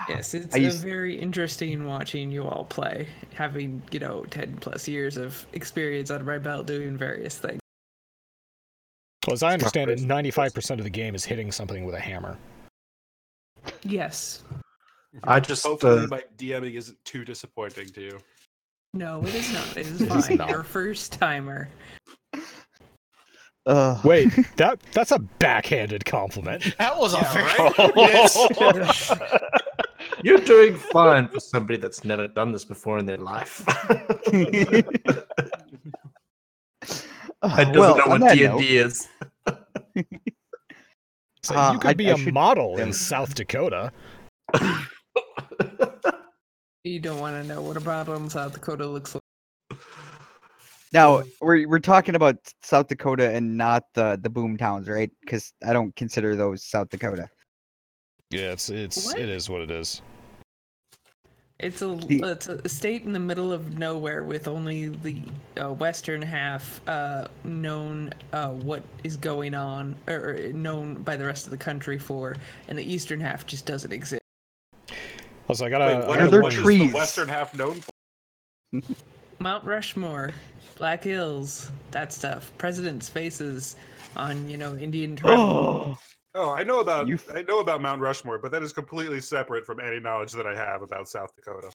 Yes, 0.09 0.33
it's 0.33 0.53
I 0.53 0.59
a 0.59 0.61
used- 0.63 0.83
very 0.83 1.17
interesting 1.17 1.85
watching 1.85 2.29
you 2.29 2.43
all 2.43 2.65
play, 2.65 3.07
having 3.33 3.81
you 3.91 3.99
know 3.99 4.25
ten 4.29 4.57
plus 4.57 4.87
years 4.87 5.15
of 5.17 5.45
experience 5.53 6.11
under 6.11 6.25
my 6.25 6.37
belt 6.37 6.67
doing 6.67 6.97
various 6.97 7.37
things. 7.37 7.59
Well, 9.25 9.33
as 9.33 9.43
I 9.43 9.53
understand 9.53 9.89
it, 9.89 10.01
ninety-five 10.01 10.53
percent 10.53 10.79
of 10.79 10.83
the 10.83 10.89
game 10.89 11.15
is 11.15 11.23
hitting 11.23 11.51
something 11.51 11.85
with 11.85 11.95
a 11.95 11.99
hammer. 11.99 12.37
Yes, 13.83 14.43
I 15.23 15.39
just 15.39 15.65
Hopefully, 15.65 16.03
uh, 16.03 16.07
my 16.07 16.23
DMing 16.37 16.75
isn't 16.75 16.97
too 17.05 17.23
disappointing 17.25 17.87
to 17.89 18.01
you. 18.01 18.19
No, 18.93 19.23
it 19.23 19.35
is 19.35 19.53
not. 19.53 19.77
It 19.77 19.85
is 19.87 20.01
It 20.01 20.11
is 20.15 20.27
fine. 20.27 20.37
not. 20.37 20.49
You're 20.49 20.61
a 20.61 20.65
first 20.65 21.13
timer. 21.13 21.69
Uh, 23.65 23.99
Wait, 24.05 24.31
that 24.55 24.79
that's 24.93 25.11
a 25.11 25.19
backhanded 25.19 26.05
compliment. 26.05 26.73
That 26.79 26.97
was 26.97 27.13
a 27.13 27.17
Yeah, 27.17 27.33
very 27.33 27.45
right? 27.79 27.91
yes. 27.97 29.11
you're 30.23 30.37
doing 30.39 30.75
fine 30.77 31.27
for 31.27 31.39
somebody 31.41 31.77
that's 31.77 32.05
never 32.05 32.27
done 32.29 32.51
this 32.53 32.63
before 32.63 32.97
in 32.97 33.05
their 33.05 33.17
life. 33.17 33.63
I 37.41 37.63
doesn't 37.65 37.77
well, 37.79 37.97
know 37.97 38.03
on 38.05 38.09
what 38.09 38.19
that 38.21 38.35
D 38.37 38.43
note, 38.43 38.51
and 38.51 38.59
D 38.61 38.77
is. 38.77 39.07
So 41.43 41.55
Uh, 41.55 41.73
you 41.73 41.79
could 41.79 41.89
I- 41.89 41.93
be 41.93 42.09
I 42.09 42.13
a 42.13 42.17
should- 42.17 42.33
model 42.33 42.77
in 42.79 42.91
South 42.93 43.35
Dakota. 43.35 43.91
You 46.87 46.99
don't 46.99 47.19
want 47.19 47.41
to 47.41 47.47
know 47.47 47.61
what 47.61 47.75
a 47.75 47.81
bottle 47.81 48.15
in 48.15 48.29
South 48.29 48.53
Dakota 48.53 48.87
looks 48.87 49.13
like. 49.13 49.79
now 50.93 51.21
we're 51.41 51.67
we're 51.67 51.79
talking 51.79 52.15
about 52.15 52.37
South 52.61 52.87
Dakota 52.87 53.29
and 53.29 53.57
not 53.57 53.83
the 53.93 54.17
the 54.21 54.29
boom 54.29 54.57
towns, 54.57 54.87
right? 54.87 55.11
Because 55.21 55.53
I 55.65 55.73
don't 55.73 55.95
consider 55.95 56.35
those 56.35 56.63
South 56.63 56.89
Dakota. 56.89 57.29
Yeah, 58.31 58.51
it's 58.53 58.69
it's 58.69 59.05
What? 59.05 59.19
it 59.19 59.29
is 59.29 59.49
what 59.49 59.61
it 59.61 59.71
is. 59.71 60.01
It's 61.59 61.81
a 61.81 61.87
The- 61.95 62.31
it's 62.31 62.47
a 62.47 62.69
state 62.69 63.03
in 63.03 63.11
the 63.13 63.19
middle 63.19 63.51
of 63.51 63.77
nowhere 63.77 64.23
with 64.23 64.47
only 64.47 64.89
the 64.89 65.23
uh, 65.59 65.73
western 65.73 66.21
half 66.21 66.79
uh, 66.87 67.27
known 67.43 68.13
uh, 68.31 68.49
what 68.51 68.83
is 69.03 69.17
going 69.17 69.55
on 69.55 69.95
or 70.07 70.29
or 70.29 70.53
known 70.53 71.01
by 71.01 71.17
the 71.17 71.25
rest 71.25 71.45
of 71.45 71.51
the 71.51 71.57
country 71.57 71.97
for, 71.97 72.37
and 72.69 72.77
the 72.77 72.83
eastern 72.93 73.19
half 73.19 73.45
just 73.45 73.65
doesn't 73.65 73.91
exist. 73.91 74.21
Also, 75.47 75.65
I 75.65 75.69
gotta. 75.69 75.85
Wait, 75.85 75.93
I 76.03 76.07
what 76.07 76.15
are 76.17 76.19
gotta 76.19 76.31
there 76.31 76.41
what 76.41 76.53
is 76.53 76.59
trees? 76.59 76.91
the 76.91 76.97
western 76.97 77.27
half 77.29 77.55
known 77.55 77.81
for? 77.81 78.81
Mount 79.39 79.63
Rushmore, 79.63 80.31
Black 80.75 81.03
Hills, 81.03 81.71
that 81.91 82.11
stuff. 82.11 82.51
Presidents' 82.57 83.07
faces 83.07 83.75
on 84.15 84.49
you 84.49 84.57
know 84.57 84.75
Indian 84.77 85.15
tribal. 85.17 85.39
Oh, 85.43 85.97
Oh, 86.35 86.51
I 86.51 86.61
know 86.63 86.81
about 86.81 87.07
You 87.07 87.15
f- 87.15 87.29
I 87.33 87.41
know 87.43 87.61
about 87.61 87.81
Mount 87.81 87.99
Rushmore, 87.99 88.37
but 88.37 88.51
that 88.51 88.61
is 88.61 88.71
completely 88.71 89.19
separate 89.21 89.65
from 89.65 89.79
any 89.79 89.99
knowledge 89.99 90.33
that 90.33 90.45
I 90.45 90.53
have 90.55 90.83
about 90.83 91.07
South 91.09 91.31
Dakota. 91.35 91.71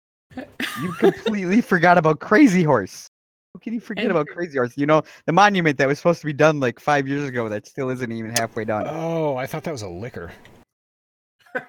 you 0.81 0.93
completely 0.93 1.61
forgot 1.73 1.99
about 1.99 2.20
Crazy 2.20 2.62
Horse. 2.62 3.09
How 3.55 3.59
can 3.61 3.73
you 3.74 3.81
forget 3.81 4.05
And- 4.05 4.12
about 4.12 4.28
Crazy 4.28 4.59
Horse? 4.59 4.74
You 4.77 4.86
know 4.86 5.03
the 5.27 5.32
monument 5.32 5.78
that 5.78 5.89
was 5.89 5.99
supposed 5.99 6.20
to 6.20 6.27
be 6.27 6.32
done 6.32 6.61
like 6.61 6.78
five 6.78 7.09
years 7.09 7.27
ago 7.28 7.49
that 7.49 7.66
still 7.66 7.90
isn't 7.90 8.12
even 8.12 8.31
halfway 8.31 8.65
done. 8.65 8.86
Oh, 8.89 9.35
I 9.36 9.47
thought 9.47 9.65
that 9.65 9.73
was 9.73 9.82
a 9.82 9.89
liquor. 9.89 10.31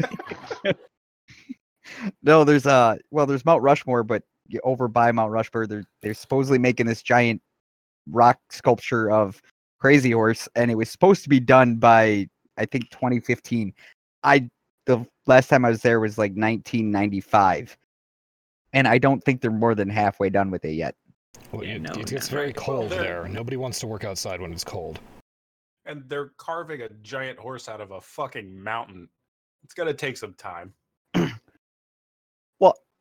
No, 2.21 2.43
there's 2.43 2.65
uh 2.65 2.95
well, 3.11 3.25
there's 3.25 3.45
Mount 3.45 3.61
Rushmore, 3.61 4.03
but 4.03 4.23
over 4.63 4.87
by 4.87 5.11
Mount 5.11 5.31
Rushmore, 5.31 5.67
they're 5.67 5.85
they're 6.01 6.13
supposedly 6.13 6.59
making 6.59 6.85
this 6.85 7.01
giant 7.01 7.41
rock 8.09 8.39
sculpture 8.49 9.11
of 9.11 9.41
Crazy 9.79 10.11
Horse, 10.11 10.47
and 10.55 10.71
it 10.71 10.75
was 10.75 10.89
supposed 10.89 11.23
to 11.23 11.29
be 11.29 11.39
done 11.39 11.75
by 11.75 12.27
I 12.57 12.65
think 12.65 12.89
2015. 12.91 13.73
I 14.23 14.49
the 14.85 15.05
last 15.27 15.47
time 15.47 15.65
I 15.65 15.69
was 15.69 15.81
there 15.81 15.99
was 15.99 16.17
like 16.17 16.31
1995, 16.31 17.77
and 18.73 18.87
I 18.87 18.97
don't 18.97 19.23
think 19.23 19.41
they're 19.41 19.51
more 19.51 19.75
than 19.75 19.89
halfway 19.89 20.29
done 20.29 20.51
with 20.51 20.65
it 20.65 20.73
yet. 20.73 20.95
Well, 21.51 21.63
Yeah, 21.63 21.75
it, 21.75 21.81
no, 21.81 21.91
it 21.91 21.97
not 21.97 22.07
gets 22.07 22.29
very 22.29 22.53
cold 22.53 22.89
Well, 22.89 23.03
there. 23.03 23.27
Nobody 23.27 23.57
wants 23.57 23.79
to 23.79 23.87
work 23.87 24.03
outside 24.03 24.41
when 24.41 24.51
it's 24.51 24.63
cold. 24.63 24.99
And 25.85 26.03
they're 26.07 26.31
carving 26.37 26.81
a 26.81 26.89
giant 27.01 27.37
horse 27.37 27.67
out 27.67 27.81
of 27.81 27.91
a 27.91 28.01
fucking 28.01 28.61
mountain. 28.61 29.09
It's 29.63 29.73
gonna 29.73 29.93
take 29.93 30.17
some 30.17 30.33
time. 30.33 30.73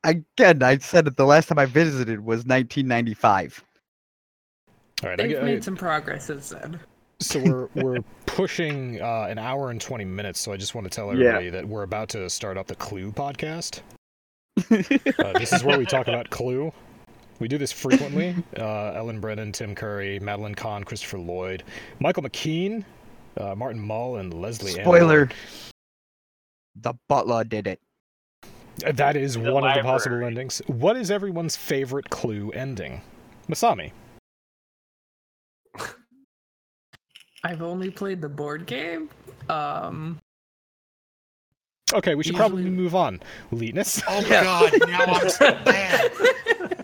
Again, 0.03 0.61
I 0.63 0.77
said 0.79 1.07
it 1.07 1.15
the 1.17 1.25
last 1.25 1.47
time 1.47 1.59
I 1.59 1.65
visited 1.65 2.19
was 2.19 2.39
1995. 2.45 3.63
All 5.03 5.09
right, 5.09 5.19
I, 5.19 5.23
They've 5.23 5.31
get- 5.31 5.43
I- 5.43 5.45
made 5.45 5.63
some 5.63 5.75
progress 5.77 6.25
since 6.25 6.49
then. 6.49 6.79
so 7.19 7.39
we're 7.39 7.67
we're 7.83 7.99
pushing 8.25 9.01
uh, 9.01 9.27
an 9.29 9.37
hour 9.37 9.69
and 9.69 9.79
20 9.79 10.03
minutes. 10.05 10.39
So 10.39 10.51
I 10.51 10.57
just 10.57 10.75
want 10.75 10.85
to 10.85 10.91
tell 10.91 11.07
Yeah. 11.15 11.27
everybody 11.29 11.49
that 11.51 11.67
we're 11.67 11.83
about 11.83 12.09
to 12.09 12.29
start 12.29 12.57
up 12.57 12.67
the 12.67 12.75
Clue 12.75 13.11
podcast. 13.11 13.81
Uh, 14.69 15.33
this 15.39 15.51
is 15.53 15.63
where 15.63 15.77
we 15.79 15.85
talk 15.85 16.07
about 16.07 16.29
Clue. 16.29 16.71
We 17.39 17.47
do 17.47 17.57
this 17.57 17.71
frequently. 17.71 18.35
Uh, 18.57 18.93
Eileen 18.95 19.19
Brennan, 19.19 19.51
Tim 19.51 19.73
Curry, 19.73 20.19
Madeline 20.19 20.53
Kahn, 20.55 20.83
Christopher 20.83 21.17
Lloyd, 21.19 21.63
Michael 21.99 22.23
McKean, 22.23 22.83
uh, 23.37 23.55
Martin 23.55 23.81
Mull, 23.81 24.17
and 24.17 24.33
Lesley. 24.33 24.77
Ann 24.77 24.85
Spoiler: 24.85 25.17
Ward. 25.17 25.33
the 26.75 26.93
butler 27.09 27.43
did 27.43 27.65
it. 27.67 27.79
Uh, 28.85 28.91
That 28.93 29.15
is 29.15 29.33
The 29.35 29.51
one 29.51 29.63
of 29.67 29.75
the 29.75 29.81
possible 29.83 30.23
endings. 30.23 30.61
What 30.67 30.97
is 30.97 31.11
everyone's 31.11 31.55
favorite 31.55 32.09
Clue 32.09 32.51
ending? 32.51 33.01
Masami. 33.49 33.91
I've 37.43 37.61
only 37.61 37.89
played 37.91 38.21
the 38.21 38.29
board 38.29 38.65
game. 38.65 39.09
Um, 39.49 40.19
Okay, 41.93 42.15
we 42.15 42.23
should 42.23 42.35
probably 42.35 42.63
move 42.63 42.95
on. 42.95 43.21
Leetness. 43.51 44.01
Oh 44.07 44.19
Yeah. 44.21 44.43
God! 44.43 44.73
Now 44.87 45.03
I'm 45.05 45.29
so 45.29 45.51
bad. 45.65 46.11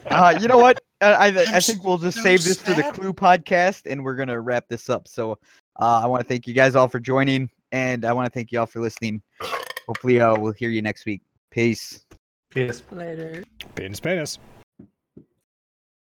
Uh, 0.05 0.37
you 0.39 0.47
know 0.47 0.57
what? 0.59 0.79
I, 1.01 1.13
I, 1.13 1.27
I 1.55 1.59
think 1.61 1.83
we'll 1.83 1.97
just 1.97 2.17
so 2.17 2.23
save 2.23 2.43
this 2.43 2.61
for 2.61 2.73
the. 2.75 2.83
Clue 2.83 3.11
podcast, 3.13 3.89
and 3.89 4.03
we're 4.03 4.13
gonna 4.15 4.39
wrap 4.39 4.67
this 4.67 4.87
up. 4.87 5.07
So, 5.07 5.39
uh, 5.79 6.01
I 6.03 6.05
want 6.05 6.21
to 6.21 6.27
thank 6.27 6.45
you 6.45 6.53
guys 6.53 6.75
all 6.75 6.87
for 6.87 6.99
joining, 6.99 7.49
and 7.71 8.05
I 8.05 8.13
want 8.13 8.27
to 8.27 8.29
thank 8.31 8.51
you 8.51 8.59
all 8.59 8.67
for 8.67 8.81
listening. 8.81 9.23
Hopefully, 9.87 10.19
uh, 10.19 10.37
we'll 10.37 10.51
hear 10.53 10.69
you 10.69 10.83
next 10.83 11.05
week. 11.07 11.21
Peace. 11.59 12.05
Yes. 12.55 12.83
later. 12.89 13.43
Penis, 13.75 13.99
penis. 13.99 14.39